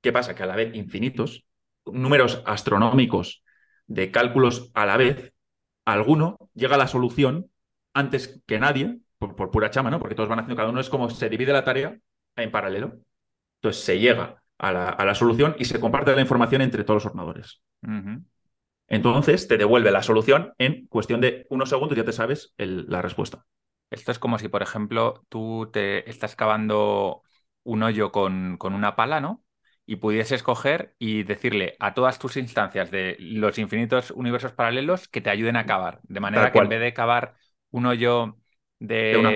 ¿Qué 0.05 0.13
pasa? 0.13 0.35
Que 0.35 0.43
a 0.43 0.45
la 0.45 0.55
vez 0.55 0.75
infinitos, 0.75 1.47
números 1.83 2.43
astronómicos 2.45 3.43
de 3.87 4.11
cálculos 4.11 4.69
a 4.75 4.85
la 4.85 4.97
vez, 4.97 5.33
alguno 5.83 6.37
llega 6.53 6.75
a 6.75 6.77
la 6.77 6.87
solución 6.87 7.49
antes 7.91 8.39
que 8.45 8.59
nadie, 8.59 8.99
por, 9.17 9.49
pura 9.49 9.71
chama, 9.71 9.89
¿no? 9.89 9.97
Porque 9.97 10.13
todos 10.13 10.29
van 10.29 10.37
haciendo, 10.37 10.57
cada 10.57 10.69
uno 10.69 10.79
es 10.79 10.91
como 10.91 11.09
se 11.09 11.27
divide 11.27 11.53
la 11.53 11.63
tarea 11.63 11.97
en 12.35 12.51
paralelo. 12.51 12.99
Entonces 13.55 13.83
se 13.83 13.97
llega 13.97 14.43
a 14.59 14.71
la, 14.71 15.15
solución 15.15 15.55
y 15.57 15.65
se 15.65 15.79
comparte 15.79 16.13
la 16.13 16.21
información 16.21 16.61
entre 16.61 16.83
todos 16.83 17.03
los 17.03 17.05
ordenadores. 17.07 17.63
Entonces 18.87 19.47
te 19.47 19.57
devuelve 19.57 19.89
la 19.89 20.03
solución 20.03 20.53
en 20.59 20.85
cuestión 20.85 21.19
de 21.19 21.47
unos 21.49 21.69
segundos, 21.69 21.97
ya 21.97 22.05
te 22.05 22.13
sabes 22.13 22.53
la 22.57 23.01
respuesta. 23.01 23.43
Esto 23.89 24.11
es 24.11 24.19
como 24.19 24.37
si, 24.37 24.49
por 24.49 24.61
ejemplo, 24.61 25.25
tú 25.29 25.71
te 25.73 26.07
estás 26.07 26.35
cavando 26.35 27.23
un 27.63 27.81
hoyo 27.81 28.11
con, 28.11 28.57
con 28.57 28.75
una 28.75 28.95
pala, 28.95 29.19
¿no? 29.19 29.41
Y 29.85 29.97
pudieses 29.97 30.41
coger 30.41 30.95
y 30.97 31.23
decirle 31.23 31.75
a 31.79 31.93
todas 31.93 32.17
tus 32.17 32.37
instancias 32.37 32.89
de 32.89 33.17
los 33.19 33.59
infinitos 33.59 34.11
universos 34.11 34.53
paralelos 34.53 35.07
que 35.07 35.21
te 35.21 35.29
ayuden 35.29 35.57
a 35.57 35.65
cavar. 35.65 35.99
De 36.03 36.19
manera 36.19 36.51
que 36.51 36.57
en 36.57 36.69
vez 36.69 36.81
de 36.81 36.93
cavar 36.93 37.35
un 37.69 37.85
hoyo 37.85 38.37
de, 38.79 39.15
una 39.17 39.31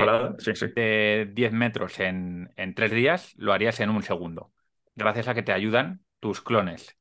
de 0.76 1.30
10 1.32 1.52
metros 1.54 2.00
en, 2.00 2.52
en, 2.56 2.74
tres 2.74 2.91
días, 2.91 3.34
lo 3.38 3.54
harías 3.54 3.80
en 3.80 3.89
un 3.89 4.02
segundo. 4.02 4.52
Gracias 4.95 5.28
a 5.28 5.34
que 5.34 5.43
te 5.43 5.52
ayudan 5.52 6.02
tus 6.20 6.41
clones. 6.41 6.97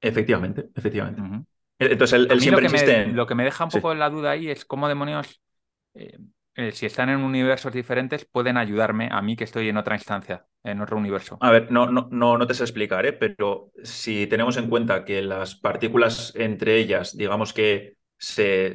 Efectivamente, 0.00 0.70
efectivamente. 0.74 1.46
Entonces, 1.78 2.26
él, 2.28 2.40
siempre 2.40 2.64
lo 2.64 2.68
que, 2.68 2.74
insiste 2.74 3.06
me, 3.06 3.12
lo 3.12 3.26
que 3.26 3.34
me 3.34 3.44
deja 3.44 3.64
un 3.64 3.70
poco 3.70 3.92
en 3.92 3.98
la 3.98 4.10
duda 4.10 4.32
ahí 4.32 4.50
es 4.50 4.64
cómo 4.64 4.88
demonios, 4.88 5.40
eh, 5.94 6.18
eh, 6.58 6.72
si 6.72 6.86
están 6.86 7.08
en 7.08 7.20
universos 7.20 7.72
diferentes, 7.72 8.24
pueden 8.24 8.56
ayudarme 8.56 9.08
a 9.12 9.22
mí 9.22 9.36
que 9.36 9.44
estoy 9.44 9.68
en 9.68 9.76
otra 9.76 9.94
instancia, 9.94 10.44
en 10.64 10.80
otro 10.80 10.96
universo. 10.96 11.38
A 11.40 11.52
ver, 11.52 11.70
no, 11.70 11.88
no, 11.88 12.08
no, 12.10 12.36
no 12.36 12.46
te 12.48 12.54
sé 12.54 12.64
explicar, 12.64 13.06
¿eh? 13.06 13.12
pero 13.12 13.70
si 13.84 14.26
tenemos 14.26 14.56
en 14.56 14.68
cuenta 14.68 15.04
que 15.04 15.22
las 15.22 15.54
partículas 15.54 16.32
entre 16.34 16.76
ellas, 16.78 17.16
digamos 17.16 17.52
que 17.52 17.94
se, 18.18 18.74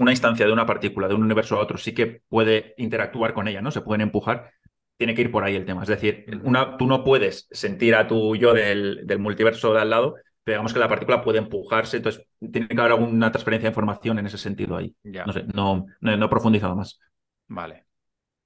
una 0.00 0.10
instancia 0.10 0.44
de 0.44 0.52
una 0.52 0.66
partícula 0.66 1.06
de 1.06 1.14
un 1.14 1.22
universo 1.22 1.54
a 1.54 1.60
otro 1.60 1.78
sí 1.78 1.94
que 1.94 2.22
puede 2.28 2.74
interactuar 2.78 3.32
con 3.32 3.46
ella, 3.46 3.62
¿no? 3.62 3.70
Se 3.70 3.82
pueden 3.82 4.00
empujar. 4.00 4.50
Tiene 4.96 5.14
que 5.14 5.22
ir 5.22 5.30
por 5.30 5.44
ahí 5.44 5.54
el 5.54 5.64
tema. 5.66 5.82
Es 5.82 5.88
decir, 5.88 6.26
una, 6.42 6.76
tú 6.76 6.88
no 6.88 7.04
puedes 7.04 7.46
sentir 7.52 7.94
a 7.94 8.08
tu 8.08 8.34
yo 8.34 8.54
del, 8.54 9.06
del 9.06 9.20
multiverso 9.20 9.72
de 9.72 9.82
al 9.82 9.90
lado 9.90 10.16
digamos 10.52 10.72
que 10.72 10.78
la 10.78 10.88
partícula 10.88 11.22
puede 11.22 11.38
empujarse, 11.38 11.98
entonces 11.98 12.26
tiene 12.38 12.68
que 12.68 12.78
haber 12.78 12.92
alguna 12.92 13.30
transferencia 13.30 13.68
de 13.68 13.72
información 13.72 14.18
en 14.18 14.26
ese 14.26 14.38
sentido 14.38 14.76
ahí. 14.76 14.94
No 15.02 15.32
sé, 15.32 15.44
no, 15.54 15.86
no, 16.00 16.24
he 16.24 16.28
profundizado 16.28 16.76
más. 16.76 17.00
Vale. 17.46 17.84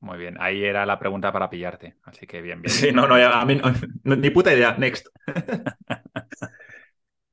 Muy 0.01 0.19
bien, 0.19 0.37
ahí 0.41 0.65
era 0.65 0.85
la 0.85 0.99
pregunta 0.99 1.33
para 1.33 1.49
pillarte, 1.49 1.97
así 2.03 2.27
que 2.27 2.43
bien, 2.43 2.61
bien. 2.61 2.75
Sí, 2.75 2.91
no, 2.91 3.07
no, 3.07 3.15
a 3.15 3.45
mí 3.45 3.61
no, 4.03 4.17
ni 4.17 4.31
puta 4.31 4.53
idea, 4.53 4.75
next. 4.77 5.07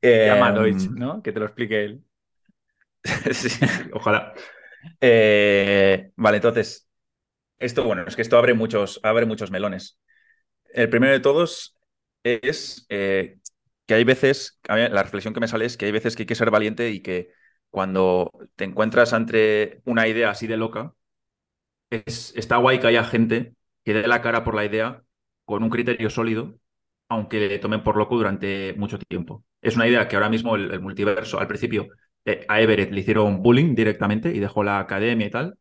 Llama 0.02 0.48
a 0.48 0.52
Deutsch, 0.52 0.86
em, 0.86 0.96
¿no? 0.96 1.24
Que 1.24 1.32
te 1.32 1.40
lo 1.40 1.48
explique 1.48 1.84
él. 1.84 2.04
sí, 3.32 3.50
ojalá. 3.94 4.34
Eh, 5.02 6.12
vale, 6.16 6.38
entonces, 6.38 6.88
esto, 7.58 7.84
bueno, 7.84 8.06
es 8.08 8.16
que 8.16 8.22
esto 8.22 8.38
abre 8.38 8.54
muchos, 8.54 9.00
abre 9.04 9.26
muchos 9.26 9.52
melones. 9.52 10.00
El 10.74 10.90
primero 10.90 11.14
de 11.14 11.20
todos 11.20 11.78
es 12.24 12.86
eh, 12.90 13.38
que 13.90 13.96
hay 13.96 14.04
veces, 14.04 14.60
la 14.68 15.02
reflexión 15.02 15.34
que 15.34 15.40
me 15.40 15.48
sale 15.48 15.66
es 15.66 15.76
que 15.76 15.88
hay 15.88 15.92
veces 15.92 16.16
que 16.16 16.22
hay 16.22 16.28
que 16.28 16.36
ser 16.36 16.52
valiente 16.52 16.92
y 16.92 17.02
que 17.02 17.32
cuando 17.72 18.32
te 18.56 18.66
encuentras 18.66 19.14
ante 19.14 19.82
una 19.86 20.08
idea 20.08 20.30
así 20.30 20.46
de 20.46 20.58
loca, 20.58 20.94
es, 21.90 22.32
está 22.36 22.58
guay 22.58 22.80
que 22.80 22.86
haya 22.86 23.04
gente 23.04 23.56
que 23.84 23.96
dé 23.96 24.08
la 24.08 24.22
cara 24.22 24.44
por 24.44 24.54
la 24.54 24.64
idea 24.64 25.04
con 25.44 25.64
un 25.64 25.72
criterio 25.72 26.12
sólido, 26.12 26.60
aunque 27.10 27.40
le 27.40 27.58
tomen 27.58 27.82
por 27.84 27.98
loco 27.98 28.16
durante 28.16 28.76
mucho 28.78 29.00
tiempo. 29.00 29.44
Es 29.60 29.76
una 29.76 29.88
idea 29.88 30.08
que 30.08 30.16
ahora 30.18 30.30
mismo 30.30 30.56
el, 30.56 30.80
multiverso, 30.82 31.40
al 31.40 31.48
principio, 31.48 31.88
eh, 32.26 32.46
a 32.48 32.62
Everett 32.62 32.92
le 32.92 33.02
hicieron 33.02 33.42
bullying 33.42 33.74
directamente 33.74 34.30
y 34.32 34.40
dejó 34.40 34.64
la 34.64 34.78
academia 34.80 35.26
y 35.26 35.32
tal, 35.32 35.58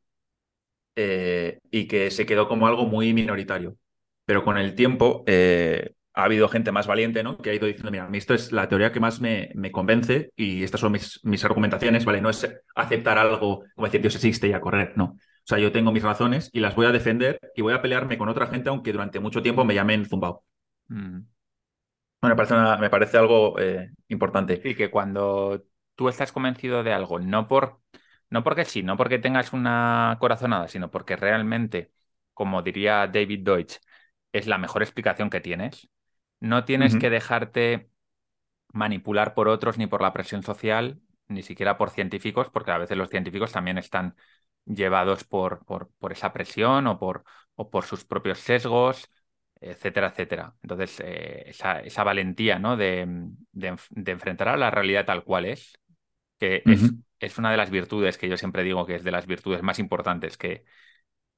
eh, 0.96 1.60
y 1.70 1.88
que 1.88 2.10
se 2.10 2.26
quedó 2.26 2.46
como 2.46 2.66
algo 2.66 2.84
muy 2.84 3.14
minoritario. 3.14 3.78
Pero 4.26 4.44
con 4.44 4.58
el 4.58 4.74
tiempo, 4.74 5.24
eh, 5.26 5.94
ha 6.18 6.24
habido 6.24 6.48
gente 6.48 6.72
más 6.72 6.88
valiente, 6.88 7.22
¿no? 7.22 7.38
Que 7.38 7.50
ha 7.50 7.54
ido 7.54 7.68
diciendo, 7.68 7.92
mira, 7.92 8.08
esto 8.12 8.34
es 8.34 8.50
la 8.50 8.68
teoría 8.68 8.90
que 8.90 8.98
más 8.98 9.20
me, 9.20 9.52
me 9.54 9.70
convence 9.70 10.32
y 10.34 10.64
estas 10.64 10.80
son 10.80 10.90
mis, 10.90 11.24
mis, 11.24 11.44
argumentaciones, 11.44 12.04
¿vale? 12.04 12.20
No 12.20 12.28
es 12.28 12.60
aceptar 12.74 13.18
algo 13.18 13.62
como 13.72 13.86
decir 13.86 14.00
Dios 14.00 14.16
existe 14.16 14.48
y 14.48 14.52
a 14.52 14.60
correr, 14.60 14.94
no. 14.96 15.04
O 15.04 15.44
sea, 15.44 15.60
yo 15.60 15.70
tengo 15.70 15.92
mis 15.92 16.02
razones 16.02 16.50
y 16.52 16.58
las 16.58 16.74
voy 16.74 16.86
a 16.86 16.90
defender 16.90 17.38
y 17.54 17.62
voy 17.62 17.72
a 17.72 17.80
pelearme 17.80 18.18
con 18.18 18.28
otra 18.28 18.48
gente 18.48 18.68
aunque 18.68 18.90
durante 18.90 19.20
mucho 19.20 19.42
tiempo 19.42 19.64
me 19.64 19.74
llamen 19.74 20.06
zumbao. 20.06 20.42
Mm. 20.88 21.20
Bueno, 22.20 22.34
me 22.34 22.36
parece, 22.36 22.80
me 22.80 22.90
parece 22.90 23.16
algo 23.16 23.56
eh, 23.60 23.92
importante. 24.08 24.60
Y 24.64 24.74
que 24.74 24.90
cuando 24.90 25.64
tú 25.94 26.08
estás 26.08 26.32
convencido 26.32 26.82
de 26.82 26.92
algo, 26.92 27.20
no, 27.20 27.46
por, 27.46 27.80
no 28.28 28.42
porque 28.42 28.64
sí, 28.64 28.82
no 28.82 28.96
porque 28.96 29.20
tengas 29.20 29.52
una 29.52 30.16
corazonada, 30.18 30.66
sino 30.66 30.90
porque 30.90 31.14
realmente, 31.14 31.92
como 32.34 32.62
diría 32.62 33.06
David 33.06 33.44
Deutsch, 33.44 33.76
es 34.32 34.48
la 34.48 34.58
mejor 34.58 34.82
explicación 34.82 35.30
que 35.30 35.40
tienes, 35.40 35.88
no 36.40 36.64
tienes 36.64 36.96
que 36.96 37.10
dejarte 37.10 37.90
manipular 38.72 39.34
por 39.34 39.48
otros 39.48 39.78
ni 39.78 39.86
por 39.86 40.02
la 40.02 40.12
presión 40.12 40.42
social, 40.42 41.00
ni 41.26 41.42
siquiera 41.42 41.76
por 41.78 41.90
científicos, 41.90 42.48
porque 42.50 42.70
a 42.70 42.78
veces 42.78 42.96
los 42.96 43.10
científicos 43.10 43.52
también 43.52 43.78
están 43.78 44.16
llevados 44.64 45.24
por, 45.24 45.64
por, 45.64 45.90
por 45.98 46.12
esa 46.12 46.32
presión 46.32 46.86
o 46.86 46.98
por, 46.98 47.24
o 47.54 47.70
por 47.70 47.84
sus 47.84 48.04
propios 48.04 48.38
sesgos, 48.38 49.10
etcétera, 49.60 50.08
etcétera. 50.08 50.54
Entonces, 50.62 51.00
eh, 51.00 51.44
esa, 51.46 51.80
esa, 51.80 52.04
valentía 52.04 52.58
¿no? 52.58 52.76
de, 52.76 53.06
de, 53.52 54.12
enfrentar 54.12 54.48
a 54.48 54.56
la 54.56 54.70
realidad 54.70 55.06
tal 55.06 55.24
cual 55.24 55.46
es, 55.46 55.78
que 56.38 56.62
es, 56.64 56.92
es, 57.18 57.38
una 57.38 57.50
de 57.50 57.56
las 57.56 57.70
virtudes 57.70 58.18
que 58.18 58.28
yo 58.28 58.36
siempre 58.36 58.62
digo 58.62 58.86
que 58.86 58.94
es 58.94 59.04
de 59.04 59.10
las 59.10 59.26
virtudes 59.26 59.62
más 59.62 59.78
importantes 59.78 60.36
que, 60.36 60.64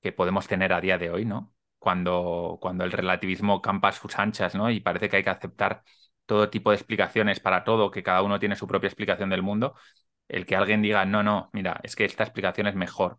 que 0.03 0.13
podemos 0.13 0.47
tener 0.47 0.73
a 0.73 0.81
día 0.81 0.99
de 0.99 1.11
hoy, 1.11 1.25
¿no? 1.25 1.55
Cuando, 1.81 2.59
cuando 2.61 2.85
el 2.85 2.93
relativismo 2.93 3.61
campa 3.61 3.89
a 3.89 3.93
sus 3.93 4.17
anchas, 4.19 4.55
¿no? 4.55 4.71
Y 4.71 4.81
parece 4.81 5.09
que 5.09 5.17
hay 5.17 5.25
que 5.25 5.31
aceptar 5.31 5.83
todo 6.27 6.51
tipo 6.51 6.71
de 6.71 6.77
explicaciones 6.77 7.41
para 7.41 7.65
todo, 7.65 7.91
que 7.91 8.05
cada 8.05 8.23
uno 8.23 8.39
tiene 8.39 8.55
su 8.55 8.69
propia 8.69 8.87
explicación 8.87 9.31
del 9.31 9.43
mundo, 9.43 9.75
el 10.29 10.47
que 10.47 10.55
alguien 10.55 10.83
diga, 10.83 11.05
no, 11.07 11.25
no, 11.25 11.51
mira, 11.53 11.81
es 11.83 11.97
que 11.97 12.05
esta 12.05 12.23
explicación 12.23 12.69
es 12.69 12.77
mejor. 12.77 13.19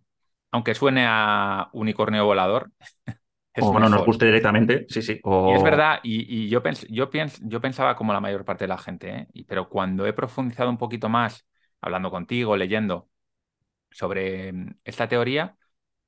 Aunque 0.51 0.75
suene 0.75 1.05
a 1.07 1.69
unicornio 1.73 2.23
volador, 2.23 2.71
o 3.59 3.79
no 3.79 3.89
nos 3.89 4.05
guste 4.05 4.27
directamente, 4.27 4.85
sí, 4.87 5.01
sí. 5.01 5.19
Y 5.23 5.51
es 5.53 5.63
verdad, 5.63 5.99
y, 6.03 6.47
yo, 6.47 6.61
yo, 6.89 7.09
yo 7.41 7.61
pensaba 7.61 7.95
como 7.95 8.13
la 8.13 8.21
mayor 8.21 8.45
parte 8.45 8.65
de 8.65 8.69
la 8.69 8.77
gente, 8.77 9.27
¿eh? 9.33 9.45
pero 9.47 9.67
cuando 9.67 10.05
he 10.05 10.13
profundizado 10.13 10.69
un 10.69 10.77
poquito 10.77 11.09
más, 11.09 11.45
hablando 11.81 12.11
contigo, 12.11 12.55
leyendo 12.55 13.09
sobre 13.89 14.53
mm, 14.53 14.75
esta 14.85 15.07
teoría, 15.07 15.57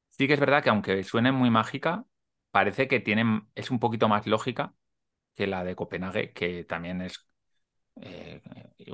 sí 0.10 0.28
que 0.28 0.36
es 0.36 0.40
verdad 0.40 0.64
que 0.64 0.70
aunque 0.70 1.04
suene 1.04 1.32
muy 1.32 1.50
mágica, 1.50 2.06
parece 2.54 2.88
que 2.88 3.02
tiene, 3.02 3.44
es 3.56 3.72
un 3.72 3.80
poquito 3.82 4.08
más 4.10 4.28
lógica 4.28 4.76
que 5.36 5.48
la 5.48 5.66
de 5.66 5.76
Copenhague, 5.76 6.34
que 6.34 6.66
también 6.66 7.02
es 7.02 7.28
eh, 8.02 8.42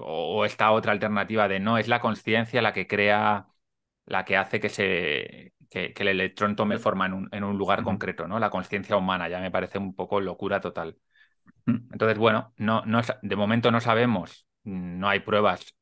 o, 0.01 0.45
esta 0.45 0.71
otra 0.71 0.91
alternativa 0.91 1.47
de 1.47 1.59
no, 1.59 1.77
es 1.77 1.87
la 1.87 2.01
conciencia 2.01 2.61
la 2.61 2.73
que 2.73 2.87
crea, 2.87 3.47
la 4.05 4.25
que 4.25 4.37
hace 4.37 4.59
que, 4.59 4.69
se, 4.69 5.53
que, 5.69 5.93
el 5.97 6.07
electrón 6.09 6.55
tome 6.55 6.79
forma 6.79 7.05
en 7.07 7.13
un, 7.13 7.29
en 7.31 7.43
un 7.43 7.57
lugar 7.57 7.83
concreto, 7.83 8.27
¿no? 8.27 8.39
La 8.39 8.49
conciencia 8.49 8.97
humana, 8.97 9.29
ya 9.29 9.39
me 9.39 9.51
parece 9.51 9.77
un 9.79 9.95
poco 9.95 10.21
locura 10.21 10.61
total. 10.61 10.97
Entonces, 11.67 12.17
bueno, 12.17 12.53
no, 12.57 12.83
no, 12.85 13.01
de 13.21 13.35
momento 13.35 13.71
no 13.71 13.81
sabemos, 13.81 14.47
no 14.63 15.09
hay 15.09 15.21
pruebas 15.21 15.75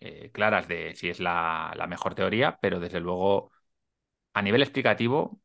eh, 0.00 0.30
claras 0.32 0.68
de 0.68 0.94
si 0.94 1.08
es 1.10 1.20
la, 1.20 1.72
la 1.76 1.86
mejor 1.86 2.14
teoría, 2.14 2.58
pero 2.62 2.80
desde 2.80 3.00
luego, 3.00 3.52
a 4.34 4.42
nivel 4.42 4.62
explicativo, 4.62 5.41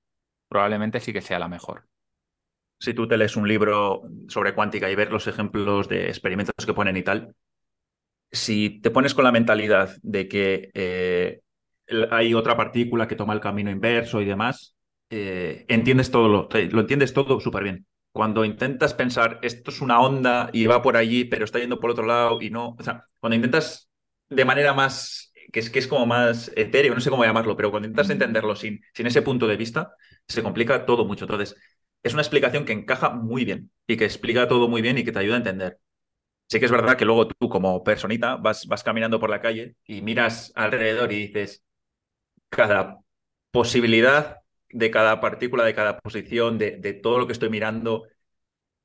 probablemente 0.48 1.00
sí 1.00 1.14
que 1.14 1.22
sea 1.22 1.40
la 1.40 1.48
mejor 1.48 1.86
si 2.80 2.94
tú 2.94 3.08
te 3.08 3.18
lees 3.18 3.36
un 3.36 3.48
libro 3.48 4.04
sobre 4.28 4.54
cuántica 4.54 4.90
y 4.90 4.96
ver 4.96 5.12
los 5.12 5.28
ejemplos 5.28 5.88
de 5.90 6.08
experimentos 6.08 6.66
que 6.66 6.74
ponen 6.74 6.98
y 6.98 7.04
tal, 7.04 7.34
si 8.32 8.82
te 8.82 8.92
pones 8.92 9.14
con 9.14 9.24
la 9.24 9.32
mentalidad 9.32 9.96
de 10.02 10.28
que 10.28 10.70
eh, 10.74 11.42
hay 12.12 12.34
otra 12.34 12.58
partícula 12.58 13.08
que 13.08 13.16
toma 13.16 13.34
el 13.34 13.40
camino 13.40 13.72
inverso 13.72 14.22
y 14.22 14.26
demás, 14.26 14.76
eh, 15.10 15.66
entiendes 15.70 16.12
todo 16.12 16.28
lo, 16.28 16.50
lo 16.52 16.82
entiendes 16.82 17.14
todo 17.14 17.40
súper 17.40 17.64
bien. 17.64 17.86
Cuando 18.12 18.44
intentas 18.46 18.94
pensar 18.94 19.40
esto 19.42 19.72
es 19.72 19.82
una 19.82 20.02
onda 20.02 20.50
y 20.52 20.66
va 20.66 20.82
por 20.82 20.98
allí, 20.98 21.26
pero 21.26 21.46
está 21.46 21.60
yendo 21.60 21.80
por 21.80 21.92
otro 21.92 22.06
lado 22.06 22.42
y 22.42 22.50
no, 22.50 22.76
o 22.78 22.84
sea, 22.84 23.06
cuando 23.20 23.36
intentas 23.36 23.90
de 24.30 24.46
manera 24.46 24.74
más 24.74 25.32
que 25.52 25.62
es 25.62 25.70
que 25.70 25.80
es 25.80 25.88
como 25.88 26.06
más 26.06 26.52
etéreo, 26.56 26.94
no 26.94 27.00
sé 27.00 27.10
cómo 27.10 27.24
llamarlo, 27.24 27.56
pero 27.56 27.72
cuando 27.72 27.88
intentas 27.88 28.10
entenderlo 28.10 28.56
sin, 28.56 28.82
sin 28.94 29.08
ese 29.08 29.22
punto 29.22 29.48
de 29.48 29.56
vista, 29.56 29.94
se 30.28 30.44
complica 30.44 30.86
todo 30.86 31.06
mucho. 31.06 31.26
Entonces, 31.26 31.56
es 32.04 32.14
una 32.14 32.22
explicación 32.22 32.66
que 32.66 32.74
encaja 32.74 33.10
muy 33.10 33.46
bien 33.46 33.72
y 33.86 33.98
que 33.98 34.06
explica 34.06 34.48
todo 34.48 34.68
muy 34.68 34.82
bien 34.82 34.98
y 34.98 35.04
que 35.04 35.12
te 35.12 35.20
ayuda 35.20 35.36
a 35.36 35.40
entender. 35.40 35.80
Sí 36.50 36.60
que 36.60 36.66
es 36.66 36.72
verdad 36.72 36.96
que 36.96 37.06
luego 37.06 37.28
tú 37.28 37.50
como 37.50 37.84
personita 37.84 38.38
vas, 38.38 38.66
vas 38.68 38.84
caminando 38.84 39.20
por 39.20 39.30
la 39.30 39.42
calle 39.42 39.76
y 39.86 40.02
miras 40.02 40.54
alrededor 40.56 41.12
y 41.12 41.28
dices, 41.28 41.64
cada 42.50 43.00
posibilidad 43.52 44.38
de 44.70 44.92
cada 44.92 45.20
partícula, 45.20 45.66
de 45.66 45.74
cada 45.74 46.00
posición, 46.00 46.58
de, 46.58 47.00
todo 47.02 47.20
lo 47.20 47.28
que 47.28 47.34
estoy 47.34 47.50
mirando, 47.50 48.04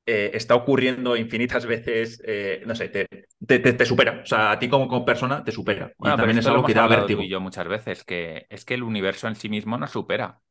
eh, 0.05 0.31
está 0.33 0.55
ocurriendo 0.55 1.15
infinitas 1.15 1.65
veces, 1.65 2.21
eh, 2.25 2.63
no 2.65 2.75
sé, 2.75 2.89
te, 2.89 3.07
te, 3.47 3.85
supera. 3.85 4.21
O 4.23 4.25
sea, 4.25 4.51
a 4.51 4.59
ti 4.59 4.67
como, 4.67 5.05
persona 5.05 5.43
te 5.43 5.51
supera. 5.51 5.93
y 5.99 6.03
también 6.03 6.39
es 6.39 6.47
algo 6.47 6.65
que 6.65 6.73
da 6.73 6.87
vértigo. 6.87 7.21
Y 7.21 7.29
yo 7.29 7.39
muchas 7.39 7.67
veces, 7.67 8.03
que 8.03 8.45
es 8.49 8.65
que 8.65 8.73
el 8.73 8.83
universo 8.83 9.27
en 9.27 9.35
sí 9.35 9.47
mismo 9.47 9.77
nos 9.77 9.91
supera. 9.91 10.41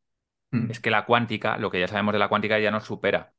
Mm. 0.52 0.70
es 0.70 0.80
que 0.80 0.90
la 0.90 1.04
cuántica, 1.06 1.56
lo 1.56 1.70
que 1.70 1.80
ya 1.80 1.88
sabemos 1.88 2.12
de 2.12 2.18
la 2.18 2.28
cuántica, 2.28 2.58
ya 2.58 2.70
nos 2.70 2.84
supera. 2.84 3.32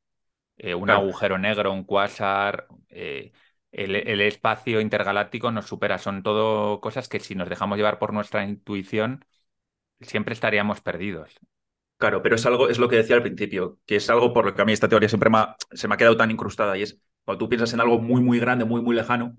Eh, 0.58 0.76
un 0.76 0.90
agujero 0.90 1.38
negro, 1.38 1.72
un 1.72 1.84
quasar, 1.84 2.68
eh, 2.90 3.32
el, 3.72 4.22
espacio 4.22 4.82
intergaláctico 4.82 5.52
nos 5.52 5.66
supera. 5.66 5.98
Son 5.98 6.22
todo 6.24 6.80
cosas 6.82 7.08
que 7.08 7.20
si 7.20 7.36
nos 7.36 7.50
dejamos 7.50 7.78
llevar 7.78 8.00
por 8.00 8.14
nuestra 8.14 8.44
intuición, 8.44 9.26
siempre 10.02 10.34
estaríamos 10.34 10.82
perdidos. 10.82 11.40
Claro, 11.98 12.22
pero 12.22 12.36
es 12.36 12.46
algo, 12.46 12.70
es 12.70 12.80
lo 12.80 12.90
que 12.90 12.98
decía 12.98 13.16
al 13.16 13.24
principio, 13.24 13.80
que 13.86 13.96
es 13.96 14.10
algo 14.10 14.34
por 14.34 14.46
lo 14.46 14.54
que 14.54 14.62
a 14.62 14.66
mí 14.66 14.74
esta 14.74 14.90
teoría 14.90 15.08
siempre 15.08 15.32
se 15.72 15.88
me 15.88 15.94
ha 15.94 15.98
quedado 15.98 16.18
tan 16.18 16.32
incrustada 16.32 16.78
y 16.78 16.84
es 16.84 17.00
cuando 17.24 17.46
tú 17.46 17.50
piensas 17.50 17.74
en 17.74 17.80
algo 17.80 18.00
muy, 18.00 18.22
muy 18.22 18.40
grande, 18.40 18.66
muy, 18.66 18.82
muy 18.82 18.96
lejano, 18.96 19.38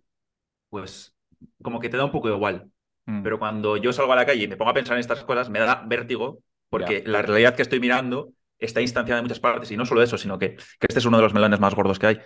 pues 0.70 1.14
como 1.62 1.80
que 1.80 1.88
te 1.88 1.96
da 1.96 2.06
un 2.06 2.12
poco 2.12 2.28
igual. 2.28 2.70
Mm. 3.06 3.22
Pero 3.22 3.38
cuando 3.38 3.76
yo 3.76 3.92
salgo 3.92 4.12
a 4.12 4.16
la 4.16 4.26
calle 4.26 4.44
y 4.44 4.48
me 4.48 4.56
pongo 4.56 4.70
a 4.70 4.74
pensar 4.74 4.94
en 4.94 5.00
estas 5.00 5.24
cosas, 5.24 5.50
me 5.50 5.58
da 5.58 5.84
vértigo 5.86 6.42
porque 6.68 7.02
la 7.06 7.22
realidad 7.22 7.54
que 7.54 7.62
estoy 7.62 7.80
mirando 7.80 8.32
está 8.58 8.80
instanciada 8.80 9.20
en 9.20 9.24
muchas 9.24 9.40
partes 9.40 9.70
y 9.70 9.76
no 9.76 9.86
solo 9.86 10.02
eso, 10.02 10.18
sino 10.18 10.38
que, 10.38 10.56
este 10.80 10.98
es 10.98 11.04
uno 11.04 11.18
de 11.18 11.22
los 11.22 11.34
melones 11.34 11.60
más 11.60 11.74
gordos 11.74 11.98
que 11.98 12.06
hay. 12.06 12.20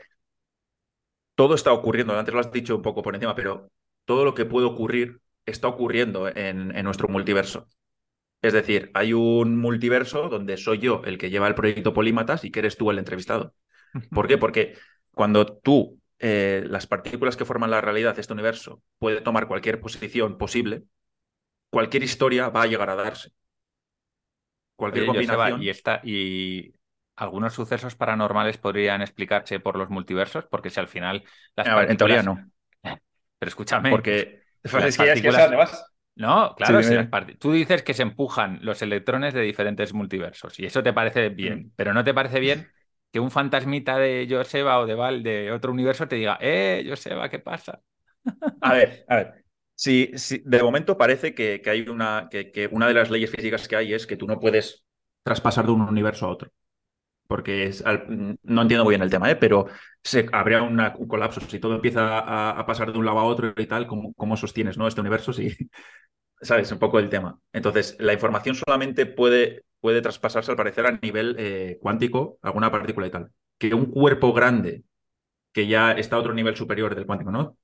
Todo 1.34 1.54
está 1.54 1.72
ocurriendo, 1.72 2.18
antes 2.18 2.34
lo 2.34 2.40
has 2.40 2.52
dicho 2.52 2.76
un 2.76 2.82
poco 2.82 3.02
por 3.02 3.14
encima, 3.14 3.34
pero 3.34 3.70
todo 4.04 4.24
lo 4.24 4.34
que 4.34 4.44
puede 4.44 4.66
ocurrir 4.66 5.20
está 5.46 5.68
ocurriendo 5.68 6.28
en, 6.28 6.68
nuestro 6.84 7.08
multiverso. 7.08 7.68
Es 8.42 8.52
decir, 8.52 8.90
hay 8.94 9.12
un 9.12 9.56
multiverso 9.56 10.28
donde 10.28 10.56
soy 10.56 10.78
yo 10.78 11.02
el 11.04 11.18
que 11.18 11.30
lleva 11.30 11.48
el 11.48 11.54
proyecto 11.54 11.92
Polímatas 11.92 12.44
y 12.44 12.50
que 12.50 12.60
eres 12.60 12.76
tú 12.76 12.90
el 12.90 12.98
entrevistado. 12.98 13.54
¿Por 14.10 14.28
qué? 14.28 14.38
Porque 14.38 14.76
cuando 15.12 15.46
tú, 15.46 16.00
eh, 16.18 16.64
las 16.68 16.86
partículas 16.86 17.36
que 17.36 17.44
forman 17.44 17.70
la 17.70 17.80
realidad 17.80 18.14
de 18.14 18.20
este 18.20 18.32
universo, 18.32 18.82
puede 18.98 19.20
tomar 19.20 19.48
cualquier 19.48 19.80
posición 19.80 20.38
posible, 20.38 20.84
cualquier 21.70 22.02
historia 22.02 22.48
va 22.48 22.62
a 22.62 22.66
llegar 22.66 22.90
a 22.90 22.94
darse. 22.96 23.30
Cualquier 24.78 25.06
combinación. 25.06 25.60
y, 25.60 25.70
esta, 25.70 26.00
y 26.04 26.72
algunos 27.16 27.52
sucesos 27.52 27.96
paranormales 27.96 28.58
podrían 28.58 29.02
explicarse 29.02 29.58
por 29.58 29.76
los 29.76 29.90
multiversos, 29.90 30.46
porque 30.46 30.70
si 30.70 30.78
al 30.78 30.86
final. 30.86 31.24
en 31.56 31.96
teoría 31.96 32.22
no. 32.22 32.48
Pero 33.38 33.48
escúchame. 33.48 33.90
Porque. 33.90 34.42
No, 36.14 36.54
claro, 36.56 36.80
tú 37.38 37.52
dices 37.52 37.82
que 37.82 37.94
se 37.94 38.02
empujan 38.02 38.58
los 38.62 38.80
electrones 38.82 39.34
de 39.34 39.42
diferentes 39.42 39.92
multiversos 39.94 40.58
y 40.58 40.66
eso 40.66 40.82
te 40.82 40.92
parece 40.92 41.28
bien, 41.28 41.58
mm. 41.60 41.72
pero 41.76 41.94
no 41.94 42.02
te 42.02 42.12
parece 42.12 42.40
bien 42.40 42.68
que 43.12 43.20
un 43.20 43.30
fantasmita 43.30 43.98
de 43.98 44.26
Joseba 44.28 44.80
o 44.80 44.86
de 44.86 44.96
Val 44.96 45.22
de 45.22 45.52
otro 45.52 45.70
universo 45.70 46.08
te 46.08 46.16
diga, 46.16 46.36
eh, 46.40 46.84
Joseba, 46.88 47.28
¿qué 47.28 47.38
pasa? 47.38 47.80
A 48.60 48.72
ver, 48.74 49.04
a 49.08 49.16
ver, 49.16 49.44
Sí, 49.78 50.10
sí, 50.16 50.42
de 50.44 50.60
momento 50.60 50.98
parece 50.98 51.36
que, 51.36 51.62
hay 51.64 51.82
una, 51.88 52.28
que, 52.28 52.68
una 52.72 52.88
de 52.88 52.94
las 52.94 53.12
leyes 53.12 53.30
físicas 53.30 53.68
que 53.68 53.76
hay 53.76 53.94
es 53.94 54.08
que 54.08 54.16
tú 54.16 54.26
no 54.26 54.40
puedes 54.40 54.84
traspasar 55.22 55.66
de 55.66 55.70
un 55.70 55.82
universo 55.82 56.26
a 56.26 56.30
otro. 56.30 56.50
Porque 57.28 57.66
es, 57.66 57.84
no 58.42 58.62
entiendo 58.62 58.82
muy 58.82 58.92
bien 58.92 59.02
el 59.02 59.10
tema, 59.10 59.30
¿eh? 59.30 59.36
pero 59.36 59.66
se, 60.02 60.26
habría 60.32 60.62
un 60.62 61.06
colapso. 61.06 61.40
Si 61.42 61.60
todo 61.60 61.76
empieza 61.76 62.18
a, 62.58 62.66
pasar 62.66 62.92
de 62.92 62.98
un 62.98 63.04
lado 63.04 63.20
a 63.20 63.24
otro 63.24 63.54
y 63.56 63.66
tal, 63.66 63.86
¿cómo, 63.86 64.14
cómo 64.14 64.36
sostienes 64.36 64.76
¿no? 64.76 64.88
este 64.88 65.00
universo? 65.00 65.32
Sí, 65.32 65.56
¿Sabes? 66.40 66.72
Un 66.72 66.80
poco 66.80 66.98
el 66.98 67.08
tema. 67.08 67.38
Entonces, 67.52 67.96
la 68.00 68.12
información 68.12 68.56
solamente 68.56 69.06
puede, 69.06 69.64
puede 69.78 70.02
traspasarse, 70.02 70.50
al 70.50 70.56
parecer, 70.56 70.86
a 70.86 70.98
nivel 71.00 71.36
eh, 71.38 71.78
cuántico, 71.80 72.38
alguna 72.42 72.72
partícula 72.72 73.06
y 73.06 73.10
tal. 73.10 73.30
Que 73.56 73.74
un 73.74 73.86
cuerpo 73.86 74.32
grande, 74.32 74.82
que 75.52 75.68
ya 75.68 75.92
está 75.92 76.16
a 76.16 76.18
otro 76.18 76.34
nivel 76.34 76.56
superior 76.56 76.96
del 76.96 77.06
cuántico, 77.06 77.30
¿no? 77.30 77.56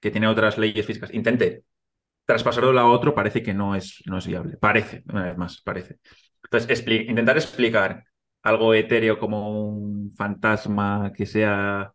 Que 0.00 0.10
tiene 0.10 0.28
otras 0.28 0.58
leyes 0.58 0.86
físicas, 0.86 1.12
intente 1.12 1.64
traspasarlo 2.24 2.78
a 2.78 2.90
otro, 2.90 3.14
parece 3.14 3.42
que 3.42 3.54
no 3.54 3.74
es, 3.74 4.02
no 4.06 4.18
es 4.18 4.26
viable. 4.26 4.56
Parece, 4.58 5.02
una 5.08 5.24
vez 5.24 5.36
más, 5.38 5.62
parece. 5.62 5.98
Entonces, 6.44 6.84
intentar 6.86 7.36
explicar 7.36 8.04
algo 8.42 8.74
etéreo 8.74 9.18
como 9.18 9.68
un 9.68 10.12
fantasma 10.12 11.12
que 11.16 11.26
sea 11.26 11.92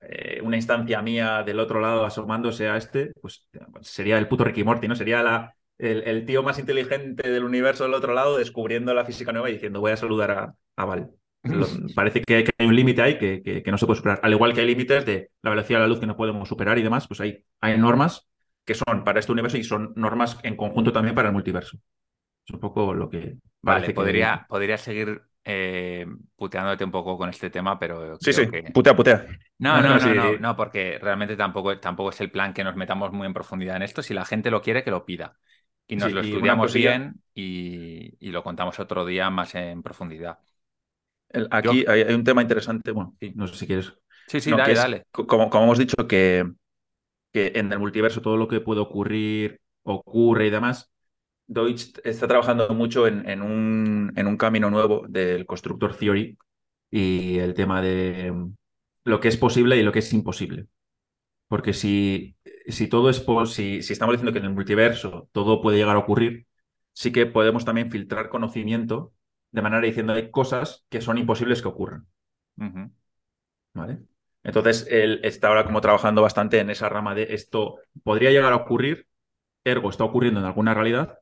eh, 0.00 0.40
una 0.42 0.56
instancia 0.56 1.02
mía 1.02 1.42
del 1.44 1.60
otro 1.60 1.80
lado 1.80 2.04
asomándose 2.04 2.68
a 2.68 2.76
este, 2.76 3.12
pues 3.20 3.48
sería 3.82 4.18
el 4.18 4.28
puto 4.28 4.44
Ricky 4.44 4.64
Morty, 4.64 4.88
¿no? 4.88 4.96
Sería 4.96 5.22
la, 5.22 5.54
el, 5.78 6.24
tío 6.26 6.42
más 6.42 6.58
inteligente 6.58 7.30
del 7.30 7.44
universo 7.44 7.84
del 7.84 7.94
otro 7.94 8.14
lado 8.14 8.36
descubriendo 8.38 8.94
la 8.94 9.04
física 9.04 9.32
nueva 9.32 9.50
y 9.50 9.54
diciendo 9.54 9.80
voy 9.80 9.92
a 9.92 9.96
saludar 9.96 10.30
a, 10.30 10.54
a 10.76 10.84
Val 10.84 11.10
parece 11.94 12.22
que 12.22 12.36
hay, 12.58 12.66
un 12.66 12.74
límite 12.74 13.02
ahí 13.02 13.18
que, 13.18 13.62
no 13.66 13.78
se 13.78 13.86
puede 13.86 13.98
superar. 13.98 14.20
Al 14.22 14.32
igual 14.32 14.54
que 14.54 14.60
hay 14.60 14.66
límites 14.66 15.04
de 15.04 15.30
la 15.42 15.50
velocidad 15.50 15.78
de 15.78 15.82
la 15.82 15.88
luz 15.88 16.00
que 16.00 16.06
no 16.06 16.16
podemos 16.16 16.48
superar 16.48 16.78
y 16.78 16.82
demás, 16.82 17.06
pues 17.06 17.20
hay, 17.20 17.44
hay 17.60 17.78
normas 17.78 18.28
que 18.64 18.74
son 18.74 19.04
para 19.04 19.20
este 19.20 19.32
universo 19.32 19.58
y 19.58 19.64
son 19.64 19.92
normas 19.96 20.38
en 20.42 20.56
conjunto 20.56 20.92
también 20.92 21.14
para 21.14 21.28
el 21.28 21.34
multiverso. 21.34 21.76
Es 22.46 22.54
un 22.54 22.60
poco 22.60 22.94
lo 22.94 23.08
que... 23.08 23.36
Vale, 23.60 23.92
podría, 23.92 24.46
podría 24.48 24.76
seguir 24.78 25.22
eh, 25.44 26.06
puteándote 26.36 26.84
un 26.84 26.90
poco 26.90 27.16
con 27.16 27.28
este 27.28 27.50
tema, 27.50 27.78
pero... 27.78 28.16
Sí, 28.20 28.32
sí, 28.32 28.46
putea, 28.72 28.96
putea. 28.96 29.26
No, 29.58 29.80
no, 29.80 29.98
no, 29.98 30.38
no, 30.38 30.56
porque 30.56 30.98
realmente 30.98 31.36
tampoco, 31.36 31.78
tampoco 31.78 32.10
es 32.10 32.20
el 32.20 32.30
plan 32.30 32.52
que 32.52 32.64
nos 32.64 32.76
metamos 32.76 33.12
muy 33.12 33.26
en 33.26 33.34
profundidad 33.34 33.76
en 33.76 33.82
esto. 33.82 34.02
Si 34.02 34.14
la 34.14 34.24
gente 34.24 34.50
lo 34.50 34.62
quiere, 34.62 34.82
que 34.82 34.90
lo 34.90 35.04
pida. 35.04 35.36
Y 35.86 35.96
nos 35.96 36.12
lo 36.12 36.22
estudiamos 36.22 36.72
bien 36.72 37.20
y, 37.34 38.16
y, 38.18 38.30
lo 38.30 38.42
contamos 38.42 38.78
otro 38.80 39.04
día 39.04 39.28
más 39.28 39.54
en 39.54 39.82
profundidad 39.82 40.38
aquí 41.50 41.84
hay, 41.86 42.14
un 42.14 42.24
tema 42.24 42.42
interesante, 42.42 42.90
bueno, 42.90 43.16
no 43.34 43.46
sé 43.46 43.56
si 43.56 43.66
quieres. 43.66 43.92
Sí, 44.26 44.40
sí, 44.40 44.50
dale, 44.50 44.74
dale. 44.74 45.06
Como, 45.10 45.50
como, 45.50 45.64
hemos 45.64 45.78
dicho, 45.78 45.96
que, 46.08 46.50
que 47.32 47.52
en 47.54 47.72
el 47.72 47.78
multiverso 47.78 48.22
todo 48.22 48.36
lo 48.36 48.48
que 48.48 48.60
puede 48.60 48.80
ocurrir 48.80 49.60
ocurre 49.82 50.46
y 50.46 50.50
demás. 50.50 50.90
Deutsch 51.46 51.98
está 52.04 52.26
trabajando 52.26 52.68
mucho 52.70 53.06
en, 53.06 53.28
en, 53.28 53.42
un, 53.42 54.12
en 54.16 54.26
un 54.26 54.36
camino 54.36 54.70
nuevo 54.70 55.04
del 55.08 55.46
Constructor 55.46 55.94
Theory 55.94 56.38
y 56.90 57.38
el 57.38 57.54
tema 57.54 57.82
de 57.82 58.32
lo 59.04 59.20
que 59.20 59.28
es 59.28 59.36
posible 59.36 59.76
y 59.76 59.82
lo 59.82 59.92
que 59.92 59.98
es 59.98 60.12
imposible. 60.12 60.66
Porque 61.48 61.72
si, 61.72 62.36
si 62.68 62.88
todo 62.88 63.10
es 63.10 63.24
si, 63.52 63.82
si 63.82 63.92
estamos 63.92 64.14
diciendo 64.14 64.32
que 64.32 64.38
en 64.38 64.46
el 64.46 64.54
multiverso 64.54 65.28
todo 65.32 65.60
puede 65.60 65.78
llegar 65.78 65.96
a 65.96 66.00
ocurrir, 66.00 66.46
sí 66.92 67.12
que 67.12 67.26
podemos 67.26 67.64
también 67.64 67.90
filtrar 67.90 68.30
conocimiento 68.30 69.13
de 69.54 69.62
manera 69.62 69.86
diciendo 69.86 70.12
hay 70.12 70.32
cosas 70.32 70.84
que 70.88 71.00
son 71.00 71.16
imposibles 71.16 71.62
que 71.62 71.68
ocurran. 71.68 72.08
¿Vale? 73.72 74.00
Entonces, 74.42 74.86
él 74.90 75.20
está 75.22 75.48
ahora 75.48 75.64
como 75.64 75.80
trabajando 75.80 76.22
bastante 76.22 76.58
en 76.58 76.70
esa 76.70 76.88
rama 76.88 77.14
de 77.14 77.28
esto 77.30 77.78
podría 78.02 78.30
llegar 78.30 78.52
a 78.52 78.56
ocurrir, 78.56 79.06
ergo 79.62 79.90
está 79.90 80.02
ocurriendo 80.02 80.40
en 80.40 80.46
alguna 80.46 80.74
realidad. 80.74 81.20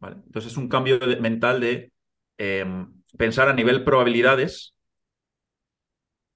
¿Vale? 0.00 0.16
Entonces 0.26 0.52
es 0.52 0.58
un 0.58 0.68
cambio 0.68 0.98
mental 1.20 1.60
de 1.60 1.92
em, 2.36 2.92
pensar 3.16 3.48
a 3.48 3.54
nivel 3.54 3.84
probabilidades 3.84 4.74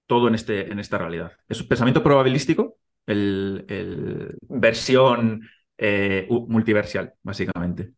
todo 0.07 0.29
en, 0.29 0.37
este, 0.37 0.73
en 0.73 0.79
esta 0.79 0.97
realidad. 0.97 1.33
Es 1.49 1.61
un 1.61 1.69
pensamiento 1.69 2.03
probabilístico, 2.03 2.79
el, 3.05 4.39
versión 4.49 5.47
eh, 5.77 6.27
multiversial, 6.31 7.13
básicamente. 7.23 7.93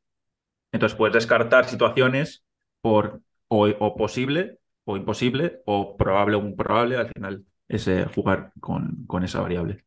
Entonces 0.72 0.96
puedes 0.98 1.14
descartar 1.14 1.66
situaciones 1.66 2.42
por 2.80 3.22
o, 3.48 3.96
posible 3.96 4.58
o 4.84 4.96
imposible 4.96 5.62
o 5.66 5.96
probable 5.96 6.36
o 6.36 6.40
improbable. 6.40 6.96
Al 6.96 7.08
final 7.08 7.44
es 7.66 7.88
jugar 8.14 8.52
con, 8.60 9.04
con, 9.06 9.24
esa 9.24 9.40
variable. 9.40 9.84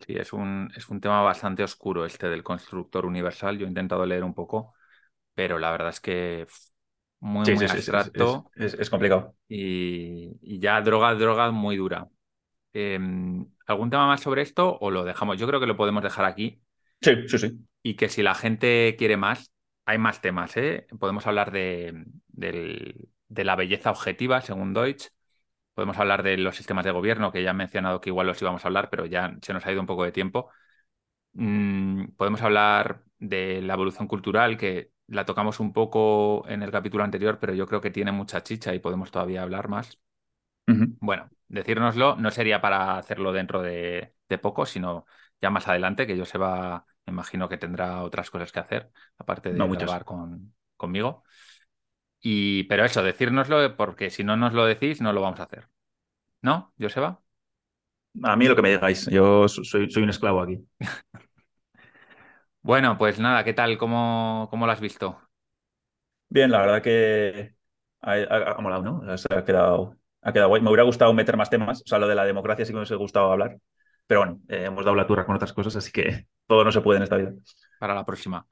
Sí, 0.00 0.14
es 0.14 0.32
un, 0.32 0.70
es 0.76 0.88
un 0.88 1.00
tema 1.00 1.22
bastante 1.22 1.62
oscuro 1.62 2.04
este 2.04 2.28
del 2.28 2.42
constructor 2.42 3.04
universal. 3.04 3.58
Yo 3.58 3.66
he 3.66 3.68
intentado 3.68 4.06
leer 4.06 4.24
un 4.24 4.34
poco, 4.34 4.74
pero 5.34 5.58
la 5.58 5.70
verdad 5.70 5.90
es 5.90 6.00
que 6.00 6.46
muy, 7.20 7.52
muy 7.52 7.64
abstracto. 7.64 8.50
es, 8.54 8.90
complicado. 8.90 9.34
Y, 9.48 10.58
ya 10.60 10.80
droga, 10.80 11.14
droga 11.14 11.50
muy 11.50 11.76
dura. 11.76 12.08
Em, 12.72 13.46
¿Algún 13.66 13.90
tema 13.90 14.06
más 14.06 14.20
sobre 14.20 14.42
esto 14.42 14.78
o 14.80 14.90
lo 14.90 15.04
dejamos? 15.04 15.38
Yo 15.38 15.46
creo 15.46 15.58
que 15.58 15.66
lo 15.66 15.76
podemos 15.76 16.02
dejar 16.02 16.24
aquí. 16.24 16.62
Sí, 17.00 17.28
sí, 17.28 17.38
sí. 17.38 17.58
Y 17.82 17.94
que 17.94 18.08
si 18.08 18.22
la 18.22 18.34
gente 18.34 18.94
quiere 18.96 19.16
más, 19.16 19.52
hay 19.84 19.98
más 19.98 20.20
temas. 20.20 20.56
¿eh? 20.56 20.86
Podemos 20.98 21.26
hablar 21.26 21.50
de, 21.50 22.04
de 22.38 23.44
la 23.44 23.56
belleza 23.56 23.90
objetiva, 23.90 24.40
según 24.40 24.74
Deutsch. 24.74 25.08
Podemos 25.74 25.98
hablar 25.98 26.22
de 26.22 26.36
los 26.38 26.56
sistemas 26.56 26.84
de 26.84 26.90
gobierno, 26.90 27.30
que 27.30 27.42
ya 27.42 27.50
han 27.50 27.56
mencionado 27.56 28.00
que 28.00 28.10
igual 28.10 28.26
los 28.26 28.40
íbamos 28.42 28.64
a 28.64 28.68
hablar, 28.68 28.90
pero 28.90 29.06
ya 29.06 29.36
se 29.42 29.52
nos 29.52 29.64
ha 29.64 29.72
ido 29.72 29.80
un 29.80 29.86
poco 29.86 30.04
de 30.04 30.12
tiempo. 30.12 30.50
Mm, 31.34 32.08
podemos 32.16 32.42
hablar 32.42 33.04
de 33.18 33.62
la 33.62 33.74
evolución 33.74 34.08
cultural, 34.08 34.56
que 34.56 34.90
la 35.06 35.24
tocamos 35.24 35.60
un 35.60 35.72
poco 35.72 36.44
en 36.48 36.62
el 36.62 36.70
capítulo 36.70 37.04
anterior, 37.04 37.38
pero 37.40 37.54
yo 37.54 37.66
creo 37.66 37.80
que 37.80 37.90
tiene 37.90 38.12
mucha 38.12 38.42
chicha 38.42 38.74
y 38.74 38.80
podemos 38.80 39.10
todavía 39.10 39.42
hablar 39.42 39.68
más. 39.68 40.00
Bueno, 41.00 41.30
decírnoslo 41.48 42.16
no 42.16 42.30
sería 42.30 42.60
para 42.60 42.98
hacerlo 42.98 43.32
dentro 43.32 43.62
de, 43.62 44.14
poco, 44.42 44.66
sino 44.66 45.06
ya 45.40 45.48
más 45.48 45.66
adelante, 45.66 46.06
que 46.06 46.16
yo 46.16 46.26
se 46.26 46.36
va, 46.36 46.84
imagino 47.06 47.48
que 47.48 47.56
tendrá 47.56 48.02
otras 48.02 48.30
cosas 48.30 48.52
que 48.52 48.60
hacer, 48.60 48.90
aparte 49.16 49.50
de 49.52 49.58
no 49.58 49.68
grabar 49.68 50.04
con, 50.04 50.54
conmigo. 50.76 51.22
Y, 52.20 52.64
pero 52.64 52.84
eso, 52.84 53.02
decírnoslo, 53.02 53.76
porque 53.76 54.10
si 54.10 54.24
no 54.24 54.36
nos 54.36 54.52
lo 54.52 54.66
decís, 54.66 55.00
no 55.00 55.12
lo 55.12 55.20
vamos 55.20 55.40
a 55.40 55.44
hacer. 55.44 55.68
¿No, 56.42 56.72
Joseba? 56.78 57.22
A 58.22 58.36
mí 58.36 58.46
lo 58.46 58.56
que 58.56 58.62
me 58.62 58.70
digáis, 58.70 59.06
yo 59.06 59.48
soy, 59.48 59.90
soy 59.90 60.02
un 60.02 60.10
esclavo 60.10 60.42
aquí. 60.42 60.58
Bueno, 62.60 62.98
pues 62.98 63.18
nada, 63.18 63.44
¿qué 63.44 63.54
tal? 63.54 63.78
¿Cómo, 63.78 64.48
cómo 64.50 64.66
lo 64.66 64.72
has 64.72 64.80
visto? 64.80 65.18
Bien, 66.28 66.50
la 66.50 66.60
verdad 66.60 66.82
que 66.82 67.54
ha, 68.02 68.60
molado, 68.60 68.82
¿no? 68.82 69.02
ha 69.10 69.44
quedado, 69.44 69.96
ha 70.20 70.32
quedado 70.32 70.48
guay. 70.50 70.60
Me 70.60 70.68
hubiera 70.68 70.82
gustado 70.82 71.14
meter 71.14 71.36
más 71.36 71.48
temas, 71.48 71.80
o 71.80 71.86
sea, 71.86 71.98
lo 71.98 72.06
de 72.08 72.14
la 72.14 72.26
democracia 72.26 72.64
sí 72.64 72.72
que 72.72 72.74
me 72.74 72.80
hubiese 72.80 72.96
gustado 72.96 73.32
hablar, 73.32 73.58
pero 74.06 74.20
bueno, 74.20 74.40
eh, 74.48 74.64
hemos 74.66 74.84
dado 74.84 74.96
la 74.96 75.06
turra 75.06 75.24
con 75.24 75.36
otras 75.36 75.52
cosas, 75.52 75.76
así 75.76 75.90
que 75.92 76.26
todo 76.46 76.64
no 76.64 76.72
se 76.72 76.82
puede 76.82 76.98
en 76.98 77.04
esta 77.04 77.16
vida. 77.16 77.32
Para 77.78 77.94
la 77.94 78.04
próxima. 78.04 78.46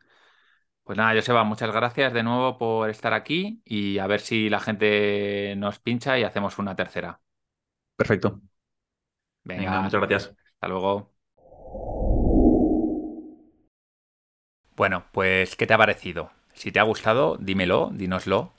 Pues 0.86 0.96
nada, 0.96 1.14
Joseba, 1.16 1.42
muchas 1.42 1.72
gracias 1.72 2.12
de 2.12 2.22
nuevo 2.22 2.58
por 2.58 2.88
estar 2.90 3.12
aquí 3.12 3.60
y 3.64 3.98
a 3.98 4.06
ver 4.06 4.20
si 4.20 4.48
la 4.48 4.60
gente 4.60 5.52
nos 5.56 5.80
pincha 5.80 6.16
y 6.16 6.22
hacemos 6.22 6.60
una 6.60 6.76
tercera. 6.76 7.20
Perfecto. 7.96 8.40
Venga 9.42 9.80
muchas 9.80 10.00
gracias. 10.00 10.36
Hasta 10.54 10.68
luego. 10.68 11.12
Bueno, 14.76 15.06
pues, 15.10 15.56
¿qué 15.56 15.66
te 15.66 15.74
ha 15.74 15.78
parecido? 15.78 16.30
Si 16.54 16.70
te 16.70 16.78
ha 16.78 16.84
gustado, 16.84 17.36
dímelo, 17.40 17.90
dínoslo, 17.92 18.52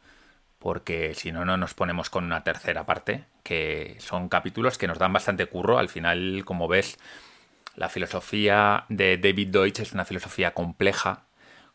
porque 0.59 1.13
si 1.15 1.31
no, 1.31 1.45
no 1.45 1.57
nos 1.57 1.75
ponemos 1.75 2.09
con 2.09 2.25
una 2.25 2.43
tercera 2.43 2.85
parte, 2.85 3.25
que 3.43 3.95
son 3.99 4.29
capítulos 4.29 4.77
que 4.77 4.87
nos 4.87 4.99
dan 4.99 5.13
bastante 5.13 5.45
curro. 5.45 5.77
Al 5.77 5.89
final, 5.89 6.43
como 6.45 6.67
ves, 6.67 6.97
la 7.75 7.89
filosofía 7.89 8.85
de 8.89 9.17
David 9.17 9.49
Deutsch 9.49 9.79
es 9.81 9.93
una 9.93 10.05
filosofía 10.05 10.53
compleja, 10.53 11.26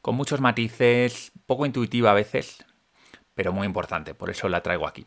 con 0.03 0.17
muchos 0.17 0.41
matices, 0.41 1.33
poco 1.47 1.65
intuitiva 1.65 2.11
a 2.11 2.15
veces, 2.15 2.65
pero 3.35 3.53
muy 3.53 3.67
importante, 3.67 4.15
por 4.15 4.31
eso 4.31 4.49
la 4.49 4.63
traigo 4.63 4.87
aquí. 4.87 5.07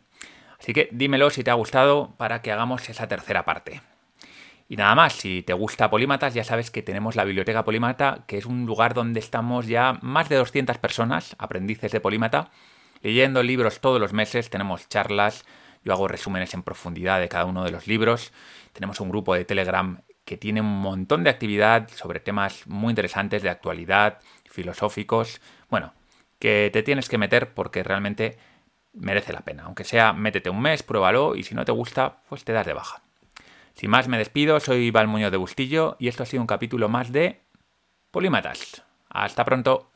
Así 0.57 0.73
que 0.73 0.89
dímelo 0.91 1.29
si 1.29 1.43
te 1.43 1.51
ha 1.51 1.55
gustado 1.55 2.15
para 2.17 2.41
que 2.41 2.51
hagamos 2.51 2.89
esa 2.89 3.07
tercera 3.07 3.45
parte. 3.45 3.81
Y 4.67 4.77
nada 4.77 4.95
más, 4.95 5.13
si 5.13 5.43
te 5.43 5.53
gusta 5.53 5.91
Polímatas, 5.91 6.33
ya 6.33 6.43
sabes 6.43 6.71
que 6.71 6.81
tenemos 6.81 7.15
la 7.15 7.23
Biblioteca 7.23 7.63
Polímata, 7.63 8.23
que 8.25 8.39
es 8.39 8.45
un 8.45 8.65
lugar 8.65 8.95
donde 8.95 9.19
estamos 9.19 9.67
ya 9.67 9.99
más 10.01 10.27
de 10.27 10.37
200 10.37 10.79
personas, 10.79 11.35
aprendices 11.37 11.91
de 11.91 11.99
Polímata, 11.99 12.49
leyendo 13.01 13.43
libros 13.43 13.79
todos 13.79 13.99
los 13.99 14.13
meses, 14.13 14.49
tenemos 14.49 14.89
charlas, 14.89 15.45
yo 15.83 15.93
hago 15.93 16.07
resúmenes 16.07 16.53
en 16.55 16.63
profundidad 16.63 17.19
de 17.19 17.29
cada 17.29 17.45
uno 17.45 17.63
de 17.63 17.69
los 17.69 17.85
libros, 17.85 18.33
tenemos 18.73 18.99
un 19.01 19.09
grupo 19.09 19.35
de 19.35 19.45
Telegram 19.45 20.01
que 20.23 20.37
tiene 20.37 20.61
un 20.61 20.81
montón 20.81 21.23
de 21.23 21.29
actividad 21.29 21.87
sobre 21.93 22.19
temas 22.19 22.65
muy 22.65 22.89
interesantes 22.89 23.43
de 23.43 23.49
actualidad, 23.49 24.19
filosóficos, 24.55 25.41
bueno, 25.69 25.93
que 26.39 26.69
te 26.73 26.81
tienes 26.81 27.09
que 27.09 27.17
meter 27.17 27.53
porque 27.53 27.83
realmente 27.83 28.37
merece 28.93 29.33
la 29.33 29.41
pena. 29.41 29.63
Aunque 29.63 29.83
sea, 29.83 30.13
métete 30.13 30.49
un 30.49 30.61
mes, 30.61 30.83
pruébalo 30.83 31.35
y 31.35 31.43
si 31.43 31.53
no 31.53 31.65
te 31.65 31.71
gusta, 31.71 32.21
pues 32.29 32.43
te 32.43 32.53
das 32.53 32.65
de 32.65 32.73
baja. 32.73 33.03
Sin 33.73 33.89
más, 33.89 34.07
me 34.07 34.17
despido, 34.17 34.59
soy 34.59 34.89
Val 34.89 35.07
Muñoz 35.07 35.31
de 35.31 35.37
Bustillo 35.37 35.97
y 35.99 36.07
esto 36.07 36.23
ha 36.23 36.25
sido 36.25 36.41
un 36.41 36.47
capítulo 36.47 36.87
más 36.89 37.11
de 37.11 37.41
Polímatas. 38.09 38.83
Hasta 39.09 39.43
pronto. 39.43 39.91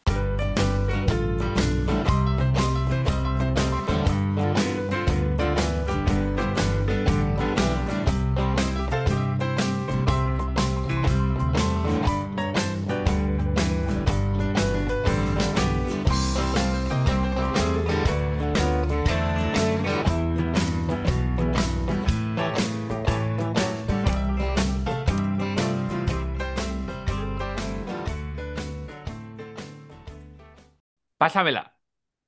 Pásamela. 31.29 31.77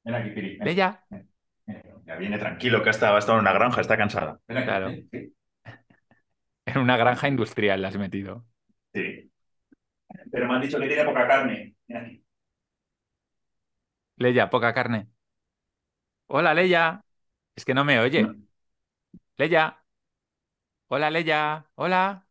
Ven 0.04 0.14
aquí, 0.14 0.30
Piri. 0.30 0.58
Ven. 0.58 0.76
ya. 0.76 1.04
Ya 2.06 2.16
viene 2.18 2.38
tranquilo, 2.38 2.84
que 2.84 2.90
ha 2.90 2.92
estado, 2.92 3.18
en 3.18 3.40
una 3.40 3.52
granja, 3.52 3.82
está 3.82 3.98
cansada. 3.98 4.40
claro. 4.46 4.92
En 6.64 6.78
una 6.78 6.98
granja 6.98 7.28
industrial 7.28 7.82
la 7.82 7.88
has 7.88 7.98
metido. 7.98 8.46
Sí. 8.94 9.32
Pero 10.32 10.48
me 10.48 10.54
han 10.54 10.62
dicho 10.62 10.80
que 10.80 10.88
tiene 10.88 11.04
poca 11.04 11.28
carne. 11.28 11.76
Ven 11.88 11.98
aquí. 11.98 12.24
Leia, 14.18 14.52
poca 14.52 14.72
carne. 14.72 15.08
Hola, 16.28 16.54
Leia. 16.54 17.04
Es 17.56 17.66
que 17.66 17.74
no 17.74 17.84
me 17.84 18.00
oye. 18.00 18.28
Leia. 19.38 19.84
Hola, 20.90 21.10
Leia. 21.10 21.66
Hola. 21.74 22.28